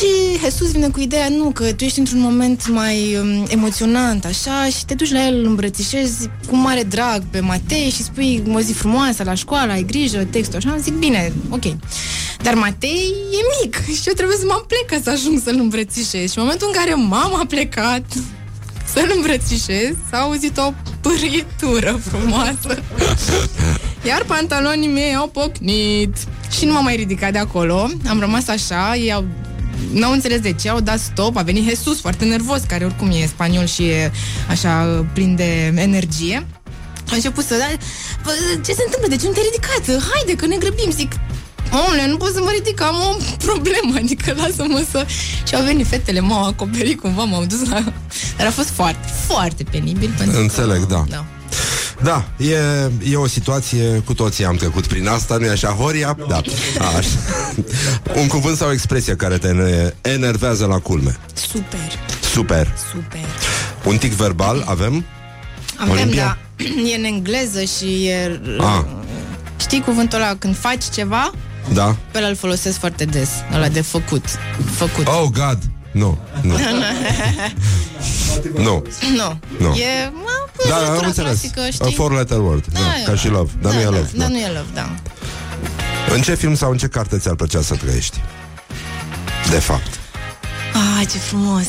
Și 0.00 0.40
Jesus 0.40 0.72
vine 0.72 0.88
cu 0.88 1.00
ideea, 1.00 1.28
nu, 1.28 1.50
că 1.50 1.72
tu 1.72 1.84
ești 1.84 1.98
într-un 1.98 2.20
moment 2.20 2.68
mai 2.68 3.16
um, 3.16 3.46
emoționant, 3.48 4.24
așa, 4.24 4.68
și 4.76 4.84
te 4.84 4.94
duci 4.94 5.12
la 5.12 5.26
el, 5.26 5.34
îl 5.38 5.44
îmbrățișezi 5.44 6.28
cu 6.48 6.56
mare 6.56 6.82
drag 6.82 7.22
pe 7.30 7.40
Matei 7.40 7.90
și 7.90 8.02
spui 8.02 8.42
o 8.54 8.60
zi 8.60 8.72
frumoasă 8.72 9.22
la 9.24 9.34
școală, 9.34 9.72
ai 9.72 9.82
grijă, 9.82 10.24
textul 10.30 10.58
așa, 10.58 10.76
zic, 10.76 10.94
bine, 10.94 11.32
ok. 11.48 11.62
Dar 12.42 12.54
Matei 12.54 13.14
e 13.32 13.62
mic 13.62 13.74
și 13.94 14.08
eu 14.08 14.14
trebuie 14.14 14.36
să 14.36 14.44
mă 14.46 14.64
plec 14.66 14.86
ca 14.86 15.00
să 15.02 15.10
ajung 15.10 15.40
să-l 15.44 15.58
îmbrățișez. 15.58 16.30
Și 16.30 16.38
în 16.38 16.42
momentul 16.42 16.66
în 16.72 16.78
care 16.78 16.94
mama 16.94 17.38
a 17.42 17.46
plecat 17.46 18.04
să-l 18.92 19.12
îmbrățișez, 19.14 19.94
s-a 20.10 20.18
auzit 20.18 20.58
o 20.58 20.72
pârâitură 21.00 22.00
frumoasă. 22.08 22.82
Iar 24.06 24.24
pantalonii 24.24 24.88
mei 24.88 25.14
au 25.14 25.28
pocnit 25.28 26.16
Și 26.58 26.64
nu 26.64 26.72
m-am 26.72 26.84
mai 26.84 26.96
ridicat 26.96 27.32
de 27.32 27.38
acolo 27.38 27.90
Am 28.08 28.20
rămas 28.20 28.48
așa, 28.48 28.96
ei 28.96 29.12
au 29.12 29.24
N-au 29.92 30.12
înțeles 30.12 30.40
de 30.40 30.52
ce, 30.52 30.68
au 30.68 30.80
dat 30.80 30.98
stop 30.98 31.36
A 31.36 31.42
venit 31.42 31.68
Jesus 31.68 32.00
foarte 32.00 32.24
nervos, 32.24 32.60
care 32.68 32.84
oricum 32.84 33.10
e 33.10 33.26
spaniol 33.26 33.66
Și 33.66 33.82
e 33.88 34.12
așa 34.48 35.06
plin 35.12 35.34
de 35.36 35.72
energie 35.76 36.46
A 37.10 37.14
început 37.14 37.44
să 37.44 37.54
da, 37.56 37.66
"Bă, 38.24 38.30
Ce 38.64 38.72
se 38.72 38.82
întâmplă? 38.84 39.08
De 39.08 39.16
ce 39.16 39.26
nu 39.26 39.32
te-ai 39.32 39.48
ridicat? 39.52 40.02
Haide 40.12 40.34
că 40.36 40.46
ne 40.46 40.56
grăbim 40.56 40.90
Zic, 40.90 41.12
Omule, 41.72 42.06
nu 42.06 42.16
pot 42.16 42.32
să 42.34 42.40
mă 42.40 42.50
ridic, 42.56 42.80
am 42.82 42.94
o 42.94 43.16
problemă, 43.44 43.94
adică 44.02 44.34
lasă-mă 44.36 44.84
să... 44.90 45.06
Și 45.48 45.54
au 45.54 45.62
venit 45.64 45.86
fetele, 45.86 46.20
m-au 46.20 46.44
acoperit 46.46 47.00
cumva, 47.00 47.24
m-au 47.24 47.44
dus 47.44 47.68
la... 47.68 47.84
Dar 48.36 48.46
a 48.46 48.50
fost 48.50 48.68
foarte, 48.68 49.08
foarte 49.26 49.62
penibil 49.70 50.14
pentru 50.18 50.40
Înțeleg, 50.40 50.80
că... 50.80 50.86
da. 50.88 51.04
da. 51.08 51.24
Da, 52.02 52.24
e, 52.36 52.56
e 53.10 53.16
o 53.16 53.26
situație, 53.26 54.02
cu 54.04 54.14
toții 54.14 54.44
am 54.44 54.56
trecut 54.56 54.86
prin 54.86 55.08
asta, 55.08 55.36
nu-i 55.36 55.48
așa, 55.48 55.68
Horia? 55.68 56.16
Da, 56.28 56.36
așa. 56.96 57.08
Un 58.14 58.26
cuvânt 58.26 58.56
sau 58.56 58.72
expresie 58.72 59.14
care 59.16 59.38
te 59.38 59.48
ene- 59.48 59.94
enervează 60.00 60.66
la 60.66 60.78
culme. 60.78 61.16
Super, 61.34 61.78
Super. 62.32 62.72
super. 62.92 63.20
Un 63.84 63.96
tic 63.96 64.12
verbal 64.12 64.62
avem? 64.66 65.04
Avem, 65.76 65.92
Olimpia? 65.92 66.38
da, 66.56 66.64
e 66.92 66.96
în 66.96 67.04
engleză 67.04 67.60
și 67.62 68.06
e... 68.06 68.40
Ah. 68.58 68.82
Știi 69.60 69.80
cuvântul 69.80 70.18
ăla, 70.22 70.34
când 70.38 70.56
faci 70.56 70.84
ceva, 70.94 71.30
Da? 71.72 71.96
pe 72.10 72.18
ăla 72.18 72.26
îl 72.26 72.36
folosesc 72.36 72.78
foarte 72.78 73.04
des, 73.04 73.28
ăla 73.54 73.68
de 73.68 73.80
făcut. 73.80 74.24
Făcut. 74.76 75.06
Oh, 75.06 75.22
God! 75.32 75.58
Nu, 75.92 76.18
nu. 76.42 76.54
nu. 78.56 78.82
Nu. 79.16 79.38
Nu. 79.58 79.74
E, 79.74 80.10
mă, 80.12 80.46
Da, 80.68 80.74
cultura 80.74 80.98
am 80.98 81.04
înțeles. 81.06 81.38
clasică, 81.40 81.60
A 81.60 81.70
știi? 81.70 81.94
four 81.94 82.12
letter 82.12 82.38
word. 82.38 82.64
Da, 82.72 82.78
Da, 82.80 83.10
ca 83.10 83.16
și 83.18 83.28
love. 83.28 83.50
Dar 83.60 83.72
da, 83.72 83.76
nu 83.78 83.82
e 83.82 83.84
da, 83.84 83.90
love. 83.90 84.08
Da, 84.14 84.22
Da. 84.22 84.28
nu 84.28 84.38
e 84.38 84.46
love, 84.46 84.68
da. 84.74 84.94
În 86.14 86.20
ce 86.22 86.34
film 86.34 86.54
sau 86.54 86.70
în 86.70 86.76
ce 86.78 86.86
carte 86.86 87.18
ți-ar 87.18 87.34
plăcea 87.34 87.60
să 87.62 87.74
trăiești? 87.74 88.20
De 89.50 89.58
fapt. 89.58 89.98
Ah, 90.74 91.06
ce 91.10 91.18
frumos. 91.18 91.66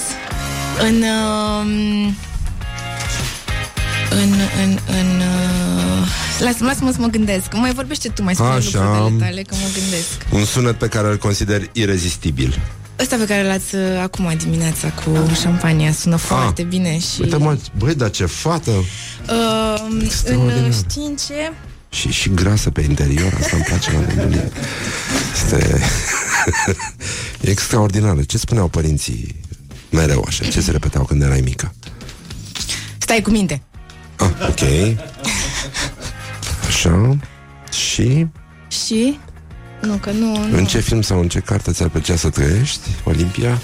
În... 0.80 1.04
Um, 1.04 2.16
în, 4.10 4.34
în, 4.64 4.78
în... 4.88 5.20
Uh, 5.20 6.08
lasă-mă, 6.40 6.66
lasă-mă 6.68 6.92
să 6.92 6.98
mă 7.00 7.08
gândesc. 7.08 7.54
Mai 7.54 7.74
vorbește 7.74 8.10
tu, 8.10 8.24
mai 8.24 8.34
spune 8.36 8.50
Așa. 8.50 8.80
lucrurile 8.98 9.26
tale, 9.26 9.42
că 9.42 9.56
mă 9.62 9.68
gândesc. 9.80 10.08
Un 10.30 10.46
sunet 10.46 10.76
pe 10.78 10.88
care 10.88 11.08
îl 11.08 11.18
consideri 11.18 11.70
irezistibil. 11.74 12.60
Ăsta 13.02 13.16
pe 13.16 13.26
care 13.26 13.44
l-ați 13.48 13.76
uh, 13.76 13.82
acum 14.02 14.34
dimineața 14.38 14.90
cu 14.90 15.12
șampania 15.42 15.92
sună 15.92 16.16
foarte 16.16 16.64
bine 16.64 17.00
și... 17.00 17.08
Ah. 17.14 17.20
Uite 17.20 17.38
mă, 17.38 17.58
băi, 17.78 17.96
dar 17.96 18.10
ce 18.10 18.26
fată 18.26 18.72
Uh, 18.72 19.84
în, 19.90 20.02
Extraordinar. 20.04 20.68
uh, 20.68 20.74
știi 20.74 21.06
în 21.06 21.16
ce? 21.16 21.52
și, 21.90 22.10
și 22.12 22.30
grasă 22.30 22.70
pe 22.70 22.82
interior, 22.82 23.38
asta 23.40 23.56
îmi 23.56 23.66
place 23.66 23.92
la 23.92 24.00
nebunie. 24.00 24.52
Este 25.34 25.82
e 27.42 27.50
extraordinară. 27.56 28.22
Ce 28.24 28.38
spuneau 28.38 28.68
părinții 28.68 29.36
mereu 29.90 30.24
așa? 30.28 30.46
Ce 30.46 30.62
se 30.62 30.72
repetau 30.72 31.04
când 31.04 31.22
erai 31.22 31.42
mică? 31.42 31.74
Stai 32.98 33.22
cu 33.22 33.30
minte. 33.30 33.62
Ah, 34.16 34.30
ok. 34.50 34.60
Așa. 36.68 37.18
Și 37.72 38.28
Și? 38.86 39.20
Nu, 39.82 39.94
că 39.94 40.12
nu... 40.12 40.48
nu. 40.50 40.58
în 40.58 40.66
ce 40.66 40.80
film 40.80 41.02
sau 41.02 41.20
în 41.20 41.28
ce 41.28 41.40
carte 41.40 41.72
ți-ar 41.72 41.90
plăcea 41.90 42.16
să 42.16 42.30
trăiești? 42.30 42.88
Olimpia? 43.04 43.62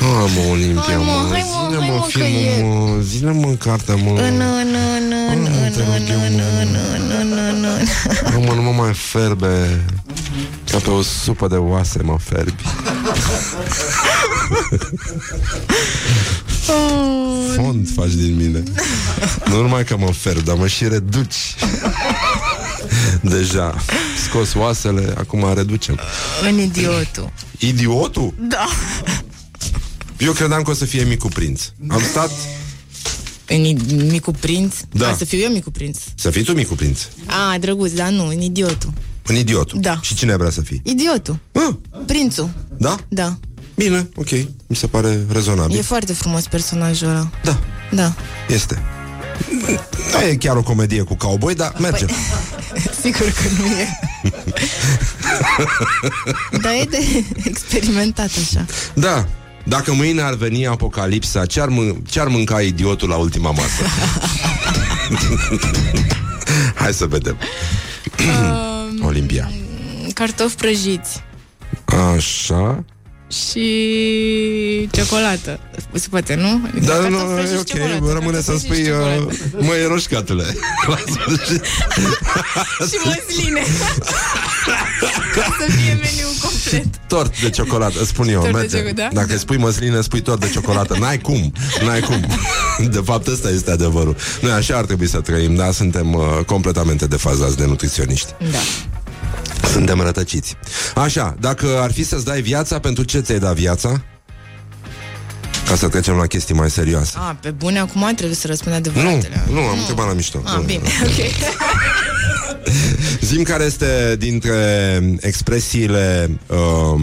Ah, 0.00 0.32
mă, 0.36 0.50
Olimpia, 0.50 0.82
Hai, 0.82 0.96
mă, 0.96 1.02
mă, 1.04 1.28
hai, 1.32 1.44
mă, 1.44 1.68
zine, 1.68 1.78
hai, 1.78 1.88
mă, 1.88 1.94
mă, 1.94 2.00
că 2.00 2.08
filmul, 2.08 2.42
e- 2.42 2.62
mă, 2.62 3.00
zine, 3.00 3.30
mă, 3.30 3.52
cartea, 3.58 3.94
mă. 3.94 4.10
În, 4.10 4.16
în, 4.16 4.40
în, 4.40 5.12
în, 5.32 5.46
în, 5.64 5.72
te 5.72 5.78
rog 5.84 5.94
în, 5.94 6.06
eu, 6.10 6.20
în, 6.26 6.34
mă. 6.34 6.42
în, 6.60 6.76
în, 6.94 7.10
în, 7.20 7.38
în, 7.38 7.64
în. 7.64 8.40
Mă, 8.40 8.46
mă, 8.46 8.54
nu 8.54 8.62
mă 8.62 8.70
mai 8.82 8.92
ferbe 8.94 9.84
Ca 10.70 10.78
pe 10.78 10.90
o 10.90 11.02
supă 11.02 11.48
de 11.48 11.56
oase 11.56 12.02
mă 12.02 12.16
ferbi 12.20 12.62
Fond 17.56 17.88
faci 17.94 18.12
din 18.12 18.36
mine 18.36 18.62
Nu 19.46 19.60
numai 19.62 19.84
că 19.84 19.96
mă 19.96 20.10
ferb, 20.12 20.44
dar 20.44 20.56
mă 20.56 20.66
și 20.66 20.88
reduci 20.88 21.54
Deja 23.20 23.76
Scos 24.28 24.54
oasele, 24.54 25.14
acum 25.18 25.52
reducem 25.54 25.98
În 26.48 26.58
idiotul. 26.58 27.32
Idiotul? 27.58 28.34
Da. 28.48 28.66
Eu 30.18 30.32
credeam 30.32 30.62
că 30.62 30.70
o 30.70 30.74
să 30.74 30.84
fie 30.84 31.02
micul 31.04 31.30
prinț 31.30 31.62
Am 31.88 32.02
stat 32.10 32.30
În 33.46 33.64
i- 33.64 33.76
micul 34.10 34.34
prinț? 34.40 34.74
Da. 34.92 35.08
A, 35.08 35.14
să 35.16 35.24
fiu 35.24 35.38
eu 35.38 35.50
micul 35.50 35.72
prinț. 35.72 35.98
Să 36.14 36.30
fii 36.30 36.42
tu 36.42 36.52
micul 36.52 36.76
prinț 36.76 37.00
A, 37.26 37.58
drăguț, 37.58 37.92
dar 37.92 38.08
nu, 38.10 38.26
în 38.26 38.40
idiotul. 38.40 38.92
Un 39.28 39.36
idiotul 39.36 39.80
Da. 39.80 39.98
Și 40.02 40.14
cine 40.14 40.36
vrea 40.36 40.50
să 40.50 40.60
fii? 40.60 40.80
Idiotul. 40.84 41.38
Ah, 41.52 41.74
Prințul. 42.06 42.50
da? 42.78 42.96
Da. 43.08 43.38
Bine, 43.74 44.08
ok 44.16 44.30
Mi 44.66 44.76
se 44.76 44.86
pare 44.86 45.26
rezonabil 45.32 45.76
E 45.78 45.82
foarte 45.82 46.12
frumos 46.12 46.46
personajul 46.46 47.08
ăla. 47.08 47.30
Da, 47.44 47.58
Da. 47.90 48.14
Este. 48.48 48.82
Nu 50.12 50.20
e 50.26 50.36
chiar 50.36 50.56
o 50.56 50.62
comedie 50.62 51.02
cu 51.02 51.14
cowboy, 51.16 51.54
dar 51.54 51.74
merge. 51.78 52.04
Păi- 52.04 52.14
Sigur 53.02 53.26
că 53.26 53.42
nu 53.58 53.66
e. 53.66 53.98
Dar 56.62 56.72
e 56.72 56.84
de 56.90 57.24
experimentat 57.44 58.30
așa. 58.50 58.66
Da. 58.94 59.26
Dacă 59.64 59.92
mâine 59.92 60.22
ar 60.22 60.34
veni 60.34 60.66
apocalipsa, 60.66 61.46
ce-ar, 61.46 61.68
mân- 61.68 62.02
ce-ar 62.10 62.28
mânca 62.28 62.60
idiotul 62.60 63.08
la 63.08 63.16
ultima 63.16 63.50
masă? 63.50 63.82
Hai 66.74 66.92
să 66.94 67.06
vedem. 67.06 67.36
Olimpia. 69.02 69.50
Cartofi 70.14 70.54
prăjiți 70.54 71.22
Așa. 72.16 72.84
Și 73.30 74.88
ciocolată. 74.92 75.60
Se 75.92 76.06
poate, 76.10 76.34
nu? 76.34 76.60
Adică 76.70 76.86
Dar 76.86 76.96
cartofi 77.00 77.12
nu, 77.24 77.30
e 77.30 77.34
prăjiți, 77.34 77.58
ok, 77.58 77.64
ciocolată, 77.64 78.04
rămâne 78.12 78.36
cartofi 78.36 78.44
să 78.44 78.50
prăjiți, 78.50 78.64
spui 78.64 78.84
ciocolată. 78.84 79.26
uh, 79.56 79.66
Măi, 79.66 79.84
roșcatule 79.88 80.44
La 80.90 80.96
sfârșit. 81.12 81.62
Și 82.90 82.96
măsline. 83.04 83.60
Ca 85.34 85.56
să 85.60 85.72
fie 85.72 85.92
meniul 85.92 86.34
complet. 86.42 86.84
Tort 87.06 87.40
de 87.40 87.50
ciocolată, 87.50 88.04
spun 88.04 88.28
eu, 88.28 88.40
Tort 88.40 88.52
de 88.52 88.58
merge. 88.58 88.76
ciocolată, 88.76 89.08
da? 89.14 89.20
Dacă 89.20 89.38
spui 89.38 89.56
măsline, 89.56 90.00
spui 90.00 90.20
tort 90.20 90.40
de 90.40 90.48
ciocolată. 90.48 90.96
N-ai 90.98 91.18
cum, 91.18 91.52
n-ai 91.84 92.00
cum. 92.00 92.26
De 92.90 93.00
fapt, 93.04 93.26
ăsta 93.26 93.50
este 93.50 93.70
adevărul. 93.70 94.16
Noi 94.40 94.50
așa 94.52 94.76
ar 94.76 94.84
trebui 94.84 95.08
să 95.08 95.20
trăim, 95.20 95.54
da? 95.54 95.70
Suntem 95.72 96.12
uh, 96.14 96.22
completamente 96.46 97.06
defazați 97.06 97.56
de 97.56 97.64
nutriționiști. 97.66 98.28
Da. 98.50 98.58
Suntem 99.72 100.00
rătăciți. 100.00 100.56
Așa, 100.94 101.36
dacă 101.40 101.78
ar 101.82 101.92
fi 101.92 102.04
să-ți 102.04 102.24
dai 102.24 102.40
viața, 102.40 102.78
pentru 102.78 103.04
ce 103.04 103.20
ți-ai 103.20 103.38
dat 103.38 103.54
viața? 103.54 104.02
Ca 105.68 105.76
să 105.76 105.88
trecem 105.88 106.14
la 106.14 106.26
chestii 106.26 106.54
mai 106.54 106.70
serioase. 106.70 107.12
A, 107.16 107.36
pe 107.40 107.50
bune, 107.50 107.78
acum 107.78 108.12
trebuie 108.14 108.36
să 108.36 108.46
răspund 108.46 108.74
Nu, 108.74 108.80
adevăratele. 108.80 109.44
nu, 109.52 109.58
am 109.60 109.78
întrebat 109.78 110.06
la 110.06 110.12
mișto. 110.12 110.42
A, 110.44 110.56
Nu, 110.56 110.62
bine, 110.62 110.82
nu. 111.02 111.06
ok. 111.08 111.14
Zim 113.20 113.42
care 113.42 113.64
este 113.64 114.16
dintre 114.18 114.56
expresiile 115.20 116.30
uh, 116.46 117.00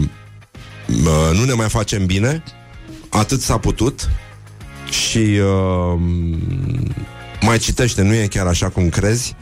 uh, 0.86 1.38
nu 1.38 1.44
ne 1.44 1.52
mai 1.52 1.68
facem 1.68 2.06
bine, 2.06 2.42
atât 3.08 3.40
s-a 3.42 3.58
putut 3.58 4.08
și 4.90 5.18
uh, 5.18 6.00
mai 7.40 7.58
citește, 7.58 8.02
nu 8.02 8.14
e 8.14 8.26
chiar 8.26 8.46
așa 8.46 8.68
cum 8.68 8.88
crezi, 8.88 9.34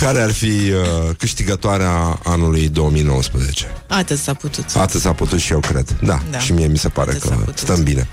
care 0.00 0.20
ar 0.20 0.32
fi 0.32 0.46
uh, 0.46 1.14
câștigătoarea 1.18 2.20
anului 2.24 2.68
2019. 2.68 3.66
Atât 3.88 4.18
s-a 4.18 4.34
putut. 4.34 4.64
Atât 4.76 5.00
s-a 5.00 5.12
putut 5.12 5.38
și 5.40 5.52
eu 5.52 5.60
cred. 5.60 5.96
Da, 6.02 6.18
Da. 6.30 6.38
și 6.38 6.52
mie 6.52 6.66
mi 6.66 6.78
se 6.78 6.88
pare 6.88 7.10
Atât 7.10 7.22
s-a 7.22 7.28
că 7.28 7.34
putut. 7.34 7.58
stăm 7.58 7.82
bine. 7.82 8.08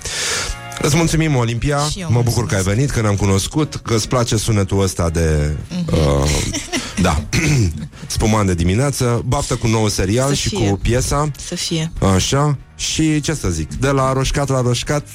Îți 0.82 0.96
mulțumim, 0.96 1.36
Olimpia. 1.36 1.78
Și 1.90 2.00
eu 2.00 2.06
Mă 2.10 2.22
bucur 2.22 2.38
mulțumesc. 2.38 2.48
că 2.64 2.68
ai 2.70 2.74
venit, 2.76 2.90
că 2.90 3.00
ne-am 3.00 3.16
cunoscut, 3.16 3.74
că 3.74 3.94
îți 3.94 4.08
place 4.08 4.36
sunetul 4.36 4.80
ăsta 4.82 5.10
de... 5.10 5.56
Uh, 5.92 6.30
da, 7.00 7.22
spuman 8.06 8.46
de 8.46 8.54
dimineață, 8.54 9.22
baftă 9.26 9.54
cu 9.54 9.66
nou 9.66 9.88
serial 9.88 10.28
Să 10.28 10.34
și 10.34 10.48
fie. 10.48 10.68
cu 10.68 10.76
piesa. 10.82 11.30
Să 11.46 11.54
fie. 11.54 11.92
Așa, 12.14 12.58
și 12.76 13.20
ce 13.20 13.34
să 13.34 13.48
zic, 13.48 13.74
de 13.74 13.88
la 13.88 14.12
roșcat 14.12 14.48
la 14.48 14.60
roșcat, 14.60 15.06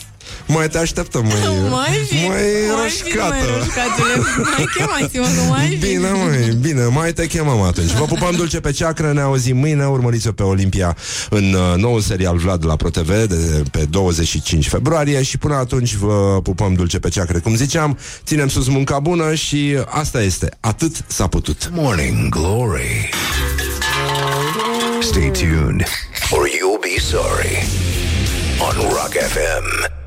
mai 0.45 0.69
te 0.69 0.77
așteptăm, 0.77 1.25
mai, 1.25 1.33
Mai 1.69 1.99
vin, 2.09 2.19
mai 2.21 2.29
mai 2.29 2.37
vin, 2.41 2.69
mai 2.69 2.81
roșcată. 2.83 3.45
roșcatule. 3.57 4.15
Mai 4.57 4.65
chemați-mă 4.77 5.25
că 5.35 5.49
mai 5.49 5.67
vin. 5.67 5.79
Bine, 5.79 6.09
măi, 6.09 6.57
bine, 6.61 6.83
mai 6.85 7.13
te 7.13 7.27
chemăm 7.27 7.61
atunci. 7.61 7.91
Vă 7.91 8.03
pupăm 8.05 8.35
dulce 8.35 8.59
pe 8.59 8.71
ceacră, 8.71 9.11
ne 9.13 9.21
auzim 9.21 9.57
mâine, 9.57 9.85
urmăriți-o 9.85 10.31
pe 10.31 10.43
Olimpia 10.43 10.95
în 11.29 11.53
uh, 11.53 11.77
noul 11.81 12.01
serial 12.01 12.37
Vlad 12.37 12.65
la 12.65 12.75
ProTV 12.75 13.09
de 13.09 13.63
pe 13.71 13.85
25 13.89 14.67
februarie 14.67 15.23
și 15.23 15.37
până 15.37 15.55
atunci 15.55 15.93
vă 15.93 16.39
pupăm 16.43 16.73
dulce 16.73 16.99
pe 16.99 17.09
ceacră. 17.09 17.39
Cum 17.39 17.55
ziceam, 17.55 17.97
ținem 18.25 18.47
sus 18.47 18.67
munca 18.67 18.99
bună 18.99 19.33
și 19.33 19.77
asta 19.85 20.21
este. 20.21 20.49
Atât 20.59 20.95
s-a 21.07 21.27
putut. 21.27 21.69
Morning 21.73 22.29
Glory. 22.29 23.09
Stay 25.01 25.31
tuned 25.31 25.83
or 26.31 26.47
you'll 26.47 26.81
be 26.81 26.99
sorry 26.99 27.63
on 28.59 28.75
Rock 28.89 29.11
FM. 29.13 30.04